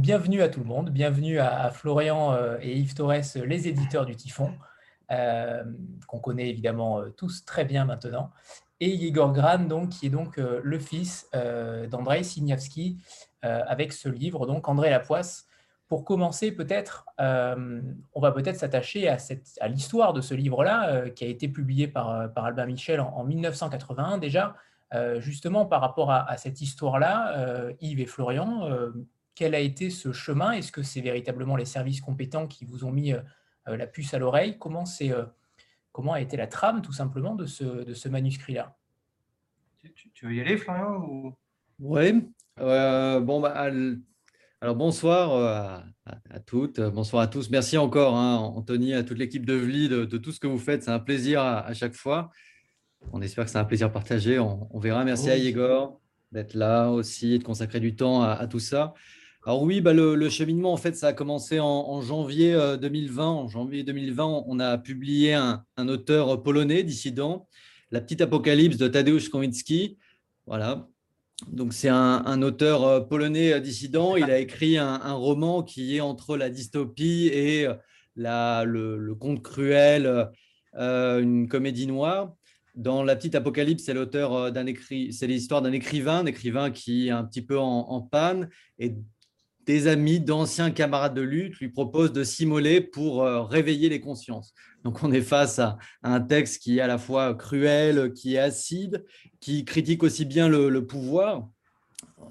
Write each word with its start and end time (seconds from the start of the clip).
Euh, 0.00 0.02
bienvenue 0.02 0.42
à 0.42 0.48
tout 0.48 0.60
le 0.60 0.66
monde. 0.66 0.90
Bienvenue 0.90 1.38
à, 1.38 1.70
Florian 1.70 2.32
euh, 2.32 2.56
et 2.62 2.76
Yves 2.76 2.94
Torres, 2.94 3.36
les 3.44 3.68
éditeurs 3.68 4.06
du 4.06 4.16
Typhon, 4.16 4.52
euh, 5.10 5.62
qu'on 6.06 6.18
connaît 6.18 6.48
évidemment 6.48 7.02
tous 7.16 7.44
très 7.44 7.64
bien 7.64 7.84
maintenant. 7.84 8.30
Et 8.80 8.88
Igor 8.88 9.32
Gran, 9.32 9.58
donc, 9.60 9.90
qui 9.90 10.06
est 10.06 10.10
donc 10.10 10.38
le 10.38 10.78
fils 10.78 11.28
d'Andrei 11.90 12.22
Signavski, 12.22 12.96
avec 13.42 13.92
ce 13.92 14.08
livre, 14.08 14.46
donc 14.46 14.68
André 14.68 14.88
Lapoisse. 14.88 15.46
Pour 15.86 16.04
commencer, 16.04 16.50
peut-être, 16.50 17.04
on 17.18 18.20
va 18.20 18.32
peut-être 18.32 18.56
s'attacher 18.56 19.06
à, 19.10 19.18
à 19.60 19.68
l'histoire 19.68 20.14
de 20.14 20.22
ce 20.22 20.32
livre-là, 20.32 21.10
qui 21.10 21.24
a 21.24 21.28
été 21.28 21.46
publié 21.48 21.88
par, 21.88 22.32
par 22.32 22.46
Albin 22.46 22.64
Michel 22.64 23.00
en, 23.00 23.08
en 23.08 23.24
1981 23.24 24.16
déjà. 24.16 24.56
Euh, 24.92 25.20
justement, 25.20 25.66
par 25.66 25.80
rapport 25.80 26.10
à, 26.10 26.36
cette 26.36 26.60
histoire-là, 26.60 27.36
euh, 27.38 27.72
Yves 27.80 28.00
et 28.00 28.06
Florian, 28.06 28.64
euh, 28.64 28.90
quel 29.40 29.54
a 29.54 29.60
été 29.60 29.88
ce 29.88 30.12
chemin? 30.12 30.52
Est-ce 30.52 30.70
que 30.70 30.82
c'est 30.82 31.00
véritablement 31.00 31.56
les 31.56 31.64
services 31.64 32.02
compétents 32.02 32.46
qui 32.46 32.66
vous 32.66 32.84
ont 32.84 32.92
mis 32.92 33.14
la 33.66 33.86
puce 33.86 34.12
à 34.12 34.18
l'oreille? 34.18 34.58
Comment, 34.58 34.84
comment 35.92 36.12
a 36.12 36.20
été 36.20 36.36
la 36.36 36.46
trame, 36.46 36.82
tout 36.82 36.92
simplement, 36.92 37.34
de 37.34 37.46
ce, 37.46 37.64
de 37.64 37.94
ce 37.94 38.10
manuscrit-là? 38.10 38.76
Tu, 40.12 40.26
veux 40.26 40.34
y 40.34 40.42
aller, 40.42 40.58
Florian 40.58 41.34
Oui. 41.78 42.28
bon, 42.58 43.40
bah, 43.40 43.70
alors 44.60 44.76
bonsoir 44.76 45.86
à, 46.04 46.40
toutes, 46.40 46.78
bonsoir 46.78 47.22
à 47.22 47.26
tous. 47.26 47.48
Merci 47.48 47.78
encore, 47.78 48.16
hein, 48.16 48.36
Anthony, 48.36 48.92
à 48.92 49.02
toute 49.02 49.16
l'équipe 49.16 49.46
de 49.46 49.54
VLI 49.54 49.88
de, 49.88 50.18
tout 50.18 50.32
ce 50.32 50.40
que 50.40 50.48
vous 50.48 50.58
faites. 50.58 50.82
C'est 50.82 50.90
un 50.90 50.98
plaisir 50.98 51.40
à 51.40 51.72
chaque 51.72 51.94
fois. 51.94 52.30
On 53.14 53.22
espère 53.22 53.46
que 53.46 53.50
c'est 53.50 53.56
un 53.56 53.64
plaisir 53.64 53.90
partagé. 53.90 54.38
On, 54.38 54.78
verra. 54.78 55.02
Merci 55.02 55.30
à 55.30 55.36
Igor 55.38 55.98
d'être 56.30 56.52
là 56.52 56.90
aussi 56.90 57.32
et 57.32 57.38
de 57.38 57.44
consacrer 57.44 57.80
du 57.80 57.96
temps 57.96 58.22
à, 58.22 58.46
tout 58.46 58.60
ça. 58.60 58.92
Alors 59.46 59.62
oui, 59.62 59.80
bah 59.80 59.94
le, 59.94 60.28
cheminement, 60.28 60.70
en 60.70 60.76
fait, 60.76 60.94
ça 60.96 61.08
a 61.08 61.12
commencé 61.14 61.60
en, 61.60 62.02
janvier 62.02 62.54
2020. 62.78 63.26
En 63.26 63.48
janvier 63.48 63.82
2020, 63.82 64.24
euh, 64.24 64.42
on 64.46 64.60
a 64.60 64.76
publié 64.76 65.32
un, 65.32 65.64
auteur 65.88 66.42
polonais 66.42 66.82
dissident, 66.82 67.48
La 67.90 68.02
petite 68.02 68.20
apocalypse 68.20 68.76
de 68.76 68.86
Tadeusz 68.86 69.30
Konwicki. 69.30 69.96
Voilà. 70.46 70.88
Donc 71.48 71.72
c'est 71.72 71.88
un, 71.88 72.42
auteur 72.42 72.84
euh, 72.84 73.00
polonais 73.00 73.54
euh, 73.54 73.60
dissident. 73.60 74.14
Il 74.16 74.30
a 74.30 74.38
écrit 74.38 74.76
un, 74.76 75.14
roman 75.14 75.62
qui 75.62 75.96
est 75.96 76.00
entre 76.00 76.36
la 76.36 76.50
dystopie 76.50 77.30
et 77.32 77.66
la, 78.16 78.64
le, 78.66 79.14
conte 79.14 79.42
cruel, 79.42 80.28
une 80.74 81.48
comédie 81.48 81.86
noire. 81.86 82.34
Dans 82.74 83.02
La 83.02 83.16
petite 83.16 83.34
apocalypse, 83.34 83.84
c'est 83.84 83.94
l'auteur 83.94 84.52
d'un 84.52 84.66
écrit, 84.66 85.14
c'est 85.14 85.26
l'histoire 85.26 85.62
d'un 85.62 85.72
écrivain, 85.72 86.18
un 86.18 86.26
écrivain 86.26 86.70
qui 86.70 87.08
est 87.08 87.10
un 87.10 87.24
petit 87.24 87.42
peu 87.42 87.58
en, 87.58 88.00
panne 88.02 88.50
et 88.78 88.94
des 89.66 89.86
amis, 89.86 90.20
d'anciens 90.20 90.70
camarades 90.70 91.14
de 91.14 91.22
lutte 91.22 91.58
lui 91.58 91.68
proposent 91.68 92.12
de 92.12 92.24
s'immoler 92.24 92.80
pour 92.80 93.22
euh, 93.22 93.42
réveiller 93.42 93.88
les 93.88 94.00
consciences. 94.00 94.54
Donc 94.84 95.02
on 95.02 95.12
est 95.12 95.20
face 95.20 95.58
à, 95.58 95.78
un 96.02 96.20
texte 96.20 96.62
qui 96.62 96.78
est 96.78 96.80
à 96.80 96.86
la 96.86 96.98
fois 96.98 97.34
cruel, 97.34 98.12
qui 98.12 98.34
est 98.34 98.38
acide, 98.38 99.04
qui 99.40 99.64
critique 99.64 100.02
aussi 100.02 100.24
bien 100.24 100.48
le, 100.48 100.86
pouvoir, 100.86 101.48
en 102.18 102.30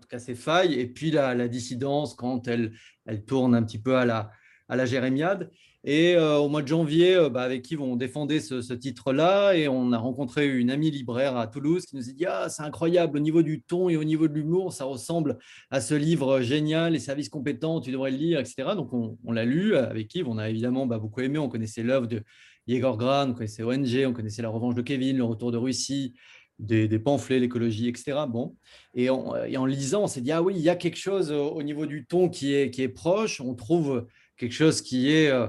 tout 0.00 0.08
cas 0.08 0.18
ses 0.18 0.34
failles, 0.34 0.74
et 0.74 0.86
puis 0.86 1.10
la, 1.10 1.48
dissidence 1.48 2.14
quand 2.14 2.46
elle, 2.48 2.72
elle 3.06 3.24
tourne 3.24 3.54
un 3.54 3.62
petit 3.62 3.80
peu 3.80 3.96
à 3.96 4.04
la, 4.04 4.30
à 4.68 4.76
la 4.76 4.86
jérémiade. 4.86 5.50
Et 5.90 6.16
euh, 6.16 6.36
au 6.36 6.50
mois 6.50 6.60
de 6.60 6.68
janvier, 6.68 7.14
euh, 7.14 7.30
bah, 7.30 7.40
avec 7.40 7.70
Yves, 7.70 7.80
on 7.80 7.96
défendait 7.96 8.40
ce, 8.40 8.74
titre-là 8.74 9.54
et 9.54 9.68
on 9.68 9.90
a 9.92 9.96
rencontré 9.96 10.46
une 10.46 10.70
amie 10.70 10.90
libraire 10.90 11.38
à 11.38 11.46
Toulouse 11.46 11.86
qui 11.86 11.96
nous 11.96 12.10
a 12.10 12.12
dit 12.12 12.26
Ah, 12.26 12.50
c'est 12.50 12.62
incroyable, 12.62 13.16
au 13.16 13.20
niveau 13.20 13.40
du 13.40 13.62
ton 13.62 13.88
et 13.88 13.96
au 13.96 14.04
niveau 14.04 14.28
de 14.28 14.34
l'humour, 14.34 14.74
ça 14.74 14.84
ressemble 14.84 15.38
à 15.70 15.80
ce 15.80 15.94
livre 15.94 16.42
génial, 16.42 16.92
Les 16.92 16.98
services 16.98 17.30
compétents, 17.30 17.80
tu 17.80 17.90
devrais 17.90 18.10
le 18.10 18.18
lire, 18.18 18.38
etc. 18.38 18.74
Donc 18.76 18.92
on, 18.92 19.32
l'a 19.32 19.46
lu 19.46 19.76
avec 19.76 20.14
Yves, 20.14 20.28
on 20.28 20.36
a 20.36 20.50
évidemment 20.50 20.84
bah, 20.84 20.98
beaucoup 20.98 21.22
aimé, 21.22 21.38
on 21.38 21.48
connaissait 21.48 21.82
l'œuvre 21.82 22.06
de 22.06 22.22
Yegor 22.66 22.98
Gran, 22.98 23.30
on 23.30 23.32
connaissait 23.32 23.62
ONG, 23.62 24.04
on 24.06 24.12
connaissait 24.12 24.42
La 24.42 24.50
revanche 24.50 24.74
de 24.74 24.82
Kevin, 24.82 25.16
Le 25.16 25.24
retour 25.24 25.52
de 25.52 25.56
Russie. 25.56 26.12
Des, 26.58 26.98
pamphlets, 26.98 27.38
l'écologie, 27.38 27.88
etc. 27.88 28.24
Bon. 28.28 28.56
Et, 28.92 29.08
en 29.08 29.64
lisant, 29.64 30.02
on 30.02 30.06
s'est 30.08 30.20
dit, 30.20 30.32
ah 30.32 30.42
oui, 30.42 30.54
il 30.56 30.60
y 30.60 30.68
a 30.68 30.76
quelque 30.76 30.98
chose 30.98 31.30
au, 31.30 31.62
niveau 31.62 31.86
du 31.86 32.04
ton 32.04 32.28
qui 32.28 32.52
est, 32.52 32.70
qui 32.72 32.82
est 32.82 32.88
proche. 32.88 33.40
On 33.40 33.54
trouve 33.54 34.06
quelque 34.36 34.54
chose 34.54 34.82
qui 34.82 35.12
est 35.12 35.28
euh, 35.28 35.46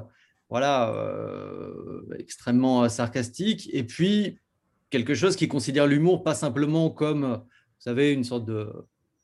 voilà, 0.50 0.94
euh, 0.94 2.02
extrêmement 2.18 2.84
euh, 2.84 2.90
sarcastique, 2.90 3.70
et 3.72 3.84
puis 3.84 4.40
quelque 4.90 5.14
chose 5.14 5.36
qui 5.36 5.48
considère 5.48 5.88
l'humour 5.88 6.24
pas 6.24 6.36
simplement 6.36 6.90
comme, 6.90 7.24
vous 7.24 7.82
savez, 7.82 8.12
une 8.12 8.24
sorte 8.24 8.46
de, 8.46 8.72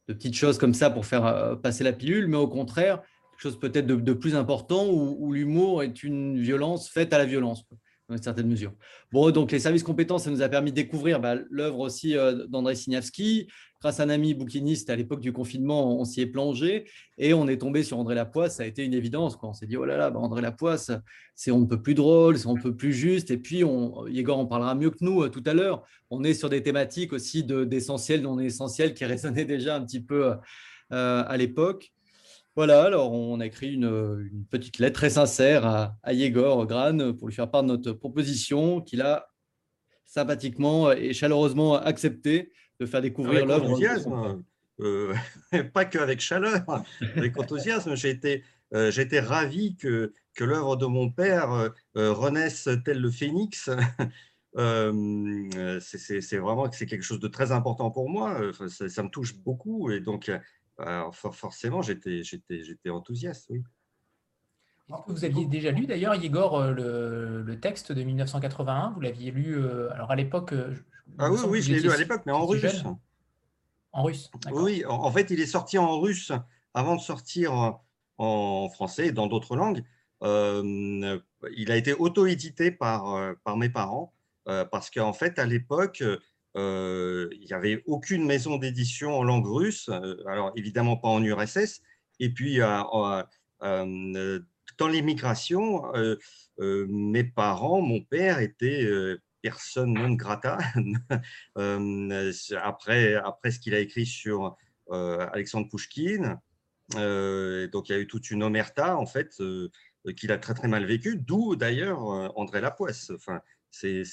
de 0.08 0.14
petite 0.14 0.36
chose 0.36 0.58
comme 0.58 0.74
ça 0.74 0.90
pour 0.90 1.06
faire 1.06 1.26
euh, 1.26 1.56
passer 1.56 1.84
la 1.84 1.94
pilule, 1.94 2.28
mais 2.28 2.38
au 2.38 2.48
contraire, 2.48 3.02
quelque 3.32 3.42
chose 3.42 3.60
peut-être 3.60 3.88
de, 3.88 4.14
plus 4.14 4.36
important 4.36 4.88
où 4.88 5.34
l'humour 5.34 5.84
est 5.84 6.04
une 6.04 6.40
violence 6.40 6.88
faite 6.90 7.12
à 7.12 7.18
la 7.18 7.26
violence 7.26 7.66
dans 8.08 8.16
une 8.16 8.22
certaine 8.22 8.48
mesure. 8.48 8.74
Bon, 9.12 9.30
donc 9.32 9.52
les 9.52 9.60
services 9.60 9.84
compétents, 9.84 10.18
ça 10.18 10.30
nous 10.30 10.42
a 10.42 10.50
permis 10.50 10.72
de 10.72 10.76
découvrir 10.76 11.20
bah, 11.20 11.36
l'œuvre 11.50 11.80
aussi 11.80 12.18
euh, 12.18 12.46
d'André 12.48 12.76
Signavski. 12.76 13.48
Grâce 13.86 14.00
à 14.00 14.04
un 14.04 14.10
ami 14.10 14.34
bouquiniste 14.34 14.90
à 14.90 14.96
l'époque 14.96 15.20
du 15.20 15.32
confinement, 15.32 16.00
on 16.00 16.06
s'y 16.06 16.20
est 16.20 16.26
plongé 16.26 16.86
et 17.20 17.36
on 17.36 17.48
est 17.48 17.60
tombé 17.60 17.84
sur 17.84 18.00
André 18.00 18.16
Lapoisse. 18.16 18.56
Ça 18.56 18.64
a 18.64 18.66
été 18.66 18.84
une 18.84 18.96
évidence. 18.96 19.36
Quoi. 19.36 19.50
On 19.50 19.54
s'est 19.54 19.68
dit, 19.68 19.78
oh 19.78 19.86
là 19.86 19.96
là, 19.96 20.10
bah, 20.10 20.20
André 20.20 20.42
Lapoisse, 20.42 20.90
c'est 21.36 21.52
on 21.52 21.60
ne 21.60 21.68
peut 21.68 21.80
plus 21.80 21.94
drôle, 21.94 22.40
c'est 22.40 22.48
on 22.48 22.56
ne 22.56 22.62
peut 22.64 22.76
plus 22.76 22.94
juste. 22.94 23.30
Et 23.30 23.38
puis, 23.38 23.64
on, 23.64 24.08
Yegor 24.08 24.40
en 24.40 24.48
parlera 24.48 24.74
mieux 24.74 24.90
que 24.90 24.98
nous 25.02 25.22
euh, 25.22 25.30
tout 25.30 25.44
à 25.46 25.54
l'heure. 25.54 25.84
On 26.10 26.24
est 26.24 26.34
sur 26.34 26.50
des 26.50 26.64
thématiques 26.64 27.14
aussi 27.14 27.44
d'essentiel, 27.44 28.24
non 28.24 28.40
essentiel 28.40 28.96
qui 28.96 29.06
résonnaient 29.06 29.46
déjà 29.46 29.76
un 29.76 29.86
petit 29.86 30.02
peu 30.02 30.32
euh, 30.92 31.24
à 31.28 31.38
l'époque. 31.38 31.94
Voilà, 32.56 32.86
alors 32.86 33.12
on 33.12 33.40
a 33.40 33.46
écrit 33.46 33.76
une, 33.76 34.48
petite 34.50 34.80
lettre 34.80 34.96
très 34.96 35.12
sincère 35.12 35.64
à, 35.64 35.96
à, 36.02 36.12
Yegor 36.12 36.66
Gran 36.66 37.14
pour 37.14 37.28
lui 37.28 37.36
faire 37.36 37.52
part 37.52 37.62
de 37.62 37.68
notre 37.68 37.92
proposition 37.92 38.82
qu'il 38.82 39.04
a 39.04 39.28
sympathiquement 40.06 40.92
et 40.92 41.14
chaleureusement 41.14 41.76
accepté 41.76 42.52
de 42.80 42.86
faire 42.86 43.02
découvrir 43.02 43.46
l'œuvre. 43.46 44.42
Euh, 44.82 45.16
pas 45.74 45.86
qu'avec 45.86 46.20
chaleur, 46.20 46.64
avec 47.16 47.38
enthousiasme. 47.40 47.96
J'ai 47.96 48.10
été, 48.10 48.44
euh, 48.74 48.92
ravi 49.22 49.76
que, 49.78 50.14
que 50.34 50.44
l'œuvre 50.44 50.76
de 50.76 50.86
mon 50.86 51.10
père 51.10 51.52
euh, 51.96 52.14
renaisse 52.14 52.70
tel 52.84 53.00
le 53.00 53.12
phénix. 53.12 53.70
Euh, 54.58 55.82
c'est 55.82 56.38
vraiment 56.38 56.72
c'est 56.72 56.86
quelque 56.86 57.04
chose 57.04 57.20
de 57.20 57.28
très 57.28 57.52
important 57.52 57.92
pour 57.92 58.10
moi. 58.10 58.40
Ça, 58.70 58.88
ça, 58.88 59.04
me 59.04 59.10
touche 59.10 59.36
beaucoup 59.36 59.92
et 59.92 60.00
donc 60.00 60.32
alors, 60.78 61.14
forcément, 61.14 61.82
j'étais 61.82 62.22
enthousiaste, 62.90 63.48
oui. 63.50 63.64
Vous 65.08 65.26
aviez 65.26 65.46
déjà 65.48 65.72
lu 65.72 65.88
d'ailleurs, 65.88 66.14
Igor, 66.14 66.60
euh, 66.60 66.72
le, 66.72 67.42
le, 67.42 67.60
texte 67.60 67.92
de 67.92 68.04
1981 68.04 68.92
Vous 68.92 69.02
l'aviez 69.02 69.32
lu 69.32 69.58
euh, 69.58 69.92
alors 69.94 70.12
à 70.12 70.16
l'époque 70.16 70.54
euh, 70.54 70.76
Ah 71.18 71.32
oui, 71.32 71.40
oui, 71.48 71.62
je 71.62 71.74
l'ai 71.74 71.80
lu 71.80 71.92
à 71.92 71.98
l'époque, 71.98 72.24
mais 72.26 72.32
en 72.32 72.46
russe. 72.46 72.84
En 73.92 74.04
russe, 74.04 74.30
Oui, 74.52 74.84
en, 74.88 75.12
fait, 75.12 75.32
il 75.32 75.40
est 75.40 75.46
sorti 75.46 75.78
en 75.78 76.00
russe 76.00 76.32
avant 76.74 76.96
de 76.96 77.02
sortir 77.02 77.80
en 78.18 78.70
français 78.70 79.08
et 79.08 79.12
dans 79.12 79.28
d'autres 79.28 79.56
langues. 79.56 79.84
il 80.22 81.72
a 81.72 81.76
été 81.78 81.94
auto-édité 81.94 82.72
par, 82.72 83.36
par 83.46 83.56
mes 83.56 83.70
parents 83.70 84.14
parce 84.46 84.90
qu'en 84.90 85.14
fait, 85.14 85.40
à 85.40 85.46
l'époque, 85.46 86.04
euh, 86.56 87.28
il 87.34 87.46
n'y 87.46 87.54
avait 87.54 87.84
aucune 87.86 88.26
maison 88.26 88.58
d'édition 88.58 89.18
en 89.18 89.24
langue 89.24 89.48
russe, 89.48 89.90
euh, 89.90 90.16
alors 90.28 90.54
évidemment 90.56 90.96
pas 90.96 91.10
en 91.10 91.22
URSS. 91.24 91.82
Et 92.20 92.30
puis, 92.30 92.62
euh, 92.62 93.24
dans 94.78 94.88
l'immigration, 94.88 95.84
mes 96.58 97.24
parents, 97.24 97.82
mon 97.82 98.02
père 98.02 98.40
était 98.40 98.88
personne 99.46 99.94
non 99.94 100.14
grata 100.14 100.58
après, 101.56 103.14
après 103.14 103.52
ce 103.52 103.60
qu'il 103.60 103.76
a 103.76 103.80
écrit 103.80 104.08
sur 104.08 104.58
Alexandre 104.90 105.70
Pouchkine. 105.70 106.40
donc 106.94 107.90
il 107.90 107.92
y 107.92 107.94
a 107.94 108.00
eu 108.00 108.08
toute 108.08 108.32
une 108.32 108.42
omerta 108.42 108.98
en 108.98 109.06
fait 109.06 109.40
qu'il 110.18 110.32
a 110.32 110.38
très 110.40 110.56
très 110.56 110.68
mal 110.68 110.86
vécu, 110.86 111.18
d'où 111.18 111.56
d'ailleurs 111.56 112.02
André 112.40 112.60
Lapoisse. 112.60 113.12
Enfin, 113.12 113.40
c'est 113.70 114.04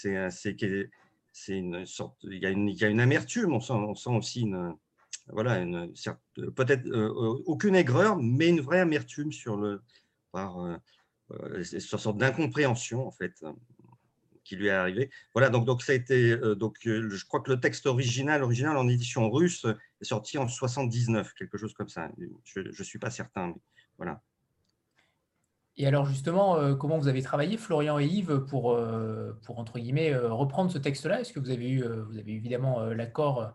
une 1.49 1.87
sorte, 1.87 2.19
il 2.25 2.43
y, 2.43 2.46
a 2.46 2.50
une, 2.50 2.69
il 2.69 2.76
y 2.76 2.84
a 2.84 2.88
une 2.88 3.00
amertume, 3.00 3.55
on 3.55 3.61
sent, 3.61 3.73
on 3.73 3.94
sent 3.94 4.11
aussi 4.11 4.43
une, 4.43 4.76
voilà, 5.29 5.58
une, 5.61 5.93
peut-être 6.55 6.87
euh, 6.87 7.08
euh, 7.08 7.43
aucune 7.46 7.75
aigreur, 7.75 8.17
mais 8.17 8.49
une 8.49 8.61
vraie 8.61 8.81
amertume 8.81 9.32
sur 9.32 9.56
le, 9.56 9.82
par, 10.32 10.61
euh, 10.61 10.76
euh 11.32 11.62
sorte 11.64 12.19
d'incompréhension 12.19 13.06
en 13.06 13.11
fait 13.11 13.43
qui 14.44 14.56
lui 14.56 14.67
est 14.67 14.71
arrivée. 14.71 15.11
Voilà, 15.35 15.49
donc, 15.49 15.65
donc 15.67 15.83
ça 15.83 15.93
a 15.93 15.94
été, 15.94 16.37
donc 16.56 16.77
je 16.83 17.25
crois 17.27 17.41
que 17.41 17.50
le 17.50 17.61
texte 17.61 17.87
original, 17.87 18.43
en 18.43 18.89
édition 18.89 19.31
russe 19.31 19.67
est 20.00 20.05
sorti 20.05 20.39
en 20.39 20.49
79, 20.49 21.35
quelque 21.35 21.59
chose 21.59 21.75
comme 21.75 21.89
ça. 21.89 22.11
Je 22.44 22.61
ne 22.61 22.85
suis 22.85 22.99
pas 22.99 23.11
certain, 23.11 23.55
voilà. 23.99 24.21
Et 25.77 25.87
alors 25.87 26.05
justement, 26.05 26.56
euh, 26.56 26.75
comment 26.75 26.99
vous 26.99 27.09
avez 27.09 27.23
travaillé, 27.23 27.56
Florian 27.56 27.99
et 27.99 28.06
Yves, 28.06 28.41
pour, 28.41 28.73
euh, 28.73 29.33
pour 29.44 29.65
guillemets, 29.65 30.12
euh, 30.12 30.33
reprendre 30.33 30.71
ce 30.71 30.79
texte-là? 30.79 31.21
Est-ce 31.21 31.33
que 31.33 31.41
vous 31.41 31.50
avez 31.50 31.69
eu, 31.71 31.83
vous 31.83 32.19
avez 32.19 32.33
évidemment 32.33 32.85
l'accord 32.87 33.55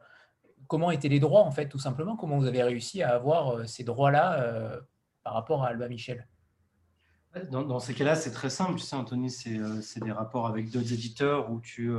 comment 0.68 0.92
étaient 0.92 1.10
les 1.10 1.20
droits, 1.20 1.44
en 1.44 1.52
fait, 1.52 1.70
tout 1.70 1.80
simplement? 1.80 2.18
Comment 2.18 2.38
vous 2.38 2.48
avez 2.48 2.64
réussi 2.64 3.02
à 3.04 3.14
avoir 3.16 3.68
ces 3.68 3.84
droits-là 3.84 4.82
par 5.24 5.34
rapport 5.34 5.64
à 5.64 5.70
Albin 5.70 5.88
Michel? 5.88 6.28
Dans, 7.52 7.80
ces 7.80 7.94
cas-là, 7.94 8.16
c'est 8.16 8.32
très 8.32 8.50
simple. 8.50 8.76
Tu 8.76 8.86
sais, 8.86 8.96
Anthony, 8.96 9.30
c'est 9.30 10.00
des 10.00 10.12
rapports 10.12 10.48
avec 10.48 10.72
d'autres 10.72 10.94
éditeurs 10.94 11.52
où 11.52 11.60
tu 11.62 11.92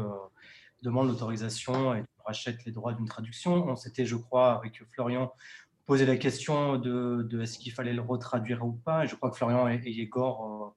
demandes 0.83 1.09
l'autorisation 1.09 1.95
et 1.95 2.03
tu 2.03 2.23
rachètes 2.25 2.65
les 2.65 2.73
droits 2.73 2.95
d'une 2.95 3.07
traduction. 3.07 3.69
On 3.69 3.77
s'était, 3.77 4.07
je 4.07 4.17
crois, 4.17 4.59
avec 4.59 4.83
Florian, 4.93 5.33
posé 5.89 6.05
la 6.05 6.19
question 6.19 6.77
de, 6.77 7.27
est-ce 7.41 7.59
qu'il 7.59 7.73
fallait 7.73 7.95
le 7.95 8.03
retraduire 8.03 8.65
ou 8.65 8.73
pas. 8.73 9.05
Et 9.05 9.09
je 9.09 9.17
crois 9.17 9.31
que 9.31 9.37
Florian 9.37 9.69
et, 9.69 9.81
Yegor 9.91 10.77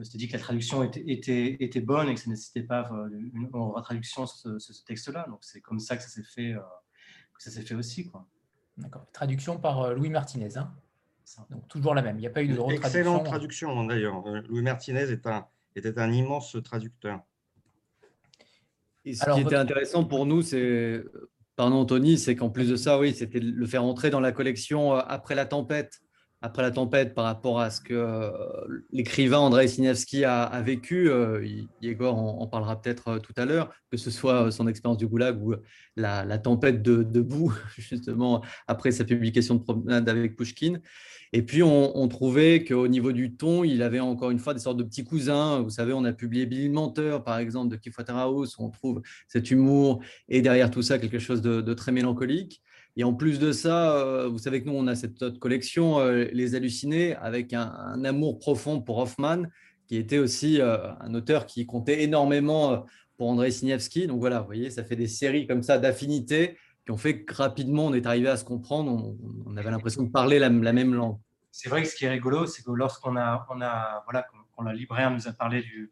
euh, 0.00 0.04
s'étaient 0.04 0.18
dit 0.18 0.26
que 0.26 0.32
la 0.32 0.40
traduction 0.40 0.82
était, 0.82 1.80
bonne 1.80 2.08
et 2.08 2.14
que 2.14 2.20
ça 2.20 2.28
ne 2.28 2.62
pas 2.62 2.90
euh, 2.92 3.08
une, 3.34 3.48
retraduction 3.52 4.26
ce, 4.26 4.58
ce, 4.58 4.84
texte-là. 4.84 5.26
Donc 5.28 5.38
c'est 5.42 5.60
comme 5.60 5.78
ça 5.78 5.96
que 5.96 6.02
ça 6.02 6.08
s'est 6.08 6.24
fait, 6.24 6.54
euh, 6.54 6.60
que 7.36 7.42
ça 7.42 7.50
s'est 7.50 7.62
fait 7.62 7.76
aussi. 7.76 8.10
D'accord. 8.76 9.06
Traduction 9.12 9.58
par 9.60 9.94
Louis 9.94 10.10
Martinez. 10.10 10.56
Hein 10.56 10.74
donc 11.50 11.68
toujours 11.68 11.94
la 11.94 12.02
même. 12.02 12.16
Il 12.16 12.20
n'y 12.20 12.26
a 12.26 12.30
pas 12.30 12.42
eu 12.42 12.48
de 12.48 12.58
retraduction. 12.58 12.88
Excellente 12.88 13.24
traduction 13.24 13.84
d'ailleurs. 13.84 14.22
Louis 14.48 14.62
Martinez 14.62 15.10
est 15.10 15.26
un, 15.26 15.46
était 15.76 15.98
un 15.98 16.12
immense 16.12 16.56
traducteur. 16.62 17.20
Et 19.04 19.14
ce 19.14 19.28
qui 19.32 19.40
était 19.40 19.56
intéressant 19.56 20.04
pour 20.04 20.26
nous, 20.26 20.42
c'est, 20.42 21.04
pardon 21.56 21.76
Anthony, 21.76 22.18
c'est 22.18 22.36
qu'en 22.36 22.50
plus 22.50 22.68
de 22.68 22.76
ça, 22.76 22.98
oui, 22.98 23.14
c'était 23.14 23.40
le 23.40 23.66
faire 23.66 23.82
entrer 23.82 24.10
dans 24.10 24.20
la 24.20 24.32
collection 24.32 24.92
après 24.94 25.34
la 25.34 25.46
tempête 25.46 26.01
après 26.42 26.62
la 26.62 26.72
tempête 26.72 27.14
par 27.14 27.24
rapport 27.24 27.60
à 27.60 27.70
ce 27.70 27.80
que 27.80 27.94
euh, 27.94 28.30
l'écrivain 28.90 29.38
Andrei 29.38 29.68
Siniavski 29.68 30.24
a, 30.24 30.60
vécu. 30.60 31.08
Euh, 31.08 31.46
Igor 31.80 32.18
en, 32.18 32.46
parlera 32.48 32.80
peut-être 32.80 33.08
euh, 33.08 33.18
tout 33.20 33.32
à 33.36 33.44
l'heure, 33.44 33.72
que 33.90 33.96
ce 33.96 34.10
soit 34.10 34.50
son 34.50 34.66
expérience 34.66 34.98
du 34.98 35.06
goulag 35.06 35.40
ou 35.40 35.54
la, 35.96 36.38
tempête 36.38 36.82
de, 36.82 37.20
boue, 37.20 37.54
justement, 37.78 38.42
après 38.66 38.90
sa 38.90 39.04
publication 39.04 39.54
de 39.54 39.60
promenade 39.62 40.08
avec 40.08 40.36
Pushkin. 40.36 40.80
Et 41.32 41.42
puis, 41.42 41.62
on, 41.62 42.08
trouvait 42.08 42.62
qu'au 42.64 42.88
niveau 42.88 43.12
du 43.12 43.34
ton, 43.34 43.64
il 43.64 43.82
avait 43.82 44.00
encore 44.00 44.30
une 44.30 44.38
fois 44.38 44.52
des 44.52 44.60
sortes 44.60 44.76
de 44.76 44.82
petits 44.82 45.04
cousins. 45.04 45.60
Vous 45.60 45.70
savez, 45.70 45.94
on 45.94 46.04
a 46.04 46.12
publié 46.12 46.44
Billy 46.44 46.68
Menteur, 46.68 47.24
par 47.24 47.38
exemple, 47.38 47.74
de 47.74 47.80
Waterhouse, 47.96 48.56
où 48.58 48.64
on 48.64 48.70
trouve 48.70 49.00
cet 49.28 49.50
humour 49.50 50.02
et 50.28 50.42
derrière 50.42 50.70
tout 50.70 50.82
ça, 50.82 50.98
quelque 50.98 51.18
chose 51.18 51.40
de 51.40 51.74
très 51.74 51.90
mélancolique. 51.90 52.60
Et 52.96 53.04
en 53.04 53.14
plus 53.14 53.38
de 53.38 53.52
ça, 53.52 53.96
euh, 53.96 54.28
vous 54.28 54.38
savez 54.38 54.62
que 54.62 54.68
nous, 54.68 54.74
on 54.74 54.86
a 54.86 54.94
cette 54.94 55.22
autre 55.22 55.38
collection, 55.38 55.98
euh, 56.00 56.26
Les 56.32 56.54
Hallucinés, 56.54 57.16
avec 57.16 57.54
un, 57.54 58.04
amour 58.04 58.38
profond 58.38 58.80
pour 58.82 58.98
Hoffman, 58.98 59.44
qui 59.86 59.96
était 59.96 60.18
aussi 60.18 60.60
euh, 60.60 60.92
un 61.00 61.14
auteur 61.14 61.46
qui 61.46 61.64
comptait 61.64 62.02
énormément 62.02 62.84
pour 63.16 63.28
André 63.28 63.50
Siniewski. 63.50 64.06
Donc 64.06 64.20
voilà, 64.20 64.40
vous 64.40 64.46
voyez, 64.46 64.70
ça 64.70 64.84
fait 64.84 64.96
des 64.96 65.08
séries 65.08 65.46
comme 65.46 65.62
ça 65.62 65.78
d'affinités 65.78 66.58
qui 66.84 66.90
ont 66.90 66.98
fait 66.98 67.22
que 67.22 67.34
rapidement, 67.34 67.86
on 67.86 67.94
est 67.94 68.06
arrivé 68.06 68.28
à 68.28 68.36
se 68.36 68.44
comprendre. 68.44 69.14
On, 69.46 69.56
avait 69.56 69.70
l'impression 69.70 70.02
de 70.02 70.10
parler 70.10 70.38
la, 70.38 70.50
même 70.50 70.94
langue. 70.94 71.16
C'est 71.50 71.68
vrai 71.68 71.82
que 71.82 71.88
ce 71.88 71.94
qui 71.94 72.04
est 72.04 72.10
rigolo, 72.10 72.46
c'est 72.46 72.62
que 72.62 72.72
lorsqu'on 72.72 73.16
a, 73.16 73.46
on 73.50 73.60
a, 73.60 74.02
voilà, 74.04 74.26
quand 74.56 74.64
la 74.64 74.74
libraire 74.74 75.10
nous 75.10 75.28
a 75.28 75.32
parlé 75.32 75.62
du, 75.62 75.90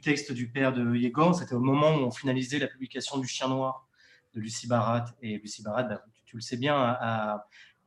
texte 0.00 0.32
du 0.32 0.48
père 0.48 0.72
de 0.72 0.94
Yegor, 0.96 1.34
c'était 1.34 1.54
au 1.54 1.60
moment 1.60 1.94
où 1.94 1.98
on 1.98 2.10
finalisait 2.10 2.58
la 2.58 2.66
publication 2.66 3.18
du 3.18 3.28
Chien 3.28 3.48
Noir 3.48 3.86
de 4.34 4.40
Lucie 4.40 4.66
Barat. 4.66 5.04
Et 5.20 5.36
Lucie 5.36 5.62
Barat, 5.62 5.82
bah, 5.82 6.02
tu 6.32 6.38
le 6.38 6.40
sais 6.40 6.56
bien, 6.56 6.98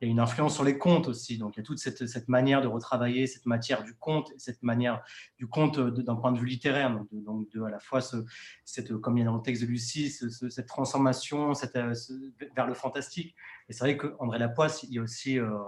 il 0.00 0.06
y 0.06 0.08
a 0.08 0.12
une 0.12 0.20
influence 0.20 0.54
sur 0.54 0.62
les 0.62 0.78
contes 0.78 1.08
aussi. 1.08 1.36
Donc, 1.36 1.56
il 1.56 1.60
y 1.60 1.62
a 1.62 1.64
toute 1.64 1.80
cette, 1.80 2.06
cette 2.06 2.28
manière 2.28 2.62
de 2.62 2.68
retravailler 2.68 3.26
cette 3.26 3.46
matière 3.46 3.82
du 3.82 3.94
conte, 3.96 4.30
cette 4.36 4.62
manière 4.62 5.02
du 5.36 5.48
conte 5.48 5.80
d'un 5.80 6.14
point 6.14 6.30
de 6.30 6.38
vue 6.38 6.46
littéraire. 6.46 6.90
Donc, 6.90 7.08
de, 7.10 7.20
donc 7.20 7.50
de, 7.52 7.62
à 7.62 7.70
la 7.70 7.80
fois, 7.80 8.00
ce, 8.00 8.24
cette, 8.64 8.94
comme 8.98 9.16
il 9.16 9.20
y 9.20 9.22
a 9.24 9.26
dans 9.26 9.36
le 9.36 9.42
texte 9.42 9.62
de 9.62 9.66
Lucie, 9.66 10.10
cette 10.10 10.66
transformation 10.66 11.54
cette, 11.54 11.74
vers 11.74 12.66
le 12.68 12.74
fantastique. 12.74 13.34
Et 13.68 13.72
c'est 13.72 13.80
vrai 13.80 13.96
qu'André 13.96 14.38
Lapoisse, 14.38 14.84
il 14.84 14.94
y 14.94 14.98
a 14.98 15.02
aussi. 15.02 15.38
Euh, 15.38 15.58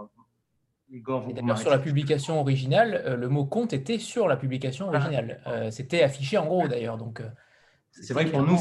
Igor, 0.91 1.29
sur 1.57 1.69
la 1.69 1.79
publication 1.79 2.41
originale, 2.41 3.03
euh, 3.05 3.15
le 3.15 3.29
mot 3.29 3.45
conte 3.45 3.75
était 3.75 3.99
sur 3.99 4.27
la 4.27 4.39
publication 4.39 4.87
ah. 4.91 4.97
originale. 4.97 5.43
Euh, 5.47 5.71
c'était 5.71 6.03
affiché 6.03 6.39
en 6.39 6.47
gros 6.47 6.67
d'ailleurs. 6.67 6.97
Donc, 6.97 7.23
c'est 7.91 8.15
vrai 8.15 8.25
que 8.25 8.31
pour 8.31 8.43
nous, 8.43 8.57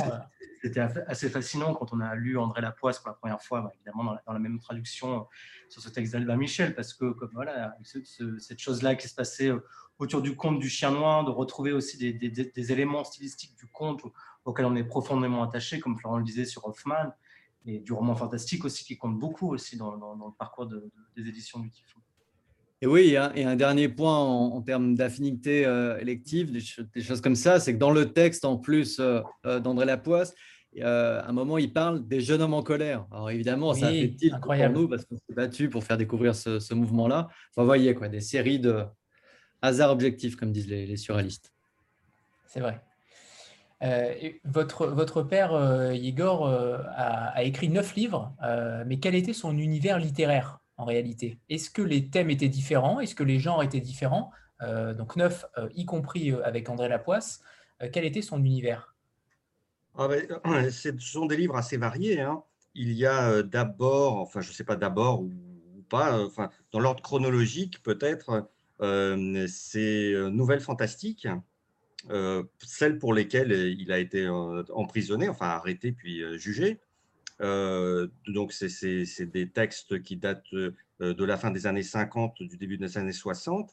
c'était 0.68 0.82
assez 1.08 1.30
fascinant 1.30 1.74
quand 1.74 1.94
on 1.94 2.02
a 2.02 2.16
lu 2.16 2.38
André 2.38 2.62
Lapoisse 2.62 3.00
pour 3.00 3.10
la 3.10 3.14
première 3.14 3.42
fois, 3.42 3.62
bah, 3.62 3.72
évidemment 3.76 4.04
dans 4.26 4.34
la, 4.34 4.40
même 4.40 4.60
traduction 4.60 5.22
euh, 5.22 5.24
sur 5.70 5.82
ce 5.82 5.90
texte 5.90 6.14
d'Albin 6.14 6.36
Michel, 6.36 6.76
parce 6.76 6.94
que 6.94 7.12
comme, 7.12 7.32
voilà, 7.34 7.76
cette 7.84 8.60
chose-là 8.60 8.96
qui 8.96 9.08
se 9.08 9.16
passait 9.16 9.50
euh, 9.50 9.60
autour 9.98 10.22
du 10.22 10.36
conte 10.36 10.60
du 10.60 10.70
chien 10.70 10.92
noir, 10.92 11.24
de 11.26 11.32
retrouver 11.32 11.72
aussi 11.72 11.98
des, 11.98 12.72
éléments 12.72 13.04
stylistiques 13.04 13.56
du 13.58 13.66
conte 13.68 14.02
auxquels 14.46 14.66
on 14.66 14.76
est 14.76 14.84
profondément 14.84 15.44
attaché, 15.44 15.80
comme 15.80 15.98
Florent 15.98 16.18
le 16.18 16.24
disait 16.24 16.46
sur 16.46 16.66
Hoffman, 16.68 17.14
et 17.66 17.80
du 17.80 17.94
roman 17.94 18.16
fantastique 18.16 18.64
aussi 18.66 18.86
qui 18.86 18.98
compte 18.98 19.18
beaucoup 19.18 19.52
aussi 19.54 19.78
dans, 19.78 19.92
le 19.94 20.38
parcours 20.38 20.68
des 20.68 21.28
éditions 21.28 21.60
du 21.60 21.70
Typhon. 21.70 22.00
Et 22.82 22.88
oui, 22.88 23.16
et 23.36 23.44
un, 23.44 23.56
dernier 23.56 23.90
point 23.90 24.16
en, 24.16 24.62
termes 24.62 24.94
d'affinité 24.94 25.66
euh, 25.66 25.98
élective, 25.98 26.52
des, 26.52 27.02
choses 27.02 27.22
comme 27.22 27.36
ça, 27.36 27.60
c'est 27.60 27.74
que 27.74 27.80
dans 27.80 27.92
le 27.92 28.14
texte, 28.14 28.46
en 28.46 28.58
plus 28.58 29.02
d'André 29.44 29.86
Lapoisse, 29.86 30.36
à 30.84 31.28
un 31.28 31.32
moment, 31.32 31.58
il 31.58 31.72
parle 31.74 32.08
des 32.08 32.22
jeunes 32.22 32.42
hommes 32.42 32.54
en 32.54 32.64
colère. 32.64 33.06
Alors 33.12 33.30
évidemment, 33.30 33.74
ça 33.74 33.90
fait 33.90 34.14
tilt 34.16 34.40
pour 34.42 34.56
nous 34.56 34.88
parce 34.88 35.06
qu'on 35.06 35.18
s'est 35.18 35.34
battu 35.34 35.70
pour 35.70 35.84
faire 35.84 35.98
découvrir 35.98 36.36
ce, 36.36 36.74
mouvement-là. 36.74 37.28
vous 37.56 37.66
voyez, 37.66 37.94
quoi, 37.94 38.10
des 38.10 38.22
séries 38.22 38.60
de 38.60 38.84
hasard 39.62 39.92
objectifs, 39.92 40.36
comme 40.36 40.52
disent 40.52 40.70
les, 40.70 40.98
surréalistes. 40.98 41.54
C'est 42.46 42.60
vrai. 42.60 42.82
votre, 44.46 44.88
votre 44.88 45.24
père, 45.24 45.94
Igor, 45.94 46.48
a, 46.48 47.30
a, 47.30 47.44
écrit 47.44 47.70
neuf 47.70 47.96
livres, 47.96 48.36
mais 48.86 49.00
quel 49.00 49.16
était 49.16 49.34
son 49.34 49.58
univers 49.58 50.00
littéraire 50.00 50.60
en 50.78 50.86
réalité? 50.86 51.40
Est-ce 51.50 51.70
que 51.70 51.82
les 51.82 52.10
thèmes 52.10 52.30
étaient 52.30 52.50
différents? 52.50 53.00
Est-ce 53.00 53.16
que 53.16 53.24
les 53.24 53.40
genres 53.40 53.64
étaient 53.64 53.82
différents? 53.82 54.32
Euh, 54.62 54.94
Donc 54.94 55.16
neuf, 55.16 55.46
euh, 55.58 55.70
y 55.76 55.86
compris 55.86 56.32
euh, 56.32 56.46
avec 56.46 56.70
André 56.70 56.90
Lapoisse. 56.90 57.42
quel 57.92 58.06
était 58.06 58.22
son 58.22 58.44
univers? 58.44 58.96
Ah 59.98 60.10
Ce 60.72 60.98
sont 61.00 61.26
des 61.26 61.38
livres 61.38 61.56
assez 61.56 61.78
variés. 61.78 62.22
Hein. 62.22 62.44
Il 62.76 62.94
y 62.94 63.06
a 63.06 63.44
d'abord, 63.44 64.18
enfin 64.20 64.42
je 64.42 64.50
ne 64.50 64.54
sais 64.54 64.64
pas 64.64 64.76
d'abord 64.76 65.22
ou, 65.22 65.32
pas, 65.90 66.22
enfin, 66.24 66.50
dans 66.72 66.80
l'ordre 66.80 67.02
chronologique 67.02 67.82
peut-être, 67.82 68.50
ces 69.48 70.14
nouvelles 70.32 70.60
fantastiques, 70.60 71.28
celles 72.64 73.00
pour 73.00 73.14
lesquelles 73.14 73.52
il 73.52 73.92
a 73.92 73.98
été 73.98 74.28
emprisonné, 74.28 75.30
enfin 75.30 75.48
arrêté 75.48 75.94
puis 75.94 76.22
jugé. 76.38 76.80
Euh, 77.42 78.08
donc, 78.28 78.54
c'est 78.54 79.26
des 79.26 79.50
textes 79.50 80.02
qui 80.02 80.18
datent 80.18 80.54
euh, 80.54 80.74
de 81.00 81.24
la 81.24 81.38
fin 81.38 81.52
des 81.52 81.68
années 81.68 81.84
50, 81.84 82.42
du 82.42 82.58
début 82.58 82.78
des 82.78 82.98
années 82.98 83.12
60, 83.12 83.72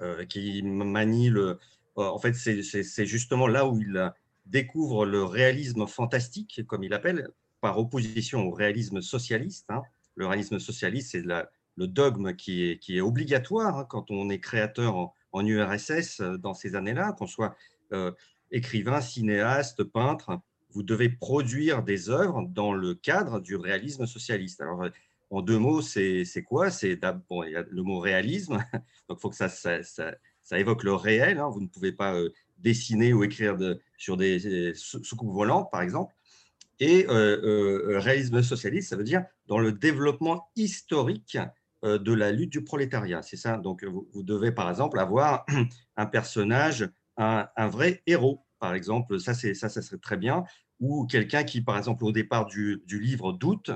euh, 0.00 0.24
qui 0.26 0.62
manient 0.62 1.30
le. 1.30 1.58
En 1.94 2.18
fait, 2.18 2.32
c'est 2.32 3.06
justement 3.06 3.46
là 3.46 3.66
où 3.66 3.78
il 3.78 4.12
découvre 4.46 5.06
le 5.06 5.24
réalisme 5.24 5.86
fantastique, 5.86 6.62
comme 6.66 6.84
il 6.84 6.94
appelle, 6.94 7.28
par 7.60 7.78
opposition 7.78 8.46
au 8.48 8.50
réalisme 8.50 9.00
socialiste. 9.00 9.66
Hein. 9.70 9.82
Le 10.14 10.26
réalisme 10.26 10.58
socialiste, 10.58 11.12
c'est 11.12 11.24
le 11.24 11.86
dogme 11.86 12.34
qui 12.34 12.78
est, 12.88 13.00
obligatoire 13.00 13.78
hein, 13.78 13.86
quand 13.88 14.10
on 14.10 14.30
est 14.30 14.40
créateur 14.40 14.96
en, 14.96 15.46
URSS 15.46 16.20
dans 16.20 16.52
ces 16.52 16.74
années-là, 16.74 17.12
qu'on 17.12 17.26
soit 17.26 17.56
écrivain, 18.50 19.00
cinéaste, 19.00 19.82
peintre 19.84 20.42
vous 20.72 20.82
devez 20.82 21.08
produire 21.08 21.82
des 21.82 22.10
œuvres 22.10 22.42
dans 22.48 22.72
le 22.72 22.94
cadre 22.94 23.40
du 23.40 23.56
réalisme 23.56 24.06
socialiste. 24.06 24.60
Alors, 24.60 24.86
en 25.30 25.42
deux 25.42 25.58
mots, 25.58 25.80
c'est 25.82 26.24
quoi? 26.46 26.70
C'est 26.70 26.92
il 26.92 27.50
y 27.50 27.56
a 27.56 27.64
le 27.70 27.82
mot 27.82 27.98
réalisme, 27.98 28.58
donc 29.08 29.18
il 29.18 29.20
faut 29.20 29.30
que 29.30 29.36
ça, 29.36 29.48
ça, 29.48 30.58
évoque 30.58 30.82
le 30.84 30.94
réel. 30.94 31.38
Hein. 31.38 31.48
Vous 31.48 31.60
ne 31.60 31.68
pouvez 31.68 31.92
pas 31.92 32.14
euh, 32.14 32.30
dessiner 32.62 33.12
ou 33.12 33.24
écrire 33.24 33.56
sur 33.98 34.16
des 34.16 34.72
soucoupes 34.74 35.32
volantes, 35.32 35.70
par 35.70 35.82
exemple. 35.82 36.14
Et 36.80 37.06
euh, 37.08 37.40
euh, 37.42 37.98
réalisme 37.98 38.42
socialiste, 38.42 38.90
ça 38.90 38.96
veut 38.96 39.04
dire 39.04 39.24
dans 39.46 39.58
le 39.58 39.72
développement 39.72 40.48
historique 40.56 41.38
de 41.82 42.12
la 42.12 42.30
lutte 42.30 42.52
du 42.52 42.62
prolétariat. 42.62 43.22
C'est 43.22 43.36
ça. 43.36 43.58
Donc, 43.58 43.84
vous, 43.84 44.22
devez, 44.22 44.52
par 44.52 44.70
exemple, 44.70 45.00
avoir 45.00 45.44
un 45.96 46.06
personnage, 46.06 46.88
un, 47.16 47.48
vrai 47.68 48.02
héros 48.06 48.44
par 48.62 48.74
exemple, 48.74 49.18
ça, 49.18 49.34
ça, 49.34 49.68
ça 49.68 49.82
serait 49.82 49.98
très 49.98 50.16
bien, 50.16 50.44
ou 50.78 51.04
quelqu'un 51.06 51.42
qui, 51.44 51.62
par 51.62 51.76
exemple, 51.76 52.04
au 52.04 52.12
départ 52.12 52.46
du, 52.46 52.80
livre 52.88 53.32
doute, 53.32 53.72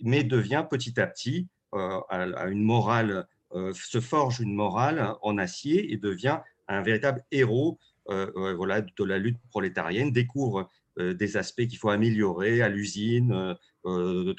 mais 0.00 0.22
devient 0.22 0.64
petit 0.70 1.00
à 1.00 1.08
petit, 1.08 1.48
euh, 1.74 2.00
à, 2.08 2.46
une 2.46 2.62
morale, 2.62 3.26
euh, 3.52 3.72
se 3.74 4.00
forge 4.00 4.40
une 4.40 4.54
morale 4.54 5.14
en 5.22 5.38
acier 5.38 5.92
et 5.92 5.96
devient 5.96 6.38
un 6.66 6.82
véritable 6.82 7.24
héros 7.30 7.78
euh, 7.78 7.87
voilà, 8.08 8.80
de 8.80 9.04
la 9.04 9.18
lutte 9.18 9.38
prolétarienne, 9.50 10.12
découvre 10.12 10.68
des 10.98 11.36
aspects 11.36 11.66
qu'il 11.66 11.78
faut 11.78 11.90
améliorer 11.90 12.62
à 12.62 12.68
l'usine, 12.68 13.56
au, 13.84 14.34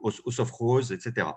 au, 0.00 0.30
sophrose, 0.30 0.92
etc. 0.92 1.28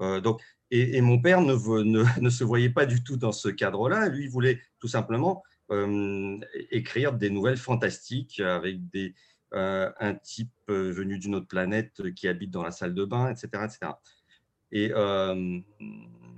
donc, 0.00 0.40
et, 0.70 1.00
mon 1.00 1.20
père 1.20 1.40
ne, 1.40 1.54
ne, 2.20 2.30
se 2.30 2.44
voyait 2.44 2.70
pas 2.70 2.86
du 2.86 3.02
tout 3.02 3.16
dans 3.16 3.32
ce 3.32 3.48
cadre-là. 3.48 4.08
Lui, 4.08 4.24
il 4.24 4.30
voulait 4.30 4.60
tout 4.78 4.88
simplement 4.88 5.42
euh, 5.70 6.38
écrire 6.70 7.12
des 7.12 7.30
nouvelles 7.30 7.56
fantastiques 7.56 8.40
avec 8.40 8.88
des, 8.90 9.14
un 9.52 10.14
type 10.14 10.50
venu 10.68 11.18
d'une 11.18 11.36
autre 11.36 11.46
planète 11.46 12.12
qui 12.14 12.26
habite 12.26 12.50
dans 12.50 12.62
la 12.62 12.72
salle 12.72 12.92
de 12.92 13.04
bain, 13.04 13.30
etc. 13.30 13.64
etc. 13.64 13.92
Et 14.72 14.90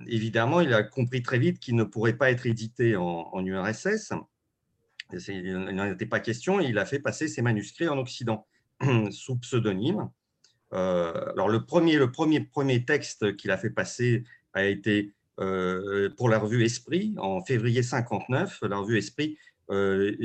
évidemment, 0.07 0.61
il 0.61 0.75
a 0.75 0.83
compris 0.83 1.23
très 1.23 1.38
vite 1.38 1.59
qu'il 1.59 1.76
ne 1.76 1.85
pourrait 1.85 2.19
pas 2.19 2.31
être 2.31 2.47
édité 2.47 2.97
en, 2.97 3.31
en 3.33 3.45
URSS. 3.45 4.12
Il 5.13 5.53
n'en 5.53 5.87
était 5.87 6.07
pas 6.07 6.21
question 6.21 6.61
il 6.61 6.79
a 6.79 6.85
fait 6.85 6.99
passer 6.99 7.29
ses 7.29 7.43
manuscrits 7.43 7.89
en 7.89 7.99
Occident 7.99 8.47
sous 9.11 9.37
pseudonyme. 9.37 10.11
alors 10.73 11.49
le 11.49 11.65
premier, 11.65 11.97
le 11.97 12.11
premier, 12.11 12.41
premier 12.41 12.85
texte 12.85 13.37
qu'il 13.37 13.51
a 13.51 13.57
fait 13.57 13.71
passer 13.71 14.25
a 14.53 14.65
été 14.65 15.15
euh, 15.39 16.09
pour 16.17 16.31
la 16.31 16.39
revue 16.39 16.65
Esprit 16.65 17.15
en 17.19 17.43
février 17.45 17.83
59. 17.83 18.61
La 18.63 18.79
revue 18.79 18.97
Esprit 18.97 19.37
euh, 19.71 20.17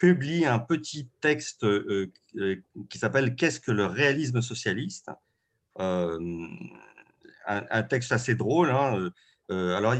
publie 0.00 0.44
un 0.44 0.58
petit 0.58 1.08
texte 1.20 1.62
euh, 1.64 2.10
qui 2.90 2.98
s'appelle 2.98 3.36
Qu'est-ce 3.36 3.60
que 3.60 3.70
le 3.70 3.86
réalisme 3.86 4.42
socialiste? 4.42 5.10
Un, 5.76 6.48
texte 7.88 8.10
assez 8.10 8.34
drôle. 8.34 8.70
Hein, 8.70 9.10
alors, 9.48 9.94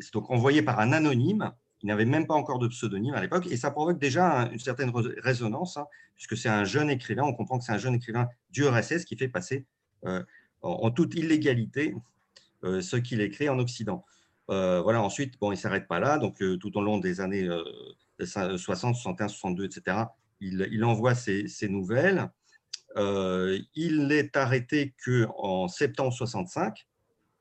c'est 0.00 0.12
donc 0.12 0.30
envoyé 0.30 0.62
par 0.62 0.80
un 0.80 0.92
anonyme. 0.92 1.52
Il 1.86 1.90
n'avait 1.90 2.04
même 2.04 2.26
pas 2.26 2.34
encore 2.34 2.58
de 2.58 2.66
pseudonyme 2.66 3.14
à 3.14 3.20
l'époque, 3.20 3.46
et 3.46 3.56
ça 3.56 3.70
provoque 3.70 4.00
déjà 4.00 4.50
une 4.50 4.58
certaine 4.58 4.90
résonance, 5.18 5.76
hein, 5.76 5.86
puisque 6.16 6.36
c'est 6.36 6.48
un 6.48 6.64
jeune 6.64 6.90
écrivain, 6.90 7.22
on 7.22 7.32
comprend 7.32 7.60
que 7.60 7.64
c'est 7.64 7.70
un 7.70 7.78
jeune 7.78 7.94
écrivain 7.94 8.26
du 8.50 8.66
RSS 8.66 9.04
qui 9.04 9.16
fait 9.16 9.28
passer 9.28 9.64
en, 10.62 10.90
toute 10.90 11.14
illégalité 11.14 11.94
euh, 12.64 12.80
ce 12.80 12.96
qu'il 12.96 13.20
écrit 13.20 13.48
en 13.48 13.60
Occident. 13.60 14.04
Euh, 14.50 14.80
voilà, 14.82 15.00
ensuite, 15.00 15.38
bon, 15.38 15.52
il 15.52 15.54
ne 15.54 15.60
s'arrête 15.60 15.86
pas 15.86 16.00
là. 16.00 16.18
Donc, 16.18 16.42
euh, 16.42 16.56
tout 16.56 16.76
au 16.76 16.82
long 16.82 16.98
des 16.98 17.20
années 17.20 17.48
60, 18.18 18.58
61, 18.96 19.28
62, 19.28 19.66
etc., 19.66 19.98
il, 20.40 20.82
envoie 20.82 21.14
ses, 21.14 21.46
nouvelles. 21.68 22.32
il 22.96 24.08
n'est 24.08 24.36
arrêté 24.36 24.92
qu'en 25.04 25.68
septembre 25.68 26.12
65, 26.12 26.84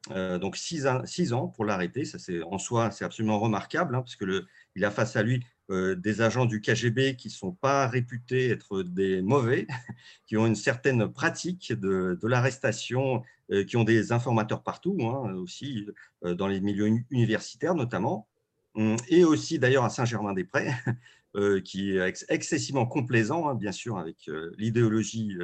donc 0.10 0.56
six, 0.58 0.86
ans 0.86 1.48
pour 1.48 1.66
l'arrêter. 1.66 2.06
Ça, 2.06 2.20
c'est 2.20 2.42
en 2.44 2.58
soi, 2.58 2.92
c'est 2.92 3.06
absolument 3.06 3.40
remarquable, 3.40 3.96
hein, 3.96 4.02
parce 4.02 4.16
que 4.16 4.26
le, 4.26 4.46
il 4.76 4.86
a 4.86 4.92
face 4.92 5.16
à 5.16 5.24
lui 5.24 5.44
euh, 5.72 5.96
des 5.96 6.22
agents 6.22 6.46
du 6.46 6.62
KGB 6.62 7.16
qui 7.16 7.30
ne 7.30 7.34
sont 7.34 7.52
pas 7.52 7.88
réputés 7.88 8.50
être 8.50 8.84
des 8.84 9.24
mauvais, 9.24 9.66
qui 10.28 10.38
ont 10.38 10.46
une 10.46 10.56
certaine 10.56 11.12
pratique 11.12 11.74
de, 11.74 12.20
l'arrestation, 12.22 13.24
euh, 13.52 13.64
qui 13.64 13.76
ont 13.76 13.84
des 13.84 14.12
informateurs 14.12 14.62
partout, 14.62 14.96
hein, 15.02 15.34
aussi 15.34 15.88
euh, 16.24 16.36
dans 16.36 16.48
les 16.48 16.62
milieux 16.62 16.88
universitaires 17.10 17.74
notamment, 17.74 18.28
hum, 18.76 18.96
et 19.10 19.24
aussi 19.24 19.58
d'ailleurs 19.58 19.86
à 19.86 19.90
Saint-Germain-des-Prés, 19.90 20.70
qui 21.66 21.98
est 21.98 22.24
excessivement 22.30 22.86
complaisant, 22.86 23.50
hein, 23.50 23.56
bien 23.56 23.74
sûr, 23.74 23.98
avec 23.98 24.30
l'idéologie 24.58 25.38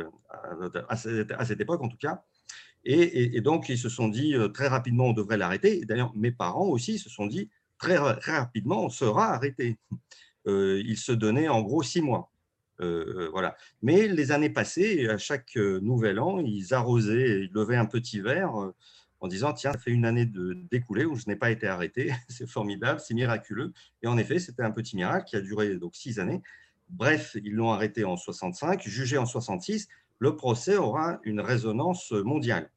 à, 0.87 0.95
cette 0.95 1.59
époque 1.59 1.81
en 1.81 1.89
tout 1.89 1.97
cas. 1.97 2.23
Et, 2.83 3.41
donc, 3.41 3.69
ils 3.69 3.77
se 3.77 3.89
sont 3.89 4.07
dit 4.07 4.35
très 4.53 4.67
rapidement, 4.67 5.07
on 5.07 5.13
devrait 5.13 5.38
l'arrêter. 5.38 5.85
D'ailleurs, 5.85 6.13
mes 6.15 6.31
parents 6.31 6.67
aussi 6.67 6.97
se 6.97 7.09
sont 7.09 7.27
dit, 7.27 7.50
très, 7.77 7.97
rapidement, 7.97 8.85
on 8.85 8.89
sera 8.89 9.33
arrêté. 9.33 9.77
Euh, 10.47 10.81
il 10.83 10.97
se 10.97 11.11
donnait 11.11 11.50
en 11.50 11.61
gros 11.61 11.83
six 11.83 12.01
mois. 12.01 12.31
Euh, 12.79 13.29
voilà. 13.29 13.55
Mais 13.83 14.07
les 14.07 14.31
années 14.31 14.50
passées, 14.50 15.07
à 15.07 15.19
chaque 15.19 15.55
euh, 15.55 15.79
nouvel 15.81 16.19
an, 16.19 16.39
ils 16.39 16.73
arrosaient, 16.73 17.41
ils 17.41 17.51
levaient 17.53 17.75
un 17.75 17.85
petit 17.85 18.21
verre 18.21 18.51
en 19.19 19.27
disant 19.27 19.53
Tiens, 19.53 19.73
ça 19.73 19.77
fait 19.77 19.91
une 19.91 20.03
année 20.03 20.25
de 20.25 20.57
découlée 20.71 21.05
où 21.05 21.15
je 21.15 21.25
n'ai 21.27 21.35
pas 21.35 21.51
été 21.51 21.67
arrêté, 21.67 22.11
c'est 22.27 22.50
formidable, 22.50 23.00
c'est 23.00 23.13
miraculeux. 23.13 23.71
Et 24.01 24.07
en 24.07 24.17
effet, 24.17 24.39
c'était 24.39 24.63
un 24.63 24.71
petit 24.71 24.95
miracle 24.95 25.25
qui 25.29 25.35
a 25.35 25.41
duré 25.41 25.75
donc 25.75 25.95
six 25.95 26.19
années. 26.19 26.41
Bref, 26.89 27.38
ils 27.43 27.53
l'ont 27.53 27.71
arrêté 27.71 28.03
en 28.03 28.17
65, 28.17 28.81
jugé 28.81 29.19
en 29.19 29.27
66. 29.27 29.88
Le 30.21 30.35
procès 30.35 30.77
aura 30.77 31.19
une 31.23 31.41
résonance 31.41 32.11
mondiale. 32.11 32.69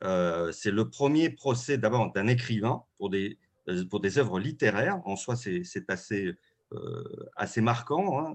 c'est 0.00 0.70
le 0.70 0.88
premier 0.88 1.28
procès 1.28 1.76
d'abord 1.76 2.10
d'un 2.12 2.26
écrivain 2.26 2.84
pour 2.96 3.10
des, 3.10 3.38
euh, 3.68 3.84
œuvres 4.16 4.40
littéraires. 4.40 5.02
En 5.04 5.14
soi, 5.14 5.36
c'est 5.36 5.90
assez, 5.90 6.34
euh, 6.72 7.04
assez 7.36 7.60
marquant, 7.60 8.18
hein, 8.18 8.34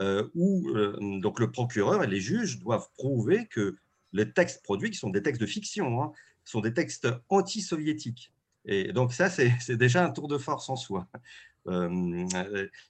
euh, 0.00 0.26
où 0.34 0.72
donc 1.20 1.40
le 1.40 1.50
procureur 1.50 2.02
et 2.02 2.06
les 2.06 2.20
juges 2.22 2.58
doivent 2.58 2.88
prouver 2.96 3.46
que 3.48 3.76
les 4.14 4.32
textes 4.32 4.62
produits, 4.64 4.90
qui 4.90 4.98
sont 4.98 5.10
des 5.10 5.22
textes 5.22 5.42
de 5.42 5.46
fiction, 5.46 6.02
hein, 6.02 6.12
sont 6.46 6.62
des 6.62 6.72
textes 6.72 7.06
anti-soviétiques. 7.28 8.32
Et 8.64 8.94
donc 8.94 9.12
ça, 9.12 9.28
c'est 9.28 9.76
déjà 9.76 10.06
un 10.06 10.10
tour 10.10 10.26
de 10.26 10.38
force 10.38 10.70
en 10.70 10.76
soi. 10.76 11.06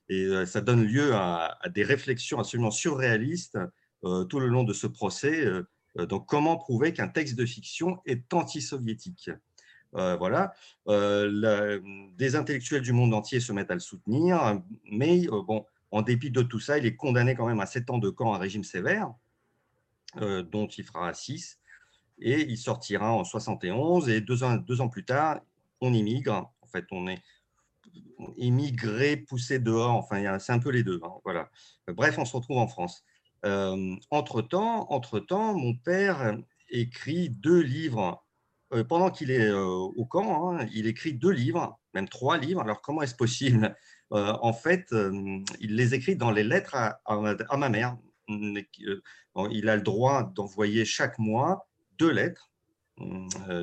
et 0.09 0.47
ça 0.47 0.61
donne 0.61 0.85
lieu 0.85 1.17
à, 1.17 1.59
des 1.75 1.83
réflexions 1.83 2.39
absolument 2.39 2.71
surréalistes 2.71 3.59
tout 4.03 4.41
le 4.41 4.47
long 4.47 4.65
de 4.65 4.73
ce 4.73 4.87
procès. 4.87 5.45
donc 5.97 6.27
comment 6.27 6.57
prouver 6.57 6.93
qu'un 6.93 7.09
texte 7.09 7.37
de 7.37 7.45
fiction 7.45 7.99
est 8.07 8.33
anti-soviétique 8.33 9.31
euh, 9.97 10.17
voilà. 10.17 10.53
Euh, 10.89 11.81
des 12.17 12.37
intellectuels 12.37 12.83
du 12.83 12.93
monde 12.93 13.13
entier 13.15 13.41
se 13.41 13.53
mettent 13.53 13.71
à 13.71 13.75
le 13.75 13.81
soutenir, 13.81 14.63
mais 14.91 15.27
euh, 15.29 15.43
bon, 15.43 15.67
en 15.91 16.03
dépit 16.03 16.31
de 16.31 16.43
tout 16.43 16.61
ça, 16.61 16.79
il 16.79 16.87
est 16.87 16.97
condamné 16.97 17.35
quand 17.35 17.47
même 17.47 17.61
à 17.61 17.67
7 17.67 17.91
ans 17.91 17.99
de 17.99 18.11
camp 18.11 18.33
à 18.33 18.39
régime 18.39 18.65
sévère, 18.65 19.13
dont 20.17 20.67
il 20.67 20.85
fera 20.85 21.13
6, 21.13 21.59
et 22.21 22.41
il 22.41 22.59
sortira 22.59 23.13
en 23.13 23.25
71, 23.25 24.09
et 24.09 24.21
deux 24.21 24.43
ans, 24.45 24.57
deux 24.57 24.81
ans 24.81 24.89
plus 24.89 25.05
tard, 25.05 25.41
on 25.81 25.93
immigre. 25.93 26.51
En 26.63 26.67
fait, 26.67 26.85
on 26.93 27.09
est 27.09 27.21
immigré, 28.37 29.17
poussé 29.17 29.59
dehors, 29.59 29.97
enfin, 29.97 30.39
c'est 30.39 30.53
un 30.53 30.59
peu 30.61 30.71
les 30.71 30.85
deux. 30.85 31.01
Hein, 31.03 31.13
voilà. 31.25 31.51
Bref, 31.89 32.19
on 32.19 32.25
se 32.25 32.37
retrouve 32.37 32.59
en 32.59 32.69
France. 32.69 33.05
Entre-temps, 33.43 34.87
entre-temps, 34.91 35.55
mon 35.55 35.75
père 35.75 36.37
écrit 36.71 37.31
deux 37.31 37.61
livres 37.61 38.23
euh, 38.73 38.85
pendant 38.85 39.11
qu'il 39.11 39.31
est 39.31 39.49
euh, 39.49 39.65
au 39.65 40.05
camp, 40.05 40.53
hein, 40.53 40.67
il 40.73 40.87
écrit 40.87 41.13
deux 41.13 41.31
livres, 41.31 41.81
même 41.93 42.09
trois 42.09 42.39
livres. 42.39 42.61
Alors, 42.61 42.81
comment 42.83 43.03
est-ce 43.03 43.17
possible? 43.17 43.77
Euh, 44.13 44.33
En 44.43 44.53
fait, 44.53 44.95
il 45.61 45.77
les 45.77 45.95
écrit 45.95 46.17
dans 46.17 46.31
les 46.31 46.45
lettres 46.45 46.75
à, 46.75 47.57
ma 47.57 47.69
mère. 47.69 47.97
Il 48.29 49.69
a 49.69 49.77
le 49.77 49.83
droit 49.83 50.25
d'envoyer 50.35 50.85
chaque 50.85 51.19
mois 51.19 51.69
deux 51.99 52.11
lettres 52.11 52.51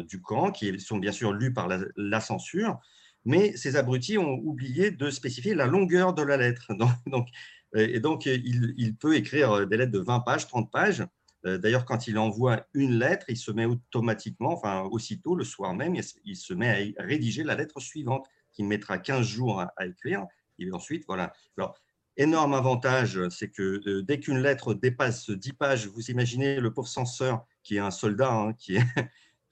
du 0.07 0.21
camp, 0.21 0.51
qui 0.51 0.79
sont 0.79 0.97
bien 0.97 1.11
sûr 1.11 1.31
lues 1.31 1.53
par 1.53 1.67
la, 1.67 2.21
censure, 2.21 2.79
mais 3.23 3.55
ces 3.55 3.75
abrutis 3.75 4.17
ont 4.17 4.39
oublié 4.43 4.89
de 4.89 5.09
spécifier 5.09 5.53
la 5.53 5.67
longueur 5.67 6.13
de 6.13 6.21
la 6.23 6.37
lettre. 6.37 6.71
Donc, 7.07 7.27
et 7.75 7.99
donc, 7.99 8.25
il, 8.25 8.73
il, 8.77 8.95
peut 8.95 9.15
écrire 9.15 9.67
des 9.67 9.77
lettres 9.77 9.91
de 9.91 9.99
20 9.99 10.21
pages, 10.21 10.47
30 10.47 10.71
pages, 10.71 11.03
euh, 11.47 11.57
d'ailleurs, 11.57 11.85
quand 11.85 12.07
il 12.07 12.17
envoie 12.17 12.65
une 12.73 12.99
lettre, 12.99 13.25
il 13.29 13.37
se 13.37 13.51
met 13.51 13.65
automatiquement, 13.65 14.51
enfin 14.51 14.81
aussitôt, 14.83 15.35
le 15.35 15.43
soir 15.43 15.73
même, 15.73 15.95
il 16.25 16.35
se 16.35 16.53
met 16.53 16.95
à 16.97 17.03
rédiger 17.03 17.43
la 17.43 17.55
lettre 17.55 17.79
suivante, 17.79 18.27
qu'il 18.53 18.65
mettra 18.65 18.97
15 18.97 19.25
jours 19.25 19.61
à, 19.61 19.85
écrire. 19.85 20.25
Et 20.59 20.71
ensuite, 20.71 21.05
voilà. 21.07 21.33
Alors, 21.57 21.75
énorme 22.17 22.53
avantage, 22.53 23.19
c'est 23.29 23.49
que 23.49 23.81
euh, 23.87 24.01
dès 24.01 24.19
qu'une 24.19 24.39
lettre 24.39 24.73
dépasse 24.73 25.29
10 25.29 25.53
pages, 25.53 25.87
vous 25.87 26.09
imaginez 26.09 26.59
le 26.59 26.73
pauvre 26.73 26.87
censeur, 26.87 27.45
qui 27.63 27.75
est 27.75 27.79
un 27.79 27.91
soldat, 27.91 28.33
hein, 28.33 28.53
qui 28.53 28.77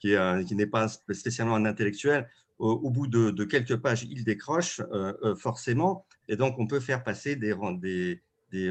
n'est 0.54 0.66
pas 0.66 0.88
spécialement 0.88 1.54
un 1.54 1.64
intellectuel, 1.64 2.28
au, 2.58 2.90
bout 2.90 3.06
de, 3.06 3.44
quelques 3.44 3.76
pages, 3.76 4.04
il 4.04 4.24
décroche 4.24 4.80
euh, 4.90 5.36
forcément, 5.36 6.05
et 6.28 6.36
donc 6.36 6.58
on 6.58 6.66
peut 6.66 6.80
faire 6.80 7.04
passer 7.04 7.36
des, 7.36 7.52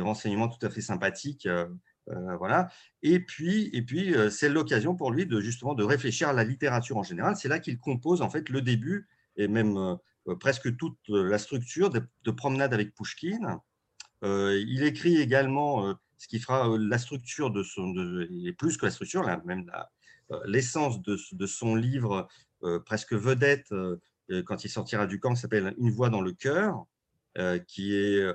renseignements 0.02 0.48
tout 0.48 0.66
à 0.66 0.70
fait 0.70 0.82
sympathiques 0.82 1.48
euh, 2.10 2.36
voilà. 2.38 2.70
Et 3.02 3.20
puis, 3.20 3.70
et 3.74 3.82
puis 3.82 4.14
euh, 4.14 4.30
c'est 4.30 4.50
l'occasion 4.50 4.96
pour 4.96 5.12
lui 5.12 5.26
de 5.26 5.40
justement 5.42 5.74
de 5.74 5.84
réfléchir 5.84 6.30
à 6.30 6.34
la 6.34 6.44
littérature 6.44 6.98
en 6.98 7.04
général. 7.04 7.36
C'est 7.36 7.48
là 7.48 7.60
qu'il 7.60 7.80
compose 7.80 8.22
en 8.22 8.30
fait 8.30 8.50
le 8.50 8.62
début 8.62 9.08
et 9.38 9.48
même 9.48 9.78
euh, 9.78 10.36
presque 10.40 10.76
toute 10.78 10.98
la 11.08 11.38
structure 11.38 11.90
de, 11.90 12.32
Promenade 12.32 12.74
avec 12.74 12.94
Pushkin. 12.96 13.62
il 14.24 14.84
écrit 14.84 15.18
également 15.18 15.96
ce 16.18 16.28
qui 16.28 16.40
fera 16.40 16.76
la 16.80 16.98
structure 16.98 17.52
de 17.52 17.62
son, 17.62 17.94
et 18.46 18.52
plus 18.54 18.78
que 18.78 18.86
la 18.86 18.92
structure, 18.92 19.24
même 19.46 19.72
l'essence 20.46 21.04
de, 21.04 21.16
de, 21.32 21.46
son 21.46 21.76
livre 21.76 22.28
presque 22.88 23.14
vedette 23.14 23.72
quand 24.46 24.64
il 24.64 24.70
sortira 24.70 25.06
du 25.06 25.20
camp, 25.20 25.36
s'appelle 25.36 25.76
Une 25.78 25.92
voix 25.92 26.10
dans 26.10 26.22
le 26.22 26.32
cœur, 26.32 26.88
qui 27.68 27.96
est 27.96 28.26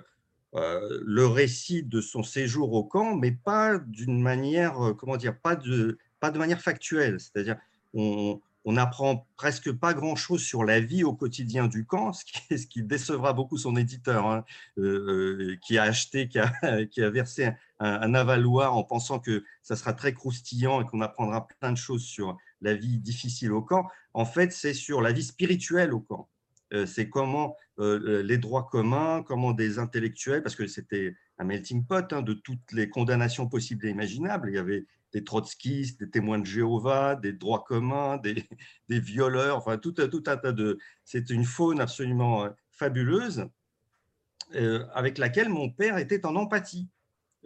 euh, 0.57 1.00
le 1.07 1.26
récit 1.26 1.85
de 1.85 2.00
son 2.00 2.25
séjour 2.25 2.73
au 2.73 2.83
camp, 2.83 3.14
mais 3.14 3.30
pas 3.30 3.78
d'une 3.78 4.21
manière, 4.21 4.85
euh, 4.85 4.95
comment 4.95 5.16
dire, 5.16 5.38
pas 5.38 5.54
de, 5.54 5.97
pas 6.19 6.33
de 6.33 6.38
manière 6.38 6.61
factuelle. 6.61 7.21
C'est-à-dire, 7.21 7.57
on, 7.95 8.40
on 8.64 8.73
n'apprend 8.73 9.28
presque 9.37 9.71
pas 9.71 9.95
grand-chose 9.95 10.42
sur 10.42 10.64
la 10.64 10.80
vie 10.80 11.04
au 11.04 11.14
quotidien 11.14 11.69
du 11.69 11.87
camp, 11.87 12.12
ce 12.12 12.25
qui, 12.25 12.59
ce 12.59 12.66
qui 12.66 12.83
décevra 12.83 13.33
beaucoup 13.33 13.59
son 13.59 13.76
éditeur, 13.76 14.26
hein, 14.26 14.45
euh, 14.78 15.57
qui 15.64 15.78
a 15.78 15.85
acheté, 15.85 16.28
qui 16.28 16.40
a, 16.40 16.52
qui 16.90 17.00
a 17.00 17.11
versé 17.11 17.52
un, 17.78 18.14
avaloir 18.14 18.76
en 18.76 18.83
pensant 18.83 19.21
que 19.21 19.45
ça 19.62 19.76
sera 19.76 19.92
très 19.92 20.12
croustillant 20.12 20.80
et 20.80 20.85
qu'on 20.85 21.00
apprendra 21.00 21.47
plein 21.61 21.71
de 21.71 21.78
choses 21.78 22.02
sur 22.02 22.37
la 22.61 22.75
vie 22.75 22.99
difficile 22.99 23.52
au 23.52 23.62
camp. 23.62 23.87
En 24.14 24.25
fait, 24.25 24.52
c'est 24.52 24.75
sur 24.75 25.00
la 25.00 25.12
vie 25.12 25.23
spirituelle 25.23 25.95
au 25.95 26.00
camp. 26.00 26.28
c'est 26.87 27.09
comment 27.09 27.57
euh, 27.80 28.22
les 28.22 28.38
droits 28.38 28.68
communs, 28.70 29.22
comment 29.22 29.52
des 29.52 29.78
intellectuels, 29.78 30.42
parce 30.42 30.54
que 30.54 30.66
c'était 30.66 31.16
melting 31.42 31.84
pot 31.87 32.12
hein, 32.12 32.22
de 32.22 32.34
toutes 32.34 32.72
les 32.72 32.88
condamnations 32.88 33.49
possibles 33.49 33.87
et 33.87 33.90
imaginables. 33.90 34.50
Il 34.50 34.56
y 34.56 34.58
avait 34.58 34.87
des 35.12 35.25
trotskistes, 35.25 35.99
des 35.99 36.10
témoins 36.10 36.38
de 36.38 36.46
Jéhovah, 36.46 37.16
des 37.16 37.32
droits 37.32 37.64
communs, 37.64 38.18
des, 38.18 38.46
violeurs, 38.88 39.56
enfin 39.56 39.78
tout, 39.78 39.94
un 39.99 40.08
tas 40.37 40.52
de... 40.52 40.78
C'est 41.04 41.30
une 41.30 41.44
faune 41.44 41.80
absolument 41.80 42.49
fabuleuse 42.70 43.49
avec 44.94 45.18
laquelle 45.18 45.49
mon 45.49 45.70
père 45.70 45.96
était 45.99 46.26
en 46.26 46.37
empathie. 46.37 46.88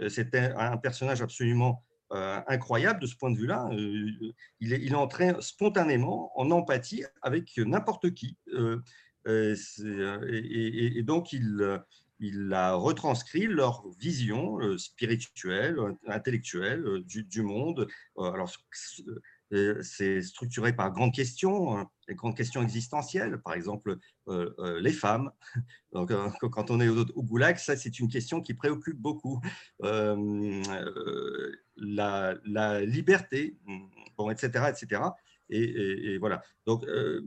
C'était 0.08 0.52
un 0.56 0.76
personnage 0.78 1.22
absolument 1.22 1.84
euh, 2.12 2.40
incroyable 2.46 3.00
de 3.00 3.06
ce 3.06 3.16
point 3.16 3.30
de 3.30 3.36
vue-là. 3.36 3.68
Euh, 3.72 4.32
il, 4.60 4.94
entrait 4.94 5.34
spontanément 5.40 6.30
en 6.38 6.50
empathie 6.52 7.02
avec 7.22 7.56
n'importe 7.56 8.12
qui. 8.12 8.36
Euh, 8.52 8.82
et, 9.26 11.02
donc, 11.02 11.32
il, 11.32 11.80
il 12.20 12.52
a 12.52 12.74
retranscrit 12.74 13.46
leur 13.46 13.88
vision 13.98 14.58
spirituelle, 14.78 15.76
intellectuelle 16.06 17.02
du, 17.04 17.42
monde. 17.42 17.88
Alors, 18.16 18.50
c'est 19.82 20.22
structuré 20.22 20.72
par 20.74 20.92
grandes 20.92 21.14
questions, 21.14 21.76
hein, 21.76 21.90
grandes 22.10 22.36
questions 22.36 22.62
existentielles, 22.62 23.40
par 23.42 23.54
exemple 23.54 23.96
les 24.26 24.92
femmes. 24.92 25.30
Donc, 25.92 26.12
quand 26.40 26.70
on 26.70 26.80
est 26.80 26.88
au, 26.88 27.04
goulag, 27.22 27.56
ça 27.58 27.76
c'est 27.76 27.98
une 27.98 28.08
question 28.08 28.40
qui 28.40 28.54
préoccupe 28.54 28.98
beaucoup 28.98 29.40
la, 31.76 32.80
liberté, 32.84 33.56
bon, 34.16 34.30
etc., 34.30 34.70
etc. 34.70 35.02
Et, 35.50 36.18
voilà. 36.18 36.42
Donc, 36.66 36.84
euh, 36.84 37.20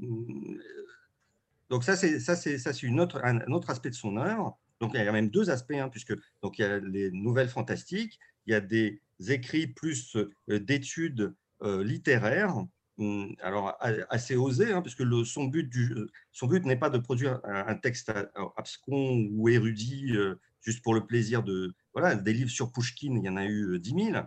donc 1.69 1.83
ça, 1.83 1.95
c'est 1.95 2.19
ça, 2.19 2.36
c'est 2.36 2.57
ça, 2.57 2.74
c'est 2.74 2.88
un, 2.88 3.51
autre 3.51 3.69
aspect 3.69 3.89
de 3.89 3.95
son 3.95 4.17
œuvre. 4.17 4.57
Donc, 4.79 4.91
il 4.93 5.03
y 5.03 5.07
a 5.07 5.12
même 5.12 5.29
deux 5.29 5.50
aspects, 5.50 5.74
hein, 5.74 5.89
puisque 5.89 6.13
donc 6.41 6.59
il 6.59 6.62
y 6.62 6.65
a 6.65 6.79
les 6.79 7.12
nouvelles 7.12 7.50
fantastiques, 7.50 8.19
il 8.45 8.51
y 8.51 8.55
a 8.55 8.62
des 8.62 9.01
écrits 9.27 9.67
plus 9.67 10.15
euh, 10.15 10.59
d'études 10.59 11.33
euh, 11.63 11.83
littéraires. 11.83 12.55
Hum, 13.00 13.36
alors 13.41 13.77
assez 14.09 14.36
osé, 14.36 14.71
hein, 14.71 14.81
puisque 14.81 15.03
son 15.24 15.45
but 15.45 15.69
du, 15.69 15.95
son 16.31 16.47
but 16.47 16.65
n'est 16.65 16.77
pas 16.77 16.89
de 16.89 16.97
produire 16.97 17.39
un, 17.43 17.75
texte 17.75 18.12
abscon 18.55 19.27
ou 19.33 19.50
érudit 19.50 20.15
juste 20.62 20.83
pour 20.83 20.95
le 20.95 21.05
plaisir 21.05 21.43
de 21.43 21.75
voilà 21.93 22.15
des 22.15 22.33
livres 22.33 22.50
sur 22.50 22.71
Pushkin, 22.71 23.15
il 23.15 23.24
y 23.24 23.29
en 23.29 23.38
a 23.38 23.45
eu 23.45 23.79
10 23.79 24.12
000, 24.13 24.25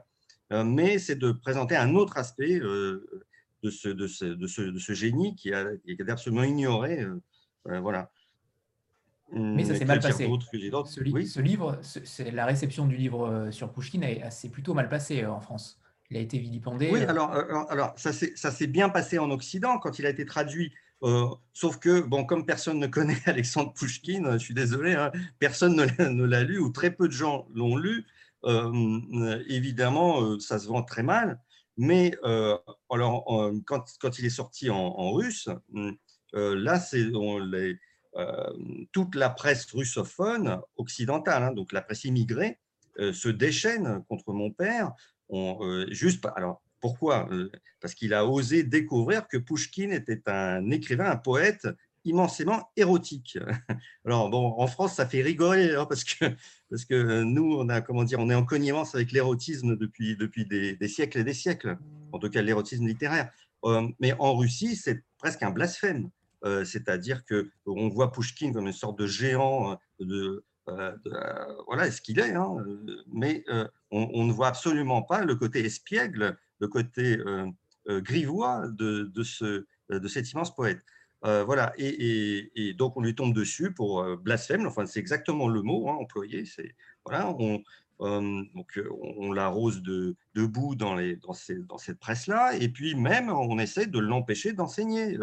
euh, 0.53 0.65
mais 0.65 0.99
c'est 0.99 1.17
de 1.17 1.33
présenter 1.33 1.77
un 1.77 1.95
autre 1.95 2.17
aspect 2.17 2.59
euh, 2.61 3.07
de 3.63 3.71
ce, 3.71 3.89
de, 3.89 4.07
ce, 4.07 4.25
de, 4.25 4.47
ce, 4.47 4.63
de 4.63 4.79
ce 4.79 4.93
génie 4.93 5.37
qui, 5.37 5.53
a, 5.53 5.77
qui 5.85 5.93
est 5.93 6.11
absolument 6.11 6.45
ignoré. 6.45 7.05
Euh, 7.69 7.81
voilà. 7.81 8.11
Mais 9.33 9.65
ça 9.65 9.77
s'est 9.77 9.85
mal 9.85 10.01
passé. 10.01 10.25
Ce, 10.25 11.01
oui 11.13 11.27
ce, 11.27 11.41
livre, 11.41 11.79
c'est 11.83 12.33
la 12.33 12.47
réception 12.47 12.87
du 12.87 12.97
livre 12.97 13.49
sur 13.53 13.73
Pushkin 13.73 14.01
s'est 14.29 14.49
plutôt 14.49 14.75
mal 14.75 14.89
passée 14.89 15.25
en 15.25 15.39
France. 15.39 15.79
Il 16.11 16.17
a 16.17 16.21
été 16.21 16.39
vilipendé. 16.39 16.91
Oui, 16.91 17.05
alors, 17.05 17.31
alors, 17.71 17.95
ça 17.97 18.11
s'est 18.13 18.67
bien 18.67 18.89
passé 18.89 19.21
en 19.21 19.31
Occident 19.31 19.79
quand 19.79 20.01
il 20.01 20.07
a 20.07 20.09
été 20.09 20.27
traduit. 20.27 20.73
sauf 21.53 21.79
que, 21.79 22.01
bon, 22.01 22.25
comme 22.25 22.45
personne 22.45 22.81
ne 22.81 22.89
connaît 22.89 23.21
Alexandre 23.27 23.73
Pushkin, 23.73 24.33
je 24.33 24.39
suis 24.39 24.55
désolé, 24.55 24.95
hein, 24.95 25.13
personne 25.39 25.77
ne 25.77 26.25
l'a 26.25 26.43
lu 26.43 26.59
ou 26.59 26.71
très 26.71 26.91
peu 26.91 27.07
de 27.07 27.13
gens 27.13 27.47
l'ont 27.55 27.77
lu. 27.77 28.07
Euh, 28.45 29.43
évidemment, 29.49 30.23
euh, 30.23 30.39
ça 30.39 30.59
se 30.59 30.69
vend 30.69 30.83
très 30.83 31.03
mal. 31.03 31.41
Mais 31.77 32.15
euh, 32.25 32.59
alors, 32.91 33.25
quand, 33.67 33.85
quand, 34.01 34.19
il 34.19 34.27
est 34.27 34.31
sorti 34.31 34.71
en, 34.71 35.13
russe, 35.13 35.49
là, 36.33 36.79
c'est 36.79 37.07
toute 38.93 39.15
la 39.15 39.31
presse 39.31 39.71
russophone 39.73 40.61
occidentale, 40.77 41.43
hein, 41.43 41.53
donc 41.53 41.73
la 41.73 41.83
presse 41.83 42.05
immigrée, 42.05 42.59
se 42.99 43.29
déchaîne 43.29 44.03
contre 44.09 44.33
mon 44.33 44.51
père. 44.51 44.93
Alors, 46.37 46.63
pourquoi 46.81 47.29
Parce 47.81 47.95
qu'il 47.95 48.15
a 48.15 48.27
osé 48.27 48.63
découvrir 48.63 49.29
que 49.29 49.37
Pushkin 49.37 49.91
était 49.91 50.23
un 50.29 50.71
écrivain, 50.71 51.11
un 51.11 51.17
poète 51.17 51.67
immensément 52.05 52.71
érotique. 52.77 53.39
Alors 54.05 54.31
bon, 54.31 54.55
en 54.59 54.67
France, 54.67 54.95
ça 54.95 55.07
fait 55.07 55.23
rigoler 55.23 55.75
hein, 55.75 55.87
parce 55.87 56.05
que 56.05 56.25
parce 56.71 56.85
que 56.85 57.23
nous, 57.23 57.57
on 57.59 57.69
a 57.69 57.81
comment 57.81 58.05
dire, 58.05 58.19
on 58.21 58.31
est 58.31 58.35
en 58.35 58.45
connivence 58.45 58.95
avec 58.95 59.13
l'érotisme 59.13 59.77
depuis 59.77 60.17
depuis 60.17 60.47
des, 60.47 60.89
siècles 60.89 61.19
et 61.19 61.25
des 61.25 61.35
siècles. 61.35 61.77
En 62.13 62.19
tout 62.19 62.31
cas, 62.31 62.43
l'érotisme 62.43 62.87
littéraire. 62.87 63.31
Euh, 63.65 63.87
mais 64.01 64.15
en 64.19 64.35
Russie, 64.37 64.77
c'est 64.77 65.05
presque 65.19 65.43
un 65.43 65.51
blasphème. 65.51 66.11
Euh, 66.45 66.65
c'est-à-dire 66.65 67.25
que 67.25 67.51
on 67.67 67.89
voit 67.89 68.13
Pushkin 68.13 68.53
comme 68.53 68.67
une 68.67 68.73
sorte 68.73 68.99
de 68.99 69.07
géant 69.07 69.79
de, 69.99 70.45
euh, 70.69 70.97
voilà 71.67 71.91
ce 71.91 72.01
qu'il 72.01 72.19
est, 72.19 72.35
hein, 72.35 72.57
mais 73.13 73.45
on, 73.91 74.25
ne 74.25 74.33
voit 74.33 74.49
absolument 74.49 75.03
pas 75.03 75.25
le 75.25 75.35
côté 75.37 75.65
espiègle, 75.65 76.39
le 76.61 76.69
côté 76.69 77.19
grivois 77.89 78.69
de, 78.69 79.11
de, 79.13 79.23
ce, 79.23 79.67
de 79.91 80.09
cet 80.09 80.31
immense 80.33 80.55
poète. 80.55 80.83
Euh, 81.27 81.45
voilà, 81.45 81.75
et, 81.77 82.75
donc 82.79 82.97
on 82.97 83.03
lui 83.03 83.15
tombe 83.15 83.35
dessus 83.35 83.73
pour 83.73 84.01
euh, 84.01 84.17
blasphème, 84.17 84.67
enfin 84.67 84.87
c'est 84.87 85.01
exactement 85.01 85.49
le 85.49 85.61
mot 85.61 85.91
hein, 85.91 85.97
employé, 86.01 86.47
c'est 86.47 86.75
voilà, 87.05 87.29
on, 87.39 87.57
euh, 87.57 87.59
donc 88.01 88.81
on 89.19 89.33
l'arrose 89.33 89.83
de, 89.83 90.17
de, 90.35 90.47
boue 90.47 90.75
dans, 90.75 90.95
les, 90.95 91.17
dans, 91.17 91.35
dans 91.69 91.79
cette 91.79 91.99
presse-là, 91.99 92.57
et 92.57 92.69
puis 92.69 92.95
même 92.95 93.31
on 93.31 93.59
essaie 93.59 93.87
de 93.87 93.99
l'empêcher 93.99 94.53
d'enseigner. 94.53 95.19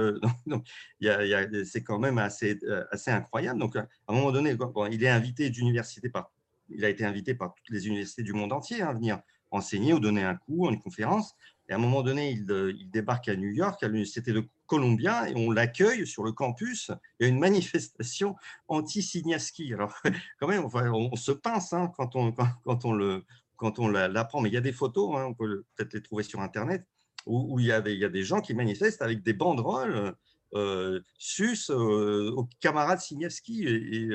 c'est 1.66 1.84
quand 1.84 2.00
même 2.00 2.18
assez, 2.18 2.60
assez 2.92 3.12
incroyable. 3.12 3.60
Donc 3.60 3.76
à 3.76 3.88
un 4.08 4.14
moment 4.14 4.32
donné, 4.32 4.56
il 4.92 5.04
est 5.04 5.10
invité 5.10 5.50
d'université 5.50 6.10
par, 6.10 6.32
il 6.70 6.86
a 6.86 6.90
été 6.90 7.04
invité 7.04 7.34
par 7.34 7.54
toutes 7.54 7.70
les 7.70 7.88
universités 7.88 8.24
du 8.24 8.34
monde 8.34 8.54
entier 8.54 8.82
à 8.82 8.94
venir 8.94 9.22
enseigner 9.50 9.94
ou 9.94 10.00
donner 10.00 10.24
un 10.24 10.36
cours, 10.36 10.70
une 10.70 10.80
conférence. 10.80 11.36
Et 11.70 11.74
à 11.74 11.76
un 11.78 11.80
moment 11.80 12.04
donné, 12.04 12.32
il, 12.32 12.46
il 12.78 12.90
débarque 12.92 13.28
à 13.30 13.36
New 13.36 13.50
York, 13.50 13.82
à 13.82 13.88
l'université 13.88 14.32
de 14.32 14.48
Columbia, 14.68 15.30
et 15.30 15.36
on 15.36 15.52
l'accueille 15.52 16.06
sur 16.06 16.24
le 16.24 16.32
campus. 16.32 16.92
Il 17.20 17.24
y 17.24 17.26
a 17.26 17.30
une 17.30 17.40
manifestation 17.40 18.36
anti-Signaski. 18.68 19.74
Alors, 19.74 19.96
quand 20.40 20.48
même, 20.48 20.66
on, 20.66 21.16
se 21.16 21.32
pince 21.32 21.74
hein, 21.74 21.92
quand 21.96 22.16
on, 22.16 22.32
quand, 22.32 22.86
on 22.86 22.94
le 22.94 23.24
quand 23.56 23.80
on 23.80 23.88
l'apprend, 23.88 24.42
mais 24.42 24.50
il 24.50 24.54
y 24.54 24.58
a 24.58 24.62
des 24.62 24.72
photos, 24.72 25.18
hein, 25.18 25.26
on 25.26 25.34
peut 25.34 25.64
peut-être 25.76 25.94
les 25.94 26.04
trouver 26.04 26.24
sur 26.24 26.42
Internet, 26.42 26.86
où, 27.26 27.60
il, 27.60 27.66
y 27.66 27.72
a 27.72 27.82
des, 27.82 28.24
gens 28.24 28.40
qui 28.40 28.54
manifestent 28.54 29.02
avec 29.02 29.24
des 29.24 29.34
banderoles 29.34 30.16
euh, 30.54 31.02
sus 31.18 31.70
euh, 31.72 32.32
aux 32.32 32.48
camarades 32.62 33.00
Signaski 33.00 33.68
et, 33.68 34.10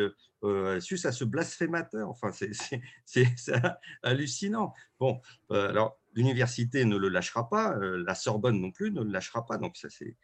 euh, 0.45 0.81
sus 0.81 1.05
à 1.05 1.13
ce 1.13 1.25
blasphémateur. 1.25 2.09
Enfin, 2.09 2.31
c'est 2.33 3.29
hallucinant. 4.03 4.73
Bon, 4.99 5.21
alors 5.51 5.99
l'université 6.15 6.85
ne 6.85 6.97
le 6.97 7.09
lâchera 7.09 7.49
pas, 7.49 7.77
euh, 7.77 8.03
la 8.07 8.15
Sorbonne 8.15 8.61
non 8.61 8.71
plus 8.71 8.91
ne 8.91 9.03
le 9.03 9.11
lâchera 9.11 9.47
pas, 9.47 9.59
donc 9.59 9.77
ça 9.77 9.89
c'est 9.91 10.17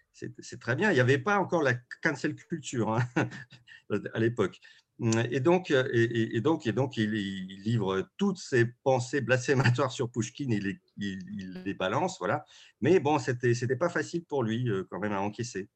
très 0.61 0.77
bien. 0.77 0.91
Il 0.91 0.95
n'y 0.95 1.01
avait 1.01 1.19
pas 1.19 1.39
encore 1.39 1.63
la 1.63 1.75
cancel 2.03 2.35
culture 2.35 2.95
hein, 2.95 3.03
à 4.15 4.19
l'époque. 4.19 4.61
Et 5.31 5.39
donc, 5.39 5.71
et, 5.71 6.41
donc, 6.41 6.67
et 6.67 6.73
donc 6.73 6.97
il, 6.97 7.11
livre 7.11 8.09
toutes 8.17 8.39
ses 8.39 8.67
pensées 8.83 9.21
blasphématoires 9.21 9.93
sur 9.93 10.11
Pushkin, 10.11 10.51
il 10.51 10.81
les, 10.97 11.75
balance, 11.75 12.19
voilà. 12.19 12.45
Mais 12.81 12.99
bon, 12.99 13.21
c'était 13.21 13.77
pas 13.77 13.89
facile 13.89 14.25
pour 14.25 14.43
lui 14.43 14.69
euh, 14.69 14.85
quand 14.91 14.99
même 14.99 15.13
à 15.13 15.21
encaisser. 15.21 15.69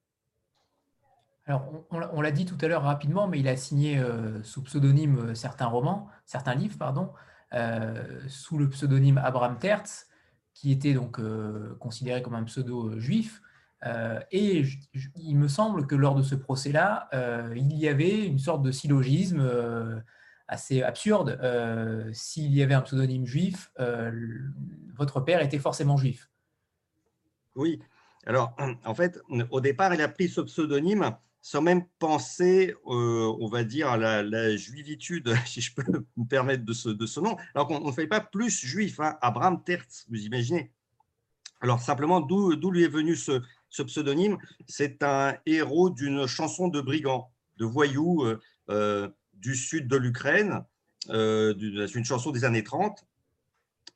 Alors, 1.46 1.87
on, 1.90 2.20
l'a 2.20 2.31
dit 2.31 2.46
tout 2.46 2.59
à 2.61 2.68
l'heure 2.68 2.83
rapidement, 2.83 3.26
mais 3.26 3.40
il 3.40 3.48
a 3.48 3.57
signé 3.57 3.98
euh, 3.98 4.42
sous 4.44 4.62
pseudonyme 4.62 5.35
certains 5.35 5.66
romans, 5.66 6.09
certains 6.24 6.55
livres, 6.55 6.78
pardon. 6.78 7.12
Euh, 7.52 8.20
sous 8.28 8.57
le 8.59 8.68
pseudonyme 8.68 9.18
Abraham 9.18 9.59
Tertz, 9.59 10.07
qui 10.55 10.70
était 10.70 10.94
donc 10.94 11.18
euh, 11.18 11.76
considéré 11.81 12.22
comme 12.22 12.35
un 12.35 12.44
pseudo 12.44 12.98
euh, 13.85 14.21
et 14.31 14.64
il 15.16 15.37
me 15.37 15.49
semble 15.49 15.87
que 15.87 15.95
lors 15.95 16.14
de 16.14 16.23
ce 16.23 16.35
procès-là, 16.35 17.09
il 17.55 17.77
y 17.77 17.88
avait 17.88 18.27
une 18.27 18.38
sorte 18.38 18.62
de 18.62 18.71
syllogisme 18.71 20.03
assez 20.49 20.83
absurde. 20.83 21.38
S'il 22.12 22.55
y 22.55 22.62
avait 22.62 22.75
un 22.75 22.83
pseudonyme 22.83 23.27
juif, 23.27 23.73
votre 24.95 25.21
père 25.21 25.40
était 25.42 25.59
forcément 25.59 25.97
juif. 25.97 26.29
Oui. 27.55 27.81
Alors, 28.27 28.57
en 28.85 28.95
fait, 28.95 29.21
au 29.51 29.61
départ, 29.61 29.95
il 29.95 30.01
a 30.01 30.09
pris 30.09 30.29
ce 30.29 30.40
pseudonyme 30.40 31.16
sans 31.45 31.61
même 31.61 31.85
penser, 31.99 32.73
euh, 32.87 33.37
on 33.40 33.49
va 33.49 33.64
dire, 33.64 33.88
à 33.88 33.97
la, 33.97 34.57
juivitude, 34.57 35.35
si 35.47 35.61
je 35.61 35.75
peux 35.75 35.83
me 36.16 36.25
permettre 36.25 36.64
de 36.64 36.73
ce, 36.73 36.88
de 36.88 37.05
ce 37.05 37.18
nom, 37.18 37.37
alors 37.55 37.66
qu'on 37.66 37.85
ne 37.85 37.92
fait 37.92 38.07
pas 38.07 38.21
plus 38.21 38.64
juif, 38.64 39.01
hein, 39.01 39.18
Abraham 39.21 39.62
Tertz, 39.62 40.07
vous 40.09 40.25
imaginez. 40.25 40.73
Alors 41.61 41.81
simplement, 41.81 42.21
d'où 42.21 42.71
lui 42.71 42.85
est 42.85 42.88
venu 42.88 43.16
ce, 43.16 43.42
pseudonyme 43.80 44.37
C'est 44.68 45.02
un 45.02 45.37
héros 45.46 45.90
d'une 45.90 46.26
chanson 46.26 46.68
de 46.68 46.80
brigands, 46.80 47.30
de 47.56 47.64
voyous 47.64 48.22
euh, 48.24 48.40
euh, 48.70 49.08
du 49.35 49.54
sud 49.54 49.88
de 49.88 49.96
l'Ukraine, 49.96 50.64
une 51.08 52.04
chanson 52.04 52.30
des 52.30 52.44
années 52.44 52.62
30. 52.62 53.04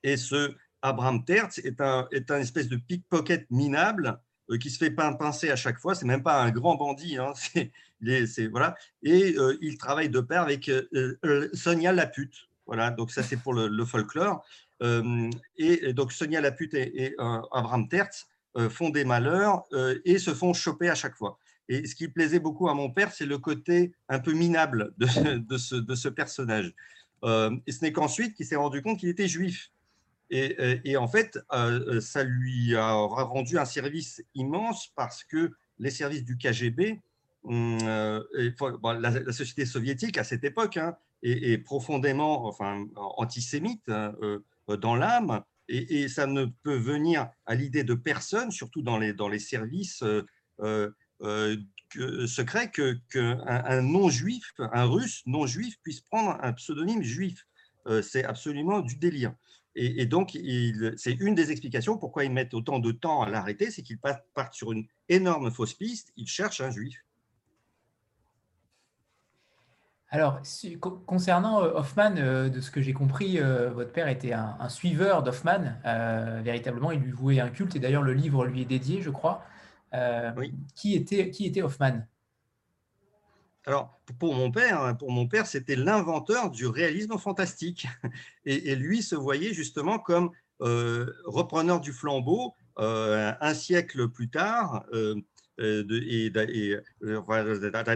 Et 0.03 0.17
ce 0.17 0.55
Abraham 0.83 1.25
Tertz 1.25 1.59
est 1.59 1.81
un, 1.81 2.09
est 2.13 2.31
un 2.31 2.39
espèce 2.39 2.69
de 2.69 2.77
pickpocket 2.77 3.47
minable 3.51 4.21
euh, 4.51 4.59
qui 4.59 4.71
se 4.71 4.79
fait 4.79 4.91
pincer 4.91 5.51
à 5.51 5.57
chaque 5.57 5.79
fois. 5.79 5.95
C'est 5.95 6.07
même 6.07 6.23
pas 6.23 6.43
un 6.43 6.51
grand 6.51 6.77
bandit. 6.77 7.17
Hein. 7.19 7.33
C'est, 8.27 8.47
voilà. 8.47 8.77
Et 9.03 9.35
euh, 9.39 9.57
il 9.61 9.79
travaille 9.79 10.11
de 10.11 10.21
pair 10.21 10.43
avec 10.43 10.69
euh, 10.69 11.49
Sonia 11.55 11.93
Lapute. 11.93 12.49
Voilà, 12.67 12.91
donc 12.91 13.13
ça 13.13 13.23
c'est 13.23 13.37
pour 13.37 13.55
le, 13.55 13.85
folklore. 13.85 14.45
et, 15.57 15.93
donc 15.93 16.13
Sonia 16.13 16.41
Lapute 16.41 16.75
et, 16.75 17.05
et 17.05 17.15
Abraham 17.19 17.89
Tertz 17.89 18.27
font 18.71 18.91
des 18.91 19.05
malheurs 19.05 19.65
et 20.05 20.19
se 20.19 20.33
font 20.33 20.53
choper 20.53 20.89
à 20.89 20.95
chaque 20.95 21.17
fois. 21.17 21.39
Et 21.69 21.87
ce 21.87 21.95
qui 21.95 22.09
plaisait 22.09 22.39
beaucoup 22.39 22.69
à 22.69 22.75
mon 22.75 22.91
père, 22.91 23.13
c'est 23.13 23.27
le 23.27 23.39
côté 23.39 23.93
un 24.09 24.19
peu 24.19 24.33
minable 24.33 24.95
de, 24.99 25.07
ce, 25.57 26.09
personnage. 26.09 26.75
et 27.25 27.73
ce 27.73 27.83
n'est 27.83 27.93
qu'ensuite 27.93 28.35
qu'il 28.35 28.47
s'est 28.47 28.57
rendu 28.57 28.83
compte 28.83 29.01
qu'il 29.01 29.09
était 29.09 29.29
juif. 29.29 29.71
Et, 30.31 30.97
en 30.97 31.09
fait, 31.09 31.39
ça 32.01 32.25
lui 32.25 32.75
a 32.77 32.93
rendu 32.93 33.59
un 33.59 33.65
service 33.65 34.23
immense 34.35 34.89
parce 34.95 35.25
que 35.25 35.53
les 35.79 35.91
services 35.91 36.25
du 36.25 36.37
KGB, 36.37 37.01
hum, 37.45 37.79
la, 37.83 39.33
société 39.33 39.67
soviétique 39.67 40.19
à 40.19 40.25
cette 40.25 40.45
époque 40.45 40.77
hein, 40.77 40.97
est, 41.23 41.59
profondément 41.59 42.47
enfin, 42.47 42.87
antisémite 42.97 43.89
hein, 43.89 44.15
dans 44.69 44.95
l'âme. 44.97 45.43
Et, 45.69 46.09
ça 46.09 46.27
ne 46.27 46.47
peut 46.63 46.77
venir 46.77 47.29
à 47.45 47.55
l'idée 47.55 47.85
de 47.85 47.95
personne, 47.95 48.51
surtout 48.51 48.83
dans 48.83 48.99
les, 48.99 49.13
dans 49.13 49.29
les 49.29 49.41
services 49.41 50.03
euh, 51.97 52.27
secret 52.27 52.71
qu'un 52.71 52.95
que 53.09 53.37
un 53.47 53.81
non-juif, 53.81 54.53
un 54.59 54.85
russe 54.85 55.23
non-juif 55.25 55.77
puisse 55.83 56.01
prendre 56.01 56.37
un 56.43 56.53
pseudonyme 56.53 57.03
juif. 57.03 57.47
Euh, 57.87 58.03
c'est 58.03 58.25
absolument 58.25 58.81
du 58.81 58.97
délire. 58.97 59.35
Et, 59.79 60.07
donc, 60.07 60.31
c'est 60.97 61.13
une 61.13 61.35
des 61.35 61.51
explications 61.51 61.99
pourquoi 61.99 62.25
ils 62.25 62.33
mettent 62.33 62.55
autant 62.55 62.79
de 62.79 62.93
temps 62.93 63.21
à 63.21 63.29
l'arrêter, 63.29 63.71
c'est 63.71 63.83
qu'ils 63.83 63.99
partent 63.99 64.55
sur 64.55 64.73
une 64.73 64.87
énorme 65.11 65.51
fausse 65.51 65.75
piste, 65.75 66.15
ils 66.17 66.27
cherchent 66.27 66.63
un 66.63 66.71
juif. 66.71 66.97
Alors, 70.11 70.41
concernant 71.05 71.63
euh, 71.63 71.73
Hoffman, 71.75 72.11
de 72.11 72.61
ce 72.61 72.71
que 72.71 72.81
j'ai 72.81 72.93
compris, 72.93 73.39
votre 73.39 73.93
père 73.93 74.09
était 74.09 74.33
un, 74.33 74.57
un 74.61 74.69
suiveur 74.69 75.23
d'Hoffman. 75.23 75.75
véritablement, 76.43 76.93
il 76.93 77.01
lui 77.01 77.13
vouait 77.13 77.41
un 77.41 77.49
culte, 77.49 77.77
et 77.77 77.79
d'ailleurs, 77.79 78.03
le 78.03 78.13
livre 78.13 78.47
lui 78.47 78.63
est 78.63 78.67
dédié, 78.67 79.03
je 79.03 79.11
crois. 79.11 79.45
Euh, 79.95 80.33
qui, 80.75 80.95
était, 80.95 81.31
qui 81.31 81.47
était 81.47 81.63
Hoffman? 81.63 82.07
Alors, 83.65 83.99
pour 84.19 84.35
mon 84.35 84.51
père, 84.51 84.97
pour 84.99 85.11
mon 85.11 85.27
père, 85.27 85.47
c'était 85.47 85.77
l'inventeur 85.77 86.51
du 86.51 86.67
réalisme 86.67 87.19
fantastique. 87.19 87.87
Et, 88.45 88.75
lui 88.77 89.03
se 89.03 89.15
voyait 89.15 89.55
justement 89.55 89.99
comme 89.99 90.31
euh, 90.61 91.13
repreneur 91.25 91.81
du 91.81 91.93
flambeau 91.93 92.55
euh, 92.79 93.33
un 93.41 93.55
siècle 93.55 94.09
plus 94.09 94.29
tard. 94.29 94.85
Et, 95.59 96.33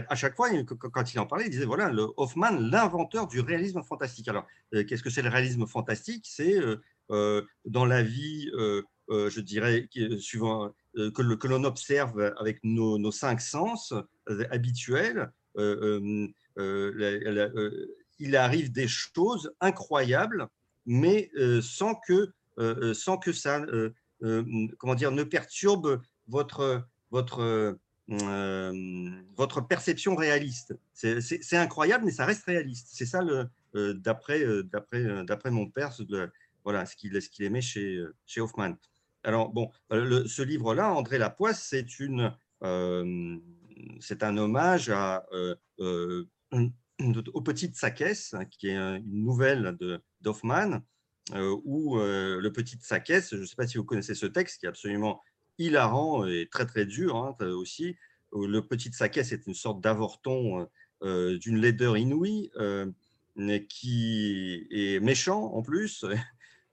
à 0.09 0.15
chaque 0.15 0.35
fois, 0.35 0.49
quand 0.91 1.13
il 1.13 1.19
en 1.19 1.25
parlait, 1.25 1.45
il 1.45 1.51
disait 1.51 1.65
voilà, 1.65 1.89
le 1.89 2.07
Hoffman, 2.17 2.51
l'inventeur 2.51 3.27
du 3.27 3.39
réalisme 3.39 3.83
fantastique. 3.83 4.27
Alors, 4.27 4.47
qu'est-ce 4.71 5.03
que 5.03 5.09
c'est 5.09 5.21
le 5.21 5.29
réalisme 5.29 5.67
fantastique? 5.67 6.25
C'est 6.27 6.59
dans 7.09 7.85
la 7.85 8.03
vie, 8.03 8.49
je 9.09 9.39
dirais, 9.39 9.87
suivant 10.19 10.73
euh, 10.97 11.09
que 11.09 11.47
l'on 11.47 11.63
observe 11.63 12.33
avec 12.37 12.59
nos, 12.63 13.11
cinq 13.11 13.39
sens 13.39 13.93
euh, 14.29 14.43
habituels, 14.51 15.31
euh, 15.57 16.27
il 18.19 18.35
arrive 18.35 18.71
des 18.73 18.89
choses 18.89 19.53
incroyables, 19.61 20.47
mais 20.85 21.31
sans 21.61 21.95
que, 21.95 22.31
sans 22.93 23.17
que 23.17 23.31
ça 23.31 23.65
comment 24.77 24.95
dire, 24.95 25.11
ne 25.11 25.23
perturbe 25.23 26.01
votre, 26.27 26.83
votre, 27.11 27.77
votre 28.07 29.61
perception 29.61 30.15
réaliste. 30.15 30.75
C'est 30.93 31.57
incroyable, 31.57 32.05
mais 32.05 32.11
ça 32.11 32.25
reste 32.25 32.45
réaliste. 32.45 32.87
C'est 32.91 33.05
ça, 33.05 33.21
d'après 33.73 35.51
mon 35.51 35.69
père, 35.69 35.91
voilà, 36.63 36.85
ce 36.85 36.95
qu'il 36.95 37.17
qu'il 37.29 37.45
aimait 37.45 37.61
chez, 37.61 38.03
chez 38.25 38.41
Hoffman. 38.41 38.75
Alors, 39.23 39.49
bon, 39.49 39.69
euh, 39.91 40.25
ce 40.27 40.41
livre-là, 40.41 40.91
André 40.91 41.17
Lapoisse, 41.17 41.63
c'est 41.63 41.85
euh, 42.63 43.37
un 44.21 44.37
hommage 44.37 44.89
à, 44.89 45.25
euh, 45.31 46.25
aux 47.33 47.41
Petites 47.41 47.75
hein, 48.33 48.45
qui 48.45 48.69
est 48.69 48.75
une 48.75 49.23
nouvelle 49.23 49.77
de 49.79 50.01
d'Hoffmann, 50.21 50.81
où 51.33 51.97
le 51.97 52.49
Petit 52.49 52.77
Sakès, 52.81 53.29
je 53.31 53.41
ne 53.41 53.45
sais 53.45 53.55
pas 53.55 53.67
si 53.67 53.77
vous 53.77 53.85
connaissez 53.85 54.15
ce 54.15 54.25
texte, 54.25 54.59
qui 54.59 54.65
est 54.65 54.69
absolument 54.69 55.21
hilarant 55.65 56.25
et 56.25 56.47
très 56.51 56.65
très 56.65 56.85
dur 56.85 57.15
hein, 57.15 57.35
aussi. 57.45 57.95
Le 58.33 58.61
Petit 58.61 58.91
Sakès 58.91 59.31
est 59.31 59.47
une 59.47 59.53
sorte 59.53 59.81
d'avorton 59.81 60.67
d'une 61.01 61.57
laideur 61.57 61.97
inouïe, 61.97 62.51
qui 63.69 64.67
est 64.71 64.99
méchant 65.01 65.53
en 65.53 65.61
plus. 65.61 66.05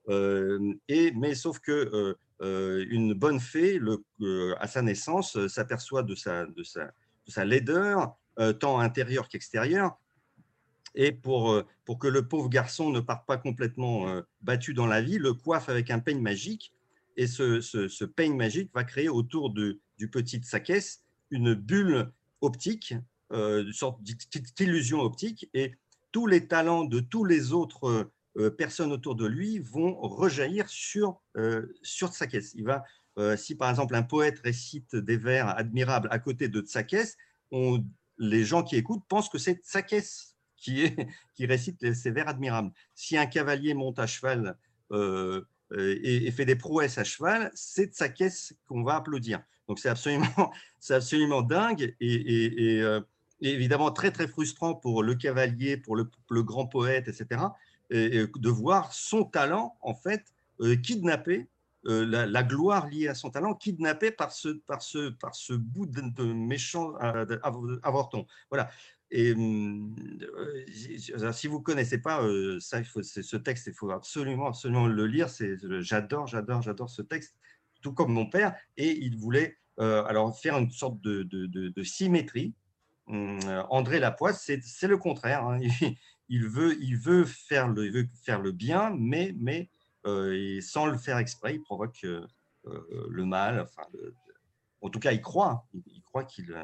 et, 0.87 1.11
mais 1.11 1.35
sauf 1.35 1.59
que 1.59 2.15
euh, 2.41 2.85
une 2.89 3.13
bonne 3.13 3.39
fée, 3.39 3.81
euh, 4.21 4.55
à 4.59 4.67
sa 4.67 4.81
naissance, 4.81 5.35
euh, 5.35 5.49
s'aperçoit 5.49 6.03
de 6.03 6.15
sa, 6.15 6.45
de, 6.45 6.63
sa, 6.63 7.45
laideur, 7.45 8.15
tant 8.59 8.79
intérieure 8.79 9.27
qu'extérieure. 9.27 9.97
Et 10.95 11.11
pour, 11.11 11.61
pour 11.85 11.99
que 11.99 12.07
le 12.07 12.27
pauvre 12.27 12.49
garçon 12.49 12.89
ne 12.89 13.01
parte 13.01 13.27
pas 13.27 13.37
complètement 13.37 14.23
battu 14.41 14.73
dans 14.73 14.87
la 14.87 15.01
vie, 15.01 15.19
le 15.19 15.33
coiffe 15.33 15.69
avec 15.69 15.91
un 15.91 15.99
peigne 15.99 16.21
magique. 16.21 16.73
Et 17.19 17.27
ce, 17.27 17.59
ce, 17.59 18.05
peigne 18.05 18.37
magique 18.37 18.71
va 18.73 18.85
créer 18.85 19.09
autour 19.09 19.49
du 19.51 20.09
petit 20.09 20.41
Sakès 20.41 21.03
une 21.31 21.53
bulle 21.53 22.13
optique, 22.39 22.93
une 23.29 23.73
sorte 23.73 24.01
d'illusion 24.01 25.01
optique. 25.01 25.49
Et 25.53 25.73
tous 26.13 26.27
les 26.27 26.47
talents 26.47 26.85
de 26.85 27.01
tous 27.01 27.25
les 27.25 27.51
autres 27.51 28.09
euh, 28.37 28.49
personnes 28.49 28.93
autour 28.93 29.15
de 29.15 29.25
lui 29.25 29.59
vont 29.59 29.99
rejaillir 29.99 30.69
sur, 30.69 31.21
euh, 31.35 31.67
sur 31.81 32.09
Tsakès. 32.09 32.53
Il 32.55 32.63
va, 32.63 32.85
euh, 33.17 33.35
si 33.35 33.55
par 33.55 33.69
exemple 33.69 33.95
un 33.95 34.03
poète 34.03 34.39
récite 34.39 34.95
des 34.95 35.17
vers 35.17 35.49
admirables 35.57 36.07
à 36.11 36.19
côté 36.19 36.47
de 36.47 36.61
Tsakès, 36.61 37.17
les 38.17 38.45
gens 38.45 38.63
qui 38.63 38.77
écoutent 38.77 39.03
pensent 39.09 39.29
que 39.29 39.37
c'est 39.37 39.61
Tsakès 39.65 40.37
qui 40.55 41.45
récite 41.45 41.93
ces 41.93 42.11
vers 42.11 42.29
admirables. 42.29 42.71
Si 42.95 43.17
un 43.17 43.25
cavalier 43.25 43.73
monte 43.73 43.99
à 43.99 44.07
cheval 44.07 44.57
et, 45.77 46.31
fait 46.31 46.45
des 46.45 46.55
prouesses 46.55 46.97
à 46.97 47.03
cheval, 47.03 47.51
c'est 47.53 47.93
Tsakès 47.93 48.53
qu'on 48.67 48.83
va 48.83 48.95
applaudir. 48.95 49.41
Donc 49.67 49.79
c'est 49.79 49.89
absolument, 49.89 50.25
absolument 50.89 51.41
dingue 51.41 51.95
et, 51.99 52.79
et, 52.79 52.99
évidemment 53.41 53.91
très 53.91 54.11
très 54.11 54.27
frustrant 54.27 54.75
pour 54.75 55.03
le 55.03 55.15
cavalier, 55.15 55.77
pour 55.77 55.95
le, 55.95 56.09
grand 56.43 56.65
poète, 56.65 57.07
etc 57.07 57.39
de 57.89 58.49
voir 58.49 58.93
son 58.93 59.23
talent, 59.23 59.77
en 59.81 59.95
fait, 59.95 60.23
euh, 60.61 60.75
kidnappé, 60.75 61.47
euh, 61.85 62.05
la, 62.05 62.43
gloire 62.43 62.87
liée 62.87 63.07
à 63.07 63.15
son 63.15 63.29
talent, 63.29 63.55
kidnappé 63.55 64.11
par 64.11 64.31
ce, 64.31 64.49
par 64.49 64.81
ce, 64.81 65.09
par 65.09 65.33
ce 65.33 65.53
bout 65.53 65.85
de, 65.85 66.23
méchant 66.23 66.93
euh, 67.01 67.37
avorton. 67.83 68.25
Voilà. 68.49 68.69
Et 69.11 69.33
si 71.31 71.47
vous 71.47 71.59
ne 71.59 71.63
connaissez 71.63 71.99
pas 71.99 72.21
ça, 72.59 72.79
il 72.79 72.85
ce 72.85 73.37
texte, 73.37 73.67
il 73.67 73.73
faut 73.73 73.89
absolument, 73.91 74.47
absolument 74.47 74.87
le 74.87 75.07
lire. 75.07 75.27
J'adore, 75.79 76.27
j'adore, 76.27 76.61
j'adore 76.61 76.89
ce 76.89 77.01
texte, 77.01 77.35
tout 77.81 77.93
comme 77.93 78.13
mon 78.13 78.27
père. 78.27 78.55
Et 78.77 78.91
il 78.91 79.17
voulait 79.17 79.57
alors 79.77 80.37
faire 80.39 80.57
une 80.57 80.71
sorte 80.71 81.01
de, 81.01 81.23
de, 81.23 81.47
de, 81.47 81.83
symétrie. 81.83 82.53
Hum, 83.07 83.39
André 83.69 83.99
Lapoisse, 83.99 84.43
c'est 84.45 84.87
le 84.87 84.97
contraire. 84.97 85.43
Hein. 85.43 85.59
il 86.29 86.47
veut, 86.47 86.77
il 86.81 86.95
veut, 86.97 87.25
faire, 87.25 87.67
le, 87.67 87.87
il 87.87 87.91
veut 87.91 88.07
faire 88.23 88.39
le 88.39 88.51
bien, 88.51 88.95
mais, 88.97 89.33
mais 89.37 89.69
euh, 90.05 90.61
sans 90.61 90.85
le 90.85 90.97
faire 90.97 91.17
exprès, 91.17 91.55
il 91.55 91.61
provoque 91.61 92.03
euh, 92.03 92.25
euh, 92.67 93.07
le 93.09 93.25
mal. 93.25 93.59
Enfin, 93.59 93.83
en 94.81 94.89
tout 94.89 94.99
cas, 94.99 95.11
il 95.11 95.21
croit, 95.21 95.67
il, 95.73 96.01
croit 96.03 96.23
qu'il 96.23 96.55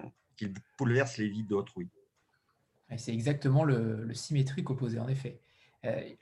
bouleverse 0.78 1.18
les 1.18 1.28
vies 1.28 1.44
d'autrui. 1.44 1.90
C'est 2.98 3.14
exactement 3.14 3.64
le, 3.64 4.14
symétrique 4.14 4.70
opposé, 4.70 5.00
en 5.00 5.08
effet. 5.08 5.40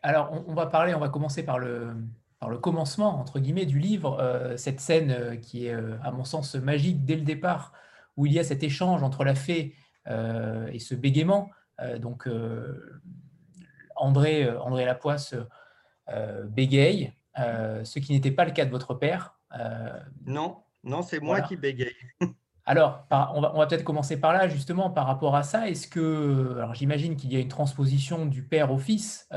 alors, 0.02 0.44
on, 0.48 0.54
va 0.54 0.68
parler, 0.68 0.94
on 0.94 1.00
va 1.00 1.10
commencer 1.10 1.44
par 1.44 1.60
le, 1.60 1.96
par 2.40 2.50
le 2.50 2.58
commencement, 2.58 3.20
entre 3.20 3.40
guillemets, 3.40 3.66
du 3.66 3.80
livre, 3.80 4.54
cette 4.58 4.80
scène 4.80 5.40
qui 5.40 5.68
est, 5.68 5.74
à 6.04 6.12
mon 6.12 6.26
sens, 6.26 6.56
magique 6.56 7.06
dès 7.06 7.16
le 7.16 7.22
départ, 7.22 7.74
où 8.18 8.26
il 8.26 8.34
y 8.34 8.40
a 8.40 8.44
cet 8.44 8.64
échange 8.64 9.04
entre 9.04 9.24
la 9.24 9.36
fée 9.36 9.76
et 10.08 10.80
ce 10.80 10.96
bégaiement. 10.96 11.50
donc, 12.00 12.28
André, 13.96 14.44
euh, 14.44 14.60
André 14.62 14.86
Lapoisse 14.86 15.36
euh, 16.10 16.44
bégaye, 16.44 17.14
euh, 17.40 17.84
ce 17.84 18.00
qui 18.00 18.14
n'était 18.14 18.32
pas 18.32 18.46
le 18.46 18.52
cas 18.52 18.66
de 18.66 18.72
votre 18.72 18.94
père. 18.94 19.36
non, 20.26 20.64
non, 20.84 21.02
c'est 21.02 21.20
moi 21.20 21.42
qui 21.42 21.56
bégaye. 21.56 21.96
Alors, 22.66 23.06
on 23.12 23.42
va, 23.42 23.68
peut-être 23.68 23.84
commencer 23.84 24.20
par 24.20 24.32
là, 24.32 24.48
justement, 24.48 24.90
par 24.90 25.06
rapport 25.06 25.36
à 25.36 25.44
ça. 25.44 25.68
Est-ce 25.68 25.88
que, 25.88 26.54
alors 26.56 26.74
j'imagine 26.74 27.18
qu'il 27.18 27.34
y 27.34 27.36
a 27.36 27.40
une 27.40 27.50
transposition 27.50 28.26
du 28.26 28.42
père 28.44 28.72
au 28.72 28.78
fils. 28.78 29.28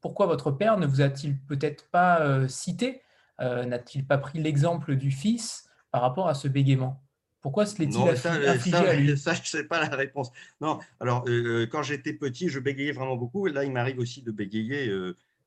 pourquoi 0.00 0.26
votre 0.26 0.50
père 0.50 0.78
ne 0.78 0.86
vous 0.86 1.02
a-t-il 1.02 1.38
peut-être 1.38 1.90
pas 1.90 2.48
cité? 2.48 3.02
N'a-t-il 3.38 4.06
pas 4.06 4.18
pris 4.18 4.38
l'exemple 4.38 4.96
du 4.96 5.10
fils 5.10 5.68
par 5.90 6.00
rapport 6.00 6.28
à 6.28 6.34
ce 6.34 6.48
bégaiement? 6.48 7.02
Pourquoi 7.42 7.66
se 7.66 7.78
l'est-il 7.78 8.74
à 8.74 8.94
lui? 8.94 9.16
Ça, 9.18 9.34
je 9.34 9.40
ne 9.40 9.46
sais 9.46 9.64
pas 9.64 9.80
la 9.80 9.94
réponse. 9.94 10.30
Non, 10.60 10.78
alors, 11.00 11.24
quand 11.70 11.82
j'étais 11.82 12.14
petit, 12.14 12.48
je 12.48 12.60
bégayais 12.60 12.92
vraiment 12.92 13.16
beaucoup. 13.16 13.46
Et 13.46 13.52
là, 13.52 13.64
il 13.64 13.72
m'arrive 13.72 13.98
aussi 13.98 14.22
de 14.22 14.30
bégayer. 14.30 14.90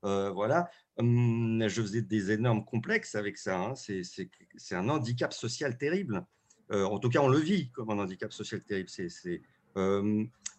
voilà. 0.03 0.69
Hum, 0.97 1.63
je 1.67 1.81
faisais 1.81 2.01
des 2.03 2.31
énormes 2.31 2.63
complexes 2.63 3.15
avec 3.15 3.37
ça. 3.37 3.57
Hein. 3.57 3.73
C'est 3.75 4.75
un 4.75 4.87
handicap 4.87 5.33
social 5.33 5.77
terrible. 5.77 6.25
En 6.71 6.99
tout 6.99 7.09
cas, 7.09 7.19
on 7.19 7.27
le 7.27 7.39
vit 7.39 7.69
comme 7.69 7.89
un 7.89 7.99
handicap 7.99 8.31
social 8.31 8.61
terrible. 8.61 8.89
C'est 8.89 9.41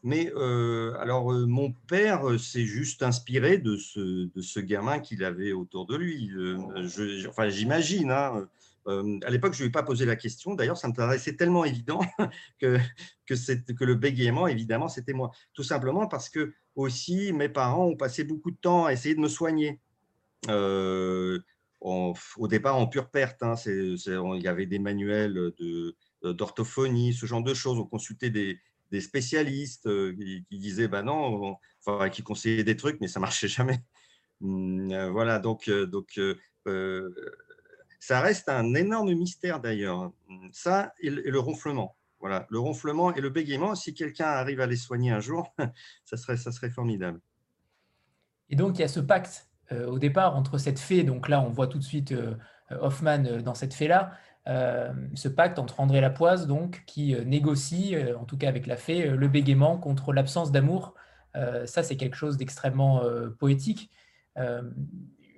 mais 0.05 0.33
euh, 0.35 0.95
alors, 0.99 1.33
euh, 1.33 1.47
mon 1.47 1.73
père 1.73 2.29
euh, 2.29 2.37
s'est 2.37 2.65
juste 2.65 3.05
inspiré 3.05 3.59
de 3.59 3.77
ce, 3.77 4.61
gamin 4.61 4.99
qu'il 4.99 5.23
avait 5.23 5.53
autour 5.53 5.87
de 5.87 5.97
lui. 5.97 6.31
Enfin, 7.29 7.49
j'imagine. 7.49 8.11
Hein, 8.11 8.49
à 8.87 9.31
l'époque, 9.31 9.53
je 9.53 9.61
ne 9.61 9.65
lui 9.65 9.69
ai 9.69 9.73
pas 9.73 9.85
posé 9.85 10.05
la 10.05 10.17
question. 10.17 10.55
D'ailleurs, 10.55 10.77
ça 10.77 10.89
me 10.89 10.93
paraissait 10.93 11.37
tellement 11.37 11.65
évident 11.65 12.01
que, 12.61 12.79
que 13.29 13.85
le 13.85 13.95
bégaiement, 13.95 14.49
évidemment, 14.49 14.89
c'était 14.89 15.13
moi. 15.13 15.31
Tout 15.55 15.63
simplement 15.63 16.09
parce 16.09 16.29
que 16.29 16.53
aussi, 16.75 17.33
mes 17.33 17.49
parents 17.49 17.87
ont 17.87 17.97
passé 17.97 18.25
beaucoup 18.25 18.51
de 18.51 18.57
temps 18.57 18.87
à 18.87 18.93
essayer 18.93 19.15
de 19.15 19.21
me 19.21 19.29
soigner. 19.29 19.79
Au 21.83 22.49
départ, 22.49 22.77
en 22.77 22.87
pure 22.87 23.11
perte. 23.11 23.43
Hein, 23.43 23.55
il 23.67 24.41
y 24.43 24.49
avait 24.49 24.67
des 24.67 24.79
manuels 24.79 25.53
d'orthophonie, 26.23 27.13
ce 27.13 27.27
genre 27.27 27.43
de 27.43 27.55
choses. 27.55 27.79
On 27.79 27.87
consultait 27.87 28.31
des, 28.31 28.61
spécialistes 29.01 29.87
euh, 29.87 30.15
qui, 30.15 30.59
disaient 30.59 30.87
bah 30.87 31.03
non, 31.03 31.57
enfin, 31.85 32.11
qui 32.11 32.23
conseillaient 32.23 32.63
des 32.63 32.77
trucs, 32.77 33.01
mais 33.01 33.09
ça 33.09 33.21
marchait 33.21 33.49
jamais. 33.49 33.83
Hum, 34.43 34.91
euh, 34.93 35.11
voilà, 35.11 35.39
donc, 35.39 35.69
euh, 35.69 35.87
donc 35.87 36.21
ça 37.99 38.21
reste 38.21 38.49
un 38.49 38.75
énorme 38.75 39.13
mystère 39.15 39.61
d'ailleurs. 39.61 40.13
Ça 40.53 40.93
et 41.01 41.11
le, 41.11 41.39
ronflement. 41.39 41.97
Voilà, 42.21 42.47
le 42.51 42.61
ronflement 42.61 43.13
et 43.15 43.21
le 43.21 43.31
bégaiement, 43.31 43.75
si 43.75 43.95
quelqu'un 43.95 44.27
arrive 44.27 44.61
à 44.61 44.67
les 44.67 44.77
soigner 44.77 45.11
un 45.11 45.21
jour, 45.21 45.53
ça 46.05 46.17
serait, 46.17 46.37
ça 46.37 46.53
serait 46.53 46.71
formidable. 46.71 47.21
Et 48.49 48.55
donc, 48.55 48.79
il 48.79 48.83
y 48.83 48.85
a 48.85 48.89
ce 48.89 49.01
pacte 49.01 49.49
au 49.89 49.99
départ 49.99 50.37
entre 50.37 50.59
cette 50.59 50.79
fée, 50.79 51.03
donc 51.03 51.29
là, 51.29 51.41
on 51.41 51.51
voit 51.51 51.67
tout 51.67 51.79
de 51.79 51.85
suite 51.85 52.15
Hoffman 52.71 53.41
dans 53.43 53.55
cette 53.55 53.75
fée-là, 53.75 54.13
euh, 54.49 54.93
ce 55.15 55.29
pacte 55.29 55.59
entre 55.59 55.79
André 55.79 56.01
Lapoise, 56.01 56.47
donc, 56.47 56.83
qui 56.87 57.15
euh, 57.15 57.23
négocie, 57.25 57.95
euh, 57.95 58.19
en 58.19 58.25
tout 58.25 58.37
cas 58.37 58.49
avec 58.49 58.67
la 58.67 58.77
fée, 58.77 59.09
le 59.09 59.29
bégaiement 59.29 59.79
contre 59.79 60.13
l'absence 60.13 60.51
d'amour. 60.51 60.95
ça, 61.65 61.83
c'est 61.83 61.97
quelque 61.97 62.17
chose 62.17 62.37
d'extrêmement 62.37 63.03
poétique. 63.39 63.91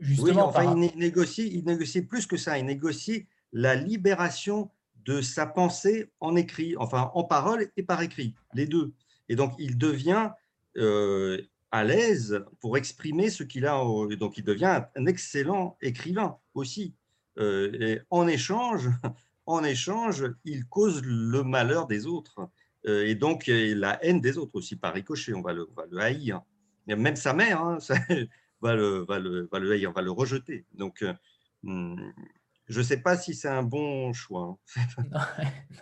justement, 0.00 0.48
oui, 0.48 0.60
enfin, 0.60 0.74
il, 0.76 0.98
négocie, 0.98 1.48
il 1.52 1.64
négocie 1.64 2.02
plus 2.02 2.26
que 2.26 2.36
ça. 2.36 2.58
Il 2.58 2.66
négocie 2.66 3.26
la 3.52 3.76
libération 3.76 4.70
de 5.04 5.20
sa 5.20 5.46
pensée 5.46 6.10
en 6.18 6.34
écrit, 6.34 6.74
enfin 6.78 7.12
en 7.14 7.22
parole 7.22 7.68
et 7.76 7.84
par 7.84 8.02
écrit, 8.02 8.34
les 8.54 8.66
deux. 8.66 8.92
Et 9.28 9.36
donc, 9.36 9.52
il 9.58 9.78
devient 9.78 10.30
à 11.74 11.82
l'aise 11.82 12.44
pour 12.60 12.76
exprimer 12.76 13.30
ce 13.30 13.42
qu'il 13.42 13.66
a. 13.66 13.82
Donc, 14.16 14.38
il 14.38 14.44
devient 14.44 14.84
un 14.94 15.06
excellent 15.06 15.76
écrivain 15.82 16.38
aussi. 16.54 16.94
Euh, 17.36 17.72
et 17.80 18.00
en 18.10 18.28
échange, 18.28 18.90
en 19.46 19.64
échange, 19.64 20.24
il 20.44 20.66
cause 20.66 21.02
le 21.04 21.42
malheur 21.42 21.88
des 21.88 22.06
autres 22.06 22.48
euh, 22.86 23.04
et 23.04 23.16
donc 23.16 23.46
la 23.48 23.98
haine 24.04 24.20
des 24.20 24.38
autres 24.38 24.54
aussi 24.54 24.76
par 24.76 24.94
ricochet. 24.94 25.34
On 25.34 25.42
va 25.42 25.52
le, 25.52 25.66
va 25.76 25.84
le 25.90 25.98
haïr. 25.98 26.42
même 26.86 27.16
sa 27.16 27.32
mère 27.32 27.60
hein, 27.60 27.78
va, 28.62 28.76
le, 28.76 29.04
va, 29.08 29.18
le, 29.18 29.48
va 29.50 29.58
le 29.58 29.72
haïr, 29.72 29.90
va 29.90 30.02
le 30.02 30.12
rejeter. 30.12 30.66
Donc, 30.74 31.02
euh, 31.02 31.12
hmm, 31.64 31.96
je 32.68 32.78
ne 32.78 32.84
sais 32.84 33.02
pas 33.02 33.16
si 33.16 33.34
c'est 33.34 33.48
un 33.48 33.64
bon 33.64 34.12
choix. 34.12 34.56
Hein. 34.76 35.26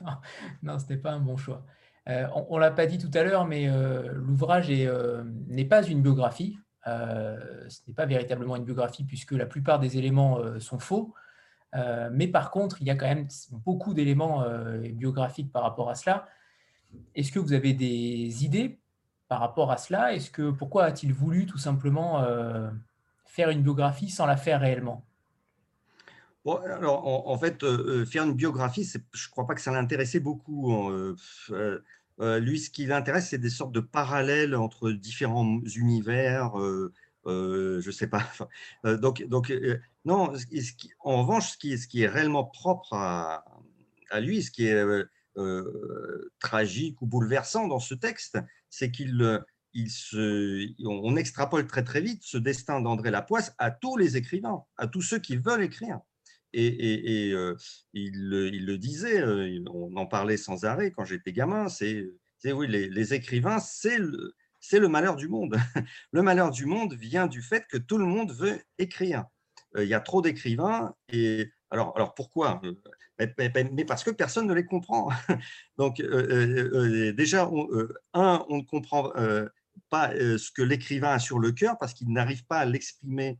non, 0.62 0.78
ce 0.78 0.86
n'est 0.90 1.00
pas 1.00 1.12
un 1.12 1.20
bon 1.20 1.36
choix. 1.36 1.66
On 2.06 2.56
ne 2.56 2.60
l'a 2.60 2.70
pas 2.70 2.86
dit 2.86 2.98
tout 2.98 3.10
à 3.14 3.22
l'heure, 3.22 3.46
mais 3.46 3.68
l'ouvrage 4.14 4.70
n'est 4.70 5.64
pas 5.64 5.82
une 5.82 6.02
biographie. 6.02 6.58
ce 6.84 7.80
n'est 7.86 7.94
pas 7.94 8.06
véritablement 8.06 8.56
une 8.56 8.64
biographie 8.64 9.04
puisque 9.04 9.32
la 9.32 9.46
plupart 9.46 9.78
des 9.78 9.98
éléments 9.98 10.38
sont 10.58 10.78
faux. 10.78 11.14
Euh, 11.74 12.10
mais 12.12 12.28
par 12.28 12.50
contre, 12.50 12.80
il 12.80 12.86
y 12.86 12.90
a 12.90 12.94
quand 12.94 13.06
même 13.06 13.28
beaucoup 13.50 13.94
d'éléments 13.94 14.42
euh, 14.42 14.78
biographiques 14.92 15.52
par 15.52 15.62
rapport 15.62 15.88
à 15.88 15.94
cela. 15.94 16.26
Est-ce 17.14 17.32
que 17.32 17.38
vous 17.38 17.54
avez 17.54 17.72
des 17.72 18.44
idées 18.44 18.78
par 19.28 19.40
rapport 19.40 19.70
à 19.70 19.78
cela? 19.78 20.14
Est-ce 20.14 20.30
que 20.30 20.50
pourquoi 20.50 20.84
a-t-il 20.84 21.12
voulu 21.12 21.46
tout 21.46 21.58
simplement 21.58 22.20
euh, 22.20 22.70
faire 23.24 23.48
une 23.48 23.62
biographie 23.62 24.10
sans 24.10 24.26
la 24.26 24.36
faire 24.36 24.60
réellement? 24.60 25.04
Alors, 26.46 27.28
en, 27.28 27.38
fait, 27.38 27.64
faire 28.04 28.24
une 28.24 28.34
biographie, 28.34 28.84
je 28.84 28.98
ne 28.98 29.30
crois 29.30 29.46
pas 29.46 29.54
que 29.54 29.60
ça 29.60 29.72
l'intéressait 29.72 30.20
beaucoup. 30.20 30.72
Hein, 30.72 31.14
lui, 32.18 32.58
ce 32.58 32.70
qui 32.70 32.86
l'intéresse, 32.86 33.28
c'est 33.30 33.38
des 33.38 33.50
sortes 33.50 33.72
de 33.72 33.80
parallèles 33.80 34.54
entre 34.56 34.90
différents 34.90 35.60
univers. 35.76 36.52
je 37.26 37.86
ne 37.86 37.92
sais 37.92 38.08
pas. 38.08 38.26
donc, 38.84 39.24
non, 40.04 40.32
en 41.00 41.22
revanche, 41.22 41.52
ce 41.52 41.86
qui, 41.86 42.02
est 42.02 42.08
réellement 42.08 42.44
propre 42.44 42.94
à, 42.94 43.44
lui, 44.20 44.42
ce 44.42 44.50
qui 44.50 44.66
est 44.66 44.74
euh, 44.74 45.04
euh, 45.38 46.32
tragique 46.40 47.00
ou 47.02 47.06
bouleversant 47.06 47.68
dans 47.68 47.78
ce 47.78 47.94
texte, 47.94 48.38
c'est 48.68 48.90
qu'il 48.90 49.44
on 50.84 51.16
extrapole 51.16 51.66
très 51.66 51.84
très 51.84 52.00
vite 52.02 52.22
ce 52.24 52.36
destin 52.36 52.80
d'André 52.80 53.10
Lapoisse 53.10 53.54
à 53.58 53.70
tous 53.70 53.96
les 53.96 54.16
écrivains, 54.16 54.64
à 54.76 54.86
tous 54.86 55.02
ceux 55.02 55.18
qui 55.18 55.36
veulent 55.36 55.62
écrire. 55.62 56.00
Et, 56.54 57.32
euh, 57.32 57.54
il, 57.94 58.28
le 58.28 58.76
disait, 58.76 59.22
on 59.72 59.96
en 59.96 60.06
parlait 60.06 60.36
sans 60.36 60.64
arrêt 60.64 60.90
quand 60.90 61.04
j'étais 61.04 61.32
gamin, 61.32 61.68
c'est 61.68 62.06
oui, 62.50 62.66
les, 62.66 63.14
écrivains, 63.14 63.60
c'est 63.60 63.98
le, 63.98 64.88
malheur 64.88 65.16
du 65.16 65.28
monde. 65.28 65.56
Le 66.12 66.22
malheur 66.22 66.50
du 66.50 66.66
monde 66.66 66.94
vient 66.94 67.26
du 67.26 67.42
fait 67.42 67.66
que 67.68 67.76
tout 67.76 67.98
le 67.98 68.06
monde 68.06 68.32
veut 68.32 68.60
écrire. 68.78 69.26
Euh, 69.76 69.84
il 69.84 69.88
y 69.88 69.94
a 69.94 70.00
trop 70.00 70.22
d'écrivains. 70.22 70.94
Et 71.12 71.52
alors, 71.70 71.92
alors 71.96 72.14
pourquoi 72.14 72.60
mais, 73.18 73.84
parce 73.84 74.02
que 74.02 74.10
personne 74.10 74.48
ne 74.48 74.54
les 74.54 74.64
comprend. 74.64 75.10
Donc, 75.78 76.00
euh, 76.00 76.68
euh, 76.74 77.12
déjà, 77.12 77.48
un, 78.14 78.44
on 78.48 78.56
ne 78.56 78.62
comprend 78.62 79.12
pas 79.90 80.10
ce 80.16 80.50
que 80.50 80.62
l'écrivain 80.62 81.12
a 81.12 81.18
sur 81.20 81.38
le 81.38 81.52
cœur 81.52 81.76
parce 81.78 81.94
qu'il 81.94 82.12
n'arrive 82.12 82.44
pas 82.46 82.58
à 82.58 82.64
l'exprimer. 82.64 83.38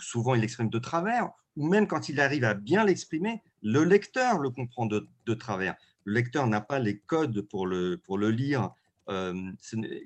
Souvent, 0.00 0.34
il 0.34 0.40
l'exprime 0.40 0.70
de 0.70 0.78
travers, 0.78 1.30
ou 1.56 1.68
même 1.68 1.86
quand 1.86 2.08
il 2.08 2.20
arrive 2.20 2.44
à 2.44 2.54
bien 2.54 2.84
l'exprimer, 2.84 3.42
le 3.62 3.82
lecteur 3.84 4.38
le 4.38 4.50
comprend 4.50 4.86
de, 4.86 5.34
travers. 5.34 5.74
Le 6.04 6.14
lecteur 6.14 6.46
n'a 6.46 6.60
pas 6.60 6.78
les 6.78 6.98
codes 6.98 7.40
pour 7.42 7.66
le, 7.66 8.00
pour 8.04 8.18
le 8.18 8.30
lire. 8.30 8.70
Il 9.08 9.54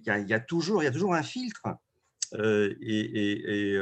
y, 0.06 0.32
a, 0.34 0.40
toujours, 0.40 0.82
y 0.82 0.86
a 0.86 0.90
toujours 0.90 1.14
un 1.14 1.22
filtre. 1.22 1.66
et, 2.34 3.76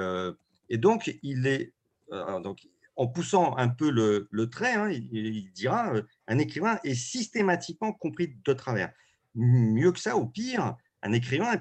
et, 0.68 0.78
donc, 0.78 1.16
il 1.22 1.46
est, 1.46 1.72
euh, 2.12 2.40
donc, 2.40 2.66
en 2.96 3.06
poussant 3.06 3.56
un 3.56 3.68
peu 3.68 3.90
le, 3.90 4.50
trait, 4.50 4.74
hein, 4.74 4.90
il, 4.90 5.52
dira 5.52 5.94
euh, 5.94 6.02
un 6.26 6.38
écrivain 6.38 6.78
est 6.84 6.94
systématiquement 6.94 7.92
compris 7.92 8.34
de 8.44 8.52
travers. 8.52 8.92
Mieux 9.34 9.92
que 9.92 10.00
ça, 10.00 10.16
au 10.16 10.26
pire, 10.26 10.76
un 11.02 11.12
écrivain 11.12 11.52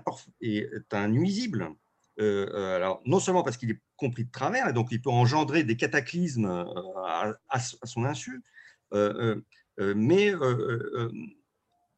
est, 0.42 0.94
un 0.94 1.08
nuisible. 1.10 1.70
Euh, 2.20 2.76
alors, 2.76 3.02
non 3.06 3.20
seulement 3.20 3.44
parce 3.44 3.58
qu'il 3.58 3.72
est 3.72 3.80
compris 3.96 4.26
de 4.26 4.32
travers, 4.32 4.68
et 4.68 4.74
donc 4.74 4.88
il 4.92 5.02
peut 5.02 5.10
engendrer 5.10 5.64
des 5.64 5.78
cataclysmes 5.78 6.66
à, 7.06 7.60
son 7.84 8.06
insu, 8.06 8.44
mais, 8.92 10.34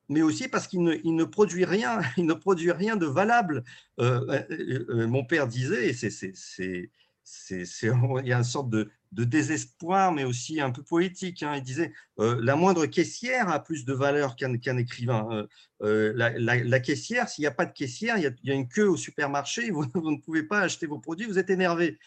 mais 0.09 0.21
aussi 0.21 0.47
parce 0.47 0.67
qu'il 0.67 0.83
ne, 0.83 0.95
il 1.03 1.15
ne, 1.15 1.23
produit 1.23 1.65
rien, 1.65 2.01
il 2.17 2.25
ne 2.25 2.33
produit 2.33 2.71
rien 2.71 2.95
de 2.95 3.05
valable. 3.05 3.63
mon 3.97 5.23
père 5.25 5.47
disait, 5.47 5.89
et 5.89 5.93
c'est 5.93 6.91
il 7.51 8.27
y 8.27 8.33
a 8.33 8.37
une 8.37 8.43
sorte 8.43 8.69
de, 8.69 8.89
désespoir, 9.11 10.11
mais 10.11 10.23
aussi 10.23 10.61
un 10.61 10.71
peu 10.71 10.83
poétique. 10.83 11.43
Hein. 11.43 11.55
Il 11.55 11.63
disait 11.63 11.93
euh, 12.19 12.39
la 12.41 12.55
moindre 12.55 12.85
caissière 12.85 13.49
a 13.49 13.63
plus 13.63 13.85
de 13.85 13.93
valeur 13.93 14.35
qu'un, 14.35 14.77
écrivain. 14.77 15.27
Euh, 15.31 15.47
euh, 15.81 16.13
la, 16.15 16.79
caissière, 16.79 17.29
s'il 17.29 17.43
n'y 17.43 17.47
a 17.47 17.51
pas 17.51 17.65
de 17.65 17.73
caissière, 17.73 18.17
il 18.17 18.35
y, 18.43 18.51
a, 18.51 18.53
une 18.53 18.67
queue 18.67 18.89
au 18.89 18.97
supermarché, 18.97 19.71
vous, 19.71 19.85
ne 19.85 20.21
pouvez 20.21 20.43
pas 20.43 20.61
acheter 20.61 20.85
vos 20.85 20.99
produits, 20.99 21.25
vous 21.25 21.39
êtes 21.39 21.49
énervé. 21.49 21.99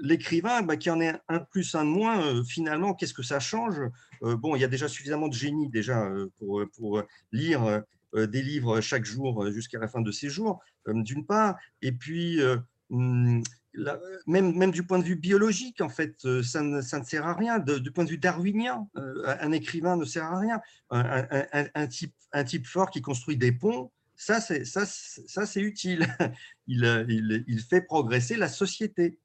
l'écrivain, 0.00 0.62
bah, 0.62 0.76
qui 0.76 0.90
en 0.90 1.00
ait 1.00 1.14
un 1.28 1.40
plus, 1.40 1.74
un 1.74 1.84
de 1.84 1.90
moins, 1.90 2.44
finalement, 2.44 2.94
qu'est-ce 2.94 3.14
que 3.14 3.22
ça 3.22 3.40
change? 3.40 3.80
Bon, 4.20 4.54
il 4.54 4.60
y 4.60 4.64
a 4.64 4.68
déjà 4.68 4.86
suffisamment 4.86 5.28
de 5.28 5.34
génie 5.34 5.70
déjà 5.70 6.10
pour, 6.38 6.62
pour 6.76 7.02
lire 7.32 7.82
des 8.12 8.42
livres 8.42 8.82
chaque 8.82 9.06
jour 9.06 9.50
jusqu'à 9.50 9.78
la 9.78 9.88
fin 9.88 10.02
de 10.02 10.12
ses 10.12 10.28
jours, 10.28 10.60
d'une 10.86 11.24
part, 11.24 11.56
et 11.80 11.92
puis 11.92 12.38
hum, 13.76 14.56
même, 14.56 14.70
du 14.70 14.82
point 14.82 14.98
de 14.98 15.04
vue 15.04 15.16
biologique, 15.16 15.80
en 15.80 15.88
fait, 15.88 16.24
euh, 16.24 16.42
ça 16.42 16.62
ne, 16.62 16.80
sert 16.80 17.26
à 17.26 17.34
rien. 17.34 17.58
du 17.58 17.90
point 17.92 18.04
de 18.04 18.10
vue 18.10 18.18
darwinien, 18.18 18.86
euh, 18.96 19.36
un 19.40 19.52
écrivain 19.52 19.96
ne 19.96 20.04
sert 20.04 20.24
à 20.24 20.38
rien. 20.38 20.60
Un, 20.90 21.86
type, 21.86 22.66
fort 22.66 22.90
qui 22.90 23.02
construit 23.02 23.36
des 23.36 23.52
ponts, 23.52 23.90
ça, 24.16 24.40
c'est, 24.40 25.60
utile. 25.60 26.06
Il, 26.66 27.44
il, 27.48 27.60
fait 27.60 27.80
progresser 27.80 28.36
la 28.36 28.48
société. 28.48 29.18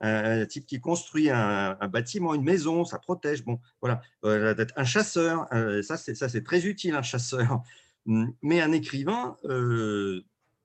un, 0.00 0.46
type 0.46 0.66
qui 0.66 0.80
construit 0.80 1.30
un, 1.30 1.88
bâtiment, 1.88 2.34
une 2.34 2.44
maison, 2.44 2.84
ça 2.84 2.98
protège. 2.98 3.44
Bon, 3.44 3.60
voilà, 3.80 4.02
un 4.24 4.84
chasseur, 4.84 5.46
ça 5.82 5.96
c'est 5.96 6.44
très 6.44 6.66
utile, 6.66 6.94
un 6.94 7.02
chasseur. 7.02 7.62
Mais 8.06 8.60
un 8.60 8.72
écrivain, 8.72 9.36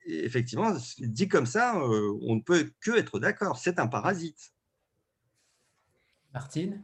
effectivement, 0.07 0.73
dit 0.99 1.27
comme 1.27 1.45
ça, 1.45 1.75
on 1.77 2.35
ne 2.35 2.41
peut 2.41 2.71
que 2.81 2.97
être 2.97 3.19
d'accord. 3.19 3.57
C'est 3.57 3.79
un 3.79 3.87
parasite. 3.87 4.53
Martine? 6.33 6.83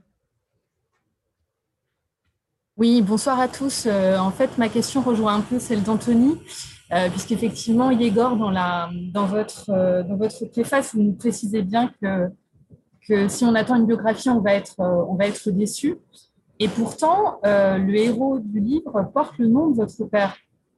Oui, 2.75 3.03
bonsoir 3.03 3.39
à 3.39 3.47
tous. 3.47 3.85
Euh, 3.85 4.17
en 4.17 4.31
fait, 4.31 4.57
ma 4.57 4.67
question 4.67 5.01
rejoint 5.01 5.35
un 5.35 5.41
peu 5.41 5.59
celle 5.59 5.83
d'Anthony, 5.83 6.39
euh, 6.91 7.07
puisqu'effectivement, 7.09 7.91
Yegor, 7.91 8.35
dans, 8.35 8.49
la, 8.49 8.89
dans, 9.13 9.27
votre, 9.27 9.69
euh, 9.69 10.01
dans 10.01 10.15
votre 10.15 10.45
préface, 10.45 10.95
vous 10.95 11.03
nous 11.03 11.13
précisez 11.13 11.61
bien 11.61 11.91
que, 12.01 12.29
que 13.07 13.27
si 13.27 13.45
on 13.45 13.53
attend 13.53 13.75
une 13.75 13.85
biographie, 13.85 14.29
on 14.29 14.39
va 14.39 14.55
être, 14.55 14.79
on 14.79 15.13
va 15.13 15.27
être 15.27 15.51
déçu. 15.51 15.97
Et 16.59 16.67
pourtant, 16.67 17.39
le 17.43 17.95
héros 17.95 18.39
du 18.39 18.59
livre 18.59 19.11
porte 19.13 19.37
le 19.37 19.47
nom 19.47 19.67
de 19.67 19.75
votre 19.75 20.05
père. 20.05 20.35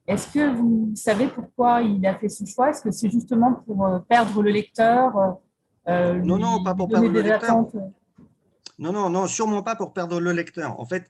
Est-ce 0.07 0.27
que 0.31 0.55
vous 0.55 0.91
savez 0.95 1.27
pourquoi 1.27 1.81
il 1.81 2.05
a 2.05 2.15
fait 2.15 2.29
ce 2.29 2.45
choix? 2.45 2.69
Est-ce 2.69 2.81
que 2.81 2.91
c'est 2.91 3.09
justement 3.09 3.53
pour 3.53 4.03
perdre 4.07 4.41
le 4.41 4.51
lecteur 4.51 5.39
Non, 5.87 6.37
non, 6.37 6.63
pas 6.63 6.75
pour 6.75 6.87
perdre 6.87 7.09
le 7.09 7.21
lecteur. 7.21 7.65
Non, 8.77 8.91
non, 8.91 9.09
non, 9.09 9.27
sûrement 9.27 9.63
pas 9.63 9.75
pour 9.75 9.93
perdre 9.93 10.19
le 10.19 10.31
lecteur. 10.31 10.79
En 10.79 10.85
fait, 10.85 11.09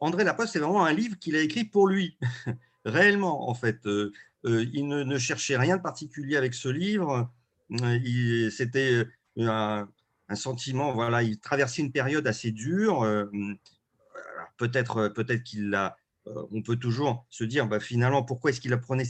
André 0.00 0.24
Laposte, 0.24 0.52
c'est 0.52 0.58
vraiment 0.58 0.84
un 0.84 0.92
livre 0.92 1.18
qu'il 1.18 1.36
a 1.36 1.40
écrit 1.40 1.64
pour 1.64 1.86
lui, 1.86 2.16
réellement, 2.84 3.48
en 3.48 3.54
fait. 3.54 3.86
Euh, 3.86 4.12
euh, 4.46 4.66
il 4.74 4.88
ne, 4.88 5.18
cherchait 5.18 5.56
rien 5.56 5.78
de 5.78 5.82
particulier 5.82 6.36
avec 6.36 6.54
ce 6.54 6.68
livre. 6.68 7.30
Euh, 7.72 8.50
c'était 8.50 9.06
un, 9.38 9.88
sentiment, 10.34 10.92
voilà, 10.92 11.22
il 11.22 11.38
traversait 11.38 11.82
une 11.82 11.92
période 11.92 12.26
assez 12.26 12.50
dure. 12.50 13.06
Peut-être 14.56 15.08
peut 15.08 15.24
qu'il 15.24 15.70
l'a 15.70 15.96
on 16.26 16.62
peut 16.62 16.76
toujours 16.76 17.26
se 17.30 17.44
dire 17.44 17.66
bah, 17.66 17.80
finalement 17.80 18.22
pourquoi 18.22 18.50
est-ce 18.50 18.60
qu'il 18.60 18.72
apprenait 18.72 19.04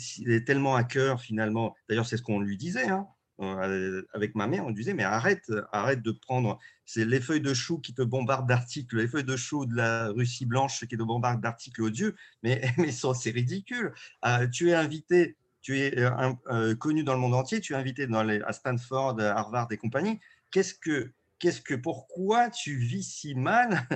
tellement 0.46 0.74
à 0.74 0.84
cœur 0.84 1.20
finalement? 1.20 1.74
D'ailleurs 1.88 2.06
c'est 2.06 2.16
ce 2.16 2.22
qu'on 2.22 2.40
lui 2.40 2.56
disait 2.56 2.88
hein. 2.88 3.06
Euh, 3.40 4.06
avec 4.12 4.34
ma 4.36 4.46
mère, 4.46 4.64
on 4.64 4.70
disait, 4.70 4.94
mais 4.94 5.02
arrête, 5.02 5.50
arrête 5.72 6.02
de 6.02 6.12
prendre, 6.12 6.58
c'est 6.84 7.04
les 7.04 7.20
feuilles 7.20 7.40
de 7.40 7.52
chou 7.52 7.80
qui 7.80 7.92
te 7.92 8.02
bombardent 8.02 8.48
d'articles, 8.48 8.96
les 8.96 9.08
feuilles 9.08 9.24
de 9.24 9.36
chou 9.36 9.66
de 9.66 9.74
la 9.74 10.08
Russie 10.10 10.46
blanche 10.46 10.86
qui 10.86 10.96
te 10.96 11.02
bombardent 11.02 11.40
d'articles 11.40 11.82
odieux, 11.82 12.14
mais, 12.42 12.62
mais 12.78 12.92
c'est 12.92 13.30
ridicule. 13.30 13.92
Euh, 14.24 14.46
tu 14.46 14.70
es 14.70 14.74
invité, 14.74 15.36
tu 15.62 15.80
es 15.80 15.98
euh, 15.98 16.74
connu 16.76 17.02
dans 17.02 17.14
le 17.14 17.20
monde 17.20 17.34
entier, 17.34 17.60
tu 17.60 17.72
es 17.72 17.76
invité 17.76 18.06
dans 18.06 18.22
les, 18.22 18.40
à 18.42 18.52
Stanford, 18.52 19.20
à 19.20 19.36
Harvard 19.36 19.66
et 19.72 19.78
compagnie. 19.78 20.20
Qu'est-ce 20.52 20.74
que, 20.74 21.12
qu'est-ce 21.44 21.60
que, 21.60 21.74
pourquoi 21.74 22.48
tu 22.48 22.76
vis 22.76 23.02
si 23.02 23.34
mal 23.34 23.86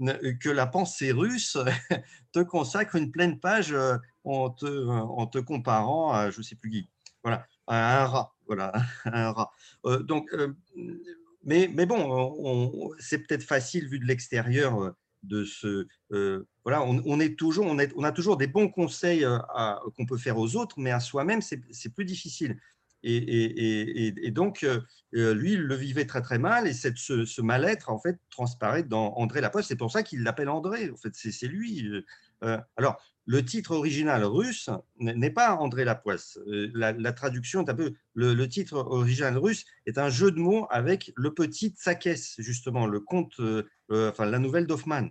que 0.40 0.48
la 0.48 0.66
pensée 0.66 1.12
russe 1.12 1.58
te 2.32 2.40
consacre 2.40 2.96
une 2.96 3.10
pleine 3.10 3.38
page 3.38 3.76
en 4.24 4.48
te, 4.50 4.88
en 4.88 5.26
te 5.26 5.38
comparant 5.38 6.12
à 6.12 6.30
je 6.30 6.38
ne 6.38 6.42
sais 6.42 6.56
plus 6.56 6.70
qui 6.70 6.90
Voilà 7.22 7.46
un 7.68 8.06
rat. 8.06 8.34
Voilà, 8.46 8.72
un 9.04 9.32
rat. 9.32 9.50
Euh, 9.86 10.02
donc, 10.02 10.32
euh, 10.34 10.54
mais, 11.44 11.68
bon, 11.86 12.90
c'est 12.98 13.18
peut-être 13.18 13.42
facile 13.42 13.88
vu 13.88 13.98
de 13.98 14.06
l'extérieur 14.06 14.82
euh, 14.82 14.90
de 15.22 15.44
ce. 15.44 15.86
voilà, 16.64 16.82
on, 16.82 17.20
est 17.20 17.38
toujours, 17.38 17.66
on, 17.66 17.78
est, 17.78 17.92
on, 17.96 18.04
a 18.04 18.12
toujours 18.12 18.36
des 18.36 18.46
bons 18.46 18.68
conseils 18.68 19.26
qu'on 19.96 20.06
peut 20.06 20.18
faire 20.18 20.38
aux 20.38 20.56
autres, 20.56 20.78
mais 20.78 20.90
à 20.90 21.00
soi-même, 21.00 21.40
c'est 21.42 21.94
plus 21.94 22.04
difficile. 22.04 22.58
Et, 23.06 23.16
et, 23.16 24.26
et, 24.26 24.30
donc, 24.30 24.66
lui, 25.12 25.52
il 25.52 25.60
le 25.60 25.74
vivait 25.74 26.06
très 26.06 26.22
très 26.22 26.38
mal, 26.38 26.66
et 26.66 26.72
cette, 26.72 26.96
ce, 26.96 27.24
ce 27.24 27.42
mal-être, 27.42 27.90
en 27.90 27.98
fait, 27.98 28.18
transparaît 28.30 28.82
dans 28.82 29.12
André 29.16 29.40
Laposte. 29.40 29.68
C'est 29.68 29.76
pour 29.76 29.92
ça 29.92 30.02
qu'il 30.02 30.22
l'appelle 30.22 30.48
André. 30.48 30.90
En 30.90 30.96
fait, 30.96 31.12
c'est 31.14 31.46
lui. 31.46 31.86
alors, 32.76 33.00
le 33.26 33.44
titre 33.44 33.72
original 33.72 34.24
russe 34.24 34.68
n'est 34.98 35.30
pas 35.30 35.54
André 35.54 35.84
Lapoisse. 35.84 36.38
Euh, 36.46 36.70
la, 36.74 37.12
traduction 37.12 37.64
est 37.64 37.70
un 37.70 37.74
peu. 37.74 37.94
Le, 38.14 38.46
titre 38.48 38.76
original 38.76 39.38
russe 39.38 39.64
est 39.86 39.98
un 39.98 40.10
jeu 40.10 40.30
de 40.30 40.38
mots 40.38 40.66
avec 40.70 41.12
le 41.16 41.32
petit 41.32 41.70
Tsakès, 41.70 42.34
justement, 42.38 42.86
le 42.86 43.00
conte, 43.00 43.40
euh, 43.40 43.66
euh, 43.90 44.10
enfin 44.10 44.26
la 44.26 44.38
nouvelle 44.38 44.66
d'Hoffmann. 44.66 45.10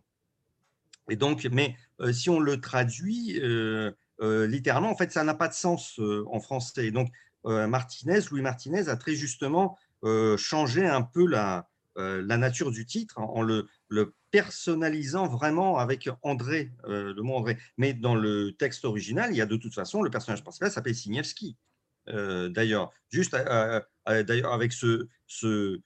Et 1.10 1.15
donc, 1.15 1.47
mais 1.51 1.75
si 2.13 2.29
on 2.29 2.39
le 2.39 2.62
traduit 2.62 3.41
littéralement, 4.21 4.89
en 4.89 4.95
fait, 4.95 5.12
ça 5.12 5.25
n'a 5.25 5.34
pas 5.34 5.49
de 5.49 5.53
sens 5.53 5.99
en 5.99 6.39
français. 6.39 6.91
donc, 6.91 7.10
Martinez, 7.45 8.21
Louis 8.32 8.41
Martinez 8.41 8.89
a 8.89 8.95
très 8.95 9.15
justement 9.15 9.77
changé 10.38 10.86
un 10.86 11.01
peu 11.01 11.27
la, 11.27 11.67
la 11.95 12.38
nature 12.38 12.71
du 12.71 12.86
titre 12.86 13.19
en 13.19 13.41
le, 13.41 13.67
personnalisant 14.34 15.27
vraiment 15.27 15.77
avec 15.77 16.10
André, 16.23 16.71
euh, 16.86 17.13
le 17.13 17.21
mot 17.21 17.36
André. 17.36 17.56
Mais 17.77 17.93
dans 17.93 18.15
le 18.15 18.51
texte 18.53 18.84
original, 18.84 19.29
il 19.29 19.38
y 19.38 19.41
a 19.41 19.45
de 19.45 19.58
toute 19.58 19.75
façon, 19.75 20.01
le 20.01 20.10
personnage 20.10 20.41
principal 20.41 20.71
s'appelle 20.71 20.95
Signevski. 20.95 21.56
Euh, 22.10 22.49
d'ailleurs, 22.49 22.91
juste 23.12 23.36
euh, 23.36 23.79
d'ailleurs 24.08 24.51
avec 24.51 24.73
ce, 24.73 25.08
ce, 25.27 25.79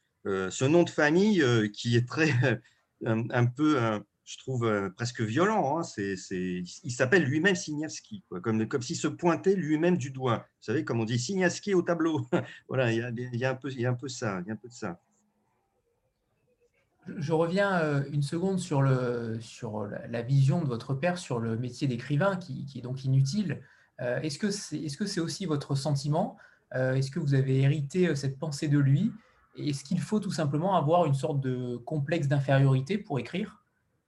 nom 0.63 0.83
de 0.83 0.89
famille 0.89 1.43
qui 1.73 1.97
est 1.97 2.07
très, 2.07 2.31
un, 3.05 3.45
peu, 3.45 4.01
je 4.27 4.37
trouve, 4.37 4.91
presque 4.97 5.21
violent. 5.21 5.79
Hein. 5.79 5.83
il 5.97 6.91
s'appelle 6.91 7.23
lui-même 7.23 7.55
Signevski, 7.55 8.23
comme, 8.43 8.67
comme 8.67 8.81
s'il 8.81 8.97
se 8.97 9.07
pointait 9.07 9.55
lui-même 9.55 9.97
du 9.97 10.11
doigt. 10.11 10.39
Vous 10.39 10.65
savez, 10.65 10.83
comme 10.83 10.99
on 10.99 11.05
dit 11.05 11.17
Signevski 11.17 11.73
au 11.73 11.81
tableau. 11.81 12.27
voilà, 12.67 12.91
il 12.91 12.97
y, 12.97 13.45
a, 13.45 13.49
un 13.51 13.55
peu, 13.55 14.09
ça. 14.09 14.41
Je 17.15 17.31
reviens 17.31 17.79
euh, 17.79 18.03
une 18.11 18.21
seconde 18.21 18.59
sur, 18.59 18.81
la 18.81 20.21
vision 20.21 20.61
de 20.61 20.67
votre 20.67 20.93
père 20.93 21.17
sur 21.17 21.39
le 21.39 21.57
métier 21.57 21.87
d'écrivain 21.87 22.35
qui, 22.35 22.67
est 22.75 22.81
donc 22.81 23.05
inutile. 23.05 23.61
Euh, 24.01 24.19
est-ce 24.19 24.37
que 24.37 24.51
c'est 24.51 24.77
est 24.77 24.99
-ce 24.99 25.05
c'est 25.05 25.21
aussi 25.21 25.45
votre 25.45 25.73
sentiment? 25.75 26.37
Euh, 26.75 26.95
Est-ce 26.95 27.11
que 27.11 27.19
vous 27.19 27.33
avez 27.33 27.61
hérité 27.61 28.13
cette 28.13 28.37
pensée 28.37 28.67
de 28.67 28.77
lui? 28.77 29.13
Est-ce 29.55 29.85
qu'il 29.85 30.01
faut 30.01 30.19
tout 30.19 30.31
simplement 30.31 30.75
avoir 30.75 31.05
une 31.05 31.13
sorte 31.15 31.39
de 31.39 31.77
complexe 31.77 32.27
d'infériorité 32.27 32.97
pour 32.97 33.19
écrire? 33.19 33.56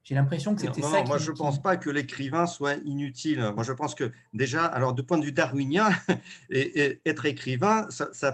J'ai 0.10 0.15
l'impression 0.15 0.56
que 0.56 0.62
c'était 0.62 0.82
ça. 0.82 1.04
moi, 1.04 1.19
je 1.19 1.30
ne 1.30 1.36
pense 1.36 1.62
pas 1.62 1.78
que 1.78 1.88
l'écrivain 1.91 2.48
soit 2.48 2.78
inutile. 2.84 3.52
Moi, 3.54 3.63
je 3.63 3.74
pense 3.74 3.93
que 3.93 4.12
déjà, 4.34 4.65
alors 4.65 4.95
de 4.95 5.04
point 5.04 5.19
de 5.19 5.24
vue 5.24 5.32
darwinien, 5.32 5.91
et, 6.50 7.00
être 7.06 7.28
écrivain, 7.28 7.86
ça, 7.91 8.10
ça, 8.12 8.34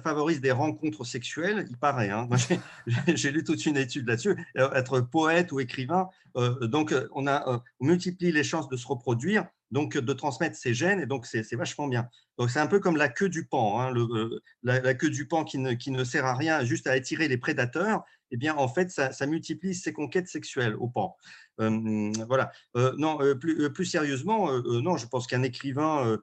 favorise 0.00 0.42
des 0.42 0.52
rencontres 0.52 1.02
sexuelles, 1.04 1.64
il 1.70 1.78
paraît. 1.78 2.10
Hein. 2.10 2.28
J'ai 3.06 3.30
lu 3.30 3.42
toute 3.42 3.64
une 3.64 3.78
étude 3.78 4.06
là-dessus. 4.06 4.36
Euh, 4.58 4.70
être 4.74 5.00
poète 5.00 5.50
ou 5.50 5.60
écrivain, 5.60 6.10
euh, 6.36 6.66
donc 6.66 6.94
on, 7.12 7.26
a, 7.26 7.48
euh, 7.48 7.58
on 7.80 7.86
multiplie 7.86 8.30
les 8.30 8.44
chances 8.44 8.68
de 8.68 8.76
se 8.76 8.86
reproduire, 8.86 9.46
donc 9.74 9.98
de 9.98 10.12
transmettre 10.12 10.56
ses 10.56 10.72
gènes, 10.72 11.00
et 11.00 11.06
donc 11.06 11.26
c'est 11.26 11.54
vachement 11.56 11.88
bien. 11.88 12.08
Donc 12.38 12.50
c'est 12.50 12.60
un 12.60 12.66
peu 12.66 12.80
comme 12.80 12.96
la 12.96 13.08
queue 13.08 13.28
du 13.28 13.44
pan, 13.44 13.80
hein, 13.80 13.90
le, 13.90 14.40
la, 14.62 14.94
queue 14.94 15.10
du 15.10 15.26
pan 15.28 15.44
qui 15.44 15.58
ne, 15.58 15.72
qui 15.74 15.90
ne 15.90 16.04
sert 16.04 16.24
à 16.24 16.34
rien, 16.34 16.64
juste 16.64 16.86
à 16.86 16.92
attirer 16.92 17.28
les 17.28 17.36
prédateurs 17.36 18.04
eh 18.34 18.36
bien, 18.36 18.56
en 18.56 18.66
fait, 18.66 18.90
ça, 18.90 19.26
multiplie 19.26 19.76
ses 19.76 19.92
conquêtes 19.92 20.26
sexuelles 20.26 20.74
au 20.74 20.88
pan. 20.88 21.16
Euh, 21.60 22.10
voilà. 22.26 22.50
Euh, 22.76 22.92
non, 22.98 23.20
euh, 23.22 23.36
plus, 23.36 23.72
plus, 23.72 23.84
sérieusement, 23.84 24.50
non, 24.62 24.96
je 24.96 25.06
pense 25.06 25.28
qu'un 25.28 25.44
écrivain 25.44 26.18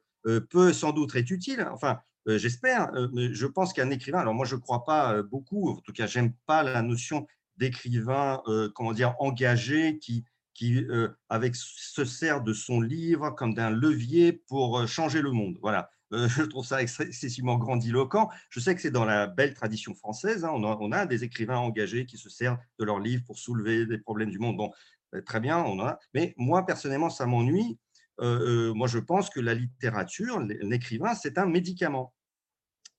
peut 0.49 0.73
sans 0.73 0.91
doute 0.91 1.15
être 1.15 1.31
utile. 1.31 1.65
Enfin, 1.71 1.99
j'espère. 2.25 2.91
je 3.13 3.47
pense 3.47 3.71
qu'un 3.71 3.89
écrivain, 3.91 4.19
alors 4.19 4.33
moi, 4.33 4.45
je 4.45 4.55
ne 4.55 4.59
crois 4.59 4.83
pas 4.83 5.23
beaucoup, 5.23 5.69
en 5.69 5.77
tout 5.77 5.93
cas, 5.93 6.05
j'aime 6.05 6.33
pas 6.45 6.63
la 6.63 6.81
notion 6.81 7.27
d'écrivain, 7.55 8.41
comment 8.75 8.91
dire, 8.91 9.15
engagé 9.19 9.97
qui, 9.99 10.25
qui 10.53 10.85
avec, 11.29 11.55
se 11.55 12.05
sert 12.05 12.41
de 12.41 12.53
son 12.53 12.81
livre 12.81 13.31
comme 13.31 13.53
d'un 13.53 13.69
levier 13.69 14.33
pour 14.33 14.87
changer 14.87 15.21
le 15.21 15.31
monde. 15.31 15.57
Voilà. 15.61 15.89
Euh, 16.13 16.27
je 16.29 16.43
trouve 16.43 16.65
ça 16.65 16.81
excessivement 16.81 17.57
grandiloquent. 17.57 18.29
Je 18.49 18.59
sais 18.59 18.75
que 18.75 18.81
c'est 18.81 18.91
dans 18.91 19.05
la 19.05 19.27
belle 19.27 19.53
tradition 19.53 19.93
française. 19.93 20.45
Hein. 20.45 20.51
on, 20.53 20.91
a, 20.91 21.05
des 21.05 21.23
écrivains 21.23 21.57
engagés 21.57 22.05
qui 22.05 22.17
se 22.17 22.29
servent 22.29 22.57
de 22.79 22.85
leurs 22.85 22.99
livres 22.99 23.23
pour 23.25 23.37
soulever 23.37 23.85
des 23.85 23.97
problèmes 23.97 24.31
du 24.31 24.39
monde. 24.39 24.57
Bon, 24.57 24.71
euh, 25.15 25.21
très 25.21 25.39
bien, 25.39 25.59
on 25.59 25.79
a. 25.79 25.99
Mais 26.13 26.33
moi, 26.37 26.65
personnellement, 26.65 27.09
ça 27.09 27.25
m'ennuie. 27.25 27.77
Euh, 28.19 28.73
moi, 28.73 28.87
je 28.87 28.99
pense 28.99 29.29
que 29.29 29.39
la 29.39 29.53
littérature, 29.53 30.39
l'écrivain, 30.39 31.15
c'est 31.15 31.37
un 31.37 31.45
médicament. 31.45 32.13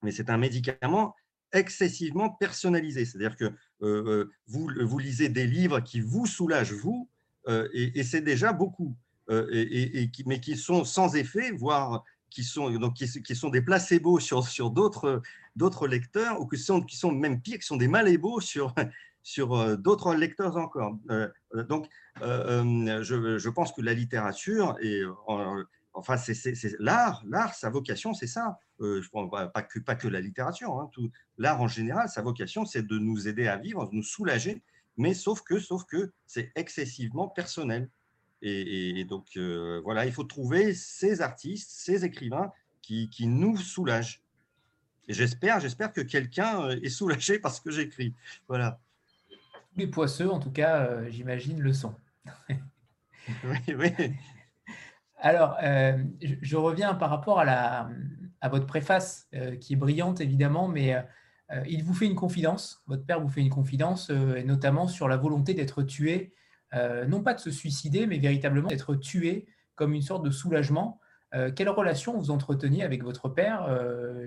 Mais 0.02 0.10
c'est 0.10 0.30
un 0.30 0.38
médicament 0.38 1.14
excessivement 1.52 2.30
personnalisé. 2.30 3.04
C'est-à-dire 3.04 3.36
que 3.36 3.52
vous, 4.46 4.70
vous 4.80 4.98
lisez 4.98 5.28
des 5.28 5.46
livres 5.46 5.80
qui 5.80 6.00
vous 6.00 6.26
soulagent, 6.26 6.72
vous, 6.72 7.08
et, 7.48 8.02
c'est 8.02 8.22
déjà 8.22 8.52
beaucoup. 8.52 8.96
Et, 9.30 10.10
qui, 10.12 10.24
mais 10.26 10.40
qui 10.40 10.56
sont 10.56 10.84
sans 10.84 11.14
effet, 11.16 11.52
voire 11.52 12.04
qui 12.32 12.44
sont, 12.44 12.70
donc, 12.78 12.94
qui, 12.94 13.36
sont 13.36 13.50
des 13.50 13.62
placebos 13.62 14.18
sur, 14.18 14.46
sur 14.46 14.70
d'autres, 14.70 15.22
lecteurs, 15.86 16.40
ou 16.40 16.46
qui 16.46 16.58
sont, 16.58 16.82
qui 16.82 16.96
sont 16.96 17.12
même 17.12 17.40
pires, 17.40 17.58
qui 17.58 17.66
sont 17.66 17.76
des 17.76 17.88
malébos 17.88 18.40
sur, 18.40 18.74
sur 19.22 19.54
euh, 19.54 19.76
d'autres 19.76 20.14
lecteurs 20.14 20.56
encore. 20.56 20.98
Euh, 21.10 21.28
donc, 21.68 21.88
euh, 22.22 23.02
je, 23.02 23.48
pense 23.48 23.72
que 23.72 23.82
la 23.82 23.94
littérature, 23.94 24.76
et 24.80 25.02
enfin, 25.94 26.16
c'est 26.16 26.54
l'art, 26.78 27.22
l'art, 27.28 27.54
sa 27.54 27.70
vocation, 27.70 28.14
c'est 28.14 28.26
ça. 28.26 28.58
je 28.80 29.08
prends 29.10 29.28
pas, 29.28 29.62
que, 29.62 29.78
pas 29.78 29.94
que 29.94 30.08
la 30.08 30.20
littérature, 30.20 30.72
hein, 30.72 30.90
l'art 31.38 31.60
en 31.60 31.68
général, 31.68 32.08
sa 32.08 32.22
vocation, 32.22 32.64
c'est 32.64 32.86
de 32.86 32.98
nous 32.98 33.28
aider 33.28 33.46
à 33.46 33.56
vivre, 33.56 33.88
de 33.88 33.94
nous 33.94 34.02
soulager, 34.02 34.62
mais 34.96 35.14
sauf 35.14 35.42
que, 35.42 35.58
sauf 35.58 35.84
que 35.84 36.12
c'est 36.26 36.52
excessivement 36.54 37.28
personnel. 37.28 37.88
Et, 38.44 39.04
donc, 39.04 39.38
voilà, 39.84 40.04
il 40.04 40.12
faut 40.12 40.24
trouver 40.24 40.74
ces 40.74 41.20
artistes, 41.22 41.70
ces 41.70 42.04
écrivains 42.04 42.50
qui, 42.80 43.08
qui 43.08 43.28
nous 43.28 43.56
soulagent. 43.56 44.20
Et 45.06 45.14
j'espère, 45.14 45.60
j'espère 45.60 45.92
que 45.92 46.00
quelqu'un 46.00 46.70
est 46.70 46.88
soulagé 46.88 47.38
parce 47.38 47.60
que 47.60 47.70
j'écris. 47.70 48.14
Voilà. 48.48 48.80
Les 49.76 49.86
poisseux, 49.86 50.28
en 50.28 50.40
tout 50.40 50.50
cas, 50.50 51.08
j'imagine, 51.08 51.60
le 51.60 51.72
sont. 51.72 51.94
oui, 53.44 53.74
oui. 53.76 54.14
Alors, 55.22 55.56
euh, 55.62 55.96
je, 56.20 56.56
reviens 56.56 56.94
par 56.94 57.08
rapport 57.08 57.38
à, 57.38 57.44
la, 57.44 57.88
à 58.40 58.48
votre 58.48 58.66
préface, 58.66 59.28
euh, 59.34 59.54
qui 59.54 59.74
est 59.74 59.76
brillante 59.76 60.20
évidemment, 60.20 60.66
mais 60.66 60.94
euh, 60.94 61.02
il 61.66 61.84
vous 61.84 61.94
fait 61.94 62.06
une 62.06 62.14
confidence, 62.14 62.82
votre 62.86 63.04
père 63.04 63.20
vous 63.20 63.28
fait 63.28 63.40
une 63.40 63.50
confidence, 63.50 64.10
et 64.10 64.44
notamment 64.44 64.86
sur 64.86 65.08
la 65.08 65.16
volonté 65.16 65.54
d'être 65.54 65.82
tué, 65.82 66.32
non 67.08 67.22
pas 67.22 67.34
de 67.34 67.40
se 67.40 67.50
suicider, 67.50 68.06
mais 68.06 68.18
véritablement 68.18 68.68
d'être 68.68 68.94
tué 68.94 69.46
comme 69.74 69.92
une 69.94 70.02
sorte 70.02 70.24
de 70.24 70.30
soulagement. 70.30 71.00
quelle 71.54 71.68
relation 71.68 72.16
vous 72.18 72.30
entreteniez 72.30 72.82
avec 72.82 73.02
votre 73.02 73.28
père 73.28 73.66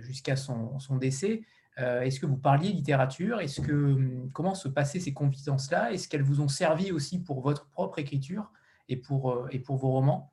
jusqu'à 0.02 0.36
son, 0.36 0.78
décès? 1.00 1.44
Est-ce 1.78 2.20
que 2.20 2.26
vous 2.26 2.38
parliez 2.38 2.70
littérature? 2.72 3.40
Est-ce 3.42 3.62
que 3.62 3.98
comment 4.34 4.56
se 4.56 4.68
passaient 4.68 5.00
ces 5.00 5.14
confidences-là? 5.14 5.92
Est-ce 5.92 6.08
qu'elles 6.08 6.24
vous 6.24 6.42
ont 6.42 6.48
servi 6.48 6.92
aussi 6.92 7.20
pour 7.20 7.42
votre 7.42 7.68
propre 7.68 8.00
écriture 8.00 8.52
et 8.90 8.98
pour, 8.98 9.48
et 9.52 9.60
pour 9.60 9.78
vos 9.78 9.92
romans? 9.92 10.32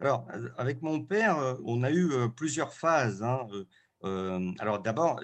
Alors, 0.00 0.26
avec 0.58 0.82
mon 0.82 1.02
père, 1.02 1.38
on 1.64 1.82
a 1.82 1.90
eu 1.90 2.10
plusieurs 2.36 2.72
phases. 2.72 3.22
Hein, 3.22 3.46
alors, 4.58 4.80
d'abord, 4.80 5.20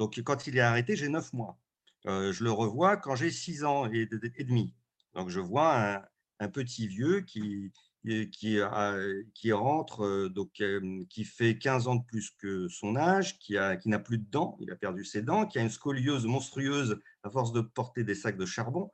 donc, 0.00 0.18
quand 0.24 0.46
il 0.46 0.56
est 0.56 0.62
arrêté, 0.62 0.96
j'ai 0.96 1.10
neuf 1.10 1.30
mois. 1.34 1.58
je 2.06 2.42
le 2.42 2.50
revois 2.50 2.96
quand 2.96 3.16
j'ai 3.16 3.30
six 3.30 3.64
ans 3.64 3.84
et, 3.84 4.06
demi. 4.06 4.72
Donc, 5.12 5.28
je 5.28 5.40
vois 5.40 6.02
un, 6.38 6.48
petit 6.48 6.88
vieux 6.88 7.20
qui, 7.20 7.70
rentre, 9.52 10.28
donc, 10.28 10.62
qui 11.10 11.24
fait 11.24 11.58
15 11.58 11.88
ans 11.88 11.96
de 11.96 12.04
plus 12.06 12.30
que 12.30 12.66
son 12.68 12.96
âge, 12.96 13.38
qui 13.40 13.56
n'a 13.58 13.98
plus 13.98 14.16
de 14.16 14.24
dents, 14.30 14.56
il 14.62 14.70
a 14.70 14.76
perdu 14.76 15.04
ses 15.04 15.20
dents, 15.20 15.44
qui 15.44 15.58
a 15.58 15.60
une 15.60 15.68
scoliose 15.68 16.24
monstrueuse 16.24 16.98
à 17.22 17.28
force 17.28 17.52
de 17.52 17.60
porter 17.60 18.02
des 18.02 18.14
sacs 18.14 18.38
de 18.38 18.46
charbon. 18.46 18.90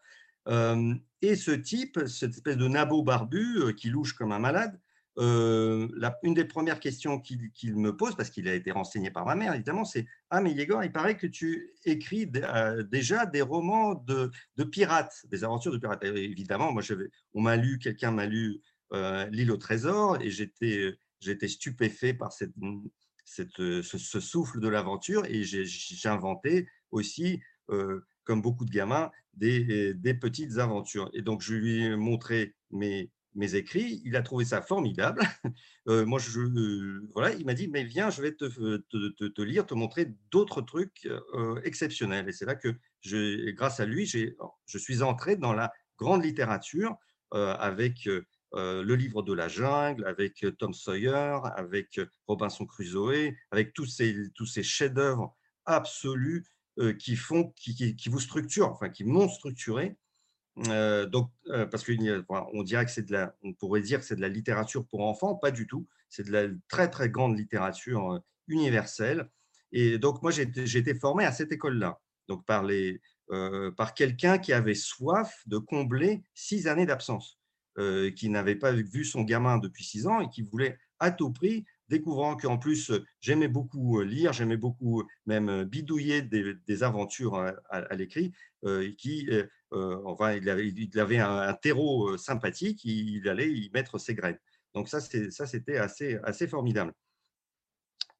et 0.48 1.36
ce 1.36 1.52
type, 1.52 2.00
cette 2.09 2.32
espèce 2.32 2.57
de 2.57 2.66
nabo 2.66 3.04
barbu 3.04 3.76
qui 3.76 3.90
louche 3.90 4.14
comme 4.14 4.32
un 4.32 4.40
malade, 4.40 4.76
euh, 5.18 5.88
une 6.22 6.34
des 6.34 6.44
premières 6.44 6.78
questions 6.78 7.20
qu'il 7.20 7.76
me 7.76 7.96
pose, 7.96 8.14
parce 8.16 8.30
qu'il 8.30 8.48
a 8.48 8.54
été 8.54 8.70
renseigné 8.70 9.10
par 9.10 9.24
ma 9.24 9.34
mère, 9.34 9.54
évidemment, 9.54 9.84
c'est 9.84 10.06
Ah, 10.30 10.40
mais 10.40 10.52
Yegor, 10.52 10.84
il 10.84 10.92
paraît 10.92 11.16
que 11.16 11.26
tu 11.26 11.72
écris 11.84 12.30
euh, 12.36 12.82
déjà 12.82 13.24
des 13.24 13.40
romans 13.42 13.94
de, 13.94 14.30
pirates, 14.64 15.24
des 15.28 15.44
aventures 15.44 15.72
de 15.72 15.78
pirates. 15.78 16.04
évidemment, 16.04 16.72
moi, 16.72 16.82
on 17.32 17.40
m'a 17.40 17.56
lu, 17.56 17.78
quelqu'un 17.78 18.10
m'a 18.10 18.26
lu 18.26 18.60
euh, 18.92 19.26
L'île 19.30 19.52
au 19.52 19.56
trésor, 19.56 20.20
et 20.20 20.30
j'étais 20.30 21.48
stupéfait 21.48 22.12
par 22.12 22.32
ce, 22.32 22.44
souffle 23.82 24.60
de 24.60 24.68
l'aventure, 24.68 25.24
et 25.26 25.44
j'ai 25.44 26.08
inventé 26.08 26.68
aussi, 26.90 27.40
comme 28.24 28.42
beaucoup 28.42 28.66
de 28.66 28.70
gamins, 28.70 29.10
des, 29.32 29.94
des 29.94 30.14
petites 30.14 30.58
aventures. 30.58 31.10
Et 31.14 31.22
donc, 31.22 31.40
je 31.40 31.54
lui 31.54 31.84
ai 31.84 31.96
montré 31.96 32.54
mes 32.70 33.10
mes 33.37 33.55
écrits. 33.55 34.03
Il 34.05 34.16
a 34.16 34.22
trouvé 34.22 34.45
ça 34.45 34.62
formidable. 34.62 35.22
Euh, 35.89 36.05
moi, 36.05 36.18
euh, 36.37 37.09
voilà, 37.14 37.32
il 37.37 37.47
m'a 37.47 37.55
dit, 37.55 37.68
mais 37.68 37.84
viens, 37.84 38.11
je 38.11 38.20
vais 38.20 38.32
te, 38.32 38.45
te, 38.45 39.43
lire, 39.43 39.66
te 39.66 39.74
montrer 39.74 40.12
d'autres 40.32 40.61
trucs 40.61 41.07
euh, 41.07 41.61
exceptionnels. 41.62 42.28
Et 42.28 42.32
c'est 42.32 42.45
là 42.45 42.57
que, 42.57 42.74
grâce 43.53 43.78
à 43.78 43.87
lui, 43.87 44.05
je 44.05 44.78
suis 44.78 45.03
entré 45.05 45.37
dans 45.37 45.53
la 45.53 45.72
grande 45.97 46.24
littérature 46.24 46.97
avec 47.30 48.09
le 48.53 48.95
livre 48.97 49.22
de 49.22 49.32
la 49.32 49.47
jungle, 49.47 50.05
avec 50.07 50.45
Tom 50.59 50.74
Sawyer, 50.74 51.39
avec 51.55 52.01
Robinson 52.26 52.66
Crusoe, 52.66 53.30
avec 53.53 53.72
tous 53.72 53.87
ces, 53.87 54.32
tous 54.34 54.47
ces 54.47 54.64
chefs-d'œuvre 54.64 55.37
absolus 55.66 56.47
qui 56.99 57.14
font, 57.14 57.53
qui, 57.55 57.95
qui, 57.95 58.09
vous 58.09 58.18
structurent, 58.18 58.72
enfin 58.72 58.89
qui 58.89 59.05
m'ont 59.05 59.28
structuré 59.28 59.97
euh, 60.68 61.07
donc, 61.07 61.30
euh, 61.48 61.66
parce 61.66 61.84
qu'on 61.84 62.62
dirait 62.62 62.84
que 62.84 62.90
c'est 62.90 63.07
de 63.07 63.12
la, 63.12 63.34
on 63.42 63.52
pourrait 63.52 63.82
dire 63.82 64.00
que 64.00 64.04
c'est 64.04 64.16
de 64.16 64.20
la 64.20 64.28
littérature 64.28 64.86
pour 64.86 65.02
enfants, 65.02 65.34
pas 65.34 65.50
du 65.50 65.66
tout. 65.66 65.86
C'est 66.09 66.26
de 66.26 66.32
la 66.32 66.48
très 66.68 66.88
très 66.88 67.09
grande 67.11 67.38
littérature 67.38 68.12
euh, 68.12 68.18
universelle. 68.48 69.28
Et 69.72 69.98
donc 69.98 70.22
moi 70.22 70.30
j'ai 70.30 70.44
été 70.78 70.94
formé 70.94 71.24
à 71.24 71.32
cette 71.32 71.52
école-là, 71.52 72.00
donc 72.28 72.46
par 72.46 72.62
les, 72.62 73.00
par 73.76 73.94
quelqu'un 73.94 74.38
qui 74.38 74.52
avait 74.52 74.76
soif 74.76 75.42
de 75.46 75.59
combler 75.59 76.22
six 76.34 76.68
années 76.68 76.86
d'absence, 76.86 77.40
qui 78.14 78.28
n'avait 78.28 78.54
pas 78.54 78.70
vu 78.70 79.04
son 79.04 79.22
gamin 79.22 79.59
depuis 79.59 79.82
six 79.82 80.07
ans 80.07 80.20
et 80.20 80.30
qui 80.30 80.42
voulait 80.42 80.78
à 81.00 81.11
tout 81.11 81.32
prix 81.32 81.66
découvrant 81.89 82.37
qu'en 82.37 82.59
plus, 82.59 82.93
j'aimais 83.20 83.49
beaucoup 83.49 84.01
lire, 84.01 84.32
j'aimais 84.32 84.57
beaucoup 84.57 85.05
même 85.26 85.64
bidouiller 85.64 86.22
des, 86.22 86.82
aventures 86.82 87.37
à, 87.70 87.95
l'écrit, 87.95 88.32
qui, 88.99 89.28
enfin, 89.70 90.32
il 90.32 90.49
avait, 90.51 91.18
un, 91.18 91.55
terreau 91.55 92.16
sympathique, 92.16 92.84
il 92.84 93.28
allait 93.28 93.51
y 93.51 93.70
mettre 93.72 93.99
ses 93.99 94.14
graines. 94.14 94.39
Donc 94.74 94.89
ça, 94.89 95.01
c'était 95.01 95.78
assez, 95.78 96.18
assez 96.22 96.47
formidable. 96.47 96.93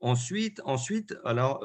Ensuite, 0.01 0.61
ensuite 0.65 1.17
alors, 1.25 1.65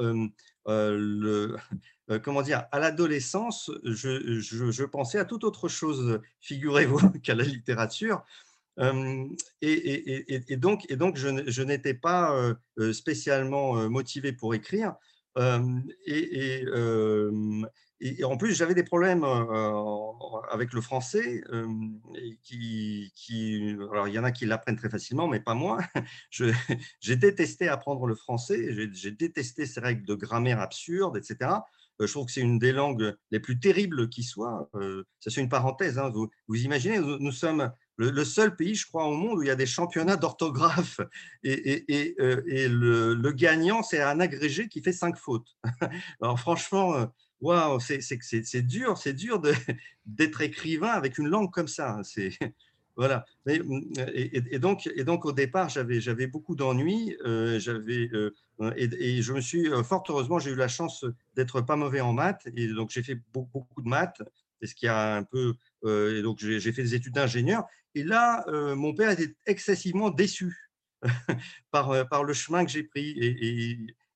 comment 2.23 2.41
dire, 2.41 2.65
à 2.71 2.79
l'adolescence, 2.79 3.71
je, 3.83 4.39
je, 4.39 4.83
pensais 4.83 5.19
à 5.19 5.25
toute 5.25 5.43
autre 5.43 5.67
chose, 5.67 6.19
figurez-vous, 6.39 7.11
qu'à 7.23 7.35
la 7.35 7.43
littérature. 7.43 8.23
Et, 9.61 10.57
donc, 10.57 10.87
je, 11.15 11.61
n'étais 11.61 11.93
pas 11.93 12.53
spécialement 12.93 13.89
motivé 13.89 14.33
pour 14.33 14.53
écrire. 14.55 14.95
Et, 15.37 16.65
en 18.23 18.35
plus, 18.37 18.55
j'avais 18.55 18.73
des 18.73 18.83
problèmes 18.83 19.23
avec 20.49 20.73
le 20.73 20.81
français. 20.81 21.43
Alors, 21.51 21.67
il 24.07 24.13
y 24.13 24.19
en 24.19 24.23
a 24.23 24.31
qui 24.31 24.45
l'apprennent 24.45 24.77
très 24.77 24.89
facilement, 24.89 25.27
mais 25.27 25.39
pas 25.39 25.53
moi. 25.53 25.79
J'ai 26.31 27.15
détesté 27.15 27.67
apprendre 27.67 28.07
le 28.07 28.15
français. 28.15 28.89
J'ai 28.93 29.11
détesté 29.11 29.65
ces 29.65 29.79
règles 29.79 30.05
de 30.05 30.15
grammaire 30.15 30.59
absurdes, 30.59 31.17
etc 31.17 31.59
je 32.07 32.11
trouve 32.11 32.25
que 32.25 32.31
c'est 32.31 32.41
une 32.41 32.59
des 32.59 32.71
langues 32.71 33.15
les 33.31 33.39
plus 33.39 33.59
terribles 33.59 34.09
qui 34.09 34.23
soit. 34.23 34.69
ça, 35.19 35.29
c'est 35.29 35.41
une 35.41 35.49
parenthèse. 35.49 35.99
Hein. 35.99 36.11
Vous, 36.11 36.57
imaginez, 36.57 36.99
nous, 36.99 37.31
sommes 37.31 37.71
le, 38.09 38.25
seul 38.25 38.55
pays, 38.55 38.75
je 38.75 38.87
crois, 38.87 39.05
au 39.05 39.13
monde 39.13 39.39
où 39.39 39.43
il 39.43 39.47
y 39.47 39.51
a 39.51 39.55
des 39.55 39.65
championnats 39.65 40.17
d'orthographe 40.17 40.99
et, 41.43 42.15
euh, 42.19 42.41
le, 42.47 43.31
gagnant, 43.31 43.83
c'est 43.83 44.01
un 44.01 44.19
agrégé 44.19 44.67
qui 44.67 44.81
fait 44.81 44.93
cinq 44.93 45.17
fautes. 45.17 45.55
Alors 46.21 46.39
franchement, 46.39 46.95
euh, 46.95 47.05
waouh, 47.41 47.79
c'est 47.79 48.61
dur, 48.65 48.97
c'est 48.97 49.13
dur 49.13 49.41
d'être 50.05 50.41
écrivain 50.41 50.89
avec 50.89 51.17
une 51.17 51.27
langue 51.27 51.51
comme 51.51 51.67
ça. 51.67 51.99
Hein, 51.99 52.29
voilà. 52.95 53.25
Et, 53.45 54.59
donc, 54.59 54.89
et 54.95 55.03
donc 55.03 55.25
au 55.25 55.31
départ, 55.31 55.69
j'avais 55.69 56.27
beaucoup 56.27 56.55
d'ennuis. 56.55 57.15
Euh, 57.25 57.59
et, 58.75 59.21
je 59.21 59.33
me 59.33 59.41
suis 59.41 59.69
fort 59.83 60.03
heureusement, 60.09 60.39
j'ai 60.39 60.51
eu 60.51 60.55
la 60.55 60.67
chance 60.67 61.05
d'être 61.35 61.61
pas 61.61 61.75
mauvais 61.75 62.01
en 62.01 62.13
maths 62.13 62.47
et 62.55 62.67
donc 62.67 62.89
j'ai 62.91 63.03
fait 63.03 63.19
beaucoup, 63.33 63.59
beaucoup 63.59 63.81
de 63.81 63.89
maths. 63.89 64.21
Et 64.61 64.67
ce 64.67 64.75
qui 64.75 64.87
a 64.87 65.15
un 65.15 65.23
peu 65.23 65.53
et 65.85 66.21
donc 66.21 66.39
j'ai 66.39 66.71
fait 66.71 66.83
des 66.83 66.95
études 66.95 67.13
d'ingénieur 67.13 67.65
et 67.95 68.03
là, 68.03 68.45
euh, 68.47 68.75
mon 68.75 68.93
père 68.93 69.11
était 69.11 69.35
excessivement 69.45 70.09
déçu 70.09 70.55
par, 71.71 71.91
euh, 71.91 72.03
par 72.05 72.23
le 72.23 72.33
chemin 72.33 72.63
que 72.65 72.71
j'ai 72.71 72.83
pris. 72.83 73.15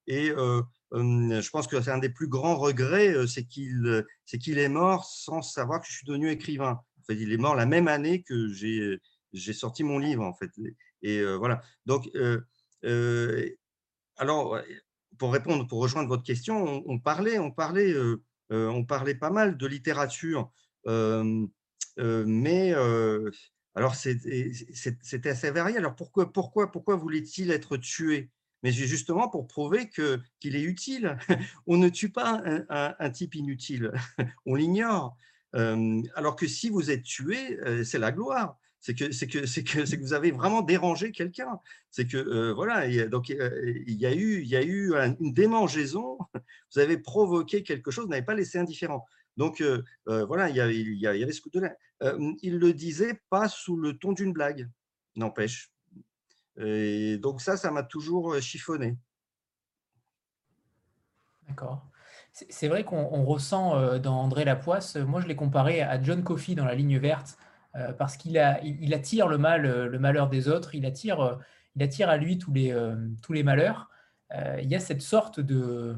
Et, 0.08 0.30
euh, 0.30 0.62
je 0.92 1.50
pense 1.50 1.68
que 1.68 1.82
c'est 1.82 1.92
un 1.92 1.98
des 1.98 2.10
plus 2.10 2.28
grands 2.28 2.56
regrets, 2.56 3.28
c'est 3.28 3.44
qu'il 3.44 4.06
qu'il 4.28 4.60
est 4.60 4.70
mort 4.70 5.06
sans 5.06 5.42
savoir 5.42 5.82
que 5.82 5.88
je 5.88 5.94
suis 5.94 6.06
devenu 6.06 6.30
écrivain. 6.30 6.80
En 7.00 7.04
fait, 7.04 7.16
il 7.16 7.34
est 7.34 7.38
mort 7.38 7.56
la 7.56 7.66
même 7.66 7.88
année 7.88 8.24
que 8.24 8.48
j'ai 8.54 9.54
sorti 9.54 9.84
mon 9.84 9.98
livre, 9.98 10.24
en 10.24 10.34
fait. 10.34 10.52
Et 11.02 11.24
voilà. 11.36 11.62
Donc, 11.86 12.10
alors, 14.18 14.62
pour 15.18 15.34
répondre, 15.34 15.68
pour 15.68 15.82
rejoindre 15.82 16.08
votre 16.08 16.24
question, 16.24 16.84
on, 16.88 17.00
parlait, 17.00 17.40
on 17.40 17.52
parlait, 17.52 17.94
on 18.50 18.86
parlait 18.86 19.16
pas 19.16 19.32
mal 19.32 19.58
de 19.58 19.68
littérature, 19.68 20.52
mais 21.98 22.74
alors, 23.76 23.94
c'était 23.96 25.30
assez 25.30 25.52
varié. 25.52 25.78
Alors, 25.78 25.96
pourquoi, 25.96 26.32
pourquoi, 26.32 26.72
pourquoi 26.72 26.96
voulait-il 26.96 27.52
être 27.52 27.76
tué? 27.78 28.32
Mais 28.64 28.72
justement 28.72 29.30
pour 29.30 29.48
prouver 29.48 29.90
qu'il 29.90 30.56
est 30.56 30.64
utile. 30.64 31.18
On 31.68 31.78
ne 31.78 31.90
tue 31.90 32.10
pas 32.10 32.42
un, 32.70 33.10
type 33.12 33.36
inutile, 33.36 33.92
on 34.46 34.56
l'ignore. 34.56 35.16
Alors 35.54 36.36
que 36.36 36.48
si 36.48 36.70
vous 36.70 36.90
êtes 36.90 37.04
tué, 37.04 37.60
c'est 37.84 38.00
la 38.00 38.12
gloire. 38.12 38.58
C'est 38.86 38.94
que, 38.94 39.12
c'est 39.12 39.26
que, 39.26 39.48
c'est 39.48 39.64
que, 39.64 39.84
c'est 39.84 39.98
que 39.98 40.04
vous 40.04 40.14
avez 40.14 40.30
vraiment 40.30 40.62
dérangé 40.62 41.12
quelqu'un. 41.12 41.60
C'est 41.90 42.06
que, 42.06 42.18
euh, 42.18 42.54
voilà, 42.54 42.88
donc 43.08 43.30
il 43.30 44.00
y 44.00 44.06
a 44.06 44.14
eu, 44.14 44.42
il 44.42 44.48
y 44.48 44.56
a 44.56 44.62
eu 44.62 44.94
une 45.20 45.34
démangeaison. 45.34 46.20
Vous 46.72 46.80
avez 46.80 47.00
provoqué 47.00 47.64
quelque 47.64 47.90
chose, 47.90 48.06
vous 48.06 48.12
n'avez 48.12 48.26
pas 48.26 48.36
laissé 48.36 48.60
indifférent. 48.60 49.04
Donc, 49.38 49.62
euh, 49.62 49.82
euh, 50.08 50.26
voilà, 50.26 50.50
il 50.50 50.56
y, 50.56 50.60
avait, 50.60 50.78
y 50.78 51.08
avait 51.08 51.32
ce 51.32 51.42
coup 51.42 51.50
de 51.50 51.62
là. 51.62 51.76
il 52.44 52.60
le 52.60 52.74
disait 52.74 53.20
pas 53.32 53.50
sous 53.50 53.76
le 53.76 53.98
ton 53.98 54.12
d'une 54.12 54.34
blague, 54.34 54.70
n'empêche. 55.16 55.72
Donc, 56.58 57.42
ça, 57.42 57.58
ça 57.58 57.72
m'a 57.72 57.82
toujours 57.82 58.40
chiffonné. 58.40 58.98
D'accord. 61.48 61.90
C'est 62.32 62.68
vrai 62.68 62.84
qu'on 62.84 63.24
ressent 63.24 63.98
dans 63.98 64.20
André 64.20 64.46
Lapoisse, 64.46 64.98
moi 64.98 65.22
je 65.22 65.28
l'ai 65.28 65.38
comparé 65.38 65.82
à 65.82 66.00
John 66.04 66.24
Coffey 66.24 66.54
dans 66.54 66.66
La 66.66 66.76
ligne 66.76 67.00
verte, 67.00 67.38
euh, 67.38 67.45
parce 67.98 68.18
qu'il 68.18 68.42
il, 68.64 68.94
attire 68.94 69.28
le 69.28 69.38
mal, 69.38 69.66
euh, 69.66 69.88
le 69.88 70.00
malheur 70.00 70.30
des 70.30 70.48
autres, 70.48 70.76
il 70.76 70.86
attire, 70.86 71.20
euh, 71.20 71.36
il 71.76 71.84
attire 71.84 72.10
à 72.10 72.18
lui 72.18 72.38
tous 72.38 72.54
les, 72.54 72.74
tous 73.22 73.34
les 73.34 73.44
malheurs. 73.44 73.90
il 74.34 74.68
y 74.68 74.76
a 74.76 74.80
cette 74.80 75.02
sorte 75.02 75.40
de, 75.40 75.98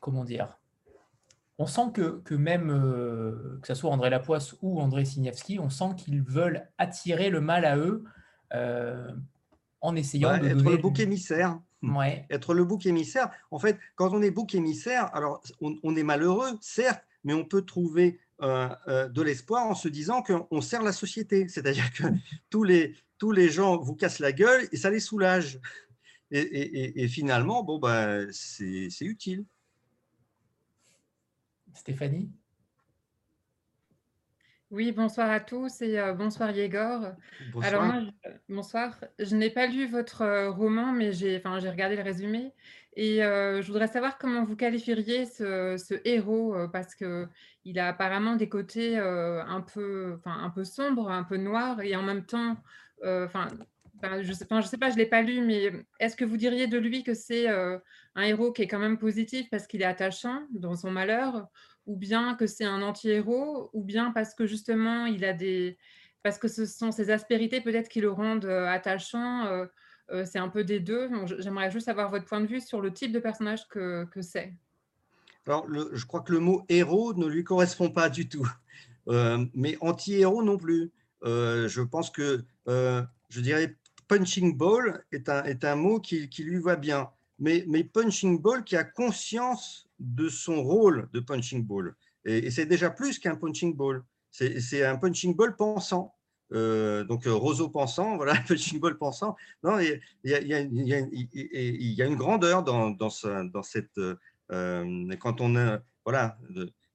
comment 0.00 0.24
dire, 0.24 0.56
on 1.58 1.66
sent 1.66 1.90
que, 1.92 2.20
que 2.20 2.36
même, 2.36 2.68
que 3.60 3.66
ce 3.66 3.74
soit 3.74 3.90
André 3.90 4.10
Lapoisse 4.10 4.54
ou 4.62 4.80
André 4.80 5.04
Signevski, 5.04 5.58
on 5.58 5.70
sent 5.70 5.96
qu'ils 5.96 6.22
veulent 6.22 6.68
attirer 6.78 7.30
le 7.30 7.40
mal 7.40 7.64
à 7.64 7.76
eux 7.76 8.04
en 9.80 9.96
essayant 9.96 10.38
de 10.38 10.46
être 10.46 10.62
le 10.62 10.76
bouc 10.76 11.00
émissaire. 11.00 11.58
Ouais. 11.82 12.26
Être 12.30 12.54
le 12.54 12.64
bouc 12.64 12.86
émissaire. 12.86 13.30
En 13.50 13.58
fait, 13.58 13.76
quand 13.96 14.12
on 14.12 14.22
est 14.22 14.30
bouc 14.30 14.54
émissaire, 14.54 15.12
alors 15.14 15.42
on, 15.60 15.76
on 15.82 15.96
est 15.96 16.04
malheureux, 16.04 16.56
certes, 16.60 17.04
mais 17.24 17.34
on 17.34 17.44
peut 17.44 17.62
trouver 17.62 18.06
euh, 18.08 18.12
euh, 18.12 18.27
de 18.40 19.22
l'espoir 19.22 19.66
en 19.66 19.74
se 19.74 19.88
disant 19.88 20.22
qu'on 20.22 20.60
sert 20.60 20.82
la 20.82 20.92
société. 20.92 21.48
C'est-à-dire 21.48 21.92
que 21.92 22.04
tous 22.50 22.64
les, 22.64 22.94
tous 23.18 23.32
les 23.32 23.48
gens 23.48 23.78
vous 23.78 23.94
cassent 23.94 24.20
la 24.20 24.32
gueule 24.32 24.68
et 24.72 24.76
ça 24.76 24.90
les 24.90 25.00
soulage. 25.00 25.60
Et, 26.30 27.08
finalement, 27.08 27.62
bon, 27.62 27.78
bah, 27.78 28.30
c'est 28.32 28.88
utile. 29.00 29.44
Stéphanie? 31.74 32.30
Oui, 34.70 34.92
bonsoir 34.92 35.30
à 35.30 35.40
tous 35.40 35.80
et 35.80 35.98
euh, 35.98 36.12
bonsoir 36.12 36.50
Yegor. 36.50 37.12
Bonsoir. 37.52 37.64
Alors 37.64 37.84
moi, 37.84 38.02
je, 38.02 38.30
bonsoir. 38.50 39.04
Je 39.18 39.34
n'ai 39.34 39.48
pas 39.48 39.66
lu 39.66 39.86
votre 39.86 40.48
roman, 40.48 40.92
mais 40.92 41.12
j'ai 41.12 41.38
enfin, 41.38 41.58
regardé 41.58 41.96
le 41.96 42.02
résumé. 42.02 42.52
Et 42.94 43.18
je 43.20 43.66
voudrais 43.66 43.86
savoir 43.86 44.18
comment 44.18 44.44
vous 44.44 44.56
qualifieriez 44.56 45.24
ce, 45.24 46.00
héros, 46.06 46.54
parce 46.72 46.94
qu'il 46.94 47.28
a 47.76 47.88
apparemment 47.88 48.36
des 48.36 48.48
côtés 48.48 48.96
un, 48.96 49.60
peu, 49.60 50.18
un 50.24 50.50
peu 50.50 50.64
sombres, 50.64 51.10
un 51.10 51.24
peu 51.24 51.36
noirs, 51.36 51.80
et 51.80 51.96
en 51.96 52.02
même 52.02 52.24
temps, 52.24 52.56
enfin, 53.02 53.48
je 54.02 54.28
ne 54.28 54.32
sais, 54.32 54.44
pas, 54.44 54.60
je 54.60 54.94
ne 54.94 54.98
l'ai 54.98 55.06
pas 55.06 55.22
lu, 55.22 55.40
mais 55.40 55.72
est-ce 55.98 56.14
que 56.14 56.24
vous 56.24 56.36
diriez 56.36 56.68
de 56.68 56.78
lui 56.78 57.02
que 57.02 57.14
c'est 57.14 57.48
un 57.48 58.22
héros 58.22 58.52
qui 58.52 58.62
est 58.62 58.68
quand 58.68 58.78
même 58.78 58.98
positif 58.98 59.50
parce 59.50 59.66
qu'il 59.66 59.82
est 59.82 59.86
attachant 59.86 60.46
dans 60.52 60.76
son 60.76 60.92
malheur, 60.92 61.48
ou 61.86 61.96
bien 61.96 62.34
que 62.36 62.46
c'est 62.46 62.64
un 62.64 62.82
anti-héros, 62.82 63.70
ou 63.72 63.82
bien 63.82 64.12
parce 64.12 64.34
que 64.34 64.46
justement, 64.46 65.06
il 65.06 65.24
a 65.24 65.32
des... 65.32 65.78
parce 66.22 66.38
que 66.38 66.46
ce 66.46 66.64
sont 66.64 66.92
ses 66.92 67.10
aspérités 67.10 67.60
peut-être 67.60 67.88
qui 67.88 68.00
le 68.00 68.10
rendent 68.10 68.46
attachant 68.46 69.66
euh, 70.10 70.24
c'est 70.24 70.38
un 70.38 70.48
peu 70.48 70.64
des 70.64 70.80
deux. 70.80 71.10
J'aimerais 71.38 71.70
juste 71.70 71.88
avoir 71.88 72.10
votre 72.10 72.24
point 72.24 72.40
de 72.40 72.46
vue 72.46 72.60
sur 72.60 72.80
le 72.80 72.92
type 72.92 73.12
de 73.12 73.18
personnage 73.18 73.66
que, 73.68 74.06
c'est. 74.20 74.54
Alors, 75.48 75.66
je 75.70 76.04
crois 76.04 76.20
que 76.20 76.30
le 76.30 76.40
mot 76.40 76.66
héros 76.68 77.14
ne 77.14 77.26
lui 77.26 77.42
correspond 77.42 77.88
pas 77.88 78.10
du 78.10 78.28
tout, 78.28 78.46
euh, 79.08 79.42
mais 79.54 79.78
anti-héros 79.80 80.42
non 80.42 80.58
plus. 80.58 80.92
Euh, 81.24 81.68
je 81.68 81.80
pense 81.80 82.10
que, 82.10 82.44
je 82.66 83.40
dirais, 83.40 83.74
punching 84.08 84.56
ball 84.56 85.02
est 85.10 85.30
un, 85.30 85.42
est 85.44 85.64
un 85.64 85.74
mot 85.74 86.00
qui, 86.00 86.28
qui, 86.28 86.44
lui 86.44 86.60
va 86.60 86.76
bien, 86.76 87.08
mais, 87.38 87.64
mais 87.66 87.82
punching 87.82 88.38
ball 88.42 88.62
qui 88.62 88.76
a 88.76 88.84
conscience 88.84 89.88
de 89.98 90.28
son 90.28 90.62
rôle 90.62 91.08
de 91.14 91.20
punching 91.20 91.64
ball. 91.64 91.96
et 92.26 92.50
c'est 92.50 92.66
déjà 92.66 92.90
plus 92.90 93.18
qu'un 93.18 93.34
punching 93.34 93.74
ball. 93.74 94.04
C'est 94.30 94.84
un 94.84 94.96
punching 94.96 95.34
ball 95.34 95.56
pensant. 95.56 96.14
Euh, 96.52 97.04
donc 97.04 97.26
euh, 97.26 97.34
roseau 97.34 97.68
pensant, 97.68 98.16
voilà, 98.16 98.34
punching 98.48 98.80
ball 98.80 98.96
pensant. 98.96 99.34
Non, 99.62 99.78
il 99.78 100.00
y 100.24 100.34
a, 100.34 102.06
une 102.06 102.16
grandeur 102.16 102.62
dans, 102.62 102.90
dans 102.90 103.62
cette 103.62 104.00
euh, 104.52 105.16
quand 105.16 105.40
on 105.40 105.80
voilà, 106.04 106.38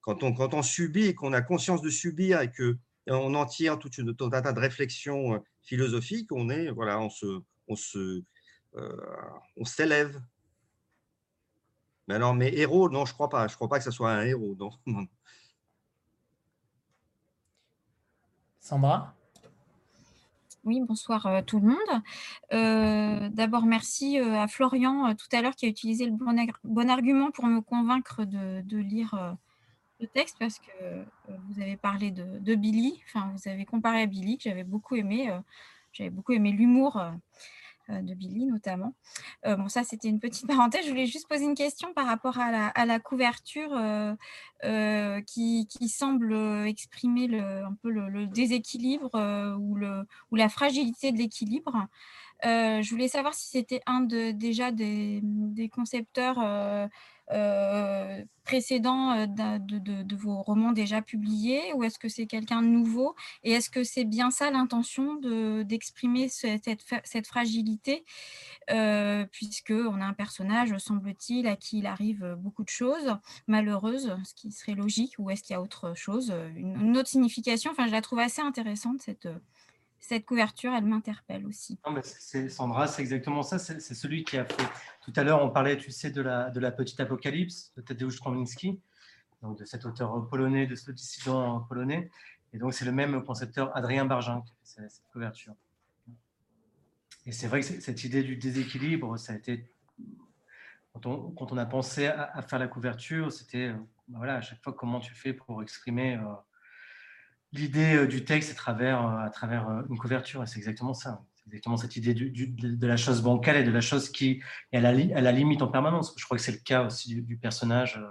quand 0.02 0.24
on 0.24 0.34
quand 0.34 0.54
on 0.54 0.64
subit 0.64 1.06
et 1.06 1.16
qu'on 1.16 1.34
a 1.34 1.42
conscience 1.42 1.82
de 1.82 1.90
subir 1.90 2.42
et 2.42 2.52
que 2.52 2.78
on 3.08 3.36
en 3.36 3.46
tire 3.46 3.80
toute 3.80 3.98
une, 3.98 4.16
tout 4.16 4.30
un 4.32 4.42
tas 4.42 4.54
de 4.54 4.60
réflexions 4.60 5.44
philosophiques, 5.62 6.32
on 6.32 6.50
est 6.50 6.70
voilà, 6.72 7.00
on 7.00 7.10
se 7.10 7.42
on 7.68 7.76
se 7.76 8.24
on 9.56 9.66
s'élève. 9.66 10.22
Mais 12.08 12.16
alors, 12.16 12.34
mais 12.34 12.54
héros, 12.54 12.90
non, 12.90 13.06
je 13.06 13.14
crois 13.14 13.30
pas. 13.30 13.48
Je 13.48 13.56
crois 13.56 13.70
pas 13.70 13.78
que 13.78 13.86
ce 13.86 13.92
soit 13.92 14.12
un 14.12 14.26
héros, 14.26 14.56
non. 14.60 14.72
Sandra? 18.60 19.14
Oui, 20.64 20.82
bonsoir 20.82 21.26
euh, 21.26 21.42
tout 21.42 21.60
le 21.60 21.68
monde. 21.68 22.02
Euh, 22.54 23.30
d'abord, 23.30 23.66
merci 23.66 24.20
euh, 24.20 24.40
à 24.40 24.48
Florian 24.48 25.14
tout 25.16 25.28
à 25.36 25.42
l'heure 25.42 25.56
qui 25.56 25.66
a 25.66 25.70
utilisé 25.70 26.06
le 26.06 26.12
bon, 26.12 26.90
argument 26.90 27.32
pour 27.32 27.46
me 27.48 27.62
convaincre 27.62 28.24
de, 28.24 28.78
lire 28.78 29.36
le 30.00 30.08
texte 30.08 30.38
parce 30.40 30.60
que 30.60 31.06
vous 31.28 31.62
avez 31.62 31.78
parlé 31.78 32.12
de, 32.12 32.40
de, 32.40 32.56
Billy, 32.56 33.02
enfin 33.08 33.32
vous 33.36 33.50
avez 33.50 33.66
comparé 33.66 34.02
à 34.02 34.06
Billy 34.06 34.38
que 34.38 34.44
j'avais 34.44 34.64
beaucoup 34.64 34.96
aimé. 34.96 35.32
j'avais 35.94 36.10
beaucoup 36.10 36.34
aimé 36.34 36.52
l'humour 36.52 36.98
euh, 36.98 37.12
de 37.90 38.14
Billy 38.14 38.46
notamment. 38.46 38.94
Euh, 39.46 39.56
bon, 39.56 39.68
ça, 39.68 39.84
c'était 39.84 40.08
une 40.08 40.20
petite 40.20 40.48
parenthèse. 40.48 40.86
Je 40.86 40.90
voulais 40.90 41.06
juste 41.06 41.28
poser 41.28 41.46
une 41.46 41.56
question 41.56 41.94
par 41.94 42.06
rapport 42.06 42.40
à 42.40 42.86
la, 42.86 43.00
couverture 43.00 43.72
euh, 43.74 45.22
qui, 45.22 45.68
semble 45.90 46.34
exprimer 46.66 47.40
un 47.40 47.74
peu 47.82 47.90
le, 47.90 48.28
déséquilibre 48.28 49.12
ou, 49.60 49.76
le, 49.76 50.06
ou 50.32 50.36
la 50.36 50.50
fragilité 50.50 51.12
de 51.12 51.18
l'équilibre. 51.18 51.88
je 52.44 52.90
voulais 52.90 53.08
savoir 53.08 53.34
si 53.34 53.50
c'était 53.50 53.82
un 53.86 54.02
de, 54.02 54.32
déjà 54.32 54.72
des 54.72 55.70
concepteurs 55.74 56.90
euh, 57.32 58.22
précédent 58.44 59.12
euh, 59.12 59.26
de, 59.28 60.16
vos 60.16 60.42
romans 60.42 60.74
déjà 60.74 61.02
publiés 61.02 61.72
ou 61.74 61.84
est-ce 61.84 61.98
que 61.98 62.10
c'est 62.10 62.28
quelqu'un 62.28 62.62
de 62.62 62.68
nouveau? 62.68 63.16
Et 63.44 63.52
est-ce 63.52 63.70
que 63.70 63.84
c'est 63.84 64.04
bien 64.04 64.30
ça 64.32 64.52
l'intention 64.52 65.16
d'exprimer 65.64 66.28
cette, 66.28 66.70
cette, 67.04 67.28
fragilité? 67.28 68.04
Euh, 68.72 69.26
Puisqu'on 69.32 70.02
a 70.02 70.06
un 70.06 70.14
personnage, 70.14 70.78
semble-t-il, 70.78 71.48
à 71.48 71.56
qui 71.56 71.80
il 71.80 71.86
arrive 71.86 72.36
beaucoup 72.38 72.64
de 72.64 72.70
choses 72.70 73.18
malheureuses, 73.48 74.16
ce 74.26 74.34
qui 74.34 74.52
serait 74.52 74.76
logique, 74.76 75.16
ou 75.18 75.30
est-ce 75.30 75.44
qu'il 75.44 75.54
y 75.54 75.58
a 75.58 75.62
autre 75.62 75.94
chose, 75.96 76.34
une, 76.56 76.80
une, 76.82 76.98
autre 76.98 77.10
signification? 77.10 77.72
Enfin, 77.72 77.88
je 77.88 77.92
la 77.92 78.02
trouve 78.02 78.20
assez 78.20 78.42
intéressante, 78.42 79.02
cette, 79.02 79.28
cette 80.04 80.26
couverture, 80.26 80.74
elle 80.74 80.84
m'interpelle 80.84 81.46
aussi. 81.48 81.80
Sandra, 82.50 82.88
c'est 82.88 83.02
exactement 83.02 83.42
ça. 83.42 83.58
C'est, 83.58 83.80
celui 83.80 84.26
qui 84.26 84.38
a 84.38 84.44
fait. 84.44 84.68
Tout 85.02 85.14
à 85.16 85.24
l'heure, 85.24 85.42
on 85.42 85.50
parlait, 85.50 85.78
tu 85.78 85.92
sais, 85.92 86.12
de 86.12 86.22
la, 86.22 86.50
de 86.50 86.60
la 86.60 86.72
petite 86.72 87.00
apocalypse 87.00 87.72
de 87.78 87.82
Tadeusz 87.82 88.18
Trąbinski, 88.18 88.82
donc 89.42 89.58
de 89.58 89.64
cet 89.64 89.86
auteur 89.86 90.28
polonais, 90.28 90.68
de 90.68 90.76
ce 90.76 90.92
dissident 90.92 91.62
polonais. 91.62 92.12
Et 92.52 92.58
donc, 92.58 92.74
c'est 92.74 92.84
le 92.84 92.92
même 92.92 93.24
concepteur, 93.24 93.76
Adrien 93.78 94.04
Bargin, 94.04 94.42
qui 94.42 94.52
a 94.52 94.82
fait 94.84 94.90
cette 94.90 95.08
couverture. 95.14 95.56
Et 97.26 97.32
c'est 97.32 97.48
vrai 97.48 97.62
que 97.62 97.66
cette 97.66 98.04
idée 98.04 98.24
du 98.24 98.36
déséquilibre, 98.36 99.18
ça 99.18 99.32
a 99.32 99.36
été. 99.38 99.72
Quand 101.02 101.52
on, 101.52 101.58
a 101.58 101.66
pensé 101.66 102.08
à, 102.08 102.42
faire 102.42 102.60
la 102.60 102.68
couverture, 102.68 103.32
c'était 103.32 103.72
bah 104.10 104.18
voilà, 104.18 104.36
à 104.36 104.42
chaque 104.42 104.62
fois 104.62 104.74
comment 104.74 105.00
tu 105.00 105.16
fais 105.16 105.34
pour 105.34 105.64
exprimer. 105.64 106.18
Euh, 106.18 106.26
l'idée 107.54 107.96
euh, 107.96 108.08
du 108.08 108.26
texte 108.26 108.52
à 108.52 108.56
travers, 108.56 109.06
euh, 109.06 109.20
à 109.20 109.30
travers 109.30 109.70
euh, 109.70 109.82
une 109.90 109.98
couverture. 109.98 110.44
Et 110.44 110.48
c'est 110.48 110.58
exactement 110.58 110.94
ça. 110.94 111.24
C'est 111.36 111.48
exactement 111.48 111.78
cette 111.78 111.96
idée 111.96 112.14
de 112.14 112.88
la 112.88 112.98
chose 112.98 113.22
bancale 113.22 113.58
et 113.58 113.64
de 113.64 113.72
la 113.72 113.82
chose 113.82 114.10
qui 114.10 114.42
est 114.72 114.78
à 114.78 114.82
la, 114.82 115.32
limite 115.32 115.62
en 115.62 115.68
permanence. 115.68 116.14
Je 116.18 116.26
crois 116.26 116.38
que 116.38 116.44
c'est 116.44 116.54
le 116.54 116.60
cas 116.60 116.86
aussi 116.86 117.22
du, 117.22 117.38
personnage 117.38 118.02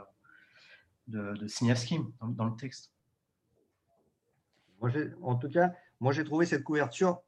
de, 1.06 1.32
de 1.34 2.34
dans, 2.34 2.44
le 2.44 2.56
texte. 2.56 2.92
En 5.22 5.36
tout 5.36 5.48
cas, 5.48 5.72
moi 5.98 6.12
j'ai 6.12 6.24
trouvé 6.24 6.44
cette 6.44 6.62
couverture 6.62 7.22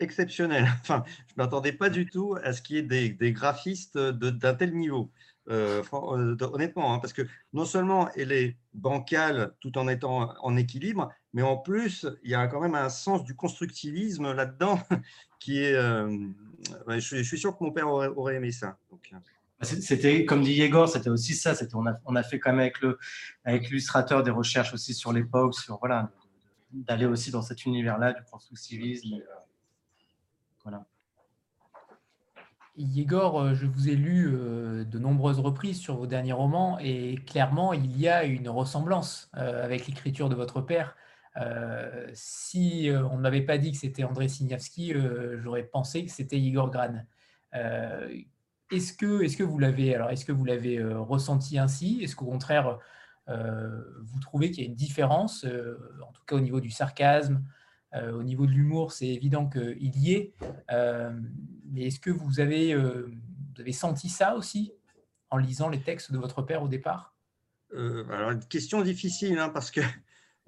exceptionnelle. 0.00 0.66
Enfin, 0.80 1.04
je 1.06 1.34
ne 1.36 1.44
m'attendais 1.44 1.72
pas 1.72 1.88
du 1.88 2.06
tout 2.06 2.36
à 2.42 2.52
ce 2.52 2.60
qu'il 2.60 2.74
y 2.74 2.78
ait 2.80 3.10
des, 3.12 3.32
graphistes 3.32 3.96
d'un 3.96 4.54
tel 4.54 4.74
niveau. 4.74 5.12
Honnêtement, 5.46 6.94
hein, 6.94 6.98
parce 6.98 7.12
que 7.12 7.22
non 7.52 7.64
seulement 7.64 8.10
elle 8.16 8.32
est 8.32 8.58
bancale 8.72 9.54
tout 9.60 9.78
en 9.78 9.86
étant 9.86 10.34
en 10.42 10.56
équilibre, 10.56 11.12
mais 11.34 11.42
en 11.42 11.56
plus, 11.56 12.06
il 12.22 12.30
y 12.30 12.34
a 12.36 12.46
quand 12.46 12.60
même 12.60 12.76
un 12.76 12.88
sens 12.88 13.24
du 13.24 13.34
constructivisme 13.34 14.32
là-dedans 14.32 14.78
qui 15.40 15.58
est. 15.58 15.74
Euh, 15.74 16.28
je, 16.86 17.22
suis 17.22 17.38
sûr 17.38 17.58
que 17.58 17.64
mon 17.64 17.72
père 17.72 17.88
aurait, 17.88 18.36
aimé 18.36 18.52
ça. 18.52 18.78
Bah, 19.10 19.66
c'était, 19.66 20.24
comme 20.24 20.42
dit 20.42 20.52
Yegor, 20.52 20.88
c'était 20.88 21.10
aussi 21.10 21.34
ça. 21.34 21.56
C'était, 21.56 21.74
on, 21.74 21.86
a, 21.86 21.94
on 22.06 22.14
a 22.14 22.22
fait 22.22 22.38
quand 22.38 22.52
même 22.52 22.60
avec, 22.60 22.80
le, 22.80 23.00
avec 23.44 23.64
l'illustrateur 23.64 24.22
des 24.22 24.30
recherches 24.30 24.72
aussi 24.74 24.94
sur 24.94 25.12
l'époque, 25.12 25.56
sur 25.56 25.76
voilà, 25.80 26.08
d'aller 26.72 27.04
aussi 27.04 27.32
dans 27.32 27.42
cet 27.42 27.64
univers-là 27.64 28.12
du 28.12 28.22
constructivisme. 28.30 29.20
voilà. 30.62 30.86
Yegor, 32.76 33.54
je 33.54 33.66
vous 33.66 33.88
ai 33.88 33.96
lu 33.96 34.30
de 34.32 34.98
nombreuses 35.00 35.40
reprises 35.40 35.78
sur 35.78 35.96
vos 35.96 36.06
derniers 36.06 36.32
romans 36.32 36.78
et 36.80 37.16
clairement, 37.26 37.72
il 37.72 38.00
y 38.00 38.08
a 38.08 38.24
une 38.24 38.48
ressemblance 38.48 39.30
avec 39.32 39.86
l'écriture 39.86 40.28
de 40.28 40.34
votre 40.36 40.60
père. 40.60 40.96
Si 42.12 42.90
on 43.10 43.16
ne 43.16 43.20
m'avait 43.20 43.42
pas 43.42 43.58
dit 43.58 43.72
que 43.72 43.78
c'était 43.78 44.04
André 44.04 44.28
Signavski, 44.28 44.94
j'aurais 45.38 45.64
pensé 45.64 46.04
que 46.04 46.10
c'était 46.10 46.38
Igor 46.38 46.70
Gran. 46.70 47.04
est-ce 47.52 48.92
que, 48.92 49.22
est 49.22 49.36
que 49.36 49.42
vous 49.42 49.58
l'avez 49.58 49.96
est-ce 50.10 50.82
ressenti 50.82 51.58
ainsi? 51.58 52.00
Est-ce 52.02 52.16
qu'au 52.16 52.26
contraire 52.26 52.78
vous 53.26 54.20
trouvez 54.20 54.50
qu'il 54.50 54.64
y 54.64 54.66
a 54.66 54.70
une 54.70 54.76
différence, 54.76 55.44
en 55.44 56.12
tout 56.12 56.22
cas 56.26 56.36
au 56.36 56.40
niveau 56.40 56.60
du 56.60 56.70
sarcasme, 56.70 57.42
au 57.94 58.22
niveau 58.22 58.46
de 58.46 58.52
l'humour, 58.52 58.92
c'est 58.92 59.08
évident 59.08 59.48
qu'il 59.48 59.96
y 59.96 60.12
est. 60.12 60.34
mais 61.70 61.86
est-ce 61.86 62.00
que 62.00 62.10
vous 62.10 62.40
avez, 62.40 62.74
vous 62.74 63.60
avez 63.60 63.72
senti 63.72 64.08
ça 64.08 64.36
aussi 64.36 64.72
en 65.30 65.36
lisant 65.36 65.68
les 65.68 65.80
textes 65.80 66.12
de 66.12 66.18
votre 66.18 66.42
père 66.42 66.62
au 66.62 66.68
départ? 66.68 67.14
Alors, 67.72 68.30
une 68.30 68.44
question 68.44 68.82
difficile, 68.82 69.38
hein, 69.38 69.48
parce 69.48 69.70
que 69.70 69.80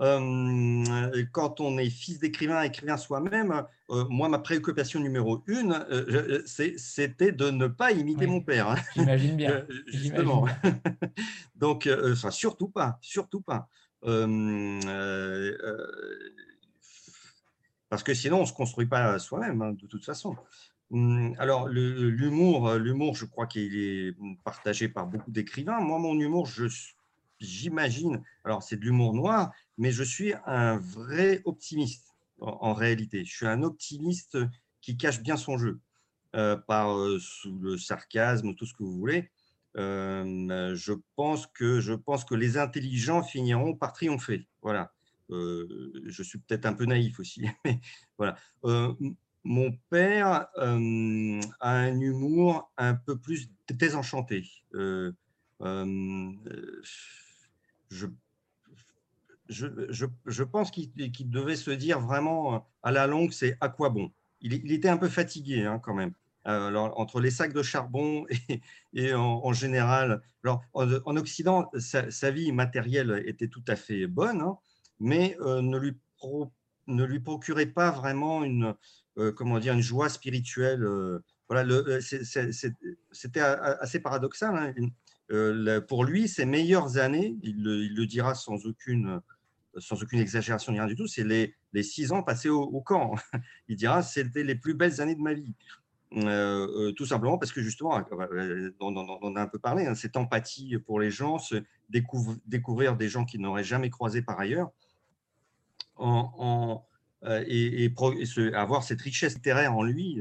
euh, 0.00 1.24
quand 1.32 1.60
on 1.60 1.78
est 1.78 1.88
fils 1.88 2.18
d'écrivain, 2.18 2.62
écrivain 2.62 2.96
soi-même, 2.96 3.64
euh, 3.90 4.04
moi, 4.10 4.28
ma 4.28 4.38
préoccupation 4.38 5.00
numéro 5.00 5.42
une, 5.46 5.72
euh, 5.90 6.42
c'était 6.46 7.32
de 7.32 7.50
ne 7.50 7.66
pas 7.66 7.92
imiter 7.92 8.26
mon 8.26 8.42
père. 8.42 8.68
Hein. 8.70 8.76
J'imagine 8.94 9.36
bien. 9.36 9.66
Justement. 9.86 10.46
Donc, 11.56 11.88
enfin, 12.12 12.30
surtout 12.30 12.68
pas, 12.68 12.98
surtout 13.00 13.40
pas. 13.40 13.68
parce 17.88 18.02
que 18.02 18.12
sinon, 18.12 18.38
on 18.38 18.42
ne 18.42 18.46
se 18.46 18.52
construit 18.52 18.86
pas 18.86 19.18
soi-même, 19.18 19.62
hein, 19.62 19.72
de 19.72 19.86
toute 19.86 20.04
façon. 20.04 20.36
Hum, 20.92 21.34
alors, 21.38 21.68
l'humour, 21.68 22.74
l'humour, 22.74 23.16
je 23.16 23.24
crois 23.24 23.46
qu'il 23.46 23.76
est 23.76 24.14
partagé 24.44 24.88
par 24.88 25.06
beaucoup 25.06 25.30
d'écrivains. 25.30 25.80
Moi, 25.80 25.98
mon 25.98 26.20
humour, 26.20 26.46
je 26.46 26.68
j'imagine, 27.40 28.22
alors 28.44 28.62
c'est 28.62 28.76
de 28.76 28.82
l'humour 28.82 29.14
noir, 29.14 29.52
mais 29.78 29.92
je 29.92 30.02
suis 30.02 30.32
un 30.46 30.78
vrai 30.78 31.42
optimiste 31.44 32.14
en, 32.40 32.74
réalité. 32.74 33.24
Je 33.24 33.34
suis 33.34 33.46
un 33.46 33.62
optimiste 33.62 34.38
qui 34.80 34.96
cache 34.96 35.20
bien 35.22 35.36
son 35.36 35.58
jeu, 35.58 35.80
euh, 36.34 36.56
par 36.56 36.96
euh, 36.96 37.18
sous 37.18 37.58
le 37.58 37.78
sarcasme, 37.78 38.54
tout 38.54 38.66
ce 38.66 38.74
que 38.74 38.82
vous 38.82 38.96
voulez. 38.96 39.30
Euh, 39.76 40.74
je, 40.74 40.92
pense 41.16 41.46
que, 41.46 41.80
je 41.80 41.92
pense 41.92 42.24
que 42.24 42.34
les 42.34 42.56
intelligents 42.56 43.22
finiront 43.22 43.74
par 43.74 43.92
triompher. 43.92 44.46
Voilà. 44.62 44.92
je 45.28 46.22
suis 46.22 46.38
peut-être 46.38 46.66
un 46.66 46.72
peu 46.72 46.84
naïf 46.86 47.18
aussi, 47.20 47.46
mais 47.64 47.80
voilà. 48.16 48.36
mon 49.44 49.72
père 49.90 50.48
a 50.56 50.70
un 51.60 52.00
humour 52.00 52.72
un 52.76 52.94
peu 52.94 53.18
plus 53.18 53.50
désenchanté. 53.70 54.44
je, 54.72 55.12
je, 59.48 60.42
pense 60.42 60.70
qu'il 60.70 61.30
devait 61.30 61.56
se 61.56 61.70
dire 61.70 62.00
vraiment 62.00 62.66
à 62.82 62.92
la 62.92 63.06
longue, 63.06 63.32
c'est 63.32 63.56
à 63.60 63.68
quoi 63.68 63.90
bon? 63.90 64.10
Il, 64.40 64.72
était 64.72 64.88
un 64.88 64.96
peu 64.96 65.08
fatigué 65.08 65.64
hein, 65.64 65.78
quand 65.78 65.94
même. 65.94 66.12
Euh, 66.46 66.72
entre 66.74 67.20
les 67.20 67.32
sacs 67.32 67.52
de 67.52 67.62
charbon 67.62 68.24
et, 68.94 69.12
en, 69.14 69.52
général, 69.52 70.22
alors, 70.44 70.62
en, 70.74 71.16
Occident, 71.16 71.68
sa, 71.78 72.30
vie 72.30 72.52
matérielle 72.52 73.24
était 73.26 73.48
tout 73.48 73.64
à 73.66 73.74
fait 73.74 74.06
bonne, 74.06 74.42
hein, 74.42 74.56
mais 75.00 75.36
euh, 75.40 75.60
ne, 75.60 75.76
lui 75.76 75.96
ne 76.86 77.04
lui 77.04 77.18
procurait 77.18 77.66
pas 77.66 77.90
vraiment 77.90 78.44
une, 78.44 78.74
euh, 79.18 79.32
comment 79.32 79.58
dire, 79.58 79.74
une 79.74 79.80
joie 79.80 80.08
spirituelle. 80.08 80.86
voilà, 81.48 82.00
c'était 82.00 83.40
assez 83.40 83.98
paradoxal. 83.98 84.74
Hein. 85.28 85.80
pour 85.88 86.04
lui, 86.04 86.28
ses 86.28 86.44
meilleures 86.44 86.98
années, 86.98 87.36
il 87.42 87.64
le 87.64 88.06
dira 88.06 88.36
sans 88.36 88.66
aucune 88.66 89.20
sans 89.78 90.02
aucune 90.02 90.20
exagération 90.20 90.72
ni 90.72 90.78
rien 90.78 90.88
du 90.88 90.96
tout, 90.96 91.06
c'est 91.06 91.24
les, 91.24 91.54
les, 91.72 91.82
six 91.82 92.12
ans 92.12 92.22
passés 92.22 92.48
au, 92.48 92.80
camp. 92.80 93.14
Il 93.68 93.76
dira 93.76 94.02
c'était 94.02 94.44
les 94.44 94.54
plus 94.54 94.74
belles 94.74 95.00
années 95.00 95.14
de 95.14 95.20
ma 95.20 95.34
vie. 95.34 95.54
Euh, 96.12 96.88
euh, 96.88 96.92
tout 96.92 97.04
simplement 97.04 97.36
parce 97.36 97.52
que 97.52 97.60
justement, 97.60 97.98
euh, 97.98 98.70
on, 98.80 98.96
en 98.96 99.36
a 99.36 99.42
un 99.42 99.48
peu 99.48 99.58
parlé, 99.58 99.86
hein, 99.86 99.94
cette 99.94 100.16
empathie 100.16 100.78
pour 100.78 101.00
les 101.00 101.10
gens, 101.10 101.38
découvrir 101.90 102.96
des 102.96 103.08
gens 103.08 103.24
qu'il 103.24 103.40
n'aurait 103.40 103.64
jamais 103.64 103.90
croisés 103.90 104.22
par 104.22 104.38
ailleurs, 104.38 104.70
et, 107.22 107.92
avoir 108.54 108.84
cette 108.84 109.02
richesse 109.02 109.34
littéraire 109.34 109.74
en 109.74 109.82
lui 109.82 110.20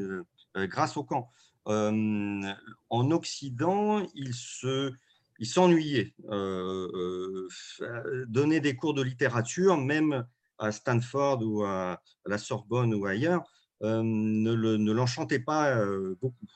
grâce 0.56 0.98
au 0.98 1.04
camp. 1.04 1.32
en 1.66 3.12
Occident, 3.12 4.06
il 4.16 4.34
se 4.34 4.92
il 5.40 5.48
s'ennuyait. 5.48 6.14
Euh, 6.30 7.48
euh, 7.82 8.26
donner 8.28 8.60
des 8.60 8.76
cours 8.76 8.94
de 8.94 9.02
littérature, 9.02 9.78
même 9.78 10.26
à 10.58 10.72
Stanford 10.72 11.42
ou 11.44 11.64
à, 11.64 12.02
la 12.26 12.38
Sorbonne 12.38 12.94
ou 12.94 13.06
ailleurs, 13.06 13.44
euh, 13.84 14.02
ne 14.04 14.92
l'enchantait 14.92 15.40
pas 15.40 15.86
beaucoup. 16.22 16.48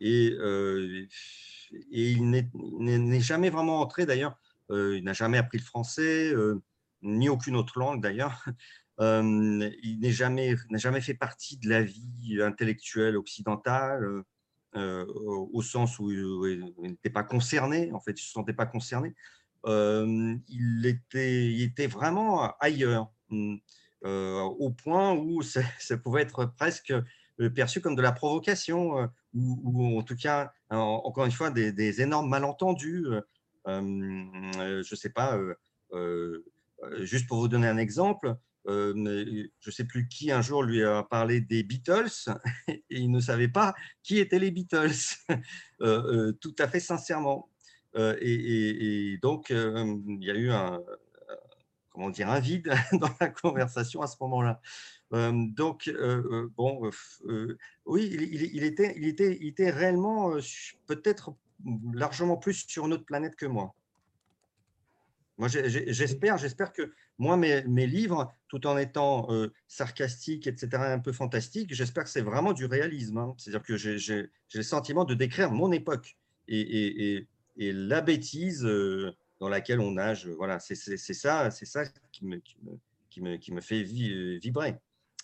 Et, 0.00 0.34
il 1.90 2.30
n'est 2.30 3.20
jamais 3.20 3.50
vraiment 3.50 3.80
entré, 3.80 4.06
d'ailleurs, 4.06 4.36
il 4.70 5.02
n'a 5.04 5.12
jamais 5.12 5.38
appris 5.38 5.58
le 5.58 5.64
français, 5.64 6.32
ni 7.02 7.28
aucune 7.28 7.56
autre 7.56 7.78
langue 7.78 8.02
d'ailleurs. 8.02 8.44
il 9.00 9.98
n'a 10.00 10.10
jamais, 10.10 10.54
jamais 10.72 11.00
fait 11.00 11.14
partie 11.14 11.56
de 11.58 11.68
la 11.68 11.82
vie 11.82 12.40
intellectuelle 12.40 13.16
occidentale. 13.16 14.24
Euh, 14.74 15.04
au 15.52 15.60
sens 15.60 15.98
où 15.98 16.10
il 16.10 16.72
n'était 16.78 17.10
pas 17.10 17.24
concerné, 17.24 17.92
en 17.92 18.00
fait, 18.00 18.12
il 18.12 18.22
ne 18.22 18.26
se 18.26 18.32
sentait 18.32 18.54
pas 18.54 18.64
concerné. 18.64 19.14
Euh, 19.66 20.34
il, 20.48 20.86
était, 20.86 21.60
était 21.60 21.86
vraiment 21.86 22.56
ailleurs, 22.58 23.12
hum, 23.30 23.60
euh, 24.04 24.40
au 24.40 24.70
point 24.70 25.12
où 25.12 25.42
ça, 25.42 25.62
pouvait 26.02 26.22
être 26.22 26.46
presque 26.56 26.94
perçu 27.54 27.82
comme 27.82 27.96
de 27.96 28.02
la 28.02 28.12
provocation, 28.12 29.10
ou, 29.34 29.98
en 29.98 30.02
tout 30.02 30.16
cas, 30.16 30.52
encore 30.70 31.26
une 31.26 31.32
fois, 31.32 31.50
des, 31.50 32.00
énormes 32.00 32.30
malentendus. 32.30 33.06
je 33.66 34.78
ne 34.78 34.96
sais 34.96 35.10
pas, 35.10 35.38
juste 37.00 37.28
pour 37.28 37.40
vous 37.40 37.48
donner 37.48 37.68
un 37.68 37.78
exemple, 37.78 38.36
je 38.66 38.92
ne 39.66 39.70
sais 39.70 39.84
plus 39.84 40.08
qui 40.08 40.30
un 40.30 40.42
jour 40.42 40.62
lui 40.62 40.82
a 40.82 41.02
parlé 41.02 41.40
des 41.40 41.62
Beatles 41.62 42.10
et 42.68 42.82
il 42.90 43.10
ne 43.10 43.20
savait 43.20 43.48
pas 43.48 43.74
qui 44.02 44.18
étaient 44.18 44.38
les 44.38 44.50
Beatles, 44.50 44.90
tout 46.40 46.54
à 46.58 46.68
fait 46.68 46.80
sincèrement. 46.80 47.48
Et, 47.96 49.18
donc, 49.20 49.50
il 49.50 50.24
y 50.24 50.30
a 50.30 50.34
eu 50.34 50.50
un, 50.50 50.80
comment 51.90 52.10
dire, 52.10 52.30
un 52.30 52.40
vide 52.40 52.72
dans 52.92 53.10
la 53.20 53.28
conversation 53.28 54.00
à 54.02 54.06
ce 54.06 54.16
moment-là. 54.20 54.60
donc, 55.10 55.90
bon, 56.56 56.90
oui, 57.84 58.08
il, 58.12 58.64
était, 58.64 58.94
il, 58.96 59.06
était, 59.06 59.36
il 59.40 59.48
était 59.48 59.70
réellement 59.70 60.32
peut-être 60.86 61.34
largement 61.92 62.36
plus 62.36 62.64
sur 62.66 62.88
notre 62.88 63.04
planète 63.04 63.36
que 63.36 63.46
moi. 63.46 63.74
Moi, 65.42 65.48
j'espère, 65.48 66.38
j'espère 66.38 66.72
que 66.72 66.92
moi, 67.18 67.36
mes, 67.36 67.64
mes, 67.64 67.88
livres, 67.88 68.32
tout 68.46 68.64
en 68.64 68.78
étant 68.78 69.26
euh, 69.32 69.52
sarcastiques, 69.66 70.46
etc., 70.46 70.68
un 70.74 71.00
peu 71.00 71.10
fantastiques, 71.10 71.74
j'espère 71.74 72.04
que 72.04 72.10
c'est 72.10 72.20
vraiment 72.22 72.52
du 72.52 72.64
réalisme. 72.64 73.18
Hein. 73.18 73.34
C'est-à-dire 73.36 73.64
que 73.64 73.76
j'ai 73.76 74.30
le 74.54 74.62
sentiment 74.62 75.04
de 75.04 75.14
décrire 75.14 75.50
mon 75.50 75.72
époque 75.72 76.16
et, 76.46 76.60
et, 76.60 77.28
et, 77.56 77.72
la 77.72 78.02
bêtise 78.02 78.64
euh, 78.64 79.16
dans 79.40 79.48
laquelle 79.48 79.80
on 79.80 79.90
nage. 79.90 80.28
Voilà, 80.28 80.60
c'est 80.60 80.76
ça, 80.76 81.50
c'est 81.50 81.66
ça 81.66 81.86
qui 82.12 82.24
me, 82.24 82.36
qui 82.36 82.58
me, 82.62 82.78
qui 83.10 83.20
me, 83.20 83.36
qui 83.36 83.52
me 83.52 83.60
fait 83.60 83.82
euh, 83.82 84.38
vibrer. 84.38 84.76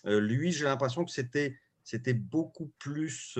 lui, 0.03 0.51
j'ai 0.51 0.65
l'impression 0.65 1.05
que 1.05 1.11
c'était 1.11 2.13
beaucoup 2.13 2.73
plus, 2.77 3.39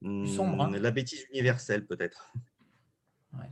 sombre, 0.00 0.62
hein. 0.62 0.70
la 0.78 0.90
bêtise 0.92 1.26
universelle, 1.32 1.84
peut-être. 1.84 2.32
Ouais. 3.32 3.50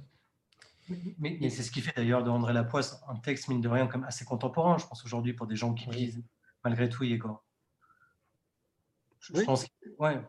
Mais, 1.19 1.49
c'est 1.49 1.63
ce 1.63 1.71
qui 1.71 1.81
fait 1.81 1.95
d'ailleurs 1.97 2.25
de 2.25 2.31
André 2.31 2.53
Lapoisse 2.53 3.01
un 3.09 3.17
texte, 3.17 3.49
mine 3.49 3.61
de 3.61 3.69
rien, 3.69 3.87
comme 3.87 4.05
assez 4.05 4.25
contemporain, 4.25 4.79
je 4.79 4.87
pense, 4.87 5.05
aujourd'hui, 5.05 5.33
pour 5.33 5.47
des 5.47 5.57
gens 5.57 5.75
qui 5.75 5.89
lisent 5.91 6.23
malgré 6.65 6.89
tout 6.89 7.05
Yegor. 7.05 7.45
Je, 9.21 9.33
oui. 9.35 9.45
pense 9.45 9.67
ouais, 9.99 10.21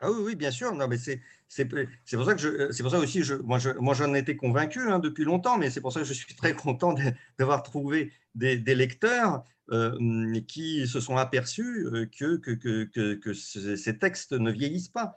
Ah 0.00 0.10
oui, 0.10 0.22
oui, 0.24 0.34
bien 0.34 0.50
sûr. 0.50 0.74
Non, 0.74 0.88
mais 0.88 0.96
c'est, 0.96 1.20
c'est, 1.48 1.66
pour 1.66 2.24
ça 2.24 2.34
que 2.34 2.40
je, 2.40 2.72
c'est 2.72 2.82
pour 2.82 2.92
ça 2.92 2.98
aussi, 2.98 3.22
je, 3.22 3.34
moi, 3.34 3.58
je, 3.58 3.70
moi, 3.70 3.94
j'en 3.94 4.14
étais 4.14 4.36
convaincu 4.36 4.90
hein, 4.90 4.98
depuis 4.98 5.24
longtemps, 5.24 5.58
mais 5.58 5.70
c'est 5.70 5.80
pour 5.80 5.92
ça 5.92 6.00
que 6.00 6.06
je 6.06 6.14
suis 6.14 6.34
très 6.34 6.54
content 6.54 6.94
d'avoir 7.38 7.62
trouvé 7.62 8.12
des, 8.34 8.56
des 8.56 8.74
lecteurs 8.74 9.44
euh, 9.72 10.40
qui 10.48 10.84
se 10.88 10.98
sont 10.98 11.16
aperçus 11.16 11.86
euh, 11.86 12.04
que, 12.06 12.38
que, 12.38 12.50
que, 12.50 13.14
que, 13.14 13.32
ces 13.32 13.98
textes 14.00 14.32
ne 14.32 14.50
vieillissent 14.50 14.88
pas. 14.88 15.16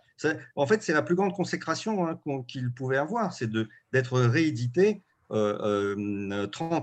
En 0.56 0.68
fait, 0.68 0.84
c'est 0.84 0.94
la 0.94 1.02
plus 1.02 1.16
grande 1.16 1.34
consécration 1.34 2.08
hein, 2.08 2.20
qu'ils 2.48 2.72
pouvaient 2.72 2.98
avoir, 2.98 3.34
c'est 3.34 3.50
d'être 3.92 4.20
réédité 4.20 5.02
30 5.30 5.34
euh, 5.34 5.96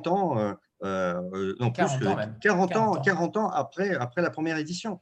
ans 0.09 0.57
non, 0.83 1.71
40 1.71 1.99
plus, 1.99 2.09
ans 2.09 2.17
40, 2.41 2.77
ans, 2.77 3.01
40 3.01 3.37
ans 3.37 3.51
après, 3.51 3.95
après 3.95 4.23
la 4.23 4.31
première 4.31 4.57
édition. 4.57 4.99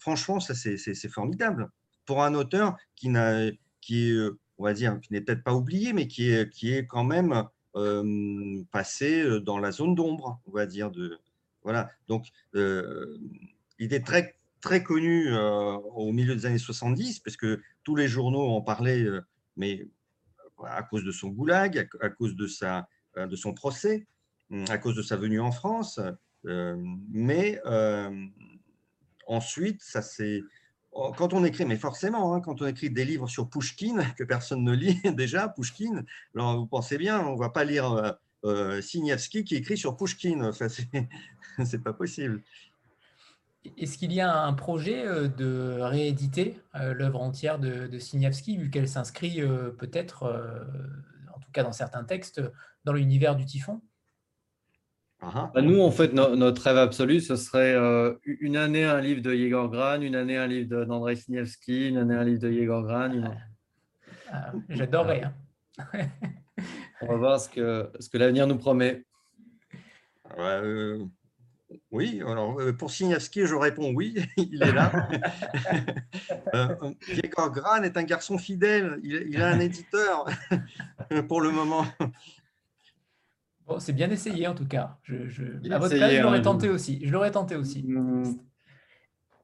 franchement, 0.00 0.40
ça 0.40 0.54
c'est 0.54 1.08
formidable 1.08 1.70
pour 2.06 2.24
un 2.24 2.34
auteur 2.34 2.76
qui 2.96 3.08
n'a 3.08 3.52
qui 3.80 4.10
est, 4.10 4.28
on 4.58 4.64
va 4.64 4.74
dire, 4.74 4.98
qui 5.00 5.12
n'est 5.12 5.20
peut-être 5.20 5.44
pas 5.44 5.54
oublié, 5.54 5.92
mais 5.92 6.08
qui 6.08 6.32
est, 6.32 6.50
qui 6.50 6.74
est 6.74 6.86
quand 6.86 7.04
même 7.04 7.44
passé 8.72 9.40
dans 9.42 9.60
la 9.60 9.70
zone 9.70 9.94
d'ombre, 9.94 10.40
on 10.48 10.50
va 10.50 10.66
dire. 10.66 10.90
De, 10.90 11.20
voilà. 11.68 11.90
Donc, 12.08 12.26
il 12.54 13.92
est 13.92 14.04
très, 14.04 14.38
très 14.62 14.82
connu 14.82 15.30
au 15.34 16.12
milieu 16.12 16.34
des 16.34 16.46
années 16.46 16.56
70, 16.56 17.20
parce 17.20 17.36
que 17.36 17.60
tous 17.84 17.94
les 17.94 18.08
journaux 18.08 18.48
en 18.48 18.62
parlaient, 18.62 19.04
mais 19.56 19.86
à 20.64 20.82
cause 20.82 21.04
de 21.04 21.12
son 21.12 21.28
goulag, 21.28 21.86
à, 22.00 22.08
cause 22.08 22.36
de, 22.36 22.46
sa, 22.46 22.88
de 23.16 23.36
son 23.36 23.52
procès, 23.52 24.06
à 24.70 24.78
cause 24.78 24.96
de 24.96 25.02
sa 25.02 25.16
venue 25.16 25.40
en 25.40 25.52
France. 25.52 26.00
mais 26.44 27.60
ensuite, 29.26 29.82
ça 29.82 30.00
s'est 30.00 30.42
Oh, 30.92 31.12
quand 31.16 31.32
on 31.34 31.44
écrit, 31.44 31.64
mais 31.64 31.76
forcément, 31.76 32.34
hein, 32.34 32.40
quand 32.40 32.62
on 32.62 32.66
écrit 32.66 32.90
des 32.90 33.04
livres 33.04 33.28
sur 33.28 33.48
Pushkin, 33.48 33.98
que 34.16 34.24
personne 34.24 34.64
ne 34.64 34.72
lit 34.72 35.00
déjà, 35.14 35.48
Pushkin, 35.48 36.04
vous 36.34 36.66
pensez 36.66 36.98
bien, 36.98 37.20
on 37.26 37.34
ne 37.34 37.38
va 37.38 37.50
pas 37.50 37.64
lire 37.64 38.16
euh, 38.44 38.80
euh 38.80 39.42
qui 39.44 39.56
écrit 39.56 39.76
sur 39.76 39.96
Pushkin. 39.96 40.42
Enfin, 40.42 40.68
c'est 41.64 41.82
pas 41.82 41.92
possible. 41.92 42.42
Est-ce 43.76 43.98
qu'il 43.98 44.12
y 44.12 44.20
a 44.20 44.42
un 44.44 44.52
projet 44.54 45.06
euh, 45.06 45.28
de 45.28 45.78
rééditer 45.80 46.60
euh, 46.74 46.94
l'œuvre 46.94 47.20
entière 47.20 47.58
de, 47.58 47.86
de 47.86 48.58
vu 48.58 48.70
qu'elle 48.70 48.88
s'inscrit 48.88 49.42
peut-être, 49.78 50.24
en 51.34 51.40
tout 51.40 51.50
cas 51.52 51.62
dans 51.62 51.72
certains 51.72 52.04
textes, 52.04 52.40
dans 52.84 52.92
l'univers 52.92 53.36
du 53.36 53.44
Typhon? 53.44 53.80
Bah, 55.20 55.62
nous, 55.62 55.80
en 55.80 55.90
fait, 55.90 56.12
notre 56.12 56.62
rêve 56.62 56.76
absolu, 56.76 57.20
ce 57.20 57.34
serait 57.34 57.74
euh, 57.74 58.14
une 58.24 58.56
année 58.56 58.84
un 58.84 59.00
livre 59.00 59.20
de 59.20 59.34
Yegor 59.34 59.68
Gran, 59.68 60.00
une 60.00 60.14
année 60.14 60.36
un 60.36 60.46
livre 60.46 60.84
d'Andrei 60.84 61.16
Sniewski, 61.16 61.88
une 61.88 61.98
année 61.98 62.14
un 62.14 62.24
livre 62.24 62.40
de 62.40 62.50
Yegor 62.50 62.84
Gran. 62.84 63.36
Ah, 64.30 64.52
j'adorerais. 64.68 65.24
Hein. 65.24 65.84
On 67.02 67.06
va 67.06 67.16
voir 67.16 67.40
ce 67.40 67.48
que, 67.48 67.90
ce 68.00 68.08
que 68.08 68.18
l'avenir 68.18 68.46
nous 68.46 68.58
promet. 68.58 69.04
Euh, 70.38 71.04
oui, 71.90 72.22
alors 72.26 72.60
euh, 72.60 72.72
pour 72.72 72.90
Sniewski, 72.90 73.46
je 73.46 73.54
réponds 73.54 73.92
oui, 73.94 74.14
il 74.36 74.62
est 74.62 74.72
là. 74.72 75.08
Yegor 77.08 77.50
Gran 77.52 77.82
est 77.82 77.96
un 77.96 78.04
garçon 78.04 78.38
fidèle, 78.38 78.98
il, 79.02 79.28
il 79.28 79.42
a 79.42 79.48
un 79.48 79.60
éditeur 79.60 80.26
pour 81.28 81.40
le 81.40 81.50
moment 81.50 81.86
c'est 83.78 83.92
bien 83.92 84.10
essayé 84.10 84.46
en 84.46 84.54
tout 84.54 84.66
cas. 84.66 84.96
Je, 85.02 85.14
à 85.70 85.78
votre 85.78 85.94
place, 85.94 86.12
je 86.12 86.22
l'aurais 86.22 86.38
hein, 86.38 86.42
tenté 86.42 86.68
aussi. 86.68 87.00
Je 87.04 87.12
l'aurais 87.12 87.30
tenté 87.30 87.56
aussi. 87.56 87.84
Mmh. 87.86 88.38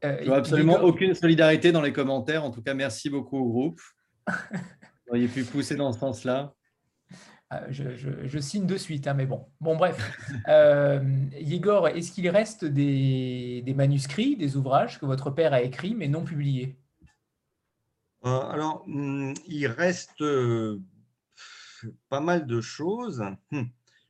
Euh, 0.04 0.32
absolument 0.32 0.80
aucune 0.82 1.14
solidarité 1.14 1.72
dans 1.72 1.82
les 1.82 1.92
commentaires. 1.92 2.44
En 2.44 2.50
tout 2.50 2.62
cas, 2.62 2.74
merci 2.74 3.10
beaucoup 3.10 3.38
au 3.38 3.48
groupe. 3.48 3.80
Vous 4.26 5.10
auriez 5.10 5.28
pu 5.28 5.44
pousser 5.44 5.76
dans 5.76 5.92
ce 5.92 6.00
sens-là. 6.00 6.54
Euh, 7.52 7.66
je, 7.70 8.38
signe 8.38 8.66
de 8.66 8.76
suite, 8.76 9.06
hein, 9.06 9.14
mais 9.14 9.26
bon. 9.26 9.46
Bon, 9.60 9.76
bref. 9.76 9.96
Euh, 10.48 11.00
Yegor, 11.40 11.88
est-ce 11.88 12.12
qu'il 12.12 12.28
reste 12.28 12.64
des, 12.64 13.74
manuscrits, 13.76 14.36
des 14.36 14.56
ouvrages 14.56 14.98
que 14.98 15.06
votre 15.06 15.30
père 15.30 15.52
a 15.52 15.62
écrits 15.62 15.94
mais 15.94 16.08
non 16.08 16.24
publiés? 16.24 16.76
Alors, 18.22 18.84
hmm, 18.86 19.34
il 19.46 19.66
reste 19.66 20.24
pas 22.08 22.20
mal 22.20 22.46
de 22.46 22.60
choses. 22.60 23.22
Hmm 23.50 23.64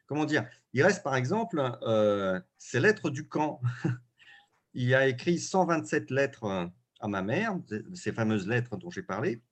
comment 0.07 0.25
dire, 0.25 0.49
il 0.73 0.83
reste 0.83 1.03
par 1.03 1.17
exemple 1.17 1.61
euh, 1.83 2.41
ses 2.59 2.81
lettres 2.81 3.11
du 3.11 3.29
camp. 3.29 3.61
il 4.75 4.95
a 4.95 5.07
écrit 5.07 5.39
127 5.39 6.11
lettres 6.11 6.71
à 7.01 7.09
ma 7.09 7.23
mère, 7.23 7.57
ces 7.95 8.13
fameuses 8.13 8.47
lettres 8.47 8.77
dont 8.77 8.91
j'ai 8.91 9.03
parlé, 9.03 9.43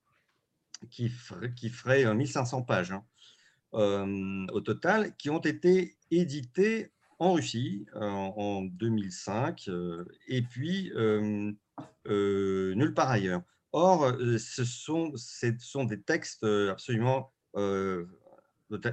qui, 0.89 1.09
feraient 1.09 2.13
1500 2.13 2.59
euh, 2.59 2.63
pages 2.63 2.91
hein, 2.91 3.03
euh, 3.03 3.12
au 3.73 4.61
total, 4.61 5.15
qui 5.17 5.29
ont 5.29 5.41
été 5.41 5.97
éditées 6.11 6.91
en 7.19 7.33
Russie 7.33 7.85
en 7.95 8.61
2005 8.63 9.69
et 10.27 10.41
puis 10.41 10.91
nulle 12.05 12.93
part 12.95 13.09
ailleurs. 13.09 13.41
Or, 13.71 14.13
ce 14.37 14.63
sont, 14.63 15.13
des 15.85 16.01
textes 16.01 16.43
absolument 16.43 17.33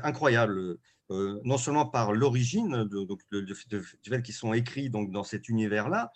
incroyables. 0.02 0.78
Euh, 1.10 1.40
non 1.44 1.58
seulement 1.58 1.86
par 1.86 2.12
l'origine 2.12 2.88
du 3.32 3.54
fait 3.54 4.22
qu'ils 4.22 4.34
sont 4.34 4.52
écrits 4.52 4.90
donc, 4.90 5.10
dans 5.10 5.24
cet 5.24 5.48
univers-là, 5.48 6.12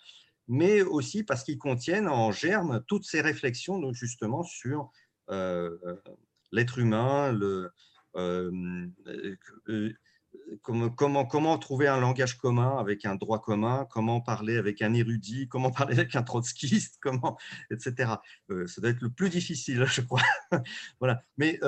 mais 0.47 0.83
aussi 0.83 1.23
parce 1.23 1.43
qu'ils 1.43 1.57
contiennent 1.57 2.07
en 2.07 2.31
germe 2.31 2.81
toutes 2.87 3.03
ces 3.03 3.19
réflexions 3.19 3.77
donc, 3.79 3.93
justement 3.93 4.43
sur 4.43 4.91
euh, 5.29 5.77
euh, 5.85 5.95
l'être 6.53 6.79
humain, 6.79 7.33
le, 7.33 7.71
comment, 10.61 11.25
comment, 11.25 11.57
trouver 11.57 11.87
un 11.87 11.99
langage 11.99 12.37
commun 12.37 12.77
avec 12.77 13.05
un 13.05 13.15
droit 13.15 13.41
commun, 13.41 13.87
comment 13.89 14.21
parler 14.21 14.57
avec 14.57 14.81
un 14.81 14.93
érudit, 14.93 15.47
comment 15.47 15.71
parler 15.71 15.99
avec 15.99 16.15
un 16.15 16.23
trotskiste, 16.23 16.97
comment, 17.01 17.37
etc. 17.71 18.13
ça 18.49 18.81
doit 18.81 18.89
être 18.91 19.01
le 19.01 19.09
plus 19.09 19.29
difficile, 19.29 19.85
je 19.87 20.01
crois. 20.01 20.21
voilà. 20.99 21.23
Mais 21.37 21.59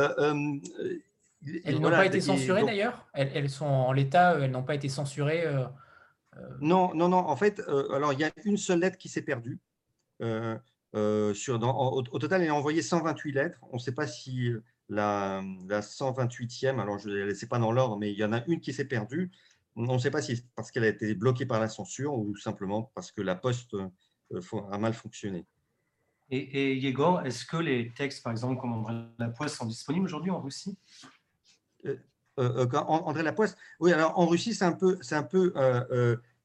elles 1.64 1.80
n'ont 1.80 1.90
pas 1.90 2.06
été 2.06 2.22
censurées 2.22 2.64
d'ailleurs? 2.64 3.08
Elles, 3.14 3.50
sont 3.50 3.66
en 3.66 3.92
l'état, 3.92 4.34
euh, 4.34 4.44
elles 4.44 4.52
n'ont 4.52 4.64
pas 4.64 4.76
été 4.76 4.90
censurées 4.90 5.46
euh, 5.46 5.66
euh. 6.38 6.58
Non, 6.62 6.94
non, 6.94 7.10
non. 7.10 7.18
En 7.18 7.36
fait, 7.36 7.62
alors 7.92 8.14
il 8.14 8.20
y 8.20 8.24
a 8.24 8.32
une 8.46 8.58
seule 8.58 8.80
lettre 8.80 8.98
qui 8.98 9.10
s'est 9.10 9.22
perdue. 9.22 9.60
sur, 10.20 11.62
au, 11.64 12.20
total, 12.20 12.44
il 12.44 12.50
a 12.50 12.56
envoyé 12.56 12.82
128 12.82 13.32
lettres. 13.32 13.60
On 13.72 13.76
ne 13.76 13.82
sait 13.82 13.94
pas 13.94 14.08
si 14.08 14.52
la, 14.90 15.42
128e, 15.42 16.80
alors 16.80 16.98
je 16.98 17.10
ne 17.10 17.16
la 17.16 17.26
laisse 17.26 17.46
pas 17.46 17.60
dans 17.60 17.72
l'ordre, 17.72 17.98
mais 17.98 18.12
il 18.12 18.18
y 18.18 18.24
en 18.24 18.34
a 18.34 18.44
une 18.46 18.60
qui 18.60 18.74
s'est 18.74 18.86
perdue. 18.86 19.32
On 19.76 19.94
ne 19.94 20.00
sait 20.00 20.12
pas 20.12 20.22
si 20.22 20.38
c'est 20.38 20.46
parce 20.56 20.72
qu'elle 20.72 20.86
a 20.86 20.88
été 20.88 21.14
bloquée 21.14 21.46
par 21.46 21.60
la 21.60 21.70
censure 21.70 22.14
ou 22.14 22.36
simplement 22.36 22.92
parce 22.96 23.12
que 23.12 23.22
la 23.22 23.36
poste 23.36 23.76
a 24.32 24.78
mal 24.78 24.94
fonctionné. 24.94 25.46
Et, 26.30 26.38
et 26.40 26.76
Yegor, 26.76 27.26
est-ce 27.26 27.46
que 27.46 27.58
les 27.58 27.94
textes, 27.94 28.24
par 28.24 28.32
exemple, 28.32 28.60
comme 28.60 28.74
André 28.74 28.96
Lapoisse, 29.18 29.56
sont 29.56 29.66
disponibles 29.66 30.06
aujourd'hui 30.06 30.32
en 30.32 30.42
Russie? 30.42 30.78
Euh, 31.86 31.96
euh, 32.40 32.68
euh, 32.72 32.78
André 32.80 33.24
Lapoisse, 33.24 33.56
oui, 33.80 33.94
alors 33.94 34.18
en 34.20 34.28
Russie, 34.28 34.54
c'est 34.54 34.66
un 34.66 34.74
peu, 34.74 34.98
c'est 35.02 35.16
un 35.16 35.24
peu 35.24 35.54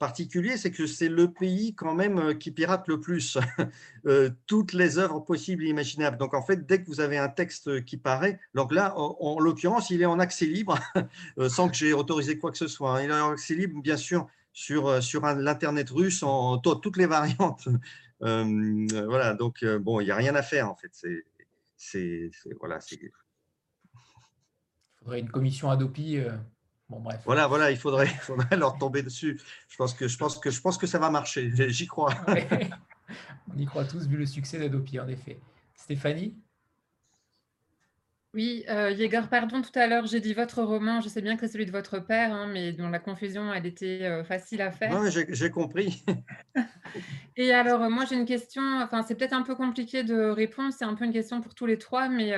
particulier, 0.02 0.56
c'est 0.56 0.72
que 0.72 0.86
c'est 0.86 1.08
le 1.08 1.32
pays 1.32 1.74
quand 1.74 1.94
même 1.94 2.36
qui 2.36 2.50
pirate 2.50 2.88
le 2.88 2.98
plus 2.98 3.38
toutes 4.46 4.72
les 4.72 4.98
œuvres 4.98 5.20
possibles 5.20 5.64
et 5.64 5.68
imaginables. 5.68 6.18
Donc 6.18 6.34
en 6.34 6.42
fait, 6.42 6.66
dès 6.66 6.82
que 6.82 6.88
vous 6.88 7.00
avez 7.00 7.18
un 7.18 7.28
texte 7.28 7.84
qui 7.84 7.96
paraît, 7.96 8.40
donc 8.54 8.72
là, 8.72 8.94
en, 8.96 9.38
l'occurrence, 9.38 9.90
il 9.90 10.02
est 10.02 10.06
en 10.06 10.18
accès 10.18 10.46
libre, 10.46 10.76
sans 11.48 11.68
que 11.68 11.76
j'ai 11.76 11.92
autorisé 11.92 12.36
quoi 12.36 12.50
que 12.50 12.58
ce 12.58 12.66
soit. 12.66 13.00
Il 13.02 13.10
est 13.10 13.20
en 13.20 13.30
accès 13.30 13.54
libre, 13.54 13.80
bien 13.80 13.96
sûr, 13.96 14.26
sur, 14.52 15.00
sur 15.00 15.22
l'internet 15.24 15.88
russe 15.90 16.24
en 16.24 16.58
toutes 16.58 16.96
les 16.96 17.06
variantes. 17.06 17.68
voilà, 18.20 19.34
donc 19.34 19.64
bon, 19.64 20.00
il 20.00 20.06
n'y 20.06 20.10
a 20.10 20.16
rien 20.16 20.34
à 20.34 20.42
faire 20.42 20.68
en 20.68 20.74
fait. 20.74 20.90
C'est, 21.76 22.30
voilà, 22.60 22.80
c'est 22.80 22.98
faudrait 25.02 25.20
une 25.20 25.30
commission 25.30 25.70
Adopi. 25.70 26.18
Euh, 26.18 26.36
bon, 26.92 27.00
bref. 27.00 27.20
Voilà, 27.24 27.46
voilà, 27.46 27.70
il 27.70 27.76
faudrait, 27.76 28.06
faudrait 28.20 28.56
leur 28.56 28.76
tomber 28.78 29.02
dessus. 29.02 29.40
Je 29.68 29.76
pense 29.76 29.94
que, 29.94 30.08
je 30.08 30.16
pense 30.18 30.38
que, 30.38 30.50
je 30.50 30.60
pense 30.60 30.78
que 30.78 30.86
ça 30.86 30.98
va 30.98 31.10
marcher. 31.10 31.50
J'y 31.70 31.86
crois. 31.86 32.14
On 33.54 33.58
y 33.58 33.66
croit 33.66 33.84
tous, 33.84 34.06
vu 34.06 34.16
le 34.16 34.26
succès 34.26 34.58
d'Adopi, 34.58 35.00
en 35.00 35.08
effet. 35.08 35.38
Stéphanie? 35.74 36.34
Oui, 38.34 38.64
euh, 38.70 38.90
Yegor, 38.90 39.28
pardon, 39.28 39.60
tout 39.60 39.78
à 39.78 39.86
l'heure, 39.86 40.06
j'ai 40.06 40.20
dit 40.20 40.32
votre 40.32 40.62
roman, 40.62 41.02
je 41.02 41.08
sais 41.08 41.20
bien 41.20 41.34
que 41.36 41.42
c'est 41.42 41.52
celui 41.52 41.66
de 41.66 41.70
votre 41.70 41.98
père, 41.98 42.32
hein, 42.32 42.46
mais 42.50 42.72
dont 42.72 42.88
la 42.88 42.98
confusion, 42.98 43.52
elle 43.52 43.66
était 43.66 44.04
euh, 44.04 44.24
facile 44.24 44.62
à 44.62 44.70
faire. 44.70 44.98
Oui, 44.98 45.10
j'ai 45.28 45.50
compris. 45.50 46.02
Et 47.36 47.52
alors, 47.52 47.90
moi, 47.90 48.06
j'ai 48.06 48.14
une 48.14 48.24
question, 48.24 48.62
enfin, 48.80 49.02
c'est 49.02 49.16
peut-être 49.16 49.34
un 49.34 49.42
peu 49.42 49.54
compliqué 49.54 50.02
de 50.02 50.30
répondre, 50.30 50.72
c'est 50.72 50.86
un 50.86 50.94
peu 50.94 51.04
une 51.04 51.12
question 51.12 51.42
pour 51.42 51.54
tous 51.54 51.66
les 51.66 51.76
trois, 51.76 52.08
mais 52.08 52.32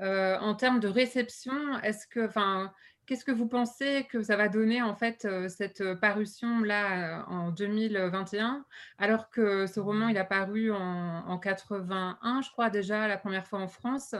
euh, 0.00 0.38
en 0.38 0.54
termes 0.54 0.80
de 0.80 0.88
réception, 0.88 1.78
est-ce 1.82 2.06
que, 2.06 2.26
enfin, 2.26 2.72
qu'est-ce 3.10 3.24
que 3.24 3.32
vous 3.32 3.48
pensez 3.48 4.06
que 4.08 4.22
ça 4.22 4.36
va 4.36 4.48
donner 4.48 4.82
en 4.82 4.94
fait 4.94 5.24
euh, 5.24 5.48
cette 5.48 5.94
parution 5.94 6.60
là 6.60 7.24
en 7.26 7.50
2021, 7.50 8.64
alors 8.98 9.30
que 9.30 9.66
ce 9.66 9.80
roman 9.80 10.06
il 10.06 10.16
a 10.16 10.24
paru 10.24 10.70
en, 10.70 11.36
81, 11.36 12.40
je 12.40 12.50
crois 12.52 12.70
déjà 12.70 13.08
la 13.08 13.16
première 13.16 13.48
fois 13.48 13.58
en 13.58 13.66
France, 13.66 14.14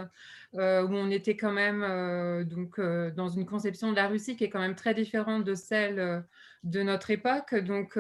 euh, 0.57 0.83
où 0.83 0.93
on 0.93 1.09
était 1.09 1.37
quand 1.37 1.53
même 1.53 2.45
donc 2.47 2.81
dans 2.81 3.29
une 3.29 3.47
conception 3.47 3.93
de 3.93 3.97
la 3.97 4.09
Russie 4.09 4.37
qui 4.37 4.43
est 4.43 4.51
quand 4.51 4.59
même 4.59 4.75
très 4.75 4.93
différente 4.93 5.45
de 5.45 5.55
celle 5.55 6.25
de 6.65 6.83
notre 6.83 7.13
époque. 7.13 7.55
Donc, 7.55 7.97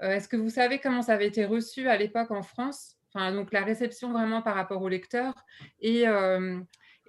est-ce 0.00 0.28
que 0.28 0.36
vous 0.36 0.50
savez 0.50 0.80
comment 0.80 1.00
ça 1.00 1.14
avait 1.14 1.28
été 1.28 1.46
reçu 1.46 1.88
à 1.88 1.96
l'époque 1.96 2.30
en 2.30 2.42
France? 2.42 2.96
Enfin, 3.14 3.32
donc 3.32 3.52
la 3.52 3.62
réception 3.62 4.12
vraiment 4.12 4.42
par 4.42 4.54
rapport 4.54 4.82
au 4.82 4.88
lecteur 4.90 5.32
et, 5.80 6.04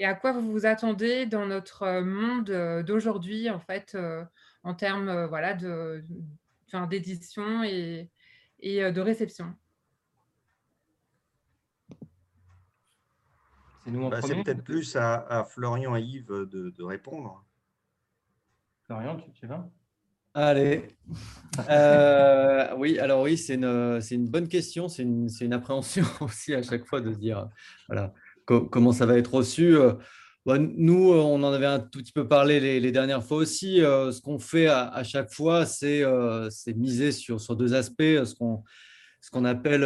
et 0.01 0.05
à 0.05 0.15
quoi 0.15 0.31
vous 0.31 0.51
vous 0.51 0.65
attendez 0.65 1.27
dans 1.27 1.45
notre 1.45 1.83
euh, 1.83 2.03
monde 2.03 2.49
euh, 2.49 2.81
d'aujourd'hui, 2.81 3.51
en 3.51 3.59
fait, 3.59 3.93
euh, 3.93 4.25
en 4.63 4.73
termes 4.73 5.25
voilà, 5.27 5.53
d'édition 6.89 7.63
et, 7.63 8.09
et 8.61 8.91
de 8.91 8.99
réception? 8.99 9.53
C'est 13.85 13.91
bah, 13.91 14.21
peut-être 14.21 14.63
plus 14.63 14.95
à, 14.95 15.45
Florian 15.51 15.95
et 15.95 16.01
Yves 16.01 16.25
de, 16.25 16.83
répondre. 16.83 17.45
Florian, 18.85 19.17
tu, 19.17 19.31
tu 19.33 19.45
vas? 19.45 19.69
Allez. 20.33 20.87
Euh, 21.69 22.73
oui, 22.77 22.97
alors 22.97 23.23
oui, 23.23 23.37
c'est 23.37 23.55
une, 23.55 23.99
une, 24.09 24.29
bonne 24.29 24.47
question. 24.47 24.87
C'est 24.87 25.03
une, 25.03 25.27
une, 25.41 25.51
appréhension 25.51 26.05
aussi 26.21 26.55
à 26.55 26.63
chaque 26.63 26.85
fois 26.85 27.01
de 27.01 27.11
se 27.11 27.17
dire 27.17 27.49
voilà, 27.89 28.13
comment 28.59 28.91
ça 28.91 29.05
va 29.05 29.17
être 29.17 29.33
reçu. 29.33 29.75
Euh, 29.75 29.93
bah, 30.45 30.57
nous, 30.59 31.11
on 31.11 31.43
en 31.43 31.53
avait 31.53 31.65
un 31.65 31.79
tout 31.79 31.99
petit 31.99 32.11
peu 32.11 32.27
parlé 32.27 32.79
les, 32.79 32.91
dernières 32.91 33.23
fois 33.23 33.37
aussi. 33.37 33.81
Euh, 33.81 34.11
ce 34.11 34.21
qu'on 34.21 34.39
fait 34.39 34.67
à, 34.67 35.03
chaque 35.03 35.31
fois, 35.31 35.65
c'est 35.65 36.03
miser 36.75 37.11
sur, 37.11 37.37
deux 37.55 37.73
aspects. 37.73 38.01
Ce 38.01 38.33
qu'on 38.35 39.45
appelle 39.45 39.83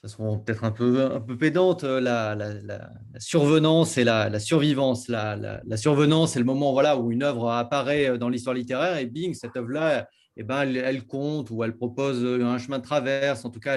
ça 0.00 0.08
seront 0.08 0.38
peut-être 0.38 0.64
un 0.64 0.70
peu, 0.70 1.12
un 1.12 1.20
peu 1.20 1.36
pédantes, 1.36 1.84
euh, 1.84 2.00
la, 2.00 2.90
survenance 3.18 3.98
et 3.98 4.04
la, 4.04 4.38
survivance. 4.40 5.08
La, 5.08 5.60
survenance, 5.76 6.32
c'est 6.32 6.38
le 6.38 6.46
moment 6.46 6.72
voilà, 6.72 6.96
où 6.96 7.12
une 7.12 7.22
œuvre 7.22 7.50
apparaît 7.50 8.08
euh, 8.08 8.16
dans 8.16 8.30
l'histoire 8.30 8.54
littéraire 8.54 8.96
et 8.96 9.04
bing, 9.04 9.34
cette 9.34 9.56
œuvre-là, 9.56 10.08
eh 10.38 10.42
ben, 10.42 10.62
elle, 10.62 11.06
compte 11.06 11.50
ou 11.50 11.62
elle 11.64 11.76
propose 11.76 12.24
un 12.24 12.56
chemin 12.56 12.78
de 12.78 12.82
traverse, 12.82 13.44
en 13.44 13.50
tout 13.50 13.60
cas, 13.60 13.76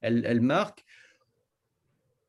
elle, 0.00 0.24
elle, 0.24 0.40
marque. 0.40 0.84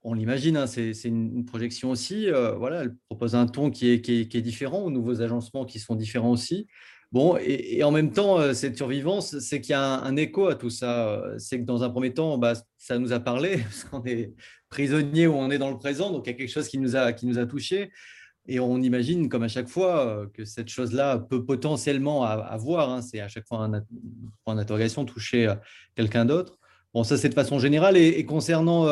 On 0.04 0.16
l'imagine, 0.16 0.58
hein, 0.58 0.66
c'est 0.66 0.94
une 1.06 1.46
projection 1.46 1.92
aussi. 1.92 2.28
Euh, 2.28 2.54
voilà, 2.56 2.84
elle 2.84 2.96
propose 3.08 3.36
un 3.36 3.46
ton 3.46 3.70
qui 3.70 3.92
est, 3.92 4.42
différent, 4.42 4.80
aux 4.80 4.90
nouveaux 4.90 5.22
agencements 5.22 5.64
qui 5.64 5.80
sont 5.80 5.96
différents 5.96 6.32
aussi. 6.32 6.68
Bon, 7.12 7.38
et, 7.40 7.84
en 7.84 7.92
même 7.92 8.12
temps, 8.12 8.40
euh, 8.40 8.54
cette 8.54 8.78
survivance, 8.78 9.38
c'est 9.40 9.62
qu'il 9.62 9.74
y 9.74 9.76
a 9.76 10.00
un, 10.02 10.16
écho 10.16 10.48
à 10.48 10.56
tout 10.56 10.72
ça. 10.72 11.08
Euh, 11.10 11.36
c'est 11.38 11.60
que 11.60 11.66
dans 11.66 11.84
un 11.84 11.90
premier 11.92 12.14
temps, 12.14 12.40
bah, 12.40 12.54
ça 12.78 12.98
nous 12.98 13.14
a 13.14 13.20
parlé, 13.20 13.58
parce 13.64 13.84
qu'on 13.84 14.04
est 14.06 14.34
prisonnier 14.70 15.28
ou 15.28 15.34
on 15.34 15.52
est 15.52 15.60
dans 15.60 15.70
le 15.70 15.78
présent, 15.78 16.12
donc 16.12 16.26
il 16.26 16.32
y 16.32 16.34
a 16.34 16.38
quelque 16.38 16.50
chose 16.50 16.68
qui 16.68 16.80
nous 16.80 16.96
a, 16.96 17.14
qui 17.14 17.28
nous 17.28 17.38
a 17.38 17.46
touchés. 17.46 17.92
Et 18.48 18.60
on 18.60 18.82
imagine, 18.82 19.30
comme 19.30 19.44
à 19.44 19.48
chaque 19.48 19.68
fois, 19.68 20.26
que 20.34 20.46
cette 20.46 20.70
chose-là 20.70 21.20
peut 21.20 21.46
potentiellement 21.46 22.24
avoir, 22.24 22.90
hein, 22.90 23.02
c'est 23.04 23.20
à 23.20 23.28
chaque 23.28 23.48
fois 23.48 23.64
un 23.66 23.84
point 24.44 24.56
d'interrogation, 24.56 25.06
toucher 25.06 25.54
quelqu'un 25.96 26.26
d'autre. 26.26 26.58
Bon, 26.92 27.04
ça, 27.04 27.18
c'est 27.18 27.30
de 27.30 27.36
façon 27.36 27.60
générale. 27.60 27.98
Et, 27.98 28.26
concernant 28.26 28.88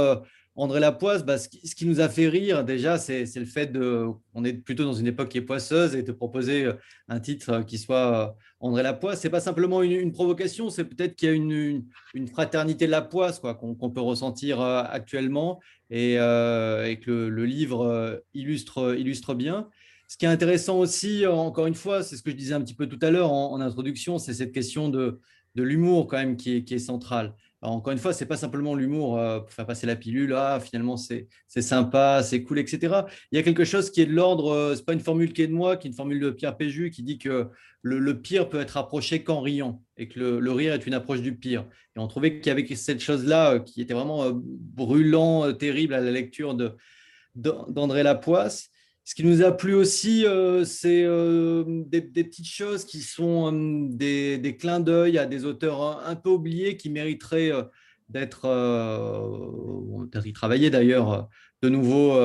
André 0.60 0.82
Lapoisse, 0.82 1.24
bah, 1.24 1.38
ce, 1.38 1.47
qui, 1.47 1.86
nous 1.86 2.01
a 2.01 2.10
fait 2.10 2.28
rire 2.28 2.66
déjà, 2.66 2.97
c'est 2.97 3.24
le 3.38 3.45
fait 3.45 3.68
de, 3.68 4.07
on 4.34 4.43
est 4.43 4.51
plutôt 4.51 4.84
dans 4.84 4.93
une 4.93 5.07
époque 5.07 5.30
qui 5.30 5.38
est 5.38 5.41
poisseuse 5.41 5.95
et 5.95 6.03
de 6.03 6.12
proposer 6.12 6.66
euh, 6.66 6.74
un 7.07 7.22
titre 7.22 7.49
euh, 7.49 7.64
qui 7.64 7.78
soit 7.78 8.30
euh, 8.30 8.34
André 8.60 8.84
Lapoisse, 8.84 9.22
c'est 9.22 9.30
pas 9.30 9.39
simplement 9.39 9.82
une, 9.82 10.12
provocation, 10.12 10.70
c'est 10.70 10.84
peut-être 10.84 11.16
qu'il 11.16 11.30
y 11.30 11.32
a 11.32 11.36
une, 11.36 11.86
fraternité 12.28 12.88
de 12.88 12.91
la 12.91 13.01
poisse 13.01 13.39
quoi, 13.39 13.55
qu'on 13.55 13.89
peut 13.89 14.01
ressentir 14.01 14.60
actuellement 14.60 15.62
et, 15.89 16.16
que 16.18 17.28
le, 17.30 17.45
livre 17.45 18.22
illustre, 18.34 18.97
illustre 18.99 19.36
bien. 19.36 19.70
Ce 20.10 20.18
qui 20.18 20.26
est 20.26 20.30
intéressant 20.30 20.78
aussi, 20.80 21.26
encore 21.26 21.68
une 21.68 21.76
fois, 21.76 22.03
c'est 22.03 22.18
ce 22.18 22.22
que 22.22 22.32
je 22.32 22.36
disais 22.36 22.53
un 22.53 22.60
petit 22.60 22.76
peu 22.76 22.88
tout 22.88 22.99
à 23.01 23.12
l'heure 23.12 23.32
en, 23.32 23.62
introduction, 23.62 24.18
c'est 24.18 24.34
cette 24.34 24.51
question 24.51 24.89
de, 24.89 25.22
de 25.55 25.64
l'humour 25.64 26.07
quand 26.07 26.18
même 26.18 26.36
qui 26.36 26.57
est, 26.57 26.64
qui 26.66 26.74
est 26.74 26.80
centrale 26.80 27.34
encore 27.62 27.91
une 27.91 27.99
fois, 27.99 28.14
c'est 28.14 28.26
pas 28.26 28.38
simplement 28.38 28.74
l'humour 28.74 29.18
euh, 29.18 29.39
pour 29.39 29.51
faire 29.51 29.66
passer 29.66 29.86
la 29.86 29.95
pilule. 29.95 30.34
Ah, 30.34 30.60
finalement, 30.60 30.95
c'est 30.95 31.28
sympa, 31.47 32.24
c'est 32.24 32.43
cool, 32.43 32.60
etc. 32.60 33.01
Il 33.32 33.38
y 33.38 33.39
a 33.39 33.43
quelque 33.43 33.66
chose 33.66 33.91
qui 33.91 34.01
est 34.01 34.05
de 34.05 34.14
l'ordre. 34.14 34.51
Euh, 34.51 34.76
c'est 34.76 34.86
pas 34.86 34.93
une 34.93 35.01
formule 35.01 35.34
qui 35.34 35.41
est 35.41 35.47
de 35.47 35.53
moi, 35.53 35.76
qui 35.76 35.88
est 35.88 35.91
une 35.91 35.95
formule 35.95 36.20
de 36.20 36.30
Pierre 36.30 36.55
Péju 36.55 36.89
qui 36.89 37.03
dit 37.03 37.18
que 37.18 37.47
le, 37.82 38.22
pire 38.22 38.49
peut 38.49 38.60
être 38.60 38.78
approché 38.78 39.24
qu'en 39.24 39.41
riant 39.41 39.84
et 39.97 40.07
que 40.07 40.20
le, 40.20 40.51
rire 40.51 40.74
est 40.74 40.88
une 40.88 40.93
approche 40.93 41.22
du 41.22 41.36
pire. 41.36 41.66
Et 41.95 41.99
on 41.99 42.07
trouvait 42.07 42.41
avait 42.49 42.76
cette 42.76 43.01
chose-là 43.01 43.55
euh, 43.55 43.60
qui 43.60 43.82
était 43.82 43.93
vraiment 43.93 44.32
brûlant, 44.34 45.51
terrible 45.53 45.93
à 45.93 45.99
la 45.99 46.12
lecture 46.12 46.55
d'André 47.36 48.03
Lapoisse. 48.03 48.70
Ce 49.10 49.16
qui 49.16 49.24
nous 49.24 49.41
a 49.41 49.51
plu 49.51 49.74
aussi, 49.74 50.24
euh, 50.28 50.64
c'est 50.64 51.03
euh, 51.03 51.64
des, 51.88 51.99
petites 51.99 52.45
choses 52.45 52.86
qui 52.86 53.01
sont 53.01 53.51
euh, 53.51 53.88
des, 53.89 54.55
clins 54.55 54.80
d'œil 54.80 55.18
à 55.18 55.26
des 55.26 55.45
auteurs 55.45 56.07
un, 56.07 56.16
peu 56.16 56.30
oubliés 56.30 56.78
qui 56.78 56.91
mériteraient 56.91 57.51
d'être, 58.07 58.45
y 60.24 60.34
travailler 60.34 60.70
d'ailleurs, 60.70 61.28
de 61.64 61.70
nouveau 61.70 62.20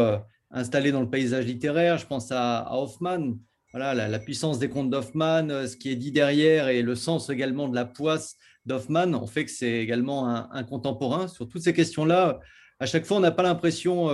installés 0.51 0.93
dans 0.93 1.01
le 1.01 1.09
paysage 1.09 1.47
littéraire. 1.47 1.97
Je 1.97 2.05
pense 2.05 2.31
à, 2.31 2.69
Hoffman, 2.77 3.39
voilà, 3.73 4.07
la, 4.07 4.19
puissance 4.19 4.59
des 4.59 4.69
contes 4.69 4.91
d'Hoffman, 4.91 5.67
ce 5.67 5.79
qui 5.79 5.91
est 5.91 5.97
dit 5.97 6.13
derrière 6.13 6.69
et 6.69 6.83
le 6.83 6.97
sens 6.97 7.31
également 7.31 7.67
de 7.67 7.75
la 7.75 7.87
poisse 7.87 8.37
d'Hoffman 8.67 9.15
ont 9.15 9.27
fait 9.27 9.47
que 9.47 9.51
c'est 9.51 9.73
également 9.73 10.29
un, 10.29 10.51
un, 10.53 10.65
contemporain. 10.65 11.29
Sur 11.29 11.49
toutes 11.49 11.63
ces 11.63 11.73
questions-là, 11.73 12.41
à 12.79 12.85
chaque 12.85 13.07
fois, 13.07 13.17
on 13.17 13.21
n'a 13.21 13.31
pas 13.31 13.43
l'impression 13.43 14.11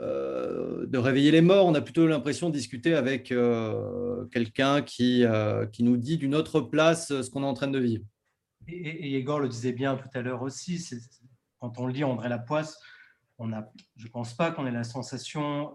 euh, 0.00 0.86
de 0.86 0.98
réveiller 0.98 1.32
les 1.32 1.40
morts, 1.40 1.66
on 1.66 1.74
a 1.74 1.80
plutôt 1.80 2.06
l'impression 2.06 2.50
de 2.50 2.54
discuter 2.54 2.94
avec 2.94 3.32
euh, 3.32 4.26
quelqu'un 4.26 4.80
qui, 4.82 5.24
euh, 5.24 5.66
qui 5.66 5.82
nous 5.82 5.96
dit 5.96 6.18
d'une 6.18 6.36
autre 6.36 6.60
place 6.60 7.08
ce 7.08 7.28
qu'on 7.30 7.42
est 7.42 7.46
en 7.46 7.54
train 7.54 7.68
de 7.68 7.78
vivre. 7.80 8.04
Et, 8.68 9.18
Igor 9.18 9.40
le 9.40 9.48
disait 9.48 9.72
bien 9.72 9.96
tout 9.96 10.08
à 10.14 10.22
l'heure 10.22 10.42
aussi, 10.42 10.84
quand 11.58 11.78
on 11.78 11.88
lit 11.88 12.04
André 12.04 12.28
Lapoisse, 12.28 12.78
on 13.38 13.52
a, 13.52 13.68
je 13.96 14.06
ne 14.06 14.10
pense 14.10 14.34
pas 14.34 14.52
qu'on 14.52 14.66
ait 14.66 14.72
la 14.72 14.84
sensation 14.84 15.74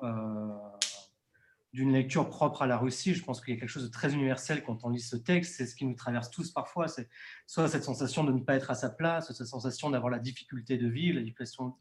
d'une 1.73 1.91
lecture 1.91 2.29
propre 2.29 2.61
à 2.61 2.67
la 2.67 2.77
Russie. 2.77 3.15
Je 3.15 3.23
pense 3.23 3.41
qu'il 3.41 3.53
y 3.53 3.57
a 3.57 3.59
quelque 3.59 3.69
chose 3.69 3.85
de 3.85 3.91
très 3.91 4.13
universel 4.13 4.63
quand 4.63 4.83
on 4.83 4.89
lit 4.89 4.99
ce 4.99 5.15
texte. 5.15 5.55
C'est 5.57 5.65
ce 5.65 5.75
qui 5.75 5.85
nous 5.85 5.95
traverse 5.95 6.29
tous 6.29 6.51
parfois. 6.51 6.87
C'est 6.87 7.09
soit 7.47 7.67
cette 7.67 7.83
sensation 7.83 8.23
de 8.23 8.31
ne 8.31 8.39
pas 8.39 8.55
être 8.55 8.69
à 8.69 8.75
sa 8.75 8.89
place, 8.89 9.33
cette 9.33 9.47
sensation 9.47 9.89
d'avoir 9.89 10.11
la 10.11 10.19
difficulté 10.19 10.77
de 10.77 10.87
vivre, 10.87 11.19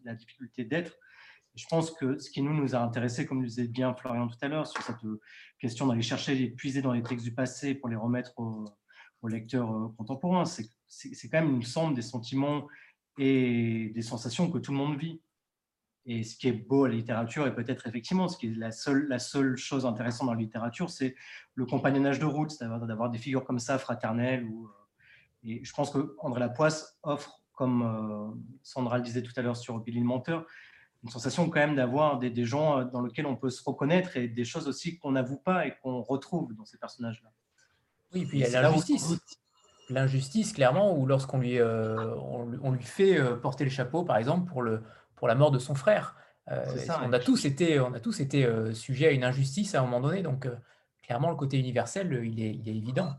la 0.05 0.15
difficulté 0.15 0.65
d'être. 0.65 0.97
Je 1.55 1.67
pense 1.67 1.91
que 1.91 2.19
ce 2.19 2.31
qui 2.31 2.41
nous, 2.43 2.55
nous 2.55 2.75
a 2.75 2.79
intéressé, 2.79 3.27
comme 3.27 3.43
le 3.43 3.49
disait 3.49 3.69
bien 3.69 3.95
Florian 3.95 4.27
tout 4.27 4.39
à 4.41 4.49
l'heure, 4.49 4.67
sur 4.67 4.83
cette 4.83 5.05
euh, 5.05 5.21
question 5.59 5.87
d'aller 5.87 6.03
chercher, 6.03 6.35
les 6.35 6.49
puiser 6.49 6.81
dans 6.81 6.93
les 6.93 7.03
textes 7.03 7.25
du 7.25 7.35
passé 7.35 7.75
pour 7.75 7.91
les 7.91 7.97
remettre 7.97 8.33
aux, 8.39 8.65
lecteurs 9.29 9.71
euh, 9.71 9.89
contemporains, 9.97 10.45
c'est 10.45 11.29
quand 11.29 11.41
même 11.41 11.55
une 11.55 11.63
somme 11.63 11.95
des 11.95 12.03
sentiments 12.03 12.67
et 13.19 13.93
des 13.95 14.03
sensations 14.03 14.51
que 14.51 14.59
tout 14.59 14.73
le 14.73 14.79
monde 14.79 14.99
vit. 14.99 15.21
Et 16.05 16.25
ce 16.25 16.37
qui 16.37 16.49
est 16.49 16.53
beau 16.53 16.87
à 16.87 16.89
la 16.89 16.97
littérature, 16.97 17.47
et 17.47 17.55
peut-être 17.55 17.87
effectivement, 17.87 18.27
ce 18.27 18.37
qui 18.37 18.49
est 18.49 18.57
la 18.57 18.73
seule, 18.73 19.07
la 19.07 19.21
seule 19.21 19.57
chose 19.57 19.87
intéressante 19.87 20.27
dans 20.27 20.35
la 20.35 20.41
littérature, 20.41 20.91
c'est 20.91 21.15
le 21.55 21.67
compagnonnage 21.67 22.19
de 22.19 22.25
route, 22.25 22.51
c'est-à-dire 22.51 22.85
d'avoir 22.87 23.11
des 23.11 23.19
figures 23.19 23.45
comme 23.45 23.61
ça, 23.61 23.79
fraternelles. 23.79 24.45
Euh, 24.45 24.67
et 25.45 25.63
je 25.63 25.73
pense 25.73 25.91
que 25.91 26.17
André 26.19 26.41
Lapoisse 26.41 26.99
offre, 27.03 27.43
comme 27.53 28.43
Sandra 28.63 28.97
le 28.97 29.05
disait 29.05 29.23
tout 29.23 29.33
à 29.37 29.43
l'heure 29.43 29.57
sur 29.57 29.79
Billy 29.79 30.01
le 30.01 30.07
Menteur, 30.07 30.47
une 31.03 31.11
sensation 31.11 31.49
quand 31.51 31.61
même 31.61 31.77
d'avoir 31.77 32.19
des, 32.19 32.31
des, 32.31 32.45
gens 32.45 32.79
euh, 32.79 32.85
dans 32.85 33.03
lesquels 33.03 33.27
on 33.27 33.37
peut 33.37 33.51
se 33.51 33.63
reconnaître 33.65 34.17
et 34.17 34.29
des 34.29 34.45
choses 34.45 34.69
aussi 34.69 34.99
qu'on 34.99 35.13
n'avoue 35.13 35.39
pas 35.39 35.67
et 35.67 35.75
qu'on 35.83 36.03
retrouve 36.03 36.55
dans 36.55 36.65
ces 36.65 36.79
personnages-là. 36.79 37.31
Oui, 38.15 38.27
puis 38.27 38.39
il 38.39 38.49
y 38.49 38.57
a 38.57 38.63
l'injustice. 38.63 39.15
L'injustice, 39.89 40.53
clairement, 40.53 40.97
ou 40.97 41.07
lorsqu'on 41.07 41.39
lui, 41.39 41.59
euh, 41.59 42.15
on, 42.63 42.71
lui 42.71 42.85
fait 42.85 43.19
euh, 43.19 43.37
porter 43.37 43.65
le 43.65 43.71
chapeau, 43.71 44.05
par 44.05 44.17
exemple, 44.17 44.51
pour, 44.51 44.63
le, 44.63 44.83
pour 45.17 45.27
la 45.27 45.35
mort 45.35 45.51
de 45.51 45.59
son 45.59 45.75
frère. 45.75 46.17
on, 46.47 47.13
a 47.13 47.19
tous 47.19 47.45
été, 47.45 47.81
on 47.81 47.93
a 47.93 48.01
tous 48.01 48.21
été 48.21 48.49
sujets 48.75 49.09
à 49.09 49.11
une 49.11 49.25
injustice 49.25 49.75
à 49.75 49.81
un 49.81 49.83
moment 49.83 50.01
donné, 50.01 50.23
donc 50.23 50.49
clairement, 51.03 51.31
le 51.31 51.37
côté 51.37 51.59
universel, 51.59 52.23
il 52.25 52.41
est, 52.41 52.55
il 52.55 52.69
est 52.69 52.77
évident. 52.77 53.13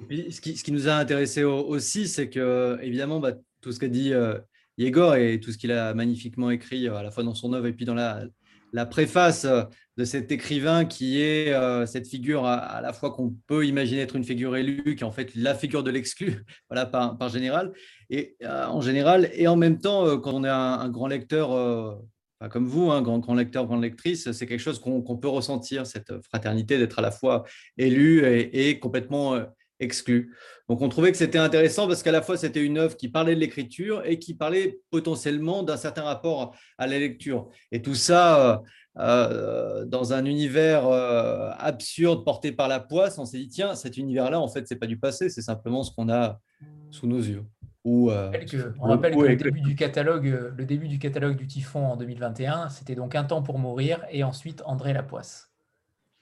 ce, 0.00 0.40
qui, 0.40 0.56
ce, 0.56 0.62
qui, 0.62 0.72
nous 0.72 0.88
a 0.88 0.94
intéressé 0.94 1.42
aussi, 1.42 2.06
c'est 2.06 2.28
que, 2.28 2.78
évidemment, 2.82 3.18
bah, 3.18 3.32
tout 3.60 3.72
ce 3.72 3.80
qu'a 3.80 3.88
dit 3.88 4.12
Yegor 4.78 5.16
et 5.16 5.40
tout 5.40 5.52
ce 5.52 5.58
qu'il 5.58 5.72
a 5.72 5.94
magnifiquement 5.94 6.50
écrit 6.50 6.88
euh, 6.88 6.96
à 6.96 7.02
la 7.02 7.10
fois 7.10 7.24
dans 7.24 7.34
son 7.34 7.52
œuvre 7.52 7.66
et 7.66 7.72
puis 7.72 7.84
dans 7.84 7.94
la, 7.94 8.26
préface 8.86 9.44
euh, 9.44 9.64
de 9.98 10.04
cet 10.04 10.32
écrivain 10.32 10.86
qui 10.86 11.20
est 11.20 11.52
euh, 11.52 11.84
cette 11.84 12.08
figure 12.08 12.46
à, 12.46 12.80
la 12.80 12.92
fois 12.94 13.10
qu'on 13.10 13.34
peut 13.46 13.66
imaginer 13.66 14.00
être 14.00 14.16
une 14.16 14.24
figure 14.24 14.56
élue, 14.56 14.96
qui 14.96 15.04
est 15.04 15.06
en 15.06 15.12
fait 15.12 15.34
la 15.34 15.54
figure 15.54 15.82
de 15.82 15.90
l'exclu, 15.90 16.42
voilà, 16.70 16.86
par, 16.86 17.18
par, 17.18 17.28
général, 17.28 17.72
et 18.08 18.36
en 18.46 18.80
général, 18.80 19.30
et 19.34 19.46
en 19.46 19.56
même 19.56 19.78
temps, 19.78 20.18
quand 20.18 20.32
on 20.32 20.44
est 20.44 20.48
un, 20.48 20.88
grand 20.88 21.06
lecteur, 21.06 22.00
comme 22.50 22.66
vous, 22.66 22.90
un 22.90 22.98
hein, 22.98 23.02
grand, 23.02 23.18
grand 23.18 23.34
lecteur, 23.34 23.66
grande 23.66 23.82
lectrice, 23.82 24.32
c'est 24.32 24.46
quelque 24.46 24.60
chose 24.60 24.78
qu'on 24.78 25.16
peut 25.18 25.28
ressentir, 25.28 25.86
cette 25.86 26.22
fraternité 26.22 26.78
d'être 26.78 26.98
à 26.98 27.02
la 27.02 27.10
fois 27.10 27.44
élu 27.76 28.26
et, 28.26 28.68
et 28.68 28.78
complètement 28.78 29.38
exclu. 29.82 30.34
Donc 30.68 30.80
on 30.80 30.88
trouvait 30.88 31.10
que 31.10 31.18
c'était 31.18 31.38
intéressant 31.38 31.86
parce 31.86 32.02
qu'à 32.02 32.12
la 32.12 32.22
fois 32.22 32.36
c'était 32.36 32.64
une 32.64 32.78
œuvre 32.78 32.96
qui 32.96 33.08
parlait 33.08 33.34
de 33.34 33.40
l'écriture 33.40 34.02
et 34.04 34.18
qui 34.18 34.34
parlait 34.34 34.80
potentiellement 34.90 35.62
d'un 35.62 35.76
certain 35.76 36.02
rapport 36.02 36.54
à 36.78 36.86
la 36.86 36.98
lecture. 36.98 37.48
Et 37.72 37.82
tout 37.82 37.94
ça 37.94 38.50
euh, 38.50 38.56
euh, 38.98 39.84
dans 39.84 40.12
un 40.12 40.24
univers 40.24 40.86
euh, 40.86 41.50
absurde 41.58 42.24
porté 42.24 42.52
par 42.52 42.68
la 42.68 42.80
poisse, 42.80 43.18
on 43.18 43.24
s'est 43.24 43.38
dit 43.38 43.48
tiens 43.48 43.74
cet 43.74 43.96
univers-là 43.96 44.40
en 44.40 44.48
fait 44.48 44.66
c'est 44.66 44.76
pas 44.76 44.86
du 44.86 44.98
passé, 44.98 45.28
c'est 45.28 45.42
simplement 45.42 45.82
ce 45.82 45.94
qu'on 45.94 46.08
a 46.08 46.40
sous 46.90 47.06
nos 47.06 47.20
yeux. 47.20 47.44
on 47.84 48.06
rappelle 48.06 49.16
que 49.16 49.20
le 49.20 49.36
début, 49.36 49.60
du 49.60 49.74
catalogue, 49.74 50.52
le 50.56 50.64
début 50.64 50.88
du 50.88 50.98
catalogue 50.98 51.36
du 51.36 51.46
Typhon 51.46 51.84
en 51.84 51.96
2021, 51.96 52.68
c'était 52.68 52.94
donc 52.94 53.14
Un 53.14 53.24
temps 53.24 53.42
pour 53.42 53.58
mourir 53.58 54.04
et 54.10 54.22
ensuite 54.24 54.62
André 54.64 54.92
Lapoisse. 54.92 55.51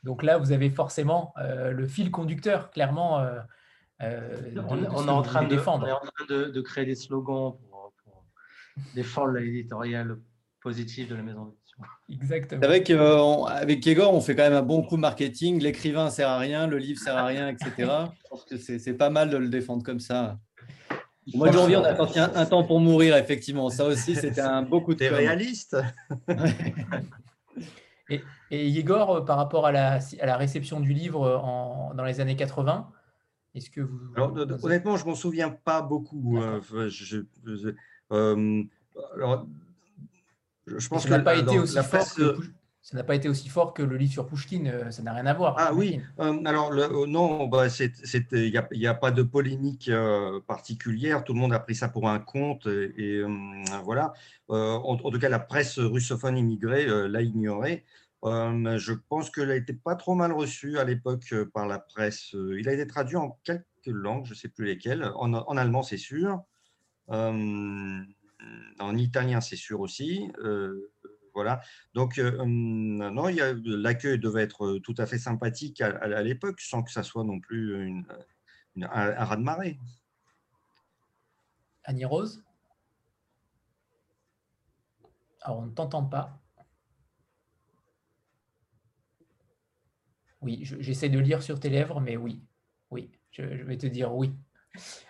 Donc 0.03 0.23
là, 0.23 0.39
vous 0.39 0.53
avez 0.53 0.71
forcément 0.71 1.35
le 1.39 1.87
fil 1.87 2.11
conducteur, 2.11 2.71
clairement. 2.71 3.23
on, 4.01 4.05
est 4.05 5.09
en 5.09 5.23
train 5.23 5.43
de, 5.43 5.49
défendre. 5.49 5.85
on 5.85 5.89
est 5.89 5.93
en 5.93 6.01
train 6.01 6.25
de, 6.29 6.61
créer 6.61 6.87
des 6.87 6.95
slogans 6.95 7.57
pour, 7.69 7.93
pour 8.05 8.25
défendre 8.95 9.33
l'éditorial 9.33 10.17
positif 10.63 11.09
de 11.09 11.15
la 11.15 11.23
maison 11.23 11.47
d'édition. 11.47 11.79
Exactement. 12.11 12.61
C'est 12.63 12.69
vrai 12.69 12.83
qu'avec 12.83 13.87
Yegor, 13.87 14.15
on 14.15 14.21
fait 14.21 14.35
quand 14.35 14.43
même 14.43 14.53
un 14.53 14.63
bon 14.63 14.83
coup 14.83 14.97
marketing. 14.97 15.63
L'écrivain 15.63 16.07
ne 16.07 16.11
sert 16.11 16.29
à 16.29 16.39
rien, 16.39 16.67
le 16.67 16.79
livre 16.79 16.99
ne 17.01 17.05
sert 17.05 17.17
à 17.17 17.25
rien, 17.25 17.49
etc. 17.49 17.71
Je 17.79 18.29
pense 18.29 18.45
que 18.45 18.57
c'est 18.57 18.95
pas 18.95 19.11
mal 19.11 19.31
de 19.31 19.37
le 19.37 19.49
défendre 19.49 19.83
comme 19.83 20.01
ça. 20.01 20.39
Au 21.33 21.37
mois 21.37 21.49
de 21.49 21.53
janvier, 21.53 21.77
on 21.77 21.85
a 21.85 21.97
sorti 21.97 22.19
un, 22.19 22.47
temps 22.47 22.65
pour 22.65 22.81
mourir, 22.81 23.17
effectivement. 23.17 23.71
Ça 23.71 23.85
aussi, 23.85 24.17
c'était 24.17 24.41
un 24.41 24.63
beau 24.63 24.81
coup 24.81 24.95
de 24.95 25.05
réaliste. 25.05 25.77
et, 28.11 28.23
et 28.51 28.69
Yegor, 28.69 29.11
euh, 29.11 29.21
par 29.23 29.37
rapport 29.37 29.67
à 29.67 29.73
la, 29.73 29.99
à 30.21 30.27
la 30.27 30.37
réception 30.37 30.81
du 30.81 30.93
livre 30.93 31.21
en, 31.43 31.95
dans 31.95 32.05
les 32.05 32.21
années 32.21 32.37
80, 32.37 32.89
est-ce 33.55 33.71
que 33.71 33.81
vous. 33.81 33.99
Alors, 34.17 34.35
honnêtement, 34.63 34.97
je 34.97 35.05
ne 35.05 35.11
m'en 35.11 35.17
souviens 35.17 35.51
pas 35.51 35.83
beaucoup. 35.83 36.39
Hein. 36.39 36.61
je, 36.89 37.25
euh, 38.13 38.63
alors, 39.15 39.47
je 40.67 40.89
pense 40.89 41.05
que 41.05 41.11
n'a 41.11 41.21
pas 41.21 41.37
été 41.37 41.59
aussi 41.59 41.79
fort 41.83 42.07
ça 42.83 42.97
n'a 42.97 43.05
pas 43.05 43.15
été 43.15 43.29
aussi 43.29 43.49
fort 43.49 43.75
que 43.75 43.83
le 43.83 43.97
livre 43.97 44.13
sur 44.13 44.27
Pushkin, 44.27 44.67
euh, 44.67 44.91
ça 44.91 45.03
n'a 45.03 45.13
rien 45.13 45.27
à 45.27 45.35
voir. 45.35 45.55
Ah 45.59 45.73
oui, 45.75 46.01
euh, 46.19 46.43
alors 46.45 46.73
le, 46.73 47.07
non, 47.07 47.47
bah, 47.47 47.67
il 48.33 48.63
n'y 48.73 48.87
a, 48.87 48.95
pas 48.95 49.11
de 49.11 49.23
polémique 49.23 49.89
euh, 49.89 50.41
particulière, 50.41 51.23
tout 51.23 51.35
le 51.35 51.41
monde 51.41 51.53
a 51.53 51.61
pris 51.61 51.75
ça 51.75 51.89
pour 51.89 52.09
un 52.09 52.19
conte, 52.19 52.67
et, 52.67 53.23
voilà. 53.85 54.13
En, 54.49 54.97
tout 54.97 55.19
cas, 55.19 55.29
la 55.29 55.39
presse 55.39 55.79
russophone 55.79 56.39
immigrée 56.39 56.87
l'a 57.09 57.23
ignoré. 57.23 57.85
Je 58.23 58.93
pense 59.09 59.31
qu'il 59.31 59.51
a 59.51 59.57
été 59.57 59.73
pas 59.73 59.97
trop 59.97 60.15
mal 60.15 60.33
reçu 60.33 60.79
à 60.79 60.85
l'époque 60.85 61.35
par 61.53 61.67
la 61.67 61.79
presse. 61.79 62.33
Il 62.33 62.69
a 62.69 62.73
été 62.73 62.87
traduit 62.87 63.17
en 63.17 63.39
quelques 63.45 63.65
langues, 63.87 64.27
je 64.27 64.33
ne 64.33 64.37
sais 64.37 64.49
plus 64.49 64.67
lesquelles, 64.67 65.05
en, 65.15 65.57
allemand 65.57 65.83
c'est 65.83 65.97
sûr, 65.97 66.43
en 67.09 68.07
italien 68.97 69.41
c'est 69.41 69.57
sûr 69.57 69.81
aussi. 69.81 70.31
Voilà. 71.35 71.61
Donc, 71.95 72.19
euh, 72.19 72.45
non, 72.45 73.29
l'accueil 73.65 74.19
devait 74.19 74.43
être 74.43 74.67
euh, 74.67 74.81
tout 74.81 74.95
à 74.99 75.07
fait 75.07 75.19
sympathique 75.19 75.81
à, 75.81 76.23
l'époque, 76.23 76.61
sans 76.61 76.83
que 76.83 76.91
ça 76.91 77.03
soit 77.03 77.25
non 77.25 77.41
plus 77.41 77.87
une, 77.87 78.05
un, 78.83 79.25
raz-de-marée. 79.25 79.79
Annie 81.85 82.05
Rose? 82.05 82.43
Alors, 85.43 85.61
on 85.61 85.67
ne 85.67 85.71
t'entend 85.71 86.05
pas. 86.05 86.39
Oui, 90.41 90.61
j'essaie 90.63 91.09
de 91.09 91.19
lire 91.19 91.43
sur 91.43 91.61
tes 91.61 91.69
lèvres, 91.69 92.01
mais 92.01 92.17
oui, 92.17 92.43
oui, 92.91 93.11
je, 93.31 93.43
vais 93.43 93.77
te 93.77 93.87
dire 93.87 94.15
oui. 94.15 94.33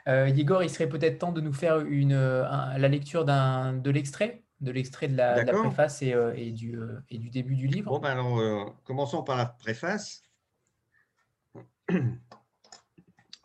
Euh, 0.08 0.28
Igor, 0.28 0.62
il 0.62 0.70
serait 0.70 0.88
peut-être 0.88 1.18
temps 1.18 1.32
de 1.32 1.40
nous 1.40 1.52
faire 1.52 1.80
une, 1.80 2.14
la 2.14 2.88
lecture 2.88 3.24
de 3.24 3.90
l'extrait 3.90 4.42
de 4.60 4.70
l'extrait 4.70 5.08
de, 5.08 5.16
la, 5.16 5.44
préface 5.44 6.02
euh, 6.02 6.32
et, 6.36 6.52
du, 6.52 6.78
euh, 6.78 7.00
et, 7.08 7.18
du, 7.18 7.30
début 7.30 7.56
du 7.56 7.66
livre 7.66 7.90
bon, 7.90 7.98
ben 7.98 8.10
alors, 8.10 8.38
euh, 8.38 8.64
Commençons 8.84 9.22
par 9.22 9.36
la 9.36 9.46
préface. 9.46 10.22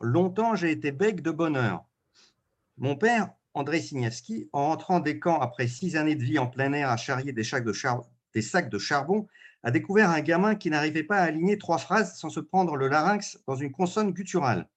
Longtemps, 0.01 0.55
j'ai 0.55 0.71
été 0.71 0.91
bec 0.91 1.21
de 1.21 1.31
bonheur. 1.31 1.85
Mon 2.77 2.97
père, 2.97 3.29
André 3.53 3.79
Signevski, 3.79 4.49
en 4.51 4.67
rentrant 4.67 4.99
des 4.99 5.19
camps 5.19 5.39
après 5.39 5.67
six 5.67 5.95
années 5.95 6.15
de 6.15 6.23
vie 6.23 6.37
en 6.37 6.47
plein 6.47 6.73
air 6.73 6.89
à 6.89 6.97
charrier 6.97 7.31
des, 7.31 7.45
sacs 7.45 7.63
de, 7.63 7.73
des 8.33 8.41
sacs 8.41 8.69
de 8.69 8.77
charbon, 8.77 9.27
a 9.65 9.71
découvert 9.71 10.11
un 10.11 10.21
gamin 10.21 10.53
qui 10.53 10.69
n'arrivait 10.69 11.03
pas 11.03 11.17
à 11.17 11.23
aligner 11.23 11.57
trois 11.57 11.79
phrases 11.79 12.19
sans 12.19 12.29
se 12.29 12.39
prendre 12.39 12.75
le 12.75 12.87
larynx 12.87 13.39
dans 13.47 13.55
une 13.55 13.71
consonne 13.71 14.11
gutturale. 14.11 14.69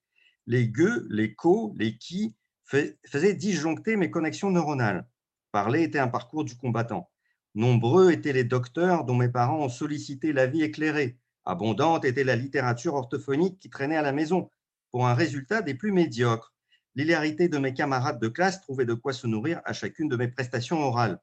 Les 0.46 0.66
gueux, 0.66 1.06
les 1.10 1.34
co, 1.34 1.74
les 1.76 1.98
qui 1.98 2.34
faisaient 2.64 3.34
disjoncter 3.34 3.96
mes 3.96 4.10
connexions 4.10 4.50
neuronales. 4.50 5.06
Parler 5.52 5.82
était 5.82 5.98
un 5.98 6.08
parcours 6.08 6.44
du 6.44 6.56
combattant. 6.56 7.10
Nombreux 7.54 8.12
étaient 8.12 8.32
les 8.32 8.44
docteurs 8.44 9.04
dont 9.04 9.14
mes 9.14 9.28
parents 9.28 9.62
ont 9.62 9.68
sollicité 9.68 10.32
la 10.32 10.46
vie 10.46 10.62
éclairée. 10.62 11.18
Abondante 11.44 12.06
était 12.06 12.24
la 12.24 12.36
littérature 12.36 12.94
orthophonique 12.94 13.58
qui 13.58 13.68
traînait 13.68 13.96
à 13.96 14.02
la 14.02 14.12
maison, 14.12 14.50
pour 14.90 15.06
un 15.06 15.14
résultat 15.14 15.60
des 15.60 15.74
plus 15.74 15.92
médiocres. 15.92 16.54
L'hilarité 16.94 17.50
de 17.50 17.58
mes 17.58 17.74
camarades 17.74 18.20
de 18.20 18.28
classe 18.28 18.62
trouvait 18.62 18.86
de 18.86 18.94
quoi 18.94 19.12
se 19.12 19.26
nourrir 19.26 19.60
à 19.66 19.74
chacune 19.74 20.08
de 20.08 20.16
mes 20.16 20.28
prestations 20.28 20.80
orales. 20.80 21.20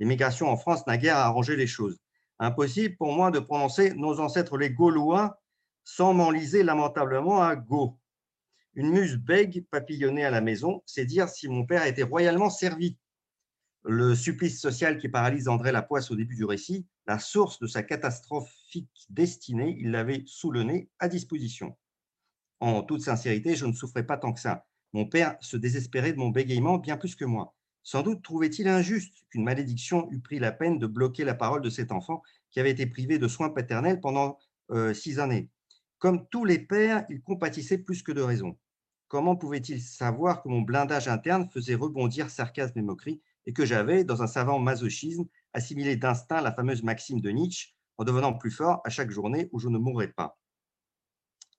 L'émigration 0.00 0.48
en 0.48 0.56
France 0.56 0.84
n'a 0.88 0.96
guère 0.96 1.18
arrangé 1.18 1.54
les 1.54 1.68
choses. 1.68 1.96
Impossible 2.44 2.96
pour 2.96 3.12
moi 3.12 3.30
de 3.30 3.38
prononcer 3.38 3.94
nos 3.94 4.20
ancêtres 4.20 4.58
les 4.58 4.70
Gaulois 4.70 5.40
sans 5.82 6.12
m'enliser 6.12 6.62
lamentablement 6.62 7.42
à 7.42 7.56
Go. 7.56 7.98
Une 8.74 8.90
muse 8.90 9.16
bègue 9.16 9.64
papillonnait 9.70 10.24
à 10.24 10.30
la 10.30 10.42
maison, 10.42 10.82
c'est 10.84 11.06
dire 11.06 11.28
si 11.28 11.48
mon 11.48 11.64
père 11.64 11.86
était 11.86 12.02
royalement 12.02 12.50
servi 12.50 12.98
le 13.84 14.14
supplice 14.14 14.60
social 14.60 14.98
qui 14.98 15.08
paralyse 15.08 15.48
André 15.48 15.72
Lapoisse 15.72 16.10
au 16.10 16.16
début 16.16 16.36
du 16.36 16.44
récit, 16.44 16.86
la 17.06 17.18
source 17.18 17.58
de 17.60 17.66
sa 17.66 17.82
catastrophique 17.82 19.06
destinée, 19.08 19.76
il 19.80 19.90
l'avait 19.90 20.22
sous 20.26 20.50
le 20.50 20.64
nez 20.64 20.90
à 20.98 21.08
disposition. 21.08 21.76
En 22.60 22.82
toute 22.82 23.02
sincérité, 23.02 23.56
je 23.56 23.66
ne 23.66 23.72
souffrais 23.72 24.06
pas 24.06 24.18
tant 24.18 24.32
que 24.32 24.40
ça. 24.40 24.66
Mon 24.92 25.06
père 25.06 25.36
se 25.40 25.56
désespérait 25.56 26.12
de 26.12 26.18
mon 26.18 26.28
bégaiement 26.28 26.78
bien 26.78 26.96
plus 26.96 27.16
que 27.16 27.24
moi. 27.24 27.54
Sans 27.84 28.02
doute 28.02 28.22
trouvait-il 28.22 28.66
injuste 28.66 29.26
qu'une 29.28 29.44
malédiction 29.44 30.10
eût 30.10 30.20
pris 30.20 30.38
la 30.38 30.52
peine 30.52 30.78
de 30.78 30.86
bloquer 30.86 31.22
la 31.22 31.34
parole 31.34 31.60
de 31.60 31.68
cet 31.68 31.92
enfant 31.92 32.22
qui 32.50 32.58
avait 32.58 32.70
été 32.70 32.86
privé 32.86 33.18
de 33.18 33.28
soins 33.28 33.50
paternels 33.50 34.00
pendant 34.00 34.38
euh, 34.70 34.94
six 34.94 35.18
années. 35.18 35.50
Comme 35.98 36.26
tous 36.28 36.46
les 36.46 36.58
pères, 36.58 37.04
il 37.10 37.20
compatissait 37.20 37.78
plus 37.78 38.02
que 38.02 38.12
de 38.12 38.22
raison. 38.22 38.56
Comment 39.08 39.36
pouvait-il 39.36 39.82
savoir 39.82 40.42
que 40.42 40.48
mon 40.48 40.62
blindage 40.62 41.08
interne 41.08 41.46
faisait 41.50 41.74
rebondir 41.74 42.30
sarcasme 42.30 42.78
et 42.78 42.82
moquerie 42.82 43.20
et 43.44 43.52
que 43.52 43.66
j'avais, 43.66 44.02
dans 44.02 44.22
un 44.22 44.26
savant 44.26 44.58
masochisme, 44.58 45.26
assimilé 45.52 45.96
d'instinct 45.96 46.40
la 46.40 46.52
fameuse 46.52 46.82
maxime 46.82 47.20
de 47.20 47.30
Nietzsche 47.30 47.74
en 47.98 48.04
devenant 48.04 48.32
plus 48.32 48.50
fort 48.50 48.80
à 48.84 48.90
chaque 48.90 49.10
journée 49.10 49.50
où 49.52 49.58
je 49.58 49.68
ne 49.68 49.76
mourrais 49.76 50.08
pas? 50.08 50.38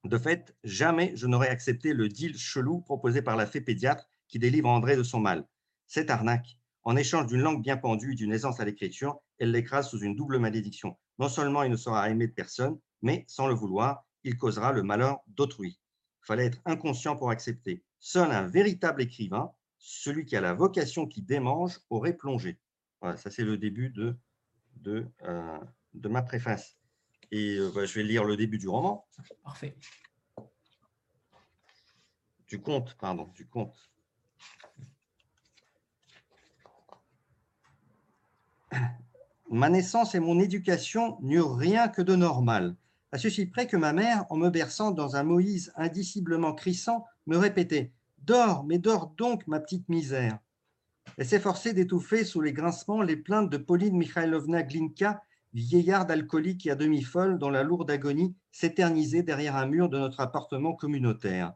De 0.02 0.18
fait, 0.18 0.56
jamais 0.64 1.12
je 1.14 1.28
n'aurais 1.28 1.48
accepté 1.48 1.92
le 1.92 2.08
deal 2.08 2.36
chelou 2.36 2.80
proposé 2.80 3.22
par 3.22 3.36
la 3.36 3.46
fée 3.46 3.60
pédiatre 3.60 4.08
qui 4.26 4.40
délivre 4.40 4.68
André 4.68 4.96
de 4.96 5.04
son 5.04 5.20
mal. 5.20 5.46
Cette 5.86 6.10
arnaque, 6.10 6.58
en 6.82 6.96
échange 6.96 7.26
d'une 7.26 7.40
langue 7.40 7.62
bien 7.62 7.76
pendue 7.76 8.12
et 8.12 8.16
d'une 8.16 8.32
aisance 8.32 8.60
à 8.60 8.64
l'écriture, 8.64 9.20
elle 9.38 9.50
l'écrase 9.50 9.88
sous 9.88 10.00
une 10.00 10.14
double 10.14 10.38
malédiction. 10.38 10.96
Non 11.18 11.28
seulement 11.28 11.62
il 11.62 11.70
ne 11.70 11.76
sera 11.76 12.08
aimé 12.10 12.26
de 12.26 12.32
personne, 12.32 12.78
mais 13.02 13.24
sans 13.28 13.46
le 13.46 13.54
vouloir, 13.54 14.04
il 14.24 14.36
causera 14.36 14.72
le 14.72 14.82
malheur 14.82 15.20
d'autrui. 15.26 15.80
Il 16.22 16.26
fallait 16.26 16.46
être 16.46 16.60
inconscient 16.64 17.16
pour 17.16 17.30
accepter. 17.30 17.84
Seul 17.98 18.30
un 18.30 18.46
véritable 18.46 19.02
écrivain 19.02 19.52
celui 19.78 20.24
qui 20.24 20.36
a 20.36 20.40
la 20.40 20.52
vocation 20.52 21.06
qui 21.06 21.22
démange 21.22 21.78
aurait 21.90 22.16
plongé. 22.16 22.58
Voilà, 23.00 23.16
ça 23.16 23.30
c'est 23.30 23.44
le 23.44 23.56
début 23.56 23.90
de, 23.90 24.16
de, 24.76 25.06
euh, 25.22 25.58
de 25.94 26.08
ma 26.08 26.22
préface. 26.22 26.76
Et 27.30 27.56
euh, 27.56 27.70
bah, 27.72 27.84
je 27.84 27.94
vais 27.94 28.02
lire 28.02 28.24
le 28.24 28.36
début 28.36 28.58
du 28.58 28.68
roman. 28.68 29.06
Parfait. 29.44 29.76
Du 32.48 32.60
conte, 32.60 32.96
pardon, 32.98 33.28
du 33.34 33.46
conte. 33.46 33.76
Ma 39.50 39.68
naissance 39.70 40.14
et 40.14 40.20
mon 40.20 40.40
éducation 40.40 41.18
n'eurent 41.22 41.56
rien 41.56 41.88
que 41.88 42.02
de 42.02 42.16
normal, 42.16 42.76
à 43.12 43.18
ceci 43.18 43.46
près 43.46 43.66
que 43.66 43.76
ma 43.76 43.92
mère, 43.92 44.26
en 44.30 44.36
me 44.36 44.50
berçant 44.50 44.90
dans 44.90 45.16
un 45.16 45.22
Moïse 45.22 45.72
indiciblement 45.76 46.52
crissant, 46.52 47.06
me 47.26 47.36
répétait 47.36 47.92
Dors, 48.18 48.64
mais 48.64 48.78
dors 48.78 49.14
donc, 49.16 49.46
ma 49.46 49.60
petite 49.60 49.88
misère. 49.88 50.38
Elle 51.16 51.26
s'efforçait 51.26 51.72
d'étouffer 51.72 52.24
sous 52.24 52.40
les 52.40 52.52
grincements 52.52 53.02
les 53.02 53.16
plaintes 53.16 53.48
de 53.48 53.56
Pauline 53.56 53.96
Mikhailovna 53.96 54.64
Glinka, 54.64 55.22
vieillarde 55.54 56.10
alcoolique 56.10 56.66
et 56.66 56.72
à 56.72 56.74
demi 56.74 57.02
folle, 57.02 57.38
dont 57.38 57.50
la 57.50 57.62
lourde 57.62 57.90
agonie 57.90 58.34
s'éternisait 58.50 59.22
derrière 59.22 59.56
un 59.56 59.66
mur 59.66 59.88
de 59.88 59.98
notre 59.98 60.20
appartement 60.20 60.74
communautaire. 60.74 61.54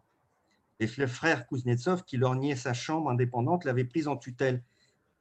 Et 0.78 0.88
le 0.96 1.06
frère 1.08 1.46
Kuznetsov, 1.46 2.04
qui 2.04 2.16
lorgnait 2.16 2.56
sa 2.56 2.72
chambre 2.72 3.10
indépendante, 3.10 3.64
l'avait 3.64 3.84
prise 3.84 4.08
en 4.08 4.16
tutelle 4.16 4.62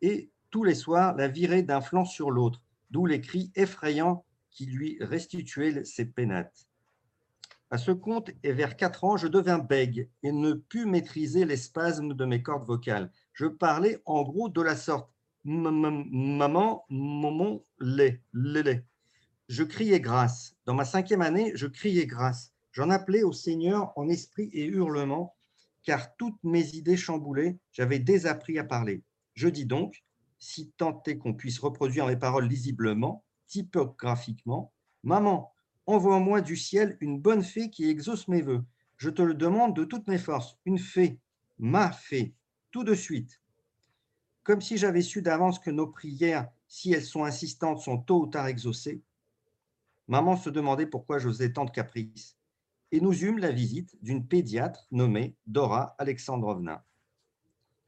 et 0.01 0.29
tous 0.49 0.63
les 0.63 0.75
soirs 0.75 1.15
la 1.15 1.27
virait 1.27 1.63
d'un 1.63 1.81
flanc 1.81 2.05
sur 2.05 2.31
l'autre, 2.31 2.61
d'où 2.91 3.05
les 3.05 3.21
cris 3.21 3.51
effrayants 3.55 4.25
qui 4.51 4.65
lui 4.65 4.97
restituaient 5.01 5.83
ses 5.83 6.05
pénates. 6.05 6.67
À 7.71 7.77
ce 7.77 7.91
compte, 7.91 8.31
et 8.41 8.51
vers 8.51 8.75
quatre 8.75 9.03
ans, 9.03 9.15
je 9.15 9.27
devins 9.27 9.59
bègue 9.59 10.09
et 10.23 10.31
ne 10.31 10.53
pus 10.53 10.85
maîtriser 10.85 11.45
les 11.45 11.57
spasmes 11.57 12.15
de 12.15 12.25
mes 12.25 12.41
cordes 12.41 12.65
vocales. 12.65 13.11
Je 13.33 13.45
parlais 13.45 14.01
en 14.05 14.23
gros 14.23 14.49
de 14.49 14.61
la 14.61 14.75
sorte 14.75 15.11
Maman, 15.45 16.83
maman, 16.89 17.65
lait, 17.79 18.21
lait. 18.33 18.85
Je 19.47 19.63
criais 19.63 20.01
grâce. 20.01 20.55
Dans 20.65 20.73
ma 20.73 20.83
cinquième 20.83 21.21
année, 21.21 21.53
je 21.55 21.65
criais 21.65 22.05
grâce. 22.05 22.53
J'en 22.71 22.89
appelais 22.89 23.23
au 23.23 23.31
Seigneur 23.31 23.93
en 23.95 24.09
esprit 24.09 24.49
et 24.51 24.65
hurlement, 24.65 25.35
car 25.83 26.15
toutes 26.17 26.43
mes 26.43 26.75
idées 26.75 26.97
chamboulaient, 26.97 27.57
j'avais 27.71 27.99
désappris 27.99 28.59
à 28.59 28.63
parler. 28.63 29.01
Je 29.33 29.47
dis 29.47 29.65
donc, 29.65 30.03
si 30.39 30.71
tant 30.77 31.03
est 31.05 31.17
qu'on 31.17 31.33
puisse 31.33 31.59
reproduire 31.59 32.07
mes 32.07 32.17
paroles 32.17 32.47
lisiblement, 32.47 33.23
typographiquement, 33.47 34.73
Maman, 35.03 35.53
envoie-moi 35.85 36.41
du 36.41 36.57
ciel 36.57 36.97
une 36.99 37.19
bonne 37.19 37.43
fée 37.43 37.69
qui 37.69 37.89
exauce 37.89 38.27
mes 38.27 38.41
voeux. 38.41 38.65
Je 38.97 39.09
te 39.09 39.21
le 39.21 39.33
demande 39.33 39.75
de 39.75 39.85
toutes 39.85 40.07
mes 40.07 40.17
forces, 40.17 40.57
une 40.65 40.77
fée, 40.77 41.19
ma 41.57 41.91
fée, 41.91 42.35
tout 42.71 42.83
de 42.83 42.93
suite. 42.93 43.41
Comme 44.43 44.61
si 44.61 44.77
j'avais 44.77 45.01
su 45.01 45.21
d'avance 45.21 45.59
que 45.59 45.71
nos 45.71 45.87
prières, 45.87 46.49
si 46.67 46.91
elles 46.91 47.05
sont 47.05 47.23
insistantes, 47.23 47.79
sont 47.79 47.97
tôt 47.97 48.23
ou 48.23 48.27
tard 48.27 48.47
exaucées. 48.47 49.01
Maman 50.07 50.35
se 50.35 50.49
demandait 50.49 50.87
pourquoi 50.87 51.19
j'osais 51.19 51.53
tant 51.53 51.65
de 51.65 51.71
caprices. 51.71 52.37
Et 52.91 52.99
nous 52.99 53.23
eûmes 53.23 53.39
la 53.39 53.51
visite 53.51 53.95
d'une 54.01 54.27
pédiatre 54.27 54.85
nommée 54.91 55.35
Dora 55.45 55.95
Alexandrovna. 55.97 56.83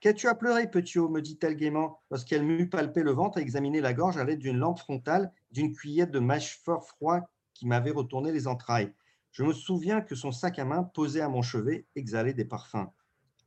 Qu'as-tu 0.01 0.27
à 0.27 0.33
pleurer, 0.33 0.67
Petiot 0.67 1.09
me 1.09 1.21
dit-elle 1.21 1.55
gaiement, 1.55 2.01
lorsqu'elle 2.09 2.41
m'eut 2.41 2.67
palpé 2.67 3.03
le 3.03 3.11
ventre 3.11 3.37
et 3.37 3.41
examiné 3.41 3.81
la 3.81 3.93
gorge 3.93 4.17
à 4.17 4.23
l'aide 4.23 4.39
d'une 4.39 4.57
lampe 4.57 4.79
frontale, 4.79 5.31
d'une 5.51 5.73
cuillère 5.73 6.09
de 6.09 6.17
mâche 6.17 6.59
fort 6.63 6.87
froid 6.87 7.19
qui 7.53 7.67
m'avait 7.67 7.91
retourné 7.91 8.31
les 8.31 8.47
entrailles. 8.47 8.91
Je 9.31 9.43
me 9.43 9.53
souviens 9.53 10.01
que 10.01 10.15
son 10.15 10.31
sac 10.31 10.57
à 10.57 10.65
main, 10.65 10.81
posé 10.81 11.21
à 11.21 11.29
mon 11.29 11.43
chevet, 11.43 11.85
exhalait 11.95 12.33
des 12.33 12.45
parfums. 12.45 12.87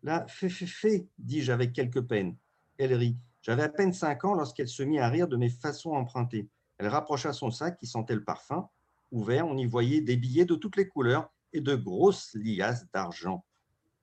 Là, 0.05 0.26
fais, 0.28 0.48
fais, 0.48 0.66
fais, 0.66 1.09
dis-je 1.18 1.50
avec 1.50 1.72
quelque 1.72 1.98
peine. 1.98 2.36
Elle 2.78 2.94
rit. 2.94 3.16
J'avais 3.42 3.64
à 3.64 3.68
peine 3.68 3.92
cinq 3.92 4.24
ans 4.24 4.34
lorsqu'elle 4.34 4.68
se 4.68 4.84
mit 4.84 5.00
à 5.00 5.09
rire 5.09 5.26
de 5.26 5.36
mes 5.36 5.50
façons 5.50 5.94
empruntées. 5.94 6.48
Elle 6.78 6.86
rapprocha 6.86 7.32
son 7.32 7.50
sac 7.50 7.78
qui 7.78 7.88
sentait 7.88 8.14
le 8.14 8.22
parfum. 8.22 8.68
Ouvert, 9.11 9.48
on 9.48 9.57
y 9.57 9.66
voyait 9.66 10.02
des 10.02 10.16
billets 10.16 10.44
de 10.44 10.55
toutes 10.55 10.76
les 10.76 10.86
couleurs 10.86 11.32
et 11.52 11.61
de 11.61 11.74
grosses 11.74 12.36
liasses 12.36 12.86
d'argent. 12.92 13.44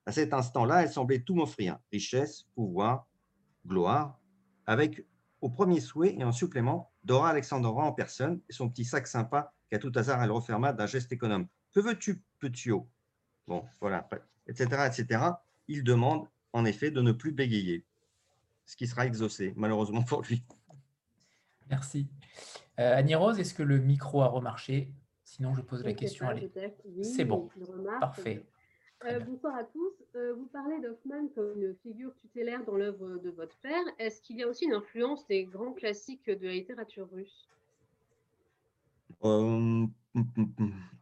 À 0.05 0.11
cet 0.11 0.33
instant-là, 0.33 0.83
elle 0.83 0.91
semblait 0.91 1.21
tout 1.21 1.35
m'offrir, 1.35 1.77
richesse, 1.91 2.47
pouvoir, 2.55 3.07
gloire, 3.65 4.19
avec 4.65 5.05
au 5.41 5.49
premier 5.49 5.79
souhait 5.79 6.15
et 6.17 6.23
en 6.23 6.31
supplément 6.31 6.91
Dora 7.03 7.29
Alexandrova 7.29 7.83
en 7.83 7.93
personne 7.93 8.41
et 8.49 8.53
son 8.53 8.69
petit 8.69 8.85
sac 8.85 9.07
sympa 9.07 9.53
qu'à 9.69 9.79
tout 9.79 9.91
hasard 9.95 10.23
elle 10.23 10.31
referma 10.31 10.73
d'un 10.73 10.85
geste 10.85 11.11
économe. 11.11 11.47
Que 11.73 11.79
veux-tu, 11.79 12.21
petit 12.39 12.71
haut 12.71 12.87
Bon, 13.47 13.65
voilà, 13.79 14.07
etc., 14.47 14.87
etc. 14.87 15.23
Il 15.67 15.83
demande 15.83 16.27
en 16.53 16.65
effet 16.65 16.91
de 16.91 17.01
ne 17.01 17.11
plus 17.11 17.31
bégayer, 17.31 17.85
ce 18.65 18.75
qui 18.75 18.87
sera 18.87 19.05
exaucé, 19.05 19.53
malheureusement 19.55 20.03
pour 20.03 20.21
lui. 20.21 20.43
Merci. 21.69 22.07
Euh, 22.79 22.97
Annie 22.97 23.15
Rose, 23.15 23.39
est-ce 23.39 23.53
que 23.53 23.63
le 23.63 23.79
micro 23.79 24.21
a 24.21 24.27
remarché? 24.27 24.91
Sinon, 25.23 25.53
je 25.53 25.61
pose 25.61 25.83
la 25.85 25.93
question. 25.93 26.27
C'est 27.01 27.23
bon. 27.23 27.49
Parfait. 28.01 28.45
Euh, 29.05 29.19
bonsoir 29.19 29.55
à 29.55 29.63
tous. 29.63 29.93
Euh, 30.15 30.35
vous 30.35 30.45
parlez 30.45 30.79
d'Hoffman 30.79 31.27
comme 31.33 31.59
une 31.59 31.75
figure 31.81 32.13
tutélaire 32.15 32.63
dans 32.65 32.75
l'œuvre 32.75 33.17
de 33.17 33.31
votre 33.31 33.57
père. 33.57 33.83
Est-ce 33.97 34.21
qu'il 34.21 34.37
y 34.37 34.43
a 34.43 34.47
aussi 34.47 34.65
une 34.65 34.73
influence 34.73 35.25
des 35.27 35.45
grands 35.45 35.73
classiques 35.73 36.29
de 36.29 36.45
la 36.45 36.53
littérature 36.53 37.09
russe? 37.11 37.47
Euh, 39.23 39.87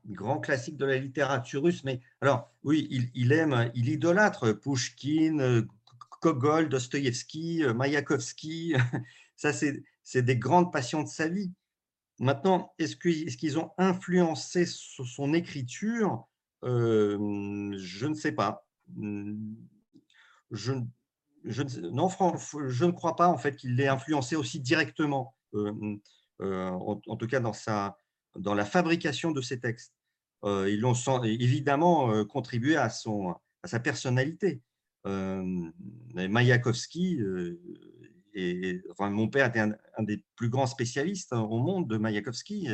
Grand 0.05 0.39
classique 0.39 0.77
de 0.77 0.85
la 0.85 0.97
littérature 0.97 1.63
russe, 1.63 1.83
mais 1.83 1.99
alors 2.21 2.49
oui, 2.63 2.87
il, 3.13 3.31
aime, 3.33 3.69
il 3.75 3.89
idolâtre 3.89 4.53
Pushkin, 4.53 5.65
Kogol, 6.21 6.69
Dostoïevski, 6.69 7.63
Mayakovsky. 7.75 8.75
Ça, 9.35 9.51
c'est 9.51 10.21
des 10.21 10.37
grandes 10.37 10.71
passions 10.71 11.03
de 11.03 11.07
sa 11.07 11.27
vie. 11.27 11.51
Maintenant, 12.19 12.73
est-ce 12.79 12.95
qu'ils 12.95 13.59
ont 13.59 13.71
influencé 13.77 14.65
son 14.65 15.33
écriture 15.33 16.28
je 16.63 18.05
ne 18.05 18.13
sais 18.13 18.31
pas. 18.31 18.65
Mmh, 18.95 19.55
je, 20.51 20.73
je, 21.45 21.63
je 21.63 22.85
ne 22.85 22.91
crois 22.91 23.15
pas 23.15 23.27
en 23.27 23.37
fait 23.37 23.55
qu'il 23.55 23.75
l'ait 23.75 23.87
influencé 23.87 24.35
aussi 24.35 24.59
directement, 24.59 25.35
mmh, 25.53 25.95
en, 26.39 27.15
tout 27.17 27.27
cas 27.27 27.39
dans, 27.39 27.53
sa, 27.53 27.97
dans 28.35 28.55
la 28.55 28.65
fabrication 28.65 29.31
de 29.31 29.41
ses 29.41 29.59
textes. 29.59 29.93
ils 30.43 30.79
l'ont 30.79 30.95
évidemment 31.23 32.25
contribué 32.25 32.77
à, 32.77 32.89
son, 32.89 33.35
à 33.63 33.67
sa 33.67 33.79
personnalité. 33.79 34.61
Mayakovsky, 35.05 37.19
et, 38.33 38.81
mon 38.99 39.27
père 39.27 39.47
était 39.47 39.59
un, 39.59 39.75
un, 39.97 40.03
des 40.03 40.23
plus 40.35 40.49
grands 40.49 40.67
spécialistes 40.67 41.33
au 41.33 41.59
monde 41.59 41.89
de 41.89 41.97
Mayakovsky. 41.97 42.67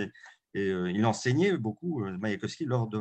Et 0.55 0.69
euh, 0.69 0.89
il 0.89 1.05
enseignait 1.05 1.57
beaucoup 1.57 2.05
euh, 2.05 2.17
Mayakovsky 2.17 2.63
lors 2.63 2.87
de 2.87 2.97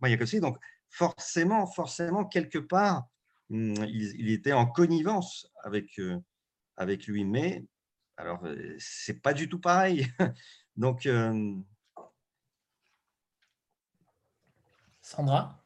Mayakovsky. 0.00 0.38
Donc, 0.38 0.58
forcément, 0.88 1.66
forcément, 1.66 2.24
quelque 2.24 2.58
part, 2.58 3.08
hum, 3.50 3.74
il, 3.88 4.30
était 4.30 4.52
en 4.52 4.66
connivence 4.66 5.50
avec, 5.64 5.98
euh, 5.98 6.20
avec 6.76 7.08
lui. 7.08 7.24
Mais, 7.24 7.64
alors, 8.16 8.46
c'est 8.78 9.20
pas 9.20 9.34
du 9.34 9.48
tout 9.48 9.58
pareil. 9.58 10.06
Donc, 10.76 11.08
Sandra? 15.00 15.58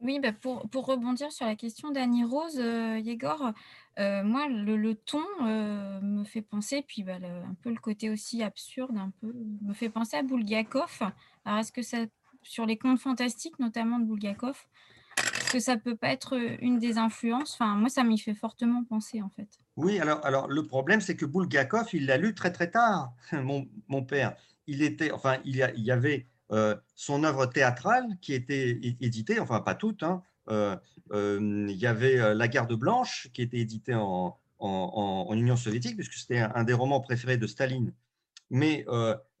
Oui, 0.00 0.20
bah, 0.20 0.32
pour, 0.32 0.68
pour, 0.68 0.84
rebondir 0.84 1.32
sur 1.32 1.46
la 1.46 1.56
question 1.56 1.90
d'Annie 1.90 2.24
Rose, 2.24 2.56
Yegor, 2.56 3.52
euh, 3.98 4.22
moi, 4.22 4.46
le, 4.48 4.94
ton 4.94 5.24
euh, 5.44 6.00
me 6.00 6.24
fait 6.24 6.42
penser, 6.42 6.84
puis 6.86 7.02
bah, 7.02 7.16
un 7.16 7.54
peu 7.62 7.70
le 7.70 7.80
côté 7.80 8.10
aussi 8.10 8.42
absurde, 8.42 8.96
un 8.96 9.12
peu, 9.20 9.32
me 9.62 9.74
fait 9.74 9.88
penser 9.90 10.16
à 10.16 10.22
Bulgakov. 10.22 11.02
Alors, 11.44 11.58
est-ce 11.58 11.72
que 11.72 11.82
ça, 11.82 11.98
sur 12.42 12.64
les 12.64 12.78
contes 12.78 13.00
fantastiques, 13.00 13.58
notamment 13.58 13.98
de 13.98 14.04
Bulgakov, 14.04 14.66
est-ce 15.18 15.52
que 15.52 15.58
ça 15.60 15.76
peut 15.76 15.96
pas 15.96 16.08
être 16.08 16.38
une 16.60 16.78
des 16.78 16.96
influences? 16.96 17.54
Enfin, 17.54 17.74
moi, 17.74 17.88
ça 17.88 18.04
m'y 18.04 18.18
fait 18.18 18.34
fortement 18.34 18.84
penser, 18.84 19.20
en 19.20 19.30
fait. 19.30 19.48
Oui, 19.76 19.98
alors, 19.98 20.24
alors 20.24 20.48
le 20.48 20.66
problème, 20.66 21.00
c'est 21.00 21.16
que 21.16 21.24
Bulgakov, 21.24 21.88
il 21.92 22.06
l'a 22.06 22.16
lu 22.16 22.34
très 22.34 22.52
très 22.52 22.70
tard, 22.70 23.12
mon, 23.32 23.68
mon, 23.88 24.04
père. 24.04 24.36
Il 24.66 24.82
était, 24.82 25.10
enfin, 25.10 25.38
il 25.44 25.56
y, 25.56 25.90
avait 25.90 26.26
euh, 26.52 26.76
son 26.94 27.24
œuvre 27.24 27.46
théâtrale 27.46 28.18
qui 28.20 28.34
était 28.34 28.78
éditée, 29.00 29.40
enfin 29.40 29.60
pas 29.60 29.74
toute, 29.74 30.02
hein, 30.02 30.22
euh, 30.22 30.22
euh, 30.22 30.37
il 30.48 31.76
y 31.76 31.86
avait 31.86 32.18
euh, 32.18 32.34
La 32.34 32.48
Garde 32.48 32.74
Blanche, 32.74 33.28
qui 33.32 33.42
était 33.42 33.58
édité 33.58 33.94
en, 33.94 34.36
Union 35.32 35.56
soviétique, 35.56 35.96
puisque 35.96 36.14
c'était 36.14 36.38
un, 36.38 36.64
des 36.64 36.72
romans 36.72 37.00
préférés 37.00 37.36
de 37.36 37.46
Staline. 37.46 37.92
Mais 38.50 38.86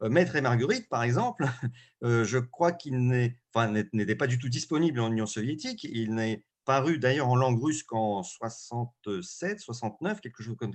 Maître 0.02 0.36
et 0.36 0.42
Marguerite, 0.42 0.88
par 0.88 1.02
exemple, 1.02 1.46
je 2.02 2.38
crois 2.38 2.72
qu'il 2.72 3.08
n'était 3.08 4.14
pas 4.14 4.26
du 4.26 4.38
tout 4.38 4.48
disponible 4.48 5.00
en 5.00 5.10
Union 5.10 5.26
soviétique. 5.26 5.84
Il 5.84 6.14
n'est 6.14 6.44
paru 6.66 6.98
d'ailleurs 6.98 7.28
en 7.28 7.36
langue 7.36 7.60
russe 7.60 7.82
qu'en 7.82 8.22
67, 8.22 9.60
69, 9.60 10.20
quelque 10.20 10.42
chose 10.42 10.56
comme 10.56 10.72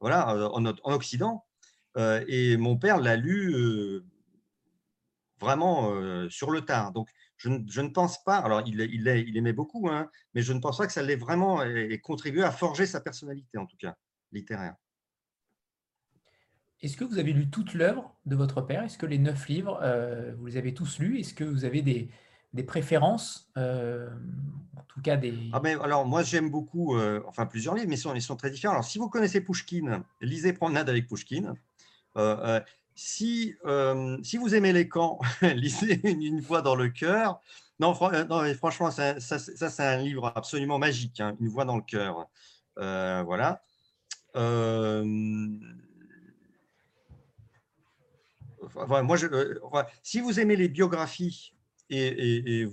voilà, 0.00 0.50
en, 0.52 0.66
en 0.66 0.92
Occident. 0.92 1.44
et 1.96 2.56
mon 2.58 2.76
père 2.76 2.98
l'a 2.98 3.16
lu 3.16 4.02
vraiment 5.40 6.28
sur 6.28 6.50
le 6.50 6.62
tard. 6.62 6.92
Donc, 6.92 7.08
je 7.38 7.80
ne, 7.80 7.88
pense 7.88 8.22
pas, 8.24 8.38
alors 8.38 8.62
il, 8.66 8.80
il, 8.80 9.36
aimait 9.36 9.52
beaucoup, 9.52 9.88
hein, 9.88 10.10
mais 10.34 10.42
je 10.42 10.52
ne 10.52 10.60
pense 10.60 10.78
pas 10.78 10.86
que 10.86 10.92
ça 10.92 11.02
l'ait 11.02 11.16
vraiment 11.16 11.62
contribué 12.02 12.42
à 12.42 12.50
forger 12.50 12.84
sa 12.84 13.00
personnalité, 13.00 13.58
en 13.58 13.66
tout 13.66 13.76
cas, 13.76 13.94
littéraire. 14.32 14.74
Est-ce 16.80 16.96
que 16.96 17.04
vous 17.04 17.18
avez 17.18 17.32
lu 17.32 17.50
toute 17.50 17.74
l'œuvre 17.74 18.14
de 18.26 18.36
votre 18.36 18.60
père? 18.60 18.84
Est-ce 18.84 18.98
que 18.98 19.06
les 19.06 19.18
neuf 19.18 19.48
livres, 19.48 19.80
euh, 19.82 20.32
vous 20.38 20.46
les 20.46 20.56
avez 20.56 20.74
tous 20.74 20.98
lus? 21.00 21.18
Est-ce 21.18 21.34
que 21.34 21.42
vous 21.42 21.64
avez 21.64 21.82
des, 21.82 22.08
préférences 22.64 23.50
euh, 23.56 24.08
En 24.76 24.82
tout 24.82 25.00
cas, 25.00 25.16
des. 25.16 25.34
Ah 25.52 25.58
ben, 25.58 25.80
alors, 25.80 26.06
moi, 26.06 26.22
j'aime 26.22 26.50
beaucoup, 26.50 26.96
euh, 26.96 27.20
enfin, 27.26 27.46
plusieurs 27.46 27.74
livres, 27.74 27.88
mais 27.88 27.96
ils 27.96 27.98
sont, 27.98 28.14
ils 28.14 28.22
sont, 28.22 28.36
très 28.36 28.50
différents. 28.50 28.74
Alors, 28.74 28.84
si 28.84 28.98
vous 28.98 29.08
connaissez 29.08 29.40
Pushkin, 29.40 30.04
lisez 30.20 30.52
Promenade 30.52 30.88
avec 30.88 31.08
Pushkin. 31.08 31.54
Si, 33.00 33.54
euh, 33.64 34.18
si 34.24 34.38
vous 34.38 34.56
aimez 34.56 34.72
les 34.72 34.88
camps, 34.88 35.20
lisez 35.42 36.00
une, 36.02 36.40
voix 36.40 36.62
dans 36.62 36.74
le 36.74 36.88
cœur. 36.88 37.40
Non, 37.78 37.96
euh, 38.12 38.24
non 38.24 38.52
franchement, 38.54 38.90
ça, 38.90 39.20
c'est 39.20 39.80
un 39.80 39.98
livre 39.98 40.32
absolument 40.34 40.80
magique, 40.80 41.20
hein, 41.20 41.36
Une 41.38 41.46
voix 41.46 41.64
dans 41.64 41.76
le 41.76 41.82
cœur. 41.82 42.26
Euh, 42.78 43.22
voilà. 43.22 43.62
moi, 48.74 49.16
je, 49.16 49.28
si 50.02 50.20
vous 50.20 50.40
aimez 50.40 50.56
les 50.56 50.68
biographies 50.68 51.54
et, 51.90 52.66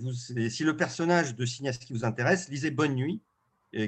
si 0.50 0.64
le 0.64 0.76
personnage 0.76 1.36
de 1.36 1.46
qui 1.46 1.94
vous 1.94 2.04
intéresse, 2.04 2.50
lisez 2.50 2.72
Bonne 2.72 2.96
Nuit, 2.96 3.22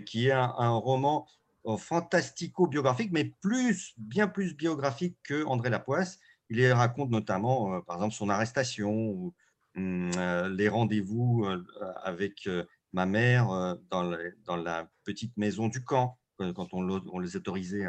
qui 0.05 0.27
est 0.27 0.33
un 0.33 0.69
roman 0.69 1.27
fantastico-biographique, 1.75 3.11
mais 3.11 3.25
plus, 3.25 3.95
bien 3.97 4.27
plus 4.27 4.55
biographique 4.55 5.17
que 5.23 5.43
André 5.45 5.71
Lapoisse. 5.71 6.19
Il 6.49 6.71
raconte 6.71 7.09
notamment, 7.09 7.73
euh, 7.73 7.81
par 7.81 7.97
exemple, 7.97 8.15
son 8.15 8.29
arrestation, 8.29 8.93
ou, 8.93 9.33
hum, 9.75 10.11
euh, 10.17 10.49
les 10.49 10.69
rendez-vous 10.69 11.45
euh, 11.45 11.63
avec 12.03 12.49
ma 12.93 13.05
mère 13.05 13.77
dans, 13.89 14.03
la 14.55 14.89
petite 15.03 15.35
maison 15.37 15.67
du 15.67 15.83
camp, 15.83 16.17
quand 16.37 16.73
on, 16.73 17.19
les 17.19 17.35
autorisait 17.35 17.85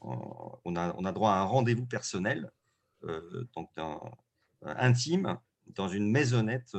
on 0.00 0.76
a, 0.76 1.12
droit 1.12 1.32
à 1.32 1.40
un 1.40 1.44
rendez-vous 1.44 1.86
personnel, 1.86 2.50
donc 3.54 3.70
intime, 4.62 5.38
dans 5.66 5.88
une 5.88 6.10
maisonnette, 6.10 6.76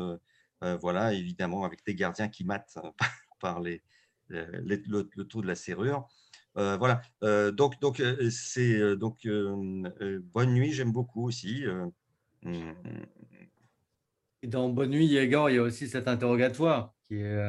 voilà, 0.61 1.13
évidemment, 1.13 1.65
avec 1.65 1.83
des 1.85 1.95
gardiens 1.95 2.29
qui 2.29 2.45
matent 2.45 2.77
par 3.39 3.59
le, 3.59 3.79
le, 4.29 4.77
de 4.77 5.47
la 5.47 5.55
serrure. 5.55 6.07
Euh, 6.57 6.77
voilà. 6.77 7.01
Euh, 7.23 7.51
donc, 7.51 7.79
donc 7.79 7.99
euh, 7.99 8.29
c'est 8.29 8.95
donc 8.95 9.27
Bonne 9.27 10.53
Nuit, 10.53 10.73
j'aime 10.73 10.91
beaucoup 10.91 11.27
aussi. 11.27 11.63
Mmh. 12.43 12.71
Et 14.43 14.47
dans 14.47 14.69
Bonne 14.69 14.91
nuit, 14.91 15.07
Yegor, 15.07 15.49
il 15.49 15.55
y 15.55 15.59
a 15.59 15.63
aussi 15.63 15.87
cet 15.87 16.07
interrogatoire 16.07 16.93
qui 17.07 17.15
est, 17.15 17.41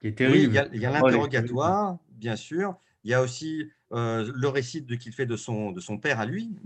qui 0.00 0.08
est 0.08 0.18
terrible. 0.18 0.52
Oui, 0.56 0.68
il 0.72 0.80
y 0.80 0.86
a, 0.86 0.90
l'interrogatoire, 0.90 1.98
bien 2.10 2.36
sûr. 2.36 2.76
Il 3.04 3.10
y 3.10 3.14
a 3.14 3.22
aussi 3.22 3.70
euh, 3.92 4.30
le 4.34 4.48
récit 4.48 4.84
qu'il 4.98 5.12
fait 5.12 5.26
de 5.26 5.36
son, 5.36 5.70
de 5.70 5.80
son 5.80 5.98
père 5.98 6.18
à 6.18 6.26
lui, 6.26 6.56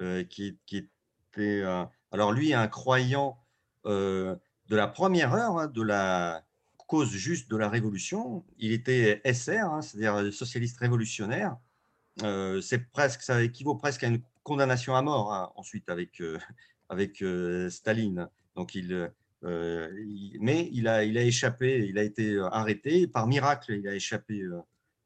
euh, 0.00 0.24
qui, 0.24 0.58
qui, 0.66 0.88
était. 1.32 1.62
alors, 2.12 2.32
lui, 2.32 2.52
un 2.52 2.68
croyant 2.68 3.38
de 3.84 4.36
la 4.68 4.86
première 4.86 5.34
heure, 5.34 5.58
hein, 5.58 5.66
de 5.68 5.82
la 5.82 6.44
cause 6.90 7.12
juste 7.12 7.48
de 7.48 7.56
la 7.56 7.68
révolution. 7.68 8.44
Il 8.58 8.72
était 8.72 9.22
SR, 9.24 9.72
hein, 9.72 9.80
c'est-à-dire 9.80 10.34
socialiste 10.34 10.76
révolutionnaire. 10.78 11.56
c'est 12.18 12.90
presque, 12.90 13.22
ça 13.22 13.40
équivaut 13.44 13.76
presque 13.76 14.02
à 14.02 14.08
une 14.08 14.20
condamnation 14.42 14.96
à 14.96 15.02
mort 15.02 15.32
hein, 15.32 15.52
ensuite 15.54 15.88
avec, 15.88 16.20
avec 16.88 17.24
Staline. 17.68 18.28
Donc 18.56 18.74
il, 18.74 19.08
mais 20.40 20.68
il 20.72 20.88
a, 20.88 21.04
il 21.04 21.16
a 21.16 21.22
échappé, 21.22 21.86
il 21.88 21.96
a 21.96 22.02
été 22.02 22.36
arrêté. 22.50 23.06
Par 23.06 23.28
miracle, 23.28 23.72
il 23.72 23.86
a 23.86 23.94
échappé 23.94 24.42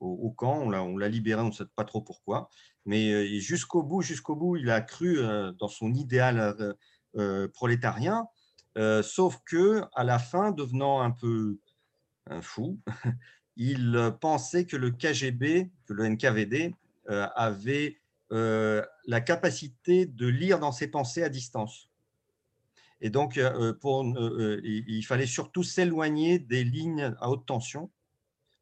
au, 0.01 0.31
camp. 0.31 0.63
On 0.63 0.97
l'a 0.97 1.09
libéré, 1.11 1.43
on 1.43 1.49
ne 1.49 1.53
sait 1.53 1.67
pas 1.77 1.85
trop 1.85 2.01
pourquoi. 2.01 2.49
Mais 2.87 3.39
jusqu'au 3.41 3.83
bout, 3.83 4.01
jusqu'au 4.01 4.37
bout, 4.37 4.57
il 4.57 4.71
a 4.71 4.81
cru 4.81 5.19
dans 5.59 5.69
son 5.69 5.93
idéal 5.93 6.57
prolétarien. 7.53 8.27
sauf 9.03 9.39
que 9.45 9.83
à 9.95 10.03
la 10.03 10.19
fin, 10.19 10.51
devenant 10.51 11.03
un 11.03 11.11
peu 11.11 11.59
fou, 12.41 12.79
il 13.57 14.13
pensait 14.21 14.65
que 14.65 14.77
le 14.77 14.91
KGB, 14.91 15.71
que 15.87 15.93
le 15.93 16.09
NKVD 16.09 16.75
avait 17.09 17.99
la 18.31 19.21
capacité 19.21 20.07
de 20.07 20.27
lire 20.27 20.59
dans 20.59 20.73
ses 20.73 20.89
pensées 20.89 21.23
à 21.23 21.29
distance. 21.29 21.89
Et 23.01 23.11
donc, 23.11 23.39
pour, 23.81 24.05
il 24.65 25.03
fallait 25.03 25.27
surtout 25.27 25.63
s'éloigner 25.63 26.39
des 26.39 26.65
lignes 26.65 27.15
à 27.21 27.29
haute 27.29 27.47
tension 27.47 27.91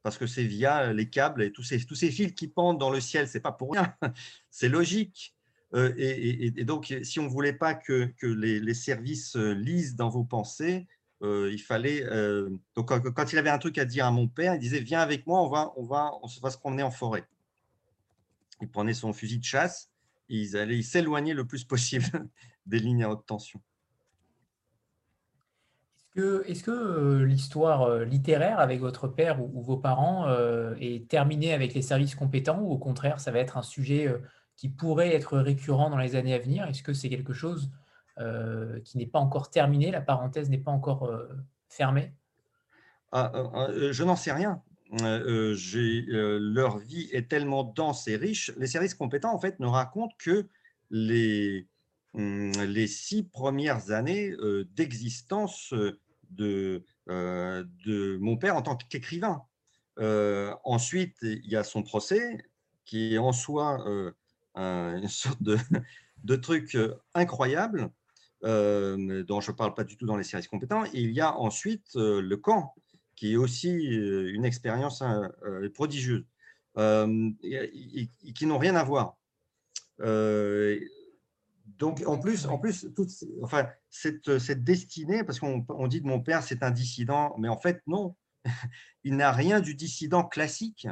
parce 0.03 0.19
que 0.19 0.27
c'est 0.27 0.45
via 0.45 0.93
les 0.93 1.09
câbles 1.09 1.43
et 1.43 1.53
tous 1.53 1.63
ces, 1.63 1.79
fils 1.79 2.33
qui 2.33 2.49
pendent 2.49 2.79
dans 2.79 2.91
le 2.91 3.01
ciel, 3.01 3.29
c'est 3.29 3.41
pas 3.41 3.53
pour 3.53 3.73
rien, 3.73 3.95
c'est 4.51 4.69
logique. 4.69 5.35
Et, 5.75 6.51
donc, 6.65 6.95
si 7.03 7.19
on 7.19 7.25
ne 7.25 7.29
voulait 7.29 7.55
pas 7.55 7.75
que 7.75 8.13
les, 8.23 8.75
services 8.75 9.37
lisent 9.37 9.97
dans 9.97 10.11
vos 10.11 10.25
pensées, 10.25 10.87
il 11.23 11.59
fallait. 11.59 12.05
donc, 12.75 12.89
quand, 12.89 13.33
il 13.33 13.39
avait 13.39 13.51
un 13.51 13.59
truc 13.59 13.79
à 13.79 13.85
dire 13.85 14.07
à 14.07 14.11
mon 14.11 14.29
père, 14.29 14.55
il 14.55 14.61
disait 14.61 14.81
Viens 14.81 15.01
avec 15.01 15.27
moi, 15.27 15.41
on 15.43 15.49
va, 15.49 15.73
on 15.77 15.85
va, 15.85 16.13
on 16.23 16.29
va 16.43 16.51
se 16.51 16.59
promener 16.59 16.83
en 16.83 16.91
forêt. 16.91 17.25
Il 18.61 18.69
prenait 18.69 18.95
son 18.95 19.13
fusil 19.13 19.39
de 19.39 19.45
chasse, 19.45 19.91
ils 20.29 20.57
allaient 20.57 20.83
s'éloigner 20.83 21.35
le 21.35 21.45
plus 21.45 21.65
possible 21.65 22.07
des 22.67 22.79
lignes 22.79 23.05
à 23.05 23.11
haute 23.11 23.27
tension. 23.27 23.61
Est-ce 26.15 26.63
que, 26.63 26.71
euh, 26.71 27.25
l'histoire 27.25 27.83
euh, 27.83 28.05
littéraire 28.05 28.61
avec 28.61 28.81
votre 28.81 29.09
père 29.09 29.43
ou, 29.43 29.63
vos 29.63 29.79
parents 29.79 30.29
euh, 30.29 30.75
est 30.79 31.09
terminée 31.09 31.55
avec 31.55 31.73
les 31.73 31.81
services 31.81 32.15
compétents 32.15 32.61
ou 32.61 32.71
au 32.71 32.79
contraire, 32.79 33.19
ça 33.19 33.31
va 33.31 33.39
être 33.39 33.57
un 33.57 33.63
sujet 33.63 34.15
qui 34.57 34.69
pourrait 34.69 35.15
être 35.15 35.39
récurrent 35.39 35.89
dans 35.89 35.97
les 35.97 36.15
années 36.15 36.35
à 36.35 36.39
venir? 36.39 36.69
Est-ce 36.69 36.83
que 36.83 36.93
c'est 36.93 37.09
quelque 37.09 37.33
chose 37.33 37.71
qui 38.85 38.99
n'est 38.99 39.07
pas 39.07 39.19
encore 39.19 39.51
terminé 39.51 39.91
La 39.91 40.01
parenthèse 40.01 40.51
n'est 40.51 40.59
pas 40.59 40.71
encore 40.71 41.11
fermée 41.69 42.13
ah, 43.11 43.33
Je 43.91 44.05
n'en 44.05 44.17
sais 44.17 44.33
rien. 44.33 44.63
leur 44.91 46.79
vie 46.79 47.09
est 47.13 47.29
tellement 47.29 47.65
dense 47.65 48.07
et 48.09 48.17
riche. 48.17 48.53
Les 48.59 48.67
services 48.67 48.95
compétents, 48.95 49.35
en 49.35 49.39
fait, 49.39 49.59
ne 49.61 49.67
racontent 49.67 50.15
que 50.19 50.47
les, 50.91 51.67
hum, 52.15 52.53
six 52.87 53.23
premières 53.23 53.91
années 53.91 54.35
d'existence 54.75 55.75
de, 56.37 56.85
euh, 57.09 57.65
mon 58.21 58.37
père 58.37 58.57
en 58.57 58.63
tant 58.63 58.77
qu'écrivain. 58.77 59.43
Euh, 59.99 60.55
ensuite, 60.65 61.17
il 61.23 61.49
y 61.49 61.57
a 61.57 61.65
son 61.65 61.83
procès, 61.83 62.39
qui 62.85 63.15
est 63.15 63.19
en 63.19 63.33
soi 63.33 63.85
euh, 63.87 64.13
une 64.55 65.09
sorte 65.09 65.43
de 65.43 66.37
truc 66.37 66.77
incroyable, 67.15 67.91
dont 68.43 69.41
je 69.41 69.51
ne 69.51 69.57
parle 69.57 69.75
pas 69.75 69.85
du 69.85 69.97
tout 69.97 70.07
dans 70.07 70.17
les 70.17 70.25
services 70.25 70.49
compétents. 70.49 70.85
Il 70.93 71.13
y 71.13 71.21
a 71.21 71.37
ensuite 71.37 71.95
le 71.95 72.37
camp, 72.37 72.75
qui 73.15 73.33
est 73.33 73.37
aussi 73.37 73.71
une 73.71 74.45
expérience 74.45 75.03
prodigieuse, 75.75 76.25
qui 76.75 78.47
n'ont 78.47 78.59
rien 78.59 78.77
à 78.77 78.85
voir. 78.85 79.17
Donc, 81.79 82.03
en 82.07 82.19
plus, 82.19 82.47
en 82.47 82.59
plus 82.59 82.87
enfin, 83.43 83.67
cette, 83.91 84.39
cette 84.39 84.63
destinée, 84.63 85.25
parce 85.25 85.41
qu'on 85.41 85.65
on 85.69 85.87
dit 85.87 86.01
de 86.01 86.07
mon 86.07 86.21
père, 86.21 86.43
c'est 86.43 86.63
un 86.63 86.71
dissident, 86.71 87.35
mais 87.39 87.49
en 87.49 87.59
fait, 87.59 87.83
non. 87.87 88.15
Il 89.05 89.17
n'a 89.17 89.33
rien 89.33 89.61
du 89.61 89.75
dissident 89.75 90.25
classique. 90.25 90.87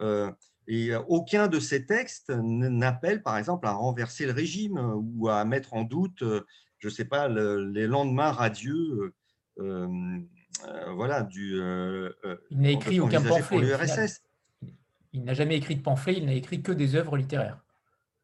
Euh, 0.00 0.30
et 0.68 0.94
aucun 1.08 1.48
de 1.48 1.60
ces 1.60 1.86
textes 1.86 2.30
n'appelle, 2.30 3.22
par 3.22 3.38
exemple, 3.38 3.66
à 3.66 3.72
renverser 3.72 4.26
le 4.26 4.32
régime 4.32 4.78
ou 4.78 5.28
à 5.28 5.44
mettre 5.44 5.74
en 5.74 5.84
doute, 5.84 6.22
je 6.78 6.88
ne 6.88 6.92
sais 6.92 7.04
pas, 7.04 7.28
les 7.28 7.86
lendemains 7.86 8.32
radieux. 8.32 9.14
Euh, 9.58 9.88
euh, 10.66 10.92
voilà, 10.94 11.22
du. 11.22 11.60
il 12.50 12.60
n'a 12.60 12.70
écrit 12.70 13.00
aucun 13.00 13.22
pamphlet. 13.22 13.58
Il 15.12 15.24
n'a 15.24 15.34
jamais 15.34 15.56
écrit 15.56 15.76
de 15.76 15.82
pamphlet, 15.82 16.18
il 16.18 16.26
n'a 16.26 16.34
écrit 16.34 16.62
que 16.62 16.72
des 16.72 16.94
œuvres 16.94 17.16
littéraires. 17.16 17.62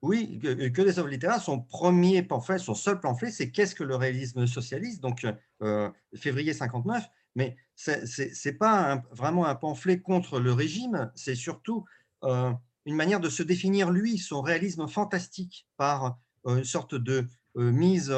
Oui, 0.02 0.40
que, 0.40 0.82
les 0.82 0.98
œuvres 0.98 1.08
littéraires, 1.08 1.40
son 1.40 1.60
premier 1.60 2.22
pamphlet, 2.24 2.58
son 2.58 2.74
seul 2.74 3.00
pamphlet, 3.00 3.30
c'est 3.30 3.50
Qu'est-ce 3.52 3.76
que 3.76 3.84
le 3.84 3.94
réalisme 3.94 4.46
socialiste? 4.46 5.00
Donc, 5.00 5.24
euh, 5.62 5.90
février 6.16 6.52
59. 6.52 7.04
Mais 7.36 7.56
ce 7.76 8.48
n'est 8.48 8.54
pas 8.54 9.02
vraiment 9.12 9.46
un 9.46 9.54
pamphlet 9.54 10.00
contre 10.00 10.40
le 10.40 10.52
régime, 10.52 11.10
c'est 11.14 11.36
surtout 11.36 11.84
euh, 12.24 12.52
une 12.84 12.96
manière 12.96 13.20
de 13.20 13.28
se 13.28 13.44
définir, 13.44 13.90
lui, 13.90 14.18
son 14.18 14.42
réalisme 14.42 14.88
fantastique, 14.88 15.66
par 15.76 16.18
euh, 16.46 16.58
une 16.58 16.64
sorte 16.64 16.96
de 16.96 17.26
mise 17.54 18.12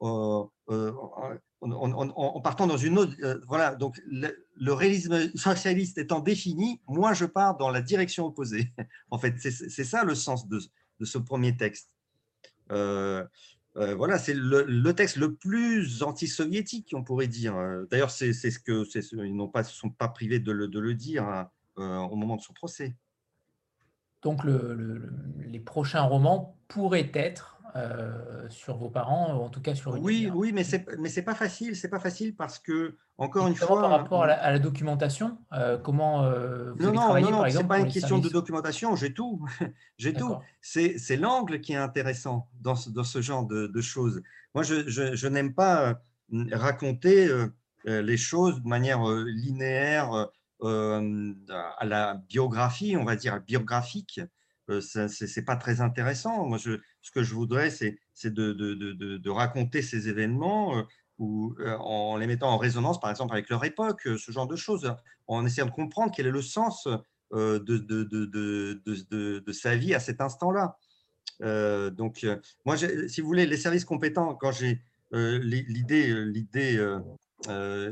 en, 0.00 0.50
partant 2.42 2.66
dans 2.66 2.76
une 2.76 2.98
autre. 2.98 3.14
voilà, 3.46 3.74
donc 3.74 4.00
le, 4.06 4.46
le, 4.56 4.72
réalisme 4.72 5.36
socialiste 5.36 5.98
étant 5.98 6.20
défini, 6.20 6.80
moi, 6.86 7.14
je 7.14 7.24
pars 7.24 7.56
dans 7.56 7.70
la 7.70 7.82
direction 7.82 8.26
opposée. 8.26 8.72
en 9.10 9.18
fait, 9.18 9.34
c'est 9.38 9.84
ça 9.84 10.04
le 10.04 10.14
sens 10.14 10.48
de 10.48 10.60
de 11.00 11.04
ce 11.04 11.18
premier 11.18 11.56
texte. 11.56 11.90
Euh, 12.70 13.24
euh, 13.76 13.94
voilà, 13.94 14.18
c'est 14.18 14.34
le, 14.34 14.92
texte 14.92 15.16
le 15.16 15.34
plus 15.34 16.02
anti-soviétique, 16.02 16.92
on 16.94 17.02
pourrait 17.02 17.26
dire. 17.26 17.56
D'ailleurs, 17.90 18.10
c'est 18.10 18.32
ce 18.32 18.58
que 18.58 18.84
ils 19.24 19.34
n'ont 19.34 19.48
pas, 19.48 19.64
sont 19.64 19.90
pas 19.90 20.08
privés 20.08 20.38
de 20.38 20.52
le, 20.52 20.94
dire 20.94 21.24
hein, 21.24 21.50
euh, 21.78 21.98
au 21.98 22.16
moment 22.16 22.36
de 22.36 22.42
son 22.42 22.52
procès. 22.52 22.96
Donc, 24.22 24.40
les 24.44 25.60
prochains 25.60 26.02
romans 26.02 26.56
pourraient 26.68 27.10
être 27.14 27.53
euh, 27.76 28.48
sur 28.50 28.76
vos 28.76 28.88
parents, 28.88 29.36
ou 29.36 29.42
en 29.42 29.48
tout 29.48 29.60
cas 29.60 29.74
sur 29.74 29.96
une 29.96 30.04
Oui, 30.04 30.30
oui, 30.32 30.52
mais 30.52 30.62
c'est 30.62 30.86
mais 30.96 31.08
c'est 31.08 31.24
pas 31.24 31.34
facile, 31.34 31.74
c'est 31.74 31.88
pas 31.88 31.98
facile 31.98 32.36
parce 32.36 32.60
que 32.60 32.96
encore 33.18 33.48
une 33.48 33.56
fois. 33.56 33.80
Par 33.80 33.90
rapport 33.90 34.22
à 34.22 34.28
la, 34.28 34.58
documentation, 34.60 35.38
euh, 35.52 35.76
comment 35.76 36.22
euh, 36.22 36.72
vous 36.74 36.92
non, 36.92 37.10
avez 37.10 37.22
non, 37.22 37.30
non, 37.32 37.44
c'est 37.50 37.66
pas 37.66 37.80
une 37.80 37.90
question 37.90 38.20
de 38.20 38.28
documentation, 38.28 38.94
j'ai 38.94 39.12
tout, 39.12 39.44
j'ai 39.98 40.14
tout. 40.14 40.36
C'est 40.60 41.16
l'angle 41.16 41.60
qui 41.60 41.72
est 41.72 41.76
intéressant 41.76 42.48
dans 42.60 42.76
ce, 42.76 42.90
dans 42.90 43.02
ce 43.02 43.20
genre 43.20 43.44
de, 43.44 43.66
de 43.66 43.80
choses. 43.80 44.22
Moi, 44.54 44.62
je, 44.62 44.88
je, 44.88 45.16
je 45.16 45.26
n'aime 45.26 45.52
pas 45.52 45.98
raconter 46.52 47.28
les 47.84 48.16
choses 48.16 48.62
de 48.62 48.68
manière 48.68 49.04
linéaire 49.26 50.28
à 50.62 51.84
la 51.84 52.14
biographie, 52.28 52.96
on 52.96 53.04
va 53.04 53.16
dire 53.16 53.40
biographique. 53.40 54.20
Ce 54.68 55.40
n'est 55.40 55.44
pas 55.44 55.56
très 55.56 55.80
intéressant. 55.80 56.46
Moi, 56.46 56.58
je, 56.58 56.78
ce 57.04 57.10
que 57.10 57.22
je 57.22 57.34
voudrais, 57.34 57.70
c'est 57.70 57.98
de, 58.24 59.30
raconter 59.30 59.82
ces 59.82 60.08
événements 60.08 60.78
euh, 60.78 60.82
ou, 61.18 61.54
euh, 61.60 61.76
en 61.76 62.16
les 62.16 62.26
mettant 62.26 62.48
en 62.48 62.56
résonance, 62.56 62.98
par 62.98 63.10
exemple, 63.10 63.34
avec 63.34 63.50
leur 63.50 63.62
époque, 63.64 64.06
euh, 64.06 64.16
ce 64.16 64.32
genre 64.32 64.48
de 64.48 64.56
choses, 64.56 64.90
en 65.28 65.44
essayant 65.44 65.66
de 65.66 65.70
comprendre 65.70 66.12
quel 66.16 66.26
est 66.26 66.30
le 66.30 66.42
sens 66.42 66.88
de, 67.30 68.72
sa 69.52 69.76
vie 69.76 69.94
à 69.94 70.00
cet 70.00 70.22
instant-là. 70.22 70.78
donc, 71.90 72.26
moi, 72.64 72.76
si 72.78 73.20
vous 73.20 73.26
voulez, 73.26 73.44
les 73.46 73.58
services 73.58 73.84
compétents, 73.84 74.34
quand 74.34 74.52
j'ai 74.52 74.80
l'idée 75.12 76.24
l'idée 76.24 76.82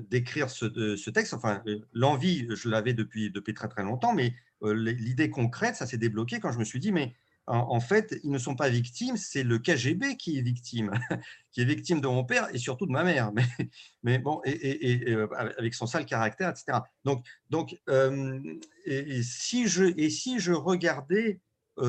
d'écrire 0.08 0.48
ce, 0.48 0.96
ce, 0.96 1.10
texte, 1.10 1.34
enfin, 1.34 1.62
l'envie, 1.92 2.48
je 2.50 2.70
l'avais 2.70 2.94
depuis, 2.94 3.30
depuis 3.30 3.52
très 3.52 3.68
très 3.68 3.82
longtemps, 3.82 4.14
mais 4.14 4.34
l'idée 4.62 5.28
concrète, 5.28 5.76
ça 5.76 5.84
s'est 5.86 5.98
débloqué 5.98 6.40
quand 6.40 6.52
je 6.52 6.58
me 6.58 6.64
suis 6.64 6.80
dit, 6.80 6.92
mais 6.92 7.14
en, 7.46 7.80
fait, 7.80 8.14
ils 8.22 8.30
ne 8.30 8.38
sont 8.38 8.54
pas 8.54 8.68
victimes, 8.68 9.16
c'est 9.16 9.42
le 9.42 9.58
KGB 9.58 10.16
qui 10.16 10.38
est 10.38 10.42
victime, 10.42 10.92
qui 11.50 11.60
est 11.60 11.64
victime 11.64 12.00
de 12.00 12.06
mon 12.06 12.24
père 12.24 12.48
et 12.54 12.58
surtout 12.58 12.86
de 12.86 12.92
ma 12.92 13.02
mère, 13.02 13.32
mais, 14.02 14.18
bon, 14.18 14.40
euh, 14.46 15.26
avec 15.58 15.74
son 15.74 15.86
sale 15.86 16.06
caractère, 16.06 16.50
etc. 16.50 16.78
Donc, 17.04 17.26
donc 17.50 17.76
euh, 17.88 18.40
et, 18.84 19.22
si 19.22 19.66
je, 19.66 19.84
et 19.96 20.08
si 20.08 20.38
je 20.38 20.52
regardais 20.52 21.40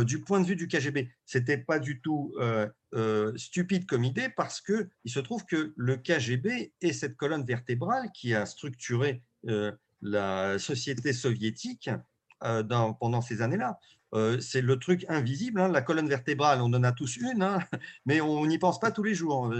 du 0.05 0.21
point 0.21 0.39
de 0.39 0.45
vue 0.45 0.55
du 0.55 0.69
KGB. 0.69 1.09
Ce 1.25 1.37
n'était 1.37 1.57
pas 1.57 1.77
du 1.77 1.99
tout 1.99 2.33
stupide 3.35 3.85
comme 3.85 4.05
idée 4.05 4.29
parce 4.29 4.61
qu'il 4.61 4.87
se 5.05 5.19
trouve 5.19 5.43
que 5.45 5.73
le 5.75 5.97
KGB 5.97 6.71
est 6.81 6.93
cette 6.93 7.17
colonne 7.17 7.45
vertébrale 7.45 8.09
qui 8.13 8.33
a 8.33 8.45
structuré 8.45 9.21
la 10.01 10.57
société 10.57 11.11
soviétique 11.11 11.89
pendant 12.39 13.21
ces 13.21 13.41
années-là. 13.41 13.77
C'est 14.39 14.61
le 14.61 14.77
truc 14.77 15.05
invisible. 15.09 15.59
Hein, 15.59 15.69
la 15.69 15.81
colonne 15.81 16.07
vertébrale, 16.07 16.61
on 16.61 16.73
en 16.73 16.83
a 16.83 16.91
tous 16.91 17.17
une, 17.17 17.41
hein, 17.41 17.59
mais 18.05 18.21
on 18.21 18.45
n'y 18.45 18.59
pense 18.59 18.79
pas 18.79 18.91
tous 18.91 19.03
les 19.03 19.15
jours. 19.15 19.51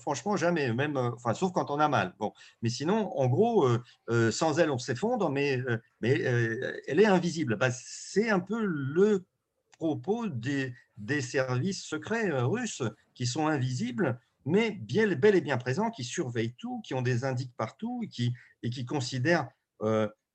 franchement, 0.00 0.36
jamais, 0.36 0.72
même, 0.72 0.96
enfin, 0.96 1.34
sauf 1.34 1.52
quand 1.52 1.70
on 1.70 1.78
a 1.78 1.88
mal. 1.88 2.14
Bon, 2.18 2.32
mais 2.62 2.68
sinon, 2.68 3.10
en 3.18 3.26
gros, 3.26 3.68
sans 4.30 4.58
elle, 4.58 4.70
on 4.70 4.78
s'effondre, 4.78 5.30
mais, 5.30 5.60
mais 6.00 6.20
elle 6.86 7.00
est 7.00 7.06
invisible. 7.06 7.56
Bah, 7.56 7.70
c'est 7.72 8.30
un 8.30 8.40
peu 8.40 8.62
le 8.64 9.24
propos 9.78 10.28
des, 10.28 10.74
des 10.96 11.20
services 11.20 11.82
secrets 11.82 12.30
russes 12.30 12.82
qui 13.14 13.26
sont 13.26 13.48
invisibles, 13.48 14.18
mais 14.44 14.70
bien, 14.70 15.12
bel 15.14 15.34
et 15.34 15.40
bien 15.40 15.56
présents, 15.56 15.90
qui 15.90 16.04
surveillent 16.04 16.54
tout, 16.58 16.80
qui 16.82 16.94
ont 16.94 17.02
des 17.02 17.24
indices 17.24 17.52
partout 17.56 18.02
et 18.02 18.08
qui, 18.70 18.84
considèrent 18.84 19.48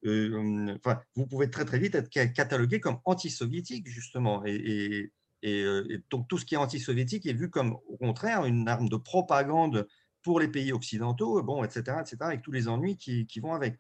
enfin, 0.06 1.02
vous 1.16 1.28
pouvez 1.28 1.50
très 1.50 1.66
très 1.66 1.80
vite 1.80 1.96
être 1.96 2.10
catalogué 2.10 2.80
comme 2.80 3.00
anti-soviétique, 3.06 3.88
justement. 3.88 4.44
Et, 4.46 5.12
euh, 5.46 5.86
et, 5.90 6.00
donc 6.10 6.28
tout 6.28 6.38
ce 6.38 6.46
qui 6.46 6.56
est 6.56 6.58
anti-soviétique 6.58 7.26
est 7.26 7.34
vu 7.34 7.50
comme, 7.50 7.78
au 7.88 7.98
contraire, 7.98 8.46
une 8.46 8.68
arme 8.68 8.90
de 8.90 8.98
propagande 8.98 9.88
pour 10.22 10.40
les 10.40 10.48
pays 10.48 10.74
occidentaux, 10.74 11.42
bon, 11.44 11.64
etc., 11.64 11.98
etc., 12.00 12.18
avec 12.22 12.42
tous 12.42 12.52
les 12.52 12.68
ennuis 12.68 12.98
qui, 12.98 13.40
vont 13.40 13.54
avec. 13.54 13.80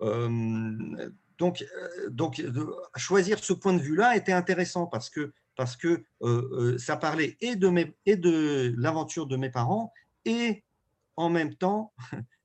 Euh, 0.00 1.10
donc, 1.38 1.64
donc, 2.10 2.42
choisir 2.96 3.38
ce 3.38 3.52
point 3.52 3.74
de 3.74 3.80
vue-là 3.80 4.16
était 4.16 4.32
intéressant 4.32 4.86
parce 4.86 5.08
que, 5.08 5.32
parce 5.56 5.76
que 5.76 6.04
ça 6.78 6.96
parlait 6.96 7.36
et 7.40 7.56
de, 7.56 7.72
et 8.06 8.16
de 8.16 8.74
l'aventure 8.76 9.26
de 9.26 9.36
mes 9.36 9.50
parents 9.50 9.92
et 10.24 10.64
en 11.16 11.30
même 11.30 11.54
temps 11.54 11.92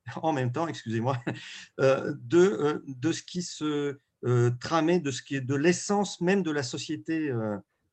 en 0.22 0.32
même 0.32 0.52
temps, 0.52 0.68
excusez-moi, 0.68 1.22
euh, 1.80 2.14
de, 2.22 2.38
euh, 2.38 2.84
de 2.86 3.12
ce 3.12 3.22
qui 3.22 3.42
se 3.42 3.98
euh, 4.24 4.50
tramait, 4.60 5.00
de 5.00 5.10
de 5.40 5.54
l'essence 5.54 6.20
même 6.20 6.42
de 6.42 6.50
la 6.50 6.62
société 6.62 7.32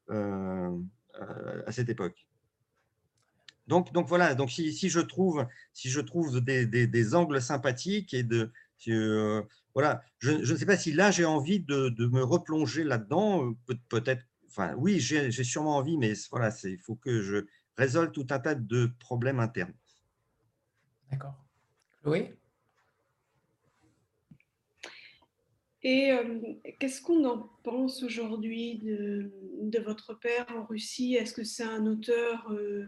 à 0.09 1.71
cette 1.71 1.89
époque. 1.89 2.27
Donc, 3.67 3.93
donc 3.93 4.07
voilà, 4.07 4.35
donc 4.35 4.51
si, 4.51 4.73
si, 4.73 4.89
je 4.89 4.99
trouve, 4.99 5.45
si 5.73 5.89
je 5.89 6.01
trouve 6.01 6.41
des, 6.41 6.65
des, 6.65 7.15
angles 7.15 7.41
sympathiques 7.41 8.15
de 8.15 8.51
voilà, 9.73 10.03
je, 10.19 10.43
je, 10.43 10.53
ne 10.53 10.57
sais 10.57 10.65
pas 10.65 10.75
si 10.75 10.91
là 10.91 11.11
j'ai 11.11 11.23
envie 11.23 11.61
de, 11.61 11.89
de, 11.89 12.07
me 12.07 12.23
replonger 12.23 12.83
là-dedans, 12.83 13.53
peut-être, 13.87 14.25
enfin 14.47 14.73
oui, 14.77 14.99
j'ai 14.99 15.31
sûrement 15.43 15.77
envie, 15.77 15.97
mais 15.97 16.13
voilà, 16.31 16.53
il 16.63 16.79
faut 16.79 16.95
que 16.95 17.21
je 17.21 17.45
résolve 17.77 18.11
tout 18.11 18.27
un 18.31 18.39
tas 18.39 18.55
de 18.55 18.91
problèmes 18.99 19.39
internes. 19.39 19.73
D'accord. 21.11 21.41
Oui. 22.05 22.29
Et 25.83 26.11
euh, 26.11 26.39
qu'est-ce 26.79 27.01
qu'on 27.01 27.25
en 27.25 27.49
pense 27.63 28.03
aujourd'hui 28.03 28.79
de, 28.79 29.79
votre 29.83 30.13
père 30.13 30.45
en 30.55 30.65
Russie? 30.65 31.15
Est-ce 31.15 31.33
que 31.33 31.43
c'est 31.43 31.63
un 31.63 31.87
auteur 31.87 32.51
euh, 32.51 32.87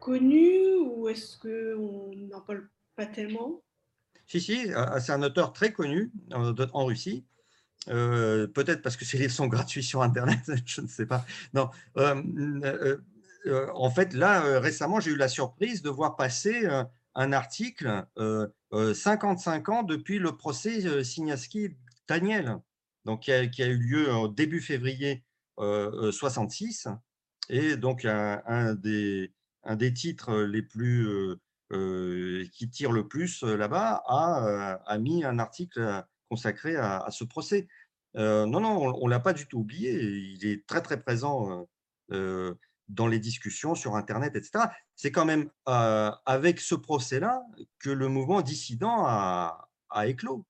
connu 0.00 0.74
ou 0.80 1.08
est-ce 1.08 1.38
qu'on 1.38 2.10
n'en 2.16 2.40
parle 2.40 2.68
pas 2.96 3.06
tellement? 3.06 3.62
Si, 4.26 4.40
si, 4.40 4.72
euh, 4.72 4.98
c'est 4.98 5.12
un 5.12 5.22
auteur 5.22 5.52
très 5.52 5.72
connu 5.72 6.10
en, 6.32 6.84
Russie. 6.84 7.24
Peut-être 7.86 8.82
parce 8.82 8.96
que 8.96 9.04
ses 9.04 9.18
livres 9.18 9.32
sont 9.32 9.46
gratuits 9.54 9.84
sur 9.84 10.02
Internet, 10.02 10.40
je 10.66 10.80
ne 10.80 10.88
sais 10.88 11.06
pas. 11.06 11.24
Non. 11.52 11.68
en 11.94 13.90
fait, 13.90 14.12
là, 14.12 14.58
récemment, 14.58 14.98
j'ai 14.98 15.12
eu 15.12 15.16
la 15.16 15.28
surprise 15.28 15.82
de 15.82 15.90
voir 15.90 16.16
passer 16.16 16.66
un 17.14 17.32
article 17.32 18.06
55 18.16 18.18
euh, 18.18 19.72
euh, 19.72 19.74
ans 19.74 19.82
depuis 19.82 20.18
le 20.18 20.36
procès 20.36 20.84
euh, 20.86 21.02
Signaski-Daniel, 21.02 22.58
donc 23.04 23.20
qui 23.22 23.32
a, 23.32 23.66
eu 23.66 23.76
lieu 23.76 24.12
en 24.12 24.28
début 24.28 24.60
février 24.60 25.24
66, 25.56 26.88
et 27.48 27.76
donc 27.76 28.04
un, 28.04 28.74
des, 28.74 29.30
titres 29.94 30.34
les 30.42 30.62
plus 30.62 31.36
qui 31.70 32.70
tire 32.70 32.92
le 32.92 33.06
plus 33.06 33.42
là-bas 33.42 34.02
a, 34.06 34.98
mis 34.98 35.24
un 35.24 35.38
article 35.38 36.02
consacré 36.28 36.76
à, 36.76 37.06
ce 37.10 37.24
procès. 37.24 37.68
non, 38.14 38.48
non, 38.48 38.96
on 39.00 39.06
l'a 39.06 39.20
pas 39.20 39.34
du 39.34 39.46
tout 39.46 39.58
oublié. 39.58 39.92
Il 40.02 40.46
est 40.46 40.66
très, 40.66 40.80
très 40.80 41.00
présent 41.00 41.68
dans 42.88 43.06
les 43.06 43.18
discussions 43.18 43.74
sur 43.74 43.96
Internet, 43.96 44.36
etc. 44.36 44.66
C'est 44.94 45.10
quand 45.10 45.24
même 45.24 45.50
euh, 45.68 46.10
avec 46.26 46.60
ce 46.60 46.74
procès-là 46.74 47.42
que 47.78 47.90
le 47.90 48.08
mouvement 48.08 48.42
dissident 48.42 49.04
a, 49.06 49.68
éclos. 50.06 50.44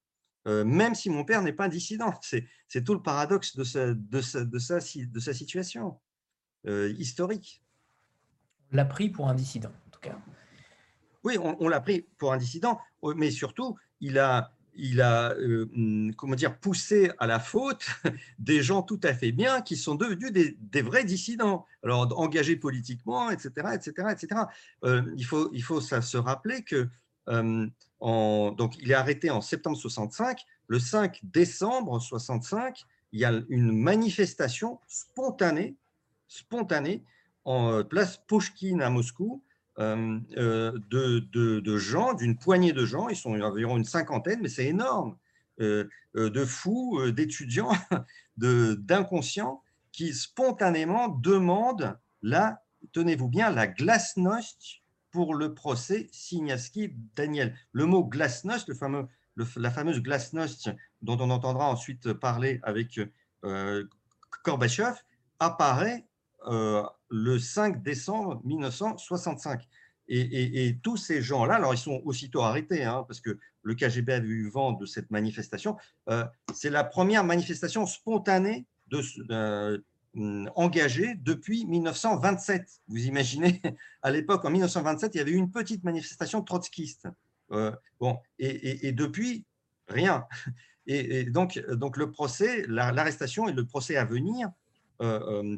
Euh, 0.47 0.65
même 0.65 0.95
si 0.95 1.11
mon 1.11 1.25
père 1.25 1.43
n'est 1.43 1.53
pas 1.53 1.67
un 1.67 1.69
dissident. 1.69 2.13
C'est 2.69 2.83
tout 2.85 2.95
le 2.95 3.03
paradoxe 3.03 3.57
de 3.57 3.65
sa, 3.65 3.95
de 3.95 4.21
sa, 4.21 4.45
de 4.45 4.59
sa, 4.59 4.79
de 4.79 5.21
sa 5.21 5.33
situation 5.33 6.01
euh, 6.67 6.93
historique. 6.99 7.63
On 8.73 8.77
l'a 8.77 8.85
pris 8.85 9.11
pour 9.11 9.29
un 9.29 9.35
dissident, 9.35 9.71
en 9.87 9.91
tout 9.91 10.01
cas. 10.01 10.19
Oui, 11.23 11.39
on, 11.39 11.57
on 11.61 11.69
l'a 11.69 11.81
pris 11.81 12.03
pour 12.19 12.33
un 12.33 12.37
dissident, 12.37 12.81
mais 13.17 13.31
surtout, 13.31 13.77
il 14.01 14.19
a, 14.19 14.55
il 14.77 15.01
a 15.01 15.33
euh, 15.33 15.69
hum, 15.75 16.15
comment 16.15 16.35
dire, 16.35 16.59
poussé 16.59 17.11
à 17.19 17.27
la 17.27 17.39
faute 17.39 17.87
des 18.39 18.63
gens 18.63 18.83
tout 18.83 19.01
à 19.03 19.15
fait 19.15 19.33
bien 19.33 19.61
qui 19.63 19.77
sont 19.77 19.95
devenus 19.95 20.33
des, 20.33 20.83
vrais 20.83 21.05
dissidents, 21.05 21.67
alors 21.83 22.19
engagés 22.19 22.57
politiquement, 22.57 23.31
etc. 23.31 23.51
etc., 23.75 24.09
etc. 24.13 24.41
il, 25.17 25.25
faut, 25.25 25.81
ça, 25.81 26.03
se 26.03 26.17
rappeler 26.17 26.63
que 26.63 26.89
en, 28.01 28.53
donc, 28.53 28.77
il 28.81 28.91
est 28.91 28.95
arrêté 28.95 29.31
en 29.31 29.41
septembre 29.41 29.79
65. 29.79 30.45
Le 30.67 30.79
5 30.79 31.21
décembre 31.23 31.99
65, 31.99 32.85
il 33.13 33.21
y 33.21 33.25
a 33.25 33.33
une 33.49 33.73
manifestation 33.73 34.79
spontanée, 34.89 35.77
spontanée 36.29 37.03
en 37.45 37.73
euh, 37.73 37.83
place 37.83 38.21
Pushkin 38.27 38.81
à 38.81 38.91
Moscou, 38.91 39.43
euh, 39.79 40.21
euh, 40.37 40.79
de, 40.91 41.77
gens, 41.79 42.15
d'une 42.15 42.37
poignée 42.37 42.73
de 42.73 42.85
gens, 42.85 43.09
ils 43.09 43.17
sont 43.17 43.41
environ 43.41 43.77
une 43.77 43.85
cinquantaine, 43.85 44.41
mais 44.41 44.49
c'est 44.49 44.67
énorme, 44.67 45.17
euh, 45.61 45.89
de 46.15 46.45
fous, 46.45 47.11
d'étudiants, 47.11 47.73
d'inconscients 48.37 49.63
qui 49.93 50.13
spontanément 50.13 51.09
demandent 51.09 51.99
la, 52.23 52.63
tenez-vous 52.93 53.29
bien, 53.29 53.51
la 53.51 53.67
glasnost 53.67 54.83
pour 55.11 55.35
le 55.35 55.55
procès 55.55 56.09
Signaski-Daniel. 56.13 57.57
Le 57.73 57.87
mot 57.87 58.05
glasnost, 58.05 58.69
le 58.69 58.75
fameux, 58.75 59.07
la 59.57 59.71
fameuse 59.71 60.01
glasnost 60.01 60.71
dont 61.03 61.17
on 61.21 61.31
entendra 61.31 61.69
ensuite 61.69 62.13
parler 62.13 62.61
avec 62.63 63.01
euh, 63.45 63.85
Gorbachev, 64.45 64.95
apparaît 65.39 66.07
le 66.47 67.39
5 67.39 67.83
décembre 67.83 68.41
1965. 68.45 69.67
Et, 70.09 70.79
tous 70.83 70.97
ces 70.97 71.23
gens-là, 71.23 71.55
alors 71.55 71.73
ils 71.73 71.79
sont 71.79 72.03
aussitôt 72.05 72.43
arrêtés, 72.43 72.85
hein, 72.85 73.05
parce 73.09 73.21
que 73.21 73.39
le 73.63 73.75
KGB 73.75 74.13
a 74.13 74.19
eu 74.19 74.49
vent 74.51 74.73
de 74.73 74.85
cette 74.85 75.11
manifestation. 75.11 75.77
Euh, 76.11 76.25
c'est 76.53 76.71
la 76.71 76.85
première 76.85 77.25
manifestation 77.25 77.87
spontanée 77.87 78.67
euh, 79.31 79.79
engagée 80.55 81.15
depuis 81.17 81.65
1927. 81.65 82.83
Vous 82.89 83.07
imaginez, 83.07 83.63
à 84.03 84.11
l'époque, 84.11 84.45
en 84.45 84.51
1927, 84.51 85.15
il 85.15 85.19
y 85.19 85.21
avait 85.21 85.31
eu 85.33 85.37
une 85.37 85.51
petite 85.51 85.85
manifestation 85.85 86.43
trotskiste. 86.43 87.09
Euh, 87.53 87.73
bon, 87.99 88.19
et, 88.39 88.93
depuis, 88.93 89.45
rien. 89.89 90.27
Et, 90.87 91.25
donc, 91.25 91.59
donc, 91.71 91.97
le 91.97 92.11
procès, 92.11 92.67
l'arrestation 92.69 93.49
et 93.49 93.53
le 93.53 93.65
procès 93.65 93.97
à 93.97 94.05
venir 94.05 94.51
euh, 94.51 94.51
euh, 94.51 94.64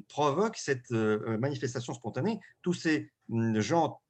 provoque 0.09 0.57
cette 0.57 0.91
euh, 0.93 1.39
manifestation 1.39 1.95
spontanée. 1.95 2.41
Tous 2.63 2.75
ces 2.75 3.11
mm, 3.29 3.61
gens 3.61 4.01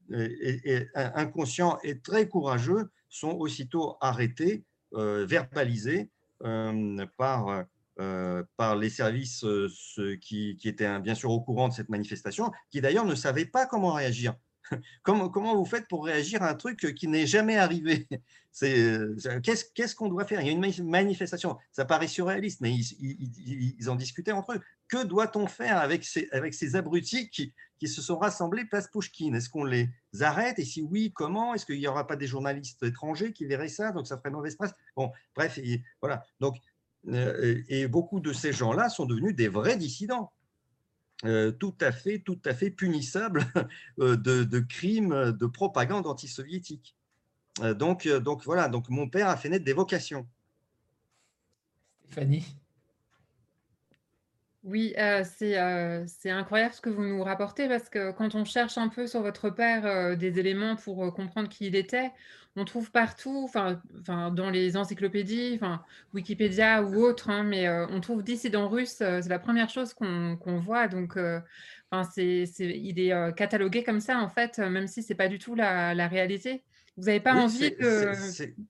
inconscients 0.95 1.79
et 1.83 1.99
très 1.99 2.29
courageux 2.29 2.91
sont 3.09 3.33
aussitôt 3.33 3.97
arrêtés, 4.01 4.65
verbalisés 4.93 6.11
par, 7.17 7.65
par 7.97 8.77
les 8.77 8.89
services 8.89 9.45
qui, 10.21 10.57
qui, 10.59 10.69
étaient 10.69 11.01
bien 11.01 11.17
sûr 11.17 11.31
au 11.31 11.41
courant 11.41 11.69
de 11.69 11.73
cette 11.73 11.89
manifestation, 11.89 12.53
qui 12.71 12.81
d'ailleurs 12.81 13.05
ne 13.05 13.17
savaient 13.17 13.47
pas 13.47 13.67
comment 13.67 13.95
réagir. 13.95 14.37
Comment, 15.03 15.57
vous 15.57 15.65
faites 15.65 15.89
pour 15.89 16.05
réagir 16.05 16.43
à 16.43 16.51
un 16.51 16.55
truc 16.55 16.95
qui 16.95 17.09
n'est 17.09 17.27
jamais 17.27 17.57
arrivé? 17.57 18.09
Qu'est-ce 18.61 19.95
qu'on 19.95 20.09
doit 20.09 20.25
faire? 20.25 20.41
Il 20.41 20.47
y 20.47 20.51
a 20.51 20.53
une 20.53 20.89
manifestation, 20.89 21.59
ça 21.73 21.85
paraît 21.85 22.09
surréaliste, 22.09 22.61
mais 22.63 22.73
ils, 22.73 23.91
en 23.91 23.97
discutaient 23.97 24.33
entre 24.33 24.55
eux. 24.55 24.61
Que 24.89 25.05
doit-on 25.05 25.47
faire 25.47 25.79
avec 25.79 26.05
ces, 26.05 26.77
abrutis 26.77 27.29
qui, 27.29 27.53
qui 27.79 27.89
se 27.89 28.01
sont 28.01 28.17
rassemblés 28.17 28.65
place 28.65 28.89
Pouchkine? 28.89 29.35
Est-ce 29.35 29.51
qu'on 29.51 29.65
les 29.65 29.91
arrête? 30.21 30.59
Et 30.59 30.65
si 30.65 30.83
oui, 30.83 31.13
comment? 31.15 31.55
Est-ce 31.55 31.67
qu'il 31.67 31.79
n'y 31.79 31.87
aura 31.87 32.07
pas 32.07 32.17
des 32.17 32.27
journalistes 32.27 32.83
étrangers 32.83 33.33
qui 33.33 33.45
verraient 33.45 33.69
ça? 33.69 33.93
Donc 33.93 34.07
ça 34.07 34.17
ferait 34.17 34.31
mauvaise 34.31 34.57
presse? 34.57 34.73
Bon, 34.97 35.11
bref, 35.35 35.59
voilà. 36.01 36.23
Donc, 36.41 36.57
euh, 37.09 37.63
et 37.69 37.87
beaucoup 37.87 38.21
de 38.21 38.33
ces 38.33 38.53
gens-là 38.53 38.89
sont 38.89 39.07
devenus 39.07 39.35
des 39.35 39.49
vrais 39.49 39.77
dissidents. 39.77 40.33
Tout 41.59 41.75
à 41.81 41.93
fait, 41.93 42.19
tout 42.19 42.41
à 42.45 42.55
fait 42.55 42.71
punissable 42.71 43.45
de, 43.99 44.61
crimes 44.61 45.33
de 45.33 45.47
propagande 45.47 46.07
anti-soviétique. 46.07 46.95
donc, 47.75 48.07
donc 48.07 48.45
voilà, 48.45 48.69
donc 48.69 48.89
mon 48.91 49.09
père 49.09 49.29
a 49.29 49.37
fait 49.37 49.49
naître 49.49 49.65
des 49.65 49.73
vocations. 49.73 50.27
Stéphanie? 52.05 52.45
Oui, 54.63 54.95
c'est 55.25 55.57
incroyable 56.31 56.75
ce 56.75 56.81
que 56.81 56.91
vous 56.91 57.05
nous 57.05 57.23
rapportez 57.23 57.69
parce 57.69 57.89
que 57.89 58.11
quand 58.11 58.35
on 58.35 58.45
cherche 58.45 58.77
un 58.79 58.89
peu 58.89 59.07
sur 59.07 59.23
votre 59.23 59.49
père 59.49 60.17
des 60.17 60.39
éléments 60.39 60.77
pour 60.77 61.15
comprendre 61.15 61.49
qui 61.49 61.67
il 61.67 61.77
était, 61.77 62.11
on 62.57 62.65
trouve 62.65 62.91
partout, 62.91 63.43
enfin, 63.45 63.81
dans 64.07 64.51
les 64.51 64.77
encyclopédies, 64.77 65.53
enfin, 65.57 65.85
Wikipédia 66.15 66.83
ou 66.83 67.03
autres, 67.03 67.29
hein, 67.31 67.43
mais 67.43 67.69
on 67.69 68.01
trouve 68.01 68.23
dissident 68.23 68.69
russe, 68.69 68.97
c'est 68.99 69.29
la 69.29 69.39
première 69.39 69.69
chose 69.69 69.93
qu'on 69.95 70.61
voit. 70.61 70.89
Donc, 70.89 71.19
enfin, 71.91 72.11
c'est, 72.15 72.45
il 72.59 72.99
est 72.99 73.35
catalogué 73.37 73.85
comme 73.85 74.01
ça, 74.01 74.19
en 74.19 74.31
fait, 74.31 74.59
même 74.59 74.87
si 74.87 75.03
ce 75.03 75.13
n'est 75.13 75.17
pas 75.17 75.29
du 75.29 75.39
tout 75.39 75.55
la, 75.55 76.09
réalité. 76.09 76.63
Vous 76.97 77.05
n'avez 77.05 77.21
pas 77.21 77.35
envie 77.35 77.73
de. 77.73 78.13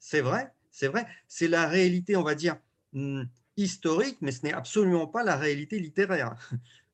C'est 0.01 0.21
vrai, 0.21 0.51
c'est 0.73 0.89
vrai. 0.89 1.07
C'est 1.29 1.49
la 1.49 1.69
réalité, 1.69 2.17
on 2.17 2.25
va 2.25 2.35
dire, 2.35 2.57
mmh, 2.93 3.23
historique, 3.57 4.19
mais 4.21 4.33
ce 4.33 4.43
n'est 4.45 4.53
absolument 4.53 5.07
pas 5.07 5.23
la 5.23 5.37
réalité 5.37 5.79
littéraire. 5.79 6.35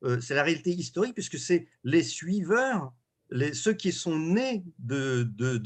c'est 0.20 0.34
la 0.34 0.42
réalité 0.42 0.70
historique 0.70 1.14
puisque 1.14 1.38
c'est 1.38 1.68
les 1.84 2.02
suiveurs 2.02 2.92
ceux 3.52 3.72
qui 3.74 3.92
sont 3.92 4.18
nés 4.18 4.64
de, 4.78 5.22
de, 5.22 5.60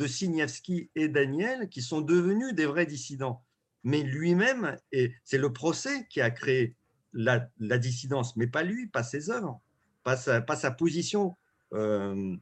et 0.95 1.09
Daniel, 1.09 1.69
qui 1.69 1.83
sont 1.83 2.01
devenus 2.01 2.55
des 2.55 2.67
vrais 2.67 2.87
dissidents. 2.87 3.43
Mais 3.85 4.03
lui-même, 4.03 4.77
c'est 5.25 5.39
le 5.39 5.53
procès 5.53 6.07
qui 6.09 6.21
a 6.21 6.31
créé 6.31 6.75
la, 7.13 7.79
dissidence, 7.79 8.37
mais 8.37 8.47
pas 8.47 8.63
lui, 8.63 8.87
pas 8.89 9.03
ses 9.03 9.31
œuvres, 9.31 9.61
pas 10.03 10.17
sa, 10.17 10.71
position. 10.71 11.37
Euh, 11.73 12.37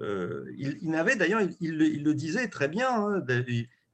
euh, 0.00 0.44
il, 0.56 0.90
n'avait 0.90 1.16
d'ailleurs, 1.16 1.42
il, 1.60 2.02
le 2.02 2.14
disait 2.14 2.48
très 2.48 2.68
bien, 2.68 2.90
hein, 2.90 3.24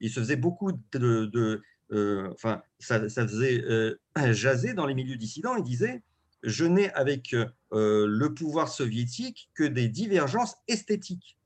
il, 0.01 0.11
se 0.11 0.21
faisait 0.21 0.37
beaucoup 0.37 0.73
de, 0.93 1.63
euh, 1.93 2.31
enfin, 2.33 2.63
ça 2.79 3.09
faisait 3.09 3.65
jaser 4.33 4.75
dans 4.75 4.87
les 4.87 4.95
milieux 4.95 5.17
dissidents. 5.17 5.57
Il 5.57 5.65
disait 5.65 6.03
je 6.43 6.65
n'ai 6.65 6.91
avec 6.93 7.35
euh, 7.35 8.07
le 8.07 8.35
pouvoir 8.35 8.69
soviétique 8.69 9.51
que 9.55 9.65
des 9.65 9.89
divergences 9.89 10.57
esthétiques. 10.69 11.39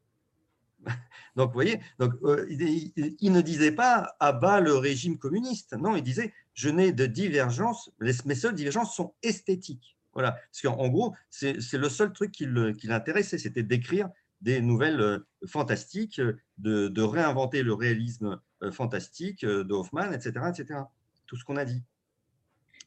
Donc, 1.36 1.48
vous 1.48 1.55
voyez, 1.55 1.81
euh, 2.01 2.47
il, 2.51 3.32
ne 3.32 3.40
disait 3.40 3.73
pas 3.73 4.14
à 4.20 4.32
bas 4.32 4.60
le 4.60 4.77
régime 4.77 5.19
communiste. 5.19 5.73
Non, 5.74 5.97
il 5.97 6.02
disait 6.02 6.32
je 6.55 6.69
n'ai 6.69 6.93
de 6.93 7.06
divergences, 7.06 7.90
mes 8.01 8.35
seules 8.35 8.55
divergences 8.55 8.94
sont 8.94 9.14
esthétiques. 9.23 9.97
Voilà, 10.12 10.32
parce 10.32 10.60
qu'en 10.60 10.89
gros, 10.89 11.14
c'est 11.31 11.73
le 11.73 11.89
seul 11.89 12.12
truc 12.12 12.32
qui 12.32 12.47
l'intéressait, 12.47 13.39
c'était 13.39 13.62
d'écrire 13.62 14.10
des 14.43 14.60
nouvelles 14.60 15.01
euh, 15.01 15.19
fantastiques, 15.47 16.20
de, 16.59 17.02
réinventer 17.02 17.62
le 17.62 17.73
réalisme 17.73 18.40
fantastique 18.70 19.44
de 19.44 20.14
etc., 20.14 20.47
etc. 20.51 20.81
Tout 21.27 21.36
ce 21.36 21.44
qu'on 21.44 21.56
a 21.56 21.64
dit. 21.64 21.82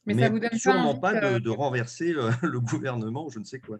Mais, 0.06 0.14
ça 0.14 0.30
vous 0.30 0.40
donne 0.40 0.57
sûrement 0.57 0.95
pas, 0.95 1.40
de, 1.40 1.49
renverser 1.49 2.14
le, 2.41 2.60
gouvernement 2.60 3.26
ou 3.26 3.32
je 3.32 3.40
ne 3.40 3.44
sais 3.44 3.60
quoi. 3.60 3.80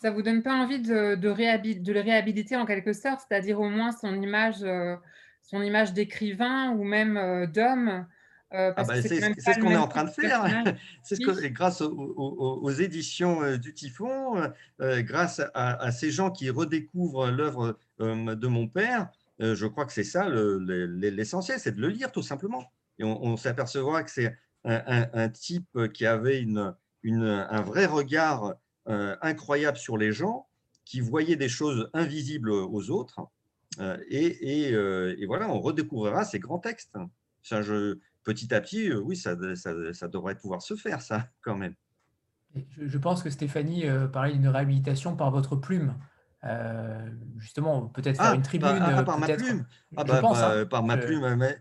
Ça 0.00 0.10
vous 0.10 0.22
donne 0.22 0.42
pas 0.42 0.54
envie 0.54 0.80
de, 0.80 1.14
de, 1.14 1.78
de 1.80 1.92
le 1.92 2.00
réhabiliter 2.00 2.56
en 2.56 2.66
quelque 2.66 2.92
sorte, 2.92 3.20
c'est-à-dire 3.26 3.60
au 3.60 3.68
moins 3.68 3.92
son 3.92 4.20
image, 4.20 4.62
euh, 4.62 4.96
son 5.42 5.62
image 5.62 5.92
d'écrivain 5.92 6.70
ou 6.70 6.84
même 6.84 7.16
euh, 7.16 7.46
d'homme 7.46 8.06
euh, 8.52 8.72
ah 8.76 8.84
bah, 8.84 9.02
c'est 9.02 9.18
ce 9.18 9.58
qu'on 9.58 9.70
est 9.70 9.76
en 9.76 9.88
train 9.88 10.04
de 10.04 10.10
faire. 10.10 10.44
c'est 11.02 11.16
ce 11.16 11.22
que, 11.22 11.48
grâce 11.48 11.80
aux, 11.80 12.70
éditions 12.70 13.56
du 13.56 13.74
Typhon, 13.74 14.52
grâce 14.78 15.42
à, 15.54 15.90
ces 15.90 16.12
gens 16.12 16.30
qui 16.30 16.50
redécouvrent 16.50 17.32
l'œuvre 17.32 17.76
de 17.98 18.46
mon 18.46 18.68
père, 18.68 19.08
je 19.40 19.66
crois 19.66 19.86
que 19.86 19.92
c'est 19.92 20.04
ça 20.04 20.28
l'essentiel, 20.28 21.58
c'est 21.58 21.74
de 21.74 21.80
le 21.80 21.88
lire 21.88 22.12
tout 22.12 22.22
simplement. 22.22 22.70
Et 23.00 23.04
on, 23.04 23.24
on 23.24 23.36
s'apercevra 23.36 24.04
que 24.04 24.10
c'est 24.12 24.36
un, 24.64 25.28
type 25.28 25.78
qui 25.92 26.06
avait 26.06 26.40
une, 26.40 26.74
une, 27.02 27.24
un 27.24 27.62
vrai 27.62 27.86
regard 27.86 28.54
euh, 28.86 29.16
incroyable 29.22 29.78
sur 29.78 29.96
les 29.96 30.12
gens, 30.12 30.46
qui 30.84 31.00
voyait 31.00 31.36
des 31.36 31.48
choses 31.48 31.88
invisibles 31.94 32.50
aux 32.50 32.90
autres. 32.90 33.20
Euh, 33.80 33.96
et, 34.08 34.66
et, 34.66 34.74
euh, 34.74 35.16
et, 35.18 35.24
voilà, 35.24 35.48
on 35.48 35.58
redécouvrira 35.58 36.22
ces 36.24 36.38
grands 36.38 36.58
textes. 36.58 36.94
Ça, 37.42 37.62
je, 37.62 37.98
petit 38.24 38.52
à 38.54 38.60
petit, 38.60 38.92
oui, 38.92 39.16
ça, 39.16 39.36
ça, 39.56 39.94
ça, 39.94 40.08
devrait 40.08 40.34
pouvoir 40.34 40.60
se 40.60 40.76
faire, 40.76 41.00
ça, 41.00 41.28
quand 41.40 41.56
même. 41.56 41.74
Je, 42.76 42.98
pense 42.98 43.22
que 43.22 43.30
Stéphanie 43.30 43.86
parlait 44.12 44.34
d'une 44.34 44.48
réhabilitation 44.48 45.16
par 45.16 45.30
votre 45.30 45.56
plume. 45.56 45.94
justement, 47.38 47.88
peut-être 47.88 48.18
faire 48.18 48.32
ah, 48.32 48.34
une 48.34 48.42
tribune. 48.42 48.68
Ah, 48.80 49.02
par 49.02 49.18
ma 49.18 49.28
plume. 49.28 49.66
Ah, 49.96 50.04
bah, 50.04 50.20
pense, 50.20 50.42
hein. 50.42 50.66
par 50.66 50.82
ma 50.82 50.98
plume. 50.98 51.36
Mais, 51.36 51.58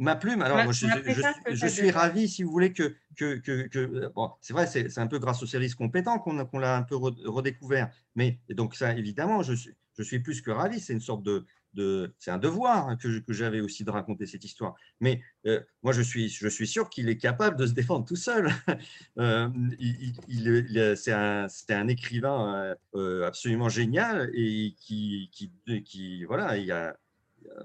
Ma 0.00 0.14
plume, 0.14 0.42
alors 0.42 0.62
moi, 0.62 0.72
je, 0.72 1.66
suis 1.66 1.90
ravi, 1.90 2.28
si 2.28 2.44
vous 2.44 2.52
voulez, 2.52 2.72
que, 2.72 2.94
que, 3.16 3.34
que, 3.34 4.12
bon, 4.14 4.30
c'est 4.40 4.52
vrai, 4.52 4.68
c'est 4.68 4.98
un 4.98 5.08
peu 5.08 5.18
grâce 5.18 5.42
aux 5.42 5.46
services 5.46 5.74
compétents 5.74 6.20
qu'on 6.20 6.58
l'a 6.58 6.76
un 6.76 6.82
peu 6.82 6.94
redécouvert, 6.96 7.90
mais 8.14 8.38
donc 8.50 8.76
ça, 8.76 8.94
évidemment, 8.94 9.42
je 9.42 9.54
suis, 9.54 9.74
je 9.98 10.02
suis 10.04 10.20
plus 10.20 10.40
que 10.40 10.52
ravi, 10.52 10.78
c'est 10.78 10.92
une 10.92 11.00
sorte 11.00 11.24
de, 11.24 11.44
de 11.74 12.14
c'est 12.20 12.30
un 12.30 12.38
devoir 12.38 12.96
que, 12.98 13.20
j'avais 13.28 13.60
aussi 13.60 13.82
de 13.82 13.90
raconter 13.90 14.26
cette 14.26 14.44
histoire. 14.44 14.76
Mais 15.00 15.20
euh, 15.46 15.60
moi, 15.82 15.92
je 15.92 16.02
suis, 16.02 16.28
je 16.28 16.46
suis 16.46 16.68
sûr 16.68 16.88
qu'il 16.88 17.08
est 17.08 17.18
capable 17.18 17.56
de 17.56 17.66
se 17.66 17.72
défendre 17.72 18.06
tout 18.06 18.16
seul. 18.16 18.52
euh, 19.18 19.48
il, 19.80 20.94
c'est 20.96 21.12
un, 21.12 21.48
un, 21.70 21.88
écrivain 21.88 22.76
euh, 22.94 23.26
absolument 23.26 23.68
génial 23.68 24.30
et 24.32 24.74
qui, 24.78 25.28
qui, 25.32 25.50
qui 25.82 26.24
voilà, 26.24 26.56
il 26.56 26.66
y 26.66 26.72
a 26.72 26.96
il 27.42 27.46
n'y 27.46 27.50
a 27.52 27.64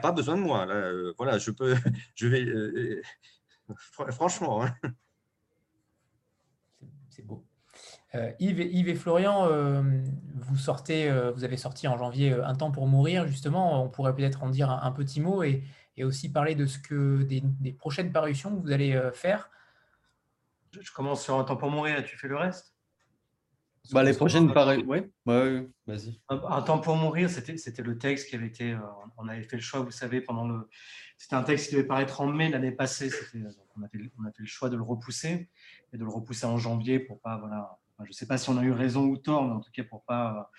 pas 0.00 0.12
besoin 0.12 0.36
de 0.36 0.42
moi. 0.42 0.66
Là. 0.66 0.74
Euh, 0.74 1.14
voilà, 1.16 1.38
je 1.38 1.50
peux, 1.50 1.74
je 2.14 2.26
vais, 2.26 2.44
euh, 2.44 3.02
euh, 3.70 4.12
franchement. 4.12 4.64
Hein. 4.64 4.74
C'est 7.10 7.24
beau. 7.26 7.44
Yves, 8.38 8.60
et, 8.60 8.70
Yves, 8.72 8.88
et, 8.88 8.94
Florian, 8.94 9.48
vous 9.48 10.56
sortez, 10.56 11.10
vous 11.34 11.42
avez 11.42 11.56
sorti 11.56 11.88
en 11.88 11.98
janvier 11.98 12.32
Un 12.32 12.54
temps 12.54 12.70
pour 12.70 12.86
mourir. 12.86 13.26
Justement, 13.26 13.82
on 13.82 13.88
pourrait 13.88 14.14
peut-être 14.14 14.44
en 14.44 14.50
dire 14.50 14.70
un, 14.70 14.92
petit 14.92 15.20
mot 15.20 15.42
et, 15.42 15.64
et, 15.96 16.04
aussi 16.04 16.30
parler 16.30 16.54
de 16.54 16.64
ce 16.64 16.78
que 16.78 17.24
des, 17.24 17.40
des, 17.42 17.72
prochaines 17.72 18.12
parutions 18.12 18.54
que 18.54 18.62
vous 18.62 18.70
allez 18.70 19.10
faire. 19.14 19.50
Je 20.70 20.92
commence 20.92 21.24
sur 21.24 21.36
Un 21.36 21.42
temps 21.42 21.56
pour 21.56 21.72
mourir. 21.72 22.04
Tu 22.04 22.16
fais 22.16 22.28
le 22.28 22.36
reste? 22.36 22.73
Bah, 23.92 24.02
les 24.02 24.14
prochaines, 24.14 24.52
pareil. 24.52 24.82
Oui, 24.86 24.98
ouais, 25.26 25.68
vas-y. 25.86 26.18
Un, 26.28 26.62
temps 26.62 26.78
pour 26.78 26.96
mourir, 26.96 27.28
c'était 27.28 27.82
le 27.82 27.98
texte 27.98 28.30
qui 28.30 28.36
avait 28.36 28.46
été. 28.46 28.72
Euh, 28.72 28.78
on 29.18 29.28
avait 29.28 29.42
fait 29.42 29.56
le 29.56 29.62
choix, 29.62 29.80
vous 29.80 29.90
savez, 29.90 30.20
pendant 30.20 30.48
le. 30.48 30.68
C'était 31.18 31.36
un 31.36 31.42
texte 31.42 31.68
qui 31.68 31.76
devait 31.76 31.86
paraître 31.86 32.20
en 32.20 32.26
mai 32.26 32.48
l'année 32.48 32.72
passée. 32.72 33.10
On 33.76 33.82
a, 33.82 33.88
fait, 33.88 33.98
on 34.18 34.24
a 34.24 34.32
fait 34.32 34.42
le 34.42 34.46
choix 34.46 34.70
de 34.70 34.76
le 34.76 34.82
repousser 34.82 35.50
et 35.92 35.98
de 35.98 36.02
le 36.02 36.08
repousser 36.08 36.46
en 36.46 36.56
janvier 36.56 36.98
pour 36.98 37.20
pas. 37.20 37.36
Voilà, 37.36 37.78
je 38.00 38.08
ne 38.08 38.12
sais 38.12 38.26
pas 38.26 38.38
si 38.38 38.48
on 38.48 38.56
a 38.56 38.62
eu 38.62 38.72
raison 38.72 39.04
ou 39.04 39.18
tort, 39.18 39.44
mais 39.44 39.52
en 39.52 39.60
tout 39.60 39.70
cas 39.70 39.84
pour 39.84 40.02
pas 40.04 40.50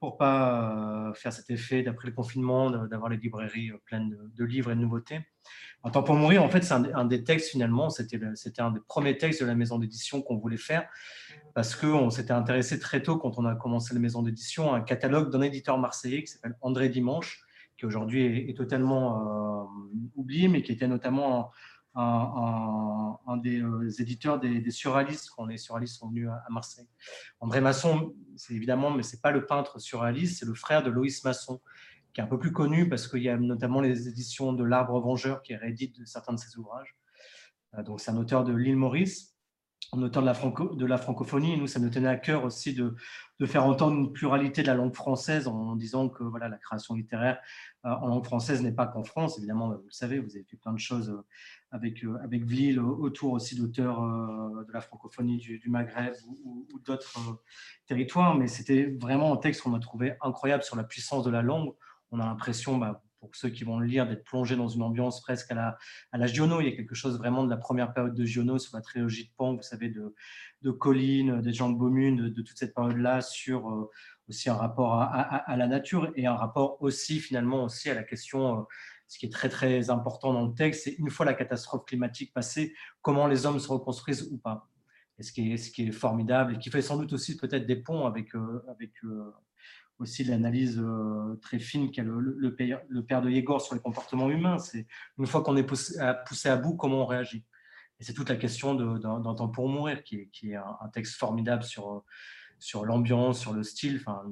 pour 0.00 0.18
pas 0.18 1.08
euh, 1.08 1.14
faire 1.14 1.32
cet 1.32 1.48
effet 1.50 1.82
d'après 1.82 2.08
le 2.08 2.14
confinement, 2.14 2.70
d'avoir 2.70 3.08
les 3.08 3.16
librairies 3.16 3.70
euh, 3.70 3.78
pleines 3.86 4.14
de, 4.34 4.44
livres 4.44 4.70
et 4.70 4.74
de 4.74 4.80
nouveautés. 4.80 5.20
Un 5.82 5.90
temps 5.90 6.02
pour 6.02 6.14
mourir, 6.14 6.42
en 6.42 6.50
fait, 6.50 6.62
c'est 6.62 6.74
un, 6.74 6.84
un, 6.94 7.06
des 7.06 7.24
textes 7.24 7.50
finalement, 7.50 7.88
c'était 7.88 8.18
un 8.58 8.70
des 8.70 8.80
premiers 8.86 9.16
textes 9.16 9.40
de 9.40 9.46
la 9.46 9.54
maison 9.54 9.78
d'édition 9.78 10.20
qu'on 10.20 10.36
voulait 10.36 10.58
faire 10.58 10.86
parce 11.54 11.76
qu'on 11.76 12.10
s'était 12.10 12.32
intéressé 12.32 12.80
très 12.80 13.02
tôt, 13.02 13.16
quand 13.16 13.38
on 13.38 13.44
a 13.44 13.54
commencé 13.54 13.94
la 13.94 14.00
maison 14.00 14.22
d'édition, 14.22 14.74
à 14.74 14.78
un 14.78 14.80
catalogue 14.80 15.30
d'un 15.30 15.40
éditeur 15.40 15.78
marseillais 15.78 16.24
qui 16.24 16.32
s'appelle 16.32 16.56
André 16.60 16.88
Dimanche, 16.88 17.44
qui 17.78 17.86
aujourd'hui 17.86 18.50
est, 18.50 18.56
totalement 18.56 19.62
euh, 19.62 20.10
oublié, 20.16 20.48
mais 20.48 20.62
qui 20.62 20.72
était 20.72 20.88
notamment 20.88 21.52
un, 21.94 23.36
des 23.36 23.60
euh, 23.62 23.88
éditeurs 24.00 24.40
des, 24.40 24.70
surréalistes 24.70 25.30
quand 25.30 25.46
les 25.46 25.58
surréalistes 25.58 25.98
sont 25.98 26.08
venus 26.08 26.28
à, 26.28 26.50
Marseille. 26.50 26.88
André 27.38 27.60
Masson, 27.60 28.14
c'est 28.36 28.54
évidemment, 28.54 28.90
mais 28.90 29.04
c'est 29.04 29.20
pas 29.20 29.30
le 29.30 29.46
peintre 29.46 29.78
surréaliste, 29.78 30.40
c'est 30.40 30.46
le 30.46 30.54
frère 30.54 30.82
de 30.82 30.90
Loïs 30.90 31.22
Masson, 31.24 31.60
qui 32.12 32.20
est 32.20 32.24
un 32.24 32.28
peu 32.28 32.38
plus 32.38 32.52
connu 32.52 32.88
parce 32.88 33.06
qu'il 33.06 33.22
y 33.22 33.28
a 33.28 33.36
notamment 33.36 33.80
les 33.80 34.08
éditions 34.08 34.52
de 34.52 34.64
L'Arbre 34.64 35.00
Vengeur 35.00 35.42
qui 35.42 35.54
rééditent 35.54 36.04
certains 36.04 36.32
de 36.32 36.38
ses 36.38 36.56
ouvrages. 36.58 36.96
Euh, 37.78 37.82
donc 37.84 38.00
c'est 38.00 38.10
un 38.10 38.16
auteur 38.16 38.42
de 38.44 38.52
l'île 38.52 38.76
Maurice 38.76 39.33
en 39.92 40.02
auteur 40.02 40.22
de 40.22 40.26
la, 40.26 40.34
de 40.34 40.86
la 40.86 40.98
francophonie. 40.98 41.56
nous, 41.56 41.66
ça 41.66 41.78
nous 41.78 41.90
tenait 41.90 42.08
à 42.08 42.16
cœur 42.16 42.44
aussi 42.44 42.74
de, 42.74 42.96
faire 43.46 43.66
entendre 43.66 43.96
une 43.96 44.12
pluralité 44.12 44.62
de 44.62 44.66
la 44.66 44.74
langue 44.74 44.94
française 44.94 45.46
en 45.48 45.76
disant 45.76 46.08
que 46.08 46.24
voilà, 46.24 46.48
la 46.48 46.56
création 46.56 46.94
littéraire 46.94 47.38
euh, 47.84 47.90
en 47.90 48.08
langue 48.08 48.24
française 48.24 48.62
n'est 48.62 48.72
pas 48.72 48.86
qu'en 48.86 49.04
France. 49.04 49.38
Évidemment, 49.38 49.68
vous 49.68 49.84
le 49.84 49.90
savez, 49.90 50.18
vous 50.18 50.34
avez 50.34 50.44
fait 50.44 50.56
plein 50.56 50.72
de 50.72 50.78
choses 50.78 51.10
euh, 51.10 51.24
avec, 51.70 52.04
euh, 52.04 52.18
avec 52.22 52.44
Vlil, 52.44 52.80
autour 52.80 53.32
aussi 53.32 53.56
d'auteurs 53.56 54.00
de 54.00 54.72
la 54.72 54.80
francophonie 54.80 55.36
du, 55.36 55.62
Maghreb 55.68 56.14
ou, 56.44 56.66
d'autres 56.84 57.42
territoires. 57.86 58.36
Mais 58.36 58.48
c'était 58.48 58.96
vraiment 59.00 59.34
un 59.34 59.36
texte 59.36 59.62
qu'on 59.62 59.74
a 59.74 59.80
trouvé 59.80 60.14
incroyable 60.22 60.62
sur 60.62 60.76
la 60.76 60.84
puissance 60.84 61.24
de 61.24 61.30
la 61.30 61.42
langue. 61.42 61.74
On 62.10 62.20
a 62.20 62.24
l'impression, 62.24 62.78
bah, 62.78 63.03
pour 63.24 63.36
ceux 63.36 63.48
qui 63.48 63.64
vont 63.64 63.78
le 63.78 63.86
lire, 63.86 64.06
d'être 64.06 64.24
plongé 64.24 64.56
dans 64.56 64.68
une 64.68 64.82
ambiance 64.82 65.20
presque 65.20 65.50
à 65.50 65.54
la, 65.54 65.78
à 66.12 66.18
la 66.18 66.26
Giono. 66.26 66.60
Il 66.60 66.68
y 66.68 66.72
a 66.72 66.76
quelque 66.76 66.94
chose 66.94 67.18
vraiment 67.18 67.44
de 67.44 67.50
la 67.50 67.56
première 67.56 67.92
période 67.92 68.14
de 68.14 68.24
Giono 68.24 68.58
sur 68.58 68.76
la 68.76 68.82
trilogie 68.82 69.24
de 69.24 69.30
Pan, 69.36 69.54
vous 69.54 69.62
savez, 69.62 69.88
de, 69.88 70.14
de 70.62 70.70
Colline, 70.70 71.40
des 71.40 71.52
gens 71.52 71.70
de 71.70 71.76
Beaumune, 71.76 72.30
de, 72.30 72.42
toute 72.42 72.56
cette 72.56 72.74
période-là, 72.74 73.20
sur 73.20 73.68
euh, 73.68 73.90
aussi 74.28 74.48
un 74.48 74.54
rapport 74.54 74.94
à, 74.94 75.56
la 75.56 75.66
nature 75.66 76.12
et 76.16 76.26
un 76.26 76.34
rapport 76.34 76.82
aussi 76.82 77.20
finalement 77.20 77.64
aussi 77.64 77.90
à 77.90 77.94
la 77.94 78.02
question, 78.02 78.60
euh, 78.60 78.62
ce 79.06 79.18
qui 79.18 79.26
est 79.26 79.32
très 79.32 79.48
très 79.48 79.90
important 79.90 80.32
dans 80.32 80.46
le 80.46 80.54
texte, 80.54 80.84
c'est 80.84 80.92
une 80.92 81.10
fois 81.10 81.26
la 81.26 81.34
catastrophe 81.34 81.84
climatique 81.84 82.32
passée, 82.32 82.74
comment 83.02 83.26
les 83.26 83.44
hommes 83.46 83.58
se 83.58 83.68
reconstruisent 83.68 84.28
ou 84.32 84.38
pas. 84.38 84.68
Et 85.18 85.22
ce 85.22 85.32
qui 85.32 85.52
est, 85.52 85.56
ce 85.58 85.70
qui 85.70 85.88
est 85.88 85.92
formidable 85.92 86.54
et 86.54 86.58
qui 86.58 86.70
fait 86.70 86.82
sans 86.82 86.96
doute 86.96 87.12
aussi 87.12 87.36
peut-être 87.36 87.66
des 87.66 87.76
ponts 87.76 88.06
avec, 88.06 88.34
avec 88.68 88.90
aussi 89.98 90.24
l'analyse 90.24 90.78
euh, 90.78 91.38
très 91.40 91.58
fine 91.58 91.90
qu'a 91.90 92.02
le, 92.02 92.54
père, 92.54 93.22
de 93.22 93.30
Yegor 93.30 93.60
sur 93.60 93.74
les 93.74 93.80
comportements 93.80 94.30
humains. 94.30 94.58
C'est 94.58 94.86
une 95.18 95.26
fois 95.26 95.42
qu'on 95.42 95.56
est 95.56 95.62
poussé 95.62 95.98
à, 95.98 96.14
poussé 96.14 96.48
à, 96.48 96.56
bout, 96.56 96.74
comment 96.76 97.02
on 97.02 97.06
réagit? 97.06 97.44
Et 98.00 98.04
c'est 98.04 98.12
toute 98.12 98.28
la 98.28 98.36
question 98.36 98.74
d'un 98.74 99.34
temps 99.34 99.48
pour 99.48 99.68
mourir, 99.68 100.02
qui 100.02 100.16
est, 100.16 100.26
qui 100.32 100.50
est 100.50 100.56
un, 100.56 100.88
texte 100.92 101.16
formidable 101.16 101.62
sur, 101.62 102.02
sur 102.58 102.84
l'ambiance, 102.84 103.38
sur 103.38 103.52
le 103.52 103.62
style. 103.62 104.00
Enfin, 104.00 104.24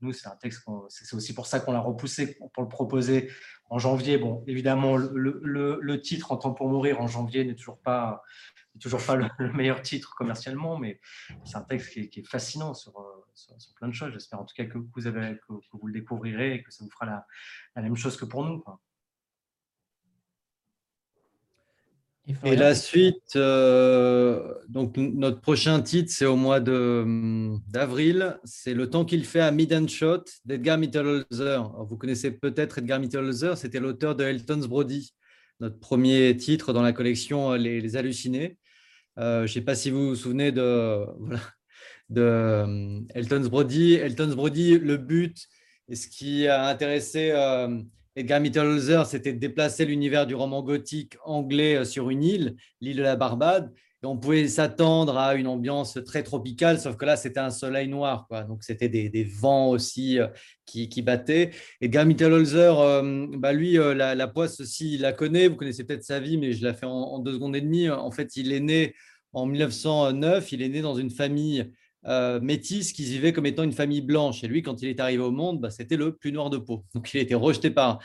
nous, 0.00 0.12
c'est 0.12 0.28
un 0.28 0.36
texte, 0.36 0.64
c'est 0.88 1.14
aussi 1.14 1.34
pour 1.34 1.46
ça 1.46 1.60
qu'on 1.60 1.72
l'a 1.72 1.80
repoussé, 1.80 2.38
pour 2.54 2.62
le 2.62 2.68
proposer 2.68 3.30
en 3.68 3.78
janvier. 3.78 4.16
Bon, 4.16 4.42
évidemment, 4.46 4.96
le, 4.96 6.00
titre 6.00 6.32
En 6.32 6.36
temps 6.36 6.54
pour 6.54 6.68
mourir 6.68 7.00
en 7.00 7.06
janvier 7.06 7.44
n'est 7.44 7.54
toujours 7.54 7.80
pas 7.80 8.22
toujours 8.78 9.04
pas 9.04 9.16
le, 9.38 9.52
meilleur 9.52 9.82
titre 9.82 10.14
commercialement, 10.16 10.78
mais 10.78 11.00
c'est 11.44 11.56
un 11.56 11.62
texte 11.62 11.92
qui 12.10 12.20
est, 12.20 12.28
fascinant 12.28 12.74
sur, 12.74 12.92
sur, 13.34 13.74
plein 13.74 13.88
de 13.88 13.94
choses. 13.94 14.12
J'espère 14.12 14.40
en 14.40 14.44
tout 14.44 14.54
cas 14.54 14.64
que 14.64 14.78
vous, 14.78 15.06
avez, 15.06 15.36
que, 15.36 15.52
vous 15.72 15.86
le 15.86 15.92
découvrirez 15.92 16.54
et 16.54 16.62
que 16.62 16.70
ça 16.70 16.84
vous 16.84 16.90
fera 16.90 17.06
la, 17.06 17.26
la 17.76 17.82
même 17.82 17.96
chose 17.96 18.16
que 18.16 18.24
pour 18.24 18.44
nous. 18.44 18.62
Et 22.44 22.56
la 22.56 22.74
suite, 22.74 23.36
euh, 23.36 24.52
donc 24.68 24.98
notre 24.98 25.40
prochain 25.40 25.80
titre, 25.80 26.12
c'est 26.12 26.26
au 26.26 26.36
mois 26.36 26.60
d'avril. 26.60 28.38
C'est 28.44 28.74
Le 28.74 28.90
temps 28.90 29.06
qu'il 29.06 29.24
fait 29.24 29.40
à 29.40 29.50
Mid 29.50 29.88
Shot 29.88 30.24
d'Edgar 30.44 30.76
Mittelholzer. 30.76 31.62
Vous 31.88 31.96
connaissez 31.96 32.32
peut-être 32.32 32.78
Edgar 32.78 33.00
Mittelholzer, 33.00 33.56
c'était 33.56 33.80
l'auteur 33.80 34.14
de 34.14 34.24
Elton's 34.24 34.66
Brody, 34.66 35.14
notre 35.60 35.78
premier 35.78 36.36
titre 36.36 36.74
dans 36.74 36.82
la 36.82 36.92
collection 36.92 37.54
Les, 37.54 37.80
les 37.80 37.96
Hallucinés. 37.96 38.58
Euh, 39.18 39.38
je 39.38 39.42
ne 39.42 39.54
sais 39.54 39.60
pas 39.62 39.74
si 39.74 39.90
vous 39.90 40.08
vous 40.08 40.14
souvenez 40.14 40.52
de, 40.52 41.04
voilà, 41.18 41.40
de 42.08 42.22
euh, 42.22 43.00
Elton's 43.14 43.48
Brody. 43.48 43.94
Elton's 43.94 44.34
Brody, 44.34 44.78
le 44.78 44.96
but 44.96 45.48
et 45.88 45.96
ce 45.96 46.06
qui 46.08 46.46
a 46.46 46.66
intéressé 46.66 47.30
euh, 47.32 47.80
Edgar 48.14 48.40
Mittelholzer, 48.40 49.06
c'était 49.06 49.32
de 49.32 49.38
déplacer 49.38 49.86
l'univers 49.86 50.26
du 50.26 50.34
roman 50.34 50.62
gothique 50.62 51.16
anglais 51.24 51.84
sur 51.84 52.10
une 52.10 52.22
île, 52.22 52.56
l'île 52.80 52.98
de 52.98 53.02
la 53.02 53.16
Barbade. 53.16 53.72
On 54.04 54.16
pouvait 54.16 54.46
s'attendre 54.46 55.18
à 55.18 55.34
une 55.34 55.48
ambiance 55.48 55.98
très 56.06 56.22
tropicale, 56.22 56.78
sauf 56.78 56.96
que 56.96 57.04
là, 57.04 57.16
c'était 57.16 57.40
un 57.40 57.50
soleil 57.50 57.88
noir. 57.88 58.26
Quoi. 58.28 58.44
Donc, 58.44 58.62
c'était 58.62 58.88
des, 58.88 59.24
vents 59.24 59.70
aussi 59.70 60.20
qui, 60.66 60.88
qui, 60.88 61.02
battaient. 61.02 61.50
Edgar 61.80 62.06
Mittelholzer, 62.06 63.02
bah 63.38 63.52
lui, 63.52 63.72
la, 63.72 64.14
la, 64.14 64.28
poisse 64.28 64.60
aussi, 64.60 64.94
il 64.94 65.00
la 65.00 65.12
connaît. 65.12 65.48
Vous 65.48 65.56
connaissez 65.56 65.82
peut-être 65.82 66.04
sa 66.04 66.20
vie, 66.20 66.38
mais 66.38 66.52
je 66.52 66.62
la 66.64 66.74
fais 66.74 66.86
en, 66.86 67.18
deux 67.18 67.32
secondes 67.32 67.56
et 67.56 67.60
demie. 67.60 67.90
En 67.90 68.12
fait, 68.12 68.36
il 68.36 68.52
est 68.52 68.60
né 68.60 68.94
en 69.32 69.46
1909. 69.46 70.52
Il 70.52 70.62
est 70.62 70.68
né 70.68 70.80
dans 70.80 70.94
une 70.94 71.10
famille 71.10 71.70
euh, 72.06 72.40
métis 72.40 72.92
qui 72.92 73.04
vivait 73.04 73.32
comme 73.32 73.46
étant 73.46 73.62
une 73.62 73.72
famille 73.72 74.00
blanche. 74.00 74.44
Et 74.44 74.48
lui, 74.48 74.62
quand 74.62 74.82
il 74.82 74.88
est 74.88 75.00
arrivé 75.00 75.22
au 75.22 75.30
monde, 75.30 75.60
bah, 75.60 75.70
c'était 75.70 75.96
le 75.96 76.16
plus 76.16 76.32
noir 76.32 76.50
de 76.50 76.58
peau. 76.58 76.84
Donc, 76.94 77.12
il 77.12 77.18
a 77.18 77.20
été 77.22 77.34
rejeté 77.34 77.70
par, 77.70 77.98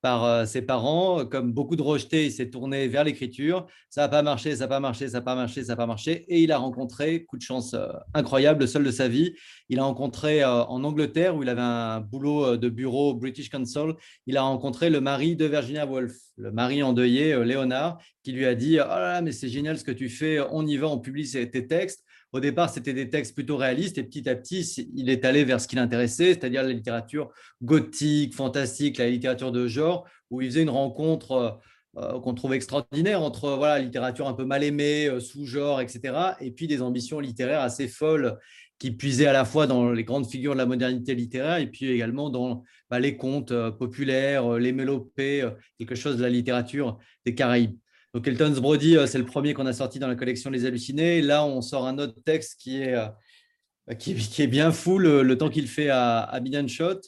par 0.00 0.24
euh, 0.24 0.44
ses 0.44 0.62
parents. 0.62 1.24
Comme 1.26 1.52
beaucoup 1.52 1.76
de 1.76 1.82
rejetés, 1.82 2.26
il 2.26 2.32
s'est 2.32 2.50
tourné 2.50 2.88
vers 2.88 3.04
l'écriture. 3.04 3.66
Ça 3.90 4.02
n'a 4.02 4.08
pas 4.08 4.22
marché, 4.22 4.54
ça 4.56 4.64
n'a 4.64 4.68
pas 4.68 4.80
marché, 4.80 5.08
ça 5.08 5.18
n'a 5.18 5.22
pas 5.22 5.34
marché, 5.34 5.64
ça 5.64 5.72
n'a 5.72 5.76
pas 5.76 5.86
marché. 5.86 6.24
Et 6.28 6.42
il 6.42 6.52
a 6.52 6.58
rencontré, 6.58 7.24
coup 7.24 7.36
de 7.36 7.42
chance 7.42 7.74
euh, 7.74 7.88
incroyable, 8.14 8.60
le 8.60 8.66
seul 8.66 8.84
de 8.84 8.90
sa 8.90 9.08
vie, 9.08 9.34
il 9.68 9.78
a 9.78 9.84
rencontré 9.84 10.44
en 10.44 10.82
Angleterre, 10.84 11.36
où 11.36 11.42
il 11.42 11.48
avait 11.48 11.60
un 11.60 12.00
boulot 12.00 12.56
de 12.56 12.68
bureau 12.68 13.14
British 13.14 13.50
Council, 13.50 13.94
il 14.26 14.36
a 14.36 14.42
rencontré 14.42 14.88
le 14.88 15.00
mari 15.00 15.36
de 15.36 15.44
Virginia 15.44 15.86
Woolf, 15.86 16.14
le 16.36 16.50
mari 16.50 16.82
endeuillé, 16.82 17.44
Léonard, 17.44 17.98
qui 18.22 18.32
lui 18.32 18.46
a 18.46 18.54
dit 18.54 18.78
«Oh 18.80 18.88
là 18.88 19.12
là, 19.12 19.22
mais 19.22 19.32
c'est 19.32 19.48
génial 19.48 19.78
ce 19.78 19.84
que 19.84 19.92
tu 19.92 20.08
fais, 20.08 20.40
on 20.50 20.66
y 20.66 20.76
va, 20.76 20.88
on 20.88 20.98
publie 20.98 21.30
tes 21.30 21.66
textes.» 21.66 22.04
Au 22.32 22.40
départ, 22.40 22.68
c'était 22.68 22.92
des 22.92 23.08
textes 23.08 23.34
plutôt 23.34 23.56
réalistes 23.56 23.96
et 23.96 24.02
petit 24.02 24.28
à 24.28 24.36
petit, 24.36 24.60
il 24.94 25.08
est 25.08 25.24
allé 25.24 25.44
vers 25.44 25.60
ce 25.60 25.68
qui 25.68 25.76
l'intéressait, 25.76 26.34
c'est-à-dire 26.34 26.62
la 26.62 26.72
littérature 26.72 27.32
gothique, 27.62 28.34
fantastique, 28.34 28.98
la 28.98 29.08
littérature 29.08 29.50
de 29.50 29.66
genre, 29.66 30.06
où 30.30 30.42
il 30.42 30.48
faisait 30.48 30.62
une 30.62 30.70
rencontre 30.70 31.32
euh, 31.32 31.50
euh, 31.96 32.20
qu'on 32.20 32.34
trouve 32.34 32.52
extraordinaire 32.52 33.22
entre 33.22 33.52
voilà, 33.52 33.78
littérature 33.78 34.28
un 34.28 34.34
peu 34.34 34.44
mal 34.44 34.62
aimée, 34.62 35.06
euh, 35.06 35.20
sous-genre, 35.20 35.80
etc., 35.80 36.36
et 36.40 36.50
puis 36.50 36.66
des 36.66 36.82
ambitions 36.82 37.18
littéraires 37.18 37.62
assez 37.62 37.88
folles 37.88 38.38
qui 38.78 38.90
puisaient 38.90 39.26
à 39.26 39.32
la 39.32 39.46
fois 39.46 39.66
dans 39.66 39.90
les 39.90 40.04
grandes 40.04 40.26
figures 40.26 40.52
de 40.52 40.58
la 40.58 40.66
modernité 40.66 41.14
littéraire 41.14 41.56
et 41.56 41.66
puis 41.66 41.90
également 41.90 42.30
dans 42.30 42.62
bah, 42.90 43.00
les 43.00 43.16
contes 43.16 43.52
populaires, 43.70 44.52
les 44.52 44.70
mélopées, 44.72 45.48
quelque 45.78 45.96
chose 45.96 46.16
de 46.16 46.22
la 46.22 46.28
littérature 46.28 46.98
des 47.24 47.34
Caraïbes. 47.34 47.76
Donc 48.18 48.26
Elton's 48.26 48.58
Brody, 48.58 48.96
euh, 48.96 49.06
c'est 49.06 49.18
le 49.18 49.24
premier 49.24 49.54
qu'on 49.54 49.66
a 49.66 49.72
sorti 49.72 50.00
dans 50.00 50.08
la 50.08 50.16
collection 50.16 50.50
Les 50.50 50.66
Hallucinés. 50.66 51.22
Là, 51.22 51.44
on 51.44 51.62
sort 51.62 51.86
un 51.86 51.98
autre 51.98 52.16
texte 52.24 52.56
qui 52.58 52.82
est, 52.82 52.96
euh, 52.96 53.94
qui, 53.96 54.42
est 54.42 54.48
bien 54.48 54.72
fou, 54.72 54.98
le, 54.98 55.38
temps 55.38 55.48
qu'il 55.48 55.68
fait 55.68 55.88
à, 55.88 56.22
à 56.22 56.66
Shot, 56.66 56.98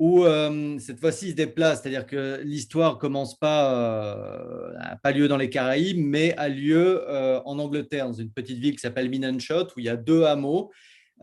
où 0.00 0.24
euh, 0.24 0.76
cette 0.80 0.98
fois-ci 0.98 1.26
il 1.26 1.30
se 1.30 1.36
déplace, 1.36 1.82
c'est-à-dire 1.82 2.04
que 2.04 2.40
l'histoire 2.42 2.98
commence 2.98 3.38
pas, 3.38 4.74
n'a 4.76 4.98
pas 5.00 5.12
lieu 5.12 5.28
dans 5.28 5.36
les 5.36 5.50
Caraïbes, 5.50 6.04
mais 6.04 6.34
a 6.36 6.48
lieu 6.48 7.00
en 7.44 7.60
Angleterre, 7.60 8.06
dans 8.06 8.12
une 8.12 8.32
petite 8.32 8.58
ville 8.58 8.72
qui 8.72 8.80
s'appelle 8.80 9.08
Shot, 9.38 9.68
où 9.76 9.78
il 9.78 9.84
y 9.84 9.88
a 9.88 9.96
deux 9.96 10.24
hameaux, 10.24 10.72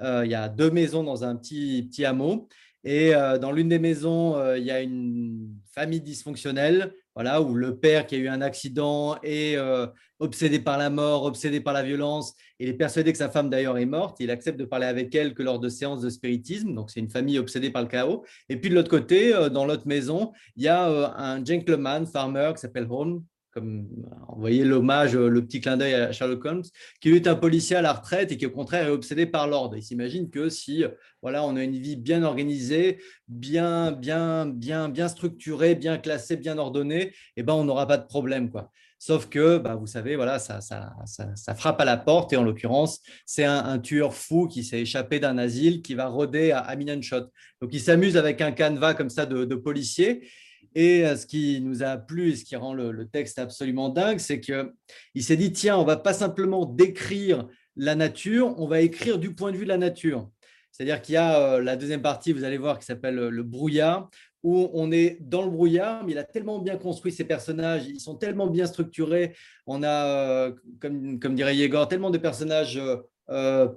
il 0.02 0.30
y 0.30 0.36
a 0.36 0.48
deux 0.48 0.72
maisons 0.72 1.04
dans 1.04 1.26
un 1.26 1.36
petit, 1.36 1.86
petit 1.92 2.06
hameau. 2.06 2.48
Et 2.86 3.12
dans 3.12 3.52
l'une 3.52 3.68
des 3.68 3.80
maisons, 3.80 4.56
il 4.56 4.64
y 4.64 4.72
a 4.72 4.80
une 4.80 5.50
famille 5.76 6.00
dysfonctionnelle 6.00 6.94
voilà, 7.18 7.42
où 7.42 7.56
le 7.56 7.76
père 7.76 8.06
qui 8.06 8.14
a 8.14 8.20
eu 8.20 8.28
un 8.28 8.42
accident 8.42 9.18
est 9.24 9.58
euh, 9.58 9.88
obsédé 10.20 10.60
par 10.60 10.78
la 10.78 10.92
mort, 10.92 11.24
obsédé 11.24 11.60
par 11.60 11.74
la 11.74 11.82
violence, 11.82 12.36
il 12.60 12.70
est 12.70 12.76
persuadé 12.76 13.12
que 13.12 13.18
sa 13.18 13.28
femme 13.28 13.50
d'ailleurs 13.50 13.80
est 13.80 13.88
morte, 13.88 14.18
il 14.20 14.30
accepte 14.30 14.60
de 14.60 14.66
parler 14.66 14.86
avec 14.86 15.16
elle 15.16 15.34
que 15.34 15.42
lors 15.42 15.58
de 15.58 15.68
séances 15.68 16.02
de 16.02 16.12
spiritisme, 16.12 16.76
donc 16.76 16.92
c'est 16.92 17.00
une 17.00 17.10
famille 17.10 17.40
obsédée 17.40 17.72
par 17.72 17.82
le 17.82 17.88
chaos. 17.88 18.24
Et 18.50 18.58
puis 18.58 18.70
de 18.70 18.76
l'autre 18.76 18.92
côté, 18.92 19.34
euh, 19.34 19.50
dans 19.50 19.66
l'autre 19.66 19.88
maison, 19.88 20.32
il 20.58 20.66
y 20.66 20.68
a 20.68 20.88
euh, 20.88 21.08
un 21.16 21.44
gentleman, 21.44 22.06
farmer, 22.06 22.52
qui 22.54 22.62
s'appelle 22.62 22.86
Horn, 22.88 23.24
comme 23.58 23.88
vous 24.30 24.40
voyez 24.40 24.64
l'hommage, 24.64 25.16
le 25.16 25.44
petit 25.44 25.62
clin 25.62 25.78
d'œil 25.78 25.96
à 25.96 26.12
Sherlock 26.12 26.46
Holmes, 26.46 26.64
qui 27.02 27.10
est 27.10 27.26
un 27.26 27.34
policier 27.34 27.76
à 27.76 27.82
la 27.82 27.92
retraite 27.92 28.32
et 28.32 28.38
qui 28.38 28.46
au 28.46 28.52
contraire 28.52 28.88
est 28.88 28.92
obsédé 28.92 29.26
par 29.26 29.48
l'ordre. 29.48 29.76
Il 29.76 29.82
s'imagine 29.82 30.30
que 30.30 30.48
si 30.48 30.84
voilà, 31.24 31.44
on 31.44 31.56
a 31.56 31.64
une 31.64 31.76
vie 31.76 31.96
bien 31.96 32.22
organisée, 32.22 33.00
bien, 33.28 33.92
bien, 33.92 34.46
bien, 34.46 34.90
bien 34.90 35.08
structurée, 35.08 35.74
bien 35.74 35.98
classée, 35.98 36.38
bien 36.38 36.60
ordonnée, 36.60 37.14
eh 37.36 37.42
ben, 37.42 37.54
on 37.54 37.64
n'aura 37.64 37.88
pas 37.88 37.98
de 37.98 38.06
problème. 38.06 38.52
Quoi. 38.52 38.72
Sauf 39.00 39.28
que, 39.28 39.58
bah, 39.58 39.74
vous 39.74 39.88
savez, 39.88 40.16
voilà, 40.16 40.38
ça, 40.38 40.62
ça, 40.62 40.94
ça, 41.06 41.56
frappe 41.56 41.82
à 41.82 41.86
la 41.86 41.98
porte 41.98 42.34
et 42.34 42.38
en 42.38 42.44
l'occurrence, 42.44 43.02
c'est 43.26 43.44
un, 43.44 43.80
tueur 43.80 44.14
fou 44.14 44.48
qui 44.48 44.64
s'est 44.64 44.82
échappé 44.82 45.20
d'un 45.20 45.40
asile 45.40 45.82
qui 45.82 45.96
va 45.96 46.06
rôder 46.06 46.52
à, 46.52 46.60
à 46.60 47.02
Shot. 47.02 47.26
Donc, 47.60 47.74
il 47.74 47.82
s'amuse 47.82 48.18
avec 48.18 48.40
un 48.42 48.52
canevas 48.52 48.94
comme 48.94 49.10
ça 49.10 49.26
de, 49.26 49.46
de 49.46 49.56
policiers 49.56 50.28
et 50.76 51.06
euh, 51.06 51.16
ce 51.16 51.26
qui 51.26 51.62
nous 51.62 51.84
a 51.84 51.98
plu 51.98 52.32
et 52.32 52.36
ce 52.36 52.46
qui 52.46 52.56
rend 52.56 52.74
le, 52.74 53.08
texte 53.08 53.40
absolument 53.40 53.90
dingue, 53.90 54.20
c'est 54.20 54.40
qu'il 54.40 55.24
s'est 55.24 55.38
dit, 55.38 55.52
tiens, 55.52 55.78
on 55.78 55.84
va 55.84 55.98
pas 55.98 56.14
simplement 56.14 56.66
décrire 56.66 57.48
la 57.76 57.96
nature, 57.96 58.60
on 58.60 58.68
va 58.68 58.82
écrire 58.82 59.18
du 59.18 59.34
point 59.34 59.52
de 59.52 59.58
vue 59.58 59.64
de 59.64 59.70
la 59.70 59.78
nature. 59.78 60.30
C'est-à-dire 60.72 61.02
qu'il 61.02 61.14
y 61.14 61.18
a 61.18 61.40
euh, 61.40 61.62
la 61.62 61.76
deuxième 61.76 62.02
partie, 62.02 62.34
vous 62.34 62.44
allez 62.44 62.58
voir, 62.58 62.80
qui 62.80 62.86
s'appelle 62.86 63.16
le 63.16 63.44
brouillard, 63.44 64.10
où 64.44 64.70
on 64.74 64.92
est 64.92 65.18
dans 65.22 65.44
le 65.44 65.50
brouillard, 65.50 66.04
mais 66.06 66.12
il 66.12 66.18
a 66.18 66.24
tellement 66.24 66.60
bien 66.60 66.78
construit 66.78 67.12
ses 67.12 67.26
personnages, 67.26 67.88
ils 67.88 68.00
sont 68.00 68.16
tellement 68.16 68.48
bien 68.48 68.66
structurés. 68.66 69.36
On 69.66 69.84
a, 69.84 70.06
euh, 70.06 70.52
comme, 70.80 71.20
comme 71.20 71.36
dirait 71.36 71.56
Yegor, 71.56 71.88
tellement 71.88 72.12
de 72.12 72.18
personnages 72.18 72.80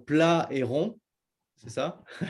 plats 0.06 0.46
et 0.50 0.62
ronds 0.62 0.96
c'est 1.62 1.70
ça? 1.70 2.02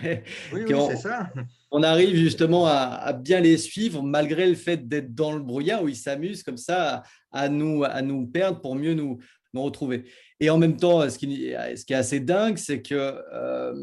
Oui, 0.53 0.65
c'est 0.67 0.97
ça. 0.97 1.31
On 1.71 1.83
arrive 1.83 2.17
justement 2.17 2.67
à, 2.67 3.13
bien 3.13 3.41
les 3.41 3.57
suivre 3.57 4.03
malgré 4.03 4.49
le 4.49 4.57
fait 4.57 4.89
d'être 4.89 5.15
dans 5.15 5.33
le 5.33 5.41
brouillard 5.41 5.83
où 5.83 5.89
ils 5.89 5.97
s'amusent 5.97 6.43
comme 6.43 6.57
ça 6.57 7.05
à, 7.31 7.49
nous, 7.49 8.27
perdre 8.33 8.61
pour 8.61 8.75
mieux 8.75 8.95
nous 8.95 9.19
retrouver. 9.55 10.05
Et 10.43 10.49
en 10.49 10.57
même 10.57 10.79
temps, 10.79 11.09
ce 11.11 11.19
qui, 11.19 11.45
est 11.53 11.95
assez 11.95 12.19
dingue, 12.19 12.57
c'est 12.57 12.81
que 12.81 12.95
euh, 12.95 13.75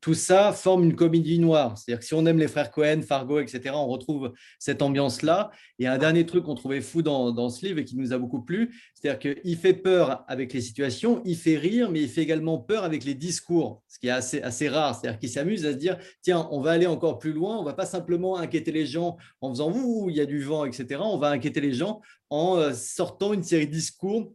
tout 0.00 0.14
ça 0.14 0.50
forme 0.52 0.84
une 0.84 0.96
comédie 0.96 1.38
noire. 1.38 1.76
C'est-à-dire 1.76 2.00
que 2.00 2.06
si 2.06 2.14
on 2.14 2.24
aime 2.24 2.38
les 2.38 2.48
frères 2.48 2.70
Cohen, 2.70 3.02
Fargo, 3.02 3.38
etc., 3.38 3.74
on 3.74 3.86
retrouve 3.86 4.32
cette 4.58 4.80
ambiance-là. 4.80 5.50
Et 5.78 5.86
un 5.86 5.98
dernier 5.98 6.24
truc 6.24 6.44
qu'on 6.44 6.54
trouvait 6.54 6.80
fou 6.80 7.02
dans, 7.02 7.50
ce 7.50 7.66
livre 7.66 7.80
et 7.80 7.84
qui 7.84 7.98
nous 7.98 8.14
a 8.14 8.18
beaucoup 8.18 8.40
plu, 8.40 8.74
c'est-à-dire 8.94 9.34
qu'il 9.42 9.56
fait 9.58 9.74
peur 9.74 10.24
avec 10.26 10.54
les 10.54 10.62
situations, 10.62 11.20
il 11.26 11.36
fait 11.36 11.58
rire, 11.58 11.90
mais 11.90 12.00
il 12.00 12.08
fait 12.08 12.22
également 12.22 12.56
peur 12.56 12.84
avec 12.84 13.04
les 13.04 13.14
discours, 13.14 13.82
ce 13.86 13.98
qui 13.98 14.06
est 14.06 14.10
assez, 14.10 14.68
rare. 14.70 14.98
C'est-à-dire 14.98 15.18
qu'il 15.20 15.28
s'amuse 15.28 15.66
à 15.66 15.72
se 15.72 15.76
dire, 15.76 15.98
tiens, 16.22 16.48
on 16.50 16.62
va 16.62 16.70
aller 16.70 16.86
encore 16.86 17.18
plus 17.18 17.34
loin, 17.34 17.58
on 17.58 17.62
va 17.62 17.74
pas 17.74 17.84
simplement 17.84 18.38
inquiéter 18.38 18.72
les 18.72 18.86
gens 18.86 19.18
en 19.42 19.50
faisant, 19.50 19.70
vous, 19.70 20.06
il 20.08 20.16
y 20.16 20.20
a 20.20 20.26
du 20.26 20.42
vent, 20.42 20.64
etc. 20.64 20.98
On 21.04 21.18
va 21.18 21.28
inquiéter 21.28 21.60
les 21.60 21.74
gens 21.74 22.00
en 22.30 22.56
euh, 22.56 22.72
sortant 22.72 23.34
une 23.34 23.42
série 23.42 23.66
de 23.66 23.72
discours 23.72 24.32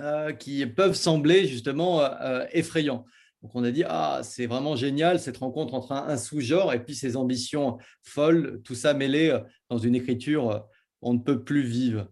euh, 0.00 0.32
qui 0.32 0.64
peuvent 0.66 0.94
sembler 0.94 1.46
justement 1.46 2.00
euh, 2.00 2.46
effrayants. 2.52 3.04
Donc 3.42 3.54
on 3.54 3.64
a 3.64 3.70
dit, 3.70 3.84
ah, 3.86 4.20
c'est 4.22 4.46
vraiment 4.46 4.76
génial 4.76 5.20
cette 5.20 5.36
rencontre 5.36 5.74
entre 5.74 5.92
un, 5.92 6.16
sous-genre 6.16 6.72
et 6.72 6.82
puis 6.82 6.94
ses 6.94 7.16
ambitions 7.16 7.78
folles, 8.02 8.60
tout 8.64 8.74
ça 8.74 8.94
mêlé 8.94 9.38
dans 9.68 9.78
une 9.78 9.94
écriture 9.94 10.66
on 11.02 11.14
ne 11.14 11.18
peut 11.18 11.42
plus 11.42 11.62
vivre. 11.62 12.08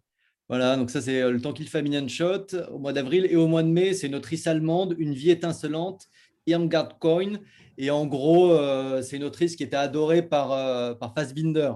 Voilà, 0.49 0.77
donc 0.77 0.91
ça 0.91 1.03
c'est 1.03 1.31
le 1.31 1.41
temps 1.41 1.53
qu'il 1.53 1.69
Shot 2.09 2.47
au 2.71 2.79
mois 2.79 2.95
d'avril 2.95 3.27
et 3.29 3.37
au 3.37 3.47
mois 3.47 3.63
de 3.63 3.69
mai, 3.69 3.93
c'est 3.93 4.07
une 4.07 4.15
autrice 4.15 4.47
allemande, 4.47 4.95
Une 4.99 5.13
vie 5.13 5.31
étincelante, 5.31 6.07
Irmgard 6.47 6.99
Coin. 6.99 7.35
Et 7.77 7.91
en 7.91 8.07
gros, 8.07 8.59
c'est 9.03 9.17
une 9.17 9.25
autrice 9.25 9.57
qui 9.57 9.63
était 9.63 9.77
adorée 9.77 10.23
par, 10.23 10.99
par 10.99 11.15
Fassbinder. 11.15 11.73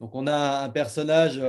Donc 0.00 0.14
on 0.16 0.26
a 0.26 0.64
un 0.64 0.68
personnage, 0.68 1.40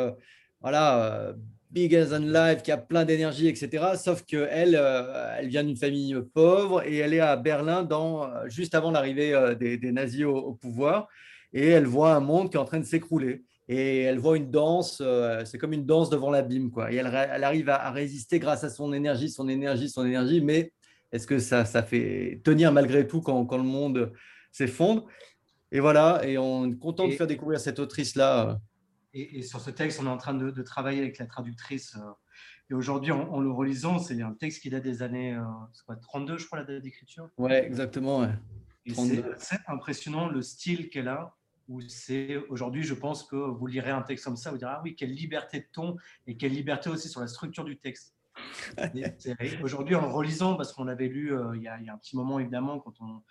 voilà, 0.62 1.34
big 1.72 1.96
as 1.96 2.14
in 2.14 2.32
life, 2.32 2.64
qui 2.64 2.72
a 2.72 2.78
plein 2.78 3.06
d'énergie, 3.06 3.48
etc. 3.48 3.94
Sauf 3.98 4.24
qu'elle, 4.24 4.76
euh, 4.76 5.36
elle 5.38 5.48
vient 5.48 5.64
d'une 5.64 5.76
famille 5.76 6.16
pauvre 6.34 6.84
et 6.86 6.98
elle 6.98 7.14
est 7.14 7.20
à 7.20 7.36
Berlin 7.36 7.84
dans, 7.84 8.24
euh, 8.24 8.48
juste 8.48 8.76
avant 8.76 8.92
l'arrivée 8.92 9.34
euh, 9.34 9.56
des, 9.56 9.92
nazis 9.92 10.26
au, 10.26 10.54
pouvoir. 10.54 11.08
Et 11.54 11.68
elle 11.68 11.86
voit 11.86 12.14
un 12.14 12.20
monde 12.20 12.50
qui 12.50 12.58
est 12.58 12.60
en 12.60 12.66
train 12.66 12.80
de 12.80 12.86
s'écrouler. 12.86 13.44
Et 13.70 14.02
elle 14.04 14.18
voit 14.18 14.38
une 14.38 14.50
danse, 14.50 15.04
c'est 15.44 15.58
comme 15.58 15.74
une 15.74 15.86
danse 15.86 16.10
devant 16.10 16.30
l'abîme. 16.30 16.72
Quoi. 16.72 16.92
Et 16.92 16.96
elle, 16.96 17.08
elle 17.08 17.44
arrive 17.44 17.68
à, 17.68 17.92
résister 17.92 18.40
grâce 18.40 18.64
à 18.64 18.70
son 18.70 18.94
énergie, 18.94 19.30
son 19.30 19.50
énergie, 19.50 19.90
son 19.90 20.06
énergie. 20.06 20.40
Mais 20.40 20.72
est-ce 21.12 21.28
que 21.28 21.38
ça, 21.38 21.66
ça 21.66 21.84
fait 21.84 22.40
tenir 22.46 22.72
malgré 22.72 23.06
tout 23.08 23.20
quand, 23.20 23.46
quand 23.46 23.58
le 23.58 23.64
monde 23.64 24.14
s'effondre? 24.54 25.06
Et 25.74 25.82
voilà, 25.82 26.22
et 26.24 26.38
on 26.38 26.72
est 26.72 26.78
content 26.78 27.08
de 27.08 27.14
faire 27.14 27.28
découvrir 27.28 27.60
cette 27.60 27.80
autrice-là 27.80 28.58
et, 29.18 29.42
sur 29.42 29.60
ce 29.60 29.70
texte, 29.70 30.00
on 30.02 30.06
est 30.06 30.10
en 30.10 30.18
train 30.18 30.34
de, 30.34 30.62
travailler 30.62 31.02
avec 31.02 31.18
la 31.18 31.26
traductrice. 31.26 31.96
Euh, 31.96 32.12
et 32.70 32.74
aujourd'hui, 32.74 33.12
en, 33.12 33.40
le 33.40 33.50
relisant, 33.50 33.98
c'est 34.00 34.22
un 34.22 34.34
texte 34.34 34.62
qui 34.62 34.70
date 34.70 34.84
des 34.84 35.02
années 35.02 35.36
euh, 35.36 35.96
32, 36.02 36.38
je 36.38 36.46
crois, 36.46 36.60
la 36.60 36.66
date 36.66 36.84
d'écriture. 36.84 37.30
Oui, 37.38 37.52
exactement. 37.52 38.28
c'est 39.38 39.60
impressionnant 39.68 40.28
le 40.28 40.42
style 40.42 40.90
qu'elle 40.90 41.08
a. 41.08 41.34
Où 41.70 41.82
c'est 41.82 42.38
aujourd'hui, 42.48 42.84
je 42.84 42.94
pense 42.94 43.26
que 43.26 43.36
vous 43.36 43.68
lirez 43.68 43.92
un 43.92 44.02
texte 44.02 44.24
comme 44.24 44.38
ça, 44.38 44.52
vous 44.52 44.58
direz 44.58 44.72
ah 44.74 44.82
oui, 44.86 44.96
quelle 44.96 45.12
liberté 45.12 45.60
de 45.60 45.66
ton 45.74 45.98
et 46.26 46.38
quelle 46.38 46.54
liberté 46.54 46.90
aussi 46.90 47.10
sur 47.10 47.20
la 47.20 47.28
structure 47.28 47.66
du 47.66 47.78
texte. 47.78 48.16
aujourd'hui, 49.64 49.96
en 49.96 50.02
le 50.02 50.08
relisant, 50.08 50.56
parce 50.56 50.72
qu'on 50.72 50.88
avait 50.88 51.10
lu 51.10 51.34
euh, 51.34 51.58
il, 51.58 51.64
y 51.64 51.68
a, 51.68 51.76
un 51.76 51.98
petit 51.98 52.16
moment 52.16 52.40
évidemment 52.40 52.80
quand 52.80 52.94
on, 53.02 53.22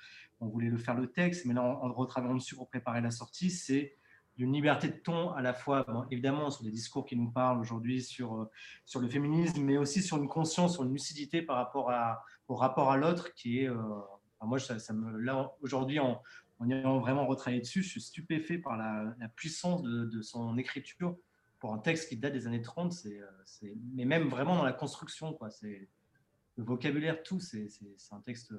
on, 0.41 0.49
voulait 0.49 0.69
le 0.69 0.77
faire 0.77 0.95
le 0.95 1.07
texte, 1.07 1.47
mais 1.47 1.55
là 1.55 1.63
en, 1.63 1.89
en 1.89 1.93
retravaillant 1.95 2.35
dessus 2.35 2.57
pour 2.57 2.69
préparer 2.69 3.01
la 3.01 3.11
sortie, 3.11 3.51
c'est 3.51 3.97
d'une 4.37 4.53
liberté 4.53 4.89
de 4.89 4.97
ton 4.97 5.31
à 5.31 5.41
la 5.41 5.55
fois, 5.55 5.87
évidemment, 6.11 6.51
sur 6.51 6.65
les 6.65 6.71
discours 6.71 7.07
qui 7.07 7.17
nous 7.17 7.31
parlent 7.31 7.59
aujourd'hui 7.59 8.03
sur, 8.03 8.35
euh, 8.35 8.51
sur 8.85 9.01
le 9.01 9.09
féminisme, 9.09 9.63
mais 9.63 9.79
aussi 9.79 10.03
sur 10.03 10.19
une 10.19 10.29
conscience, 10.29 10.75
sur 10.75 10.85
une 10.85 10.93
lucidité 10.93 11.43
par 11.43 11.57
rapport 11.57 11.91
au 12.49 12.55
rapport 12.55 12.91
à 12.91 12.97
l'autre 12.97 13.33
qui 13.35 13.61
est. 13.61 13.69
Euh, 13.69 13.77
moi, 14.43 14.59
ça, 14.59 14.93
me, 14.93 15.47
aujourd'hui, 15.63 15.99
en, 15.99 16.23
en 16.61 16.71
ayant 16.71 16.99
vraiment 16.99 17.27
retravaillé 17.27 17.61
dessus, 17.61 17.83
je 17.83 17.89
suis 17.89 18.01
stupéfait 18.01 18.59
par 18.59 18.77
la, 18.77 19.29
puissance 19.35 19.83
de, 19.83 20.23
son 20.23 20.59
écriture 20.59 21.17
pour 21.59 21.73
un 21.73 21.79
texte 21.79 22.11
qui 22.11 22.19
date 22.19 22.35
des 22.35 22.47
années 22.47 22.61
30, 22.61 22.93
c'est, 22.93 23.19
euh, 23.19 23.75
mais 23.95 24.05
même 24.05 24.29
vraiment 24.29 24.57
dans 24.57 24.65
la 24.65 24.75
construction, 24.75 25.33
quoi. 25.33 25.51
C'est, 25.51 25.89
le 26.59 26.65
vocabulaire, 26.65 27.23
tout, 27.23 27.41
c'est, 27.41 27.69
un 28.13 28.21
texte. 28.21 28.55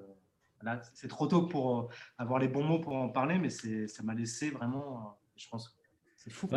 Là, 0.63 0.81
c'est 0.95 1.07
trop 1.07 1.27
tôt 1.27 1.47
pour 1.47 1.89
avoir 2.17 2.39
les 2.39 2.47
bons 2.47 2.63
mots 2.63 2.79
pour 2.79 2.95
en 2.95 3.09
parler, 3.09 3.37
mais 3.37 3.49
ça 3.49 4.03
m'a 4.03 4.15
laissé 4.15 4.49
vraiment 4.49 5.17
je 5.37 5.47
pense 5.49 5.75
c'est 6.17 6.31
fou. 6.31 6.47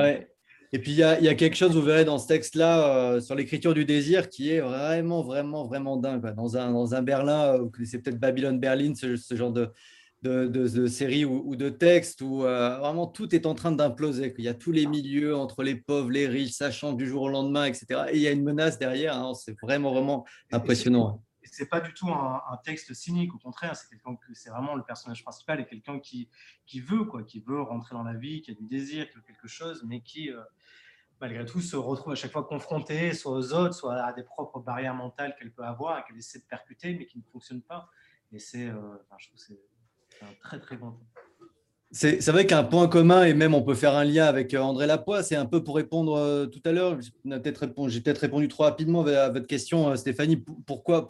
Et 0.73 0.79
puis, 0.79 0.93
il 0.93 0.99
y, 0.99 1.03
a, 1.03 1.35
quelque 1.35 1.57
chose, 1.57 1.75
vous 1.75 1.83
verrez 1.83 2.05
dans 2.05 2.19
ce 2.19 2.29
texte-là, 2.29 3.15
euh, 3.15 3.21
sur 3.21 3.35
l'écriture 3.35 3.75
du 3.75 3.85
désir, 3.85 4.29
qui 4.29 4.53
est 4.53 4.61
vraiment, 4.61 5.21
vraiment, 5.21 5.67
vraiment 5.67 5.97
dingue. 5.97 6.33
Dans, 6.37 6.57
un, 6.57 6.71
dans 6.71 6.95
un 6.95 7.03
Berlin, 7.03 7.55
euh, 7.55 7.59
vous 7.63 7.71
connaissez 7.71 8.01
peut-être 8.01 8.21
Babylone 8.21 8.61
Berlin, 8.61 8.93
ce, 8.95 9.35
genre 9.35 9.53
de, 9.53 9.73
de, 10.23 10.87
série 10.87 11.25
ou, 11.25 11.57
de 11.57 11.71
texte 11.71 12.23
où 12.23 12.45
euh, 12.45 12.79
vraiment 12.79 13.09
tout 13.09 13.35
est 13.35 13.47
en 13.47 13.55
train 13.57 13.73
d'imploser. 13.73 14.33
Il 14.39 14.45
y 14.45 14.49
a 14.49 14.55
tous 14.55 14.71
les 14.71 14.87
milieux 14.87 15.35
entre 15.35 15.65
les 15.65 15.75
pauvres, 15.75 16.11
les 16.11 16.29
riches, 16.29 16.53
ça 16.53 16.71
change 16.71 16.97
du 16.97 17.09
jour 17.09 17.23
au 17.23 17.29
lendemain, 17.29 17.65
etc. 17.65 18.03
Et 18.13 18.17
il 18.19 18.23
y 18.23 18.29
a 18.29 18.31
une 18.31 18.45
menace 18.45 18.79
derrière. 18.79 19.17
Hein. 19.17 19.35
c'est 19.35 19.57
vraiment, 19.61 19.93
vraiment 19.93 20.25
impressionnant 20.53 21.21
c'est 21.45 21.69
pas 21.69 21.81
du 21.81 21.93
tout 21.95 22.09
un, 22.09 22.57
texte 22.65 22.93
cynique, 22.95 23.35
au 23.35 23.39
contraire, 23.39 23.77
c'est 23.77 23.89
que 23.89 24.51
vraiment 24.51 24.75
le 24.75 24.83
personnage 24.83 25.23
principal 25.23 25.61
et 25.61 25.67
quelqu'un 25.67 25.99
qui, 25.99 26.29
qui 26.67 26.81
veut 26.81 27.05
quoi, 27.05 27.23
qui 27.23 27.41
veut 27.41 27.61
rentrer 27.61 27.95
dans 27.95 28.03
la 28.03 28.15
vie, 28.15 28.43
qui 28.43 28.51
a 28.51 28.55
du 28.55 28.67
désir, 28.67 29.09
qui 29.09 29.17
veut 29.17 29.23
quelque 29.23 29.49
chose, 29.49 29.85
mais 29.87 30.01
qui 30.03 30.31
euh, 30.31 30.41
malgré 31.21 31.45
tout 31.45 31.61
se 31.61 31.77
retrouve 31.77 32.13
à 32.13 32.17
chaque 32.17 32.33
fois 32.33 32.45
confronté 32.45 33.15
soit 33.15 33.33
aux 33.33 33.53
autres, 33.53 33.75
soit 33.75 33.95
à 33.95 34.13
des 34.13 34.23
propres 34.23 34.61
barrières 34.61 34.95
mentales 34.95 35.35
qu'elle 35.39 35.53
peut 35.53 35.65
avoir 35.65 36.05
qu'elle 36.05 36.17
essaie 36.17 36.39
de 36.39 36.45
percuter, 36.45 36.95
mais 36.95 37.07
qui 37.07 37.19
ne 37.19 37.25
fonctionnent 37.25 37.63
pas. 37.63 37.89
Et 38.33 38.39
c'est, 38.39 38.69
euh, 38.69 38.97
je 39.19 39.29
trouve 39.29 39.41
c'est 39.41 39.59
un 40.23 40.35
très 40.41 40.61
très 40.61 40.77
bon 40.77 40.99
c'est 41.93 42.29
vrai 42.29 42.47
qu'un 42.47 42.63
point 42.63 42.87
commun, 42.87 43.25
et 43.25 43.35
même 43.35 43.53
on 43.53 43.63
peut 43.63 43.75
faire 43.75 43.97
un 43.97 44.05
lien 44.05 44.25
avec 44.27 44.55
euh, 44.55 44.61
André 44.61 44.87
Lapoix, 44.87 45.25
c'est 45.25 45.35
un 45.35 45.45
peu 45.45 45.65
pour 45.65 45.75
répondre 45.75 46.17
euh, 46.17 46.47
tout 46.47 46.61
à 46.65 46.71
l'heure, 46.71 46.97
j'ai 47.01 47.11
peut-être 47.41 47.59
répondu, 47.59 48.49
trop 48.49 48.63
rapidement 48.63 49.05
à 49.05 49.29
votre 49.29 49.49
question, 49.49 49.91
euh, 49.91 49.97
Stéphanie, 49.97 50.45
pourquoi, 50.67 51.09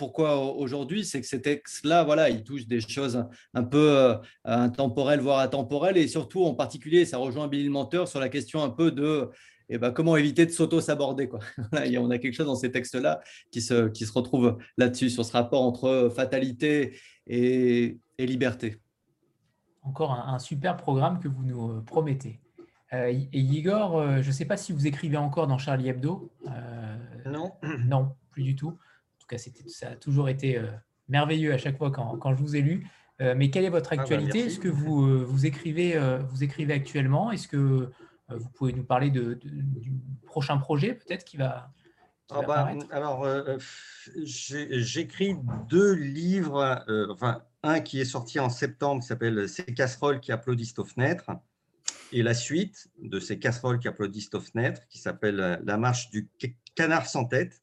aujourd'hui? 0.56 1.04
C'est 1.04 1.20
que 1.20 1.26
ces 1.26 1.42
textes-là, 1.42 2.04
voilà, 2.04 2.30
ils 2.30 2.42
touchent 2.44 2.66
des 2.66 2.80
choses 2.80 3.22
un 3.52 3.62
peu 3.62 4.14
intemporelles, 4.44 5.20
voire 5.20 5.40
intemporelles, 5.40 5.98
et 5.98 6.08
surtout 6.08 6.44
en 6.44 6.54
particulier, 6.54 7.04
ça 7.04 7.18
rejoint 7.18 7.46
Billy 7.46 7.68
Menteur 7.68 8.08
sur 8.08 8.18
la 8.18 8.30
question 8.30 8.62
un 8.62 8.70
peu 8.70 8.90
de 8.90 9.28
eh 9.68 9.76
ben, 9.76 9.90
comment 9.90 10.16
éviter 10.16 10.46
de 10.46 10.50
s'auto-saborder. 10.50 11.28
on 11.98 12.10
a 12.10 12.18
quelque 12.18 12.34
chose 12.34 12.46
dans 12.46 12.56
ces 12.56 12.72
textes-là 12.72 13.20
qui 13.52 13.60
se 13.60 14.12
retrouve 14.14 14.56
là-dessus, 14.78 15.10
sur 15.10 15.26
ce 15.26 15.32
rapport 15.32 15.62
entre 15.62 16.10
fatalité 16.14 16.98
et 17.26 17.98
liberté 18.18 18.80
encore 19.82 20.12
un, 20.12 20.38
super 20.38 20.76
programme 20.76 21.20
que 21.20 21.28
vous 21.28 21.42
nous 21.42 21.70
euh, 21.70 21.82
promettez. 21.82 22.40
Euh, 22.92 23.06
et 23.06 23.38
Igor, 23.38 23.96
euh, 23.96 24.20
je 24.20 24.28
ne 24.28 24.32
sais 24.32 24.44
pas 24.44 24.56
si 24.56 24.72
vous 24.72 24.86
écrivez 24.86 25.16
encore 25.16 25.46
dans 25.46 25.58
Charlie 25.58 25.88
Hebdo. 25.88 26.30
non. 27.26 27.52
Non, 27.86 28.14
plus 28.30 28.42
du 28.42 28.56
tout. 28.56 28.68
En 28.68 29.18
tout 29.18 29.26
cas, 29.28 29.38
ça 29.38 29.88
a 29.88 29.96
toujours 29.96 30.28
été 30.28 30.60
merveilleux 31.08 31.52
à 31.52 31.58
chaque 31.58 31.76
fois 31.76 31.90
quand, 31.90 32.16
quand, 32.18 32.34
je 32.34 32.40
vous 32.40 32.56
ai 32.56 32.62
lu. 32.62 32.86
mais 33.18 33.50
quelle 33.50 33.64
est 33.64 33.70
votre 33.70 33.92
ah 33.92 33.96
bah, 33.96 34.02
actualité? 34.02 34.46
Est-ce 34.46 34.58
que 34.58 34.68
vous, 34.68 35.24
vous, 35.24 35.46
écrivez, 35.46 35.98
vous 36.28 36.44
écrivez 36.44 36.72
actuellement? 36.72 37.30
Est-ce 37.30 37.48
que 37.48 37.90
vous 38.28 38.48
pouvez 38.50 38.72
nous 38.72 38.84
parler 38.84 39.10
de, 39.10 39.34
du 39.34 39.92
prochain 40.24 40.56
projet 40.58 40.94
peut-être 40.94 41.24
qui 41.24 41.36
va, 41.36 41.72
ah 42.30 42.42
bah, 42.42 42.72
alors, 42.90 43.26
j'écris 44.16 45.36
deux 45.68 45.92
livres, 45.92 46.84
enfin, 47.10 47.42
un 47.62 47.80
qui 47.80 48.00
est 48.00 48.04
sorti 48.04 48.38
en 48.40 48.50
septembre 48.50 49.02
qui 49.02 49.08
s'appelle 49.08 49.48
Ces 49.48 49.64
casseroles 49.64 50.20
qui 50.20 50.32
applaudissent 50.32 50.78
aux 50.78 50.84
fenêtres, 50.84 51.30
et 52.12 52.22
la 52.22 52.34
suite 52.34 52.88
de 53.00 53.20
ces 53.20 53.38
casseroles 53.38 53.78
qui 53.78 53.88
applaudissent 53.88 54.34
aux 54.34 54.40
fenêtres 54.40 54.82
qui 54.88 54.98
s'appelle 54.98 55.60
La 55.64 55.76
marche 55.76 56.10
du 56.10 56.28
canard 56.74 57.06
sans 57.06 57.24
tête, 57.24 57.62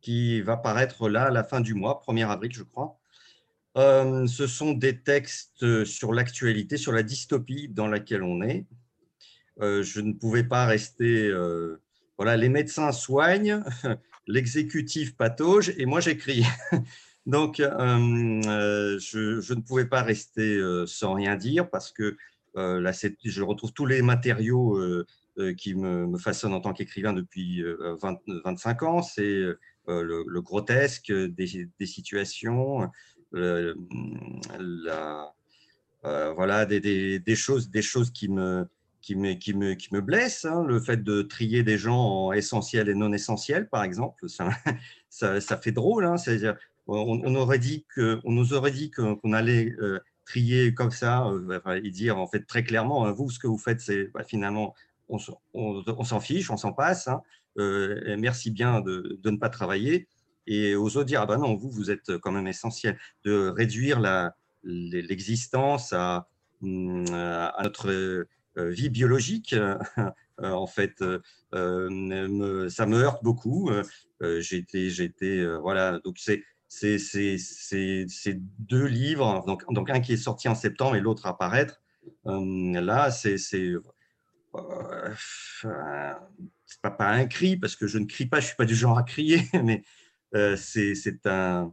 qui 0.00 0.40
va 0.40 0.56
paraître 0.56 1.08
là 1.08 1.24
à 1.24 1.30
la 1.30 1.44
fin 1.44 1.60
du 1.60 1.74
mois, 1.74 2.02
1er 2.06 2.28
avril, 2.28 2.52
je 2.52 2.62
crois. 2.62 2.98
Euh, 3.76 4.26
ce 4.26 4.46
sont 4.46 4.72
des 4.72 5.00
textes 5.00 5.84
sur 5.84 6.12
l'actualité, 6.12 6.76
sur 6.76 6.92
la 6.92 7.02
dystopie 7.02 7.68
dans 7.68 7.86
laquelle 7.86 8.22
on 8.22 8.42
est. 8.42 8.66
Euh, 9.60 9.82
je 9.82 10.00
ne 10.00 10.12
pouvais 10.12 10.44
pas 10.44 10.66
rester. 10.66 11.26
Euh, 11.26 11.80
voilà, 12.18 12.36
les 12.36 12.48
médecins 12.48 12.92
soignent, 12.92 13.62
l'exécutif 14.26 15.16
patauge 15.16 15.72
et 15.78 15.86
moi 15.86 16.00
j'écris. 16.00 16.44
Donc, 17.28 17.60
euh, 17.60 17.68
euh, 18.46 18.98
je, 18.98 19.52
ne 19.52 19.60
pouvais 19.60 19.84
pas 19.84 20.02
rester 20.02 20.56
euh, 20.56 20.86
sans 20.86 21.12
rien 21.12 21.36
dire 21.36 21.68
parce 21.68 21.92
que 21.92 22.16
là, 22.54 22.90
je 23.22 23.42
retrouve 23.42 23.72
tous 23.72 23.86
les 23.86 24.02
matériaux 24.02 24.80
qui 25.56 25.76
me, 25.76 26.18
façonnent 26.18 26.54
en 26.54 26.60
tant 26.60 26.72
qu'écrivain 26.72 27.12
depuis 27.12 27.62
25 28.44 28.82
ans. 28.82 29.02
C'est 29.02 29.44
le, 29.86 30.40
grotesque 30.40 31.12
des, 31.12 31.68
situations, 31.86 32.90
voilà, 36.02 36.66
des, 36.66 37.36
choses, 37.36 37.70
des 37.70 37.82
choses 37.82 38.10
qui 38.10 38.28
me, 38.28 38.66
qui 39.00 39.14
me, 39.16 39.34
qui 39.34 39.54
me, 39.54 39.74
qui 39.74 39.94
me 39.94 40.00
blesse, 40.00 40.44
hein, 40.44 40.64
le 40.64 40.80
fait 40.80 41.02
de 41.02 41.22
trier 41.22 41.62
des 41.62 41.78
gens 41.78 41.98
en 41.98 42.32
essentiels 42.32 42.88
et 42.88 42.94
non 42.94 43.12
essentiels, 43.12 43.68
par 43.68 43.84
exemple, 43.84 44.28
ça, 44.28 44.50
ça, 45.08 45.40
ça 45.40 45.56
fait 45.56 45.72
drôle. 45.72 46.04
Hein, 46.04 46.16
on, 46.86 47.34
aurait 47.34 47.58
dit 47.58 47.84
que, 47.94 48.20
on 48.24 48.32
nous 48.32 48.54
aurait 48.54 48.70
dit 48.70 48.90
qu'on 48.90 49.32
allait 49.32 49.74
euh, 49.80 50.00
trier 50.24 50.74
comme 50.74 50.90
ça 50.90 51.26
euh, 51.26 51.80
et 51.82 51.90
dire 51.90 52.18
en 52.18 52.26
fait 52.26 52.46
très 52.46 52.64
clairement, 52.64 53.06
hein, 53.06 53.12
vous, 53.12 53.30
ce 53.30 53.38
que 53.38 53.46
vous 53.46 53.58
faites, 53.58 53.80
c'est 53.80 54.10
bah, 54.12 54.24
finalement, 54.24 54.74
on, 55.08 55.18
on 55.54 56.04
s'en 56.04 56.20
fiche, 56.20 56.50
on 56.50 56.56
s'en 56.56 56.72
passe. 56.72 57.08
Euh, 57.58 58.16
merci 58.18 58.50
bien 58.50 58.80
de, 58.80 59.18
de, 59.22 59.30
ne 59.30 59.36
pas 59.36 59.48
travailler. 59.48 60.06
Et 60.46 60.74
aux 60.74 60.96
autres 60.96 61.04
dire, 61.04 61.20
ah 61.22 61.26
ben 61.26 61.38
non, 61.38 61.54
vous, 61.56 61.70
vous 61.70 61.90
êtes 61.90 62.16
quand 62.18 62.32
même 62.32 62.46
essentiel. 62.46 62.98
De 63.24 63.48
réduire 63.48 64.00
l'existence 64.62 65.92
à, 65.92 66.28
à 66.62 67.60
notre 67.62 68.26
vie 68.58 68.90
biologique, 68.90 69.54
euh, 70.40 70.50
en 70.50 70.66
fait, 70.66 71.02
euh, 71.02 72.68
ça 72.68 72.86
me 72.86 72.96
heurte 72.96 73.22
beaucoup. 73.22 73.70
J'étais, 74.20 74.90
j'étais, 74.90 75.44
voilà, 75.60 76.00
donc 76.04 76.16
c'est 76.18 76.42
c'est 76.68 78.34
deux 78.58 78.84
livres, 78.84 79.44
donc, 79.46 79.64
donc, 79.72 79.90
un 79.90 80.00
qui 80.00 80.12
est 80.12 80.18
sorti 80.18 80.48
en 80.48 80.54
septembre 80.54 80.96
et 80.96 81.00
l'autre 81.00 81.26
à 81.26 81.36
paraître. 81.36 81.80
là, 82.24 83.10
c'est 83.10 83.38
c'est 83.38 83.72
pas, 86.82 86.90
pas 86.90 87.10
un 87.10 87.26
cri, 87.26 87.56
parce 87.56 87.76
que 87.76 87.86
je 87.86 87.98
ne 87.98 88.04
crie 88.06 88.26
pas, 88.26 88.40
je 88.40 88.44
ne 88.44 88.46
suis 88.48 88.56
pas 88.56 88.64
du 88.64 88.74
genre 88.74 88.98
à 88.98 89.02
crier, 89.02 89.42
mais 89.64 89.82
c'est 90.56 91.26
un, 91.26 91.72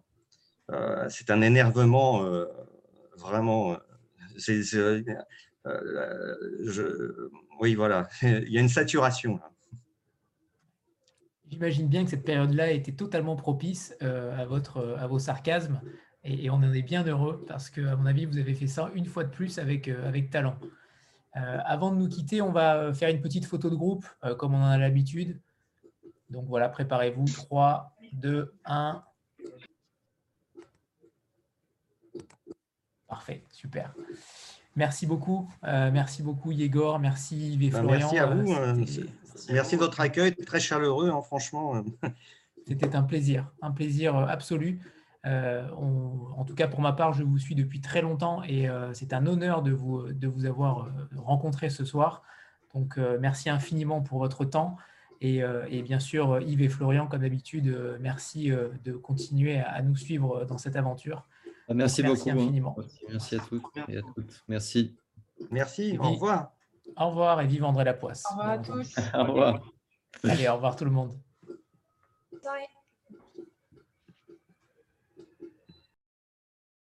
c'est 1.09 1.29
un 1.29 1.41
énervement 1.41 2.23
vraiment. 3.17 3.77
Euh, 5.65 6.35
je, 6.65 7.29
oui, 7.59 7.75
voilà, 7.75 8.07
il 8.21 8.49
y 8.49 8.57
a 8.57 8.61
une 8.61 8.69
saturation. 8.69 9.39
J'imagine 11.47 11.87
bien 11.87 12.03
que 12.03 12.09
cette 12.09 12.25
période-là 12.25 12.71
était 12.71 12.91
totalement 12.91 13.35
propice 13.35 13.95
euh, 14.01 14.35
à, 14.37 14.45
votre, 14.45 14.97
à 14.99 15.07
vos 15.07 15.19
sarcasmes 15.19 15.79
et, 16.23 16.49
on 16.49 16.55
en 16.55 16.73
est 16.73 16.81
bien 16.81 17.03
heureux 17.03 17.45
parce 17.47 17.69
que, 17.69 17.85
à 17.85 17.95
mon 17.95 18.07
avis, 18.07 18.25
vous 18.25 18.37
avez 18.39 18.55
fait 18.55 18.67
ça 18.67 18.89
une 18.95 19.05
fois 19.05 19.23
de 19.23 19.29
plus 19.29 19.59
avec, 19.59 19.87
euh, 19.87 20.07
avec 20.07 20.31
talent. 20.31 20.57
avant 21.33 21.91
de 21.91 21.97
nous 21.97 22.07
quitter, 22.07 22.41
on 22.41 22.51
va 22.51 22.93
faire 22.93 23.09
une 23.09 23.21
petite 23.21 23.45
photo 23.45 23.69
de 23.69 23.75
groupe 23.75 24.05
comme 24.37 24.53
on 24.53 24.61
en 24.61 24.69
a 24.69 24.77
l'habitude. 24.77 25.39
Donc 26.29 26.47
voilà, 26.47 26.69
préparez-vous. 26.69 27.25
3, 27.25 27.95
2, 28.13 28.53
1. 28.65 29.03
Parfait, 33.07 33.43
super. 33.51 33.93
Merci 34.76 35.06
beaucoup. 35.06 35.49
Euh, 35.64 35.89
merci 35.91 36.22
beaucoup, 36.22 36.52
Yegor. 36.52 36.99
Merci, 36.99 37.53
Yves 37.53 37.64
et 37.64 37.69
ben, 37.69 37.80
Florian. 37.80 37.99
Merci 37.99 38.18
à 38.18 38.26
vous. 38.26 38.53
Euh, 38.53 38.85
merci 39.49 39.76
de 39.76 39.80
votre 39.80 40.02
accueil, 40.02 40.35
très 40.35 40.60
chaleureux, 40.60 41.10
hein, 41.10 41.22
franchement. 41.22 41.84
C'était 42.68 42.95
un 42.95 43.03
plaisir, 43.03 43.52
un 43.61 43.72
plaisir 43.72 44.18
absolu. 44.18 44.81
Euh, 45.26 45.68
en 45.72 46.43
tout 46.45 46.56
cas, 46.56 46.68
pour 46.68 46.81
ma 46.81 46.93
part, 46.93 47.14
je 47.14 47.23
vous 47.23 47.38
suis 47.38 47.56
depuis 47.56 47.80
très 47.80 48.02
longtemps 48.02 48.43
et 48.43 48.68
c'est 48.93 49.14
un 49.14 49.26
honneur 49.27 49.61
de 49.61 49.72
vous, 49.72 50.11
de 50.11 50.27
vous 50.27 50.45
avoir 50.45 50.89
rencontré 51.15 51.69
ce 51.69 51.85
soir. 51.85 52.23
Donc, 52.73 52.97
merci 53.19 53.49
infiniment 53.49 54.02
pour 54.02 54.18
votre 54.18 54.45
temps. 54.45 54.77
Et, 55.22 55.41
et, 55.69 55.84
bien 55.84 55.99
sûr, 55.99 56.41
Yves 56.41 56.64
et 56.64 56.69
Florian, 56.69 57.06
comme 57.06 57.22
d'habitude, 57.22 57.97
merci 57.99 58.52
de 58.84 58.93
continuer 58.93 59.60
à 59.60 59.84
nous 59.84 59.95
suivre 59.95 60.45
dans 60.45 60.57
cette 60.57 60.76
aventure. 60.76 61.27
Ah, 61.67 61.73
merci, 61.73 62.03
beaucoup. 62.03 62.29
Hein. 62.29 62.35
Infiniment. 62.35 62.75
Merci 63.09 63.35
à 63.35 63.39
toutes 63.39 63.77
et 63.87 63.97
à 63.97 64.01
toutes. 64.01 64.43
Merci. 64.47 64.95
Merci. 65.51 65.97
Au 65.99 66.11
revoir. 66.11 66.51
Au 66.97 67.09
revoir 67.09 67.41
et 67.41 67.47
vive 67.47 67.63
André 67.63 67.83
Lapoisse. 67.83 68.23
Au 68.29 68.35
revoir 68.35 68.49
à 68.49 68.57
tous. 68.59 68.95
au 69.13 69.23
revoir. 69.23 69.61
Allez, 70.23 70.47
au 70.47 70.55
revoir 70.55 70.75
tout 70.75 70.85
le 70.85 70.91
monde. 70.91 71.13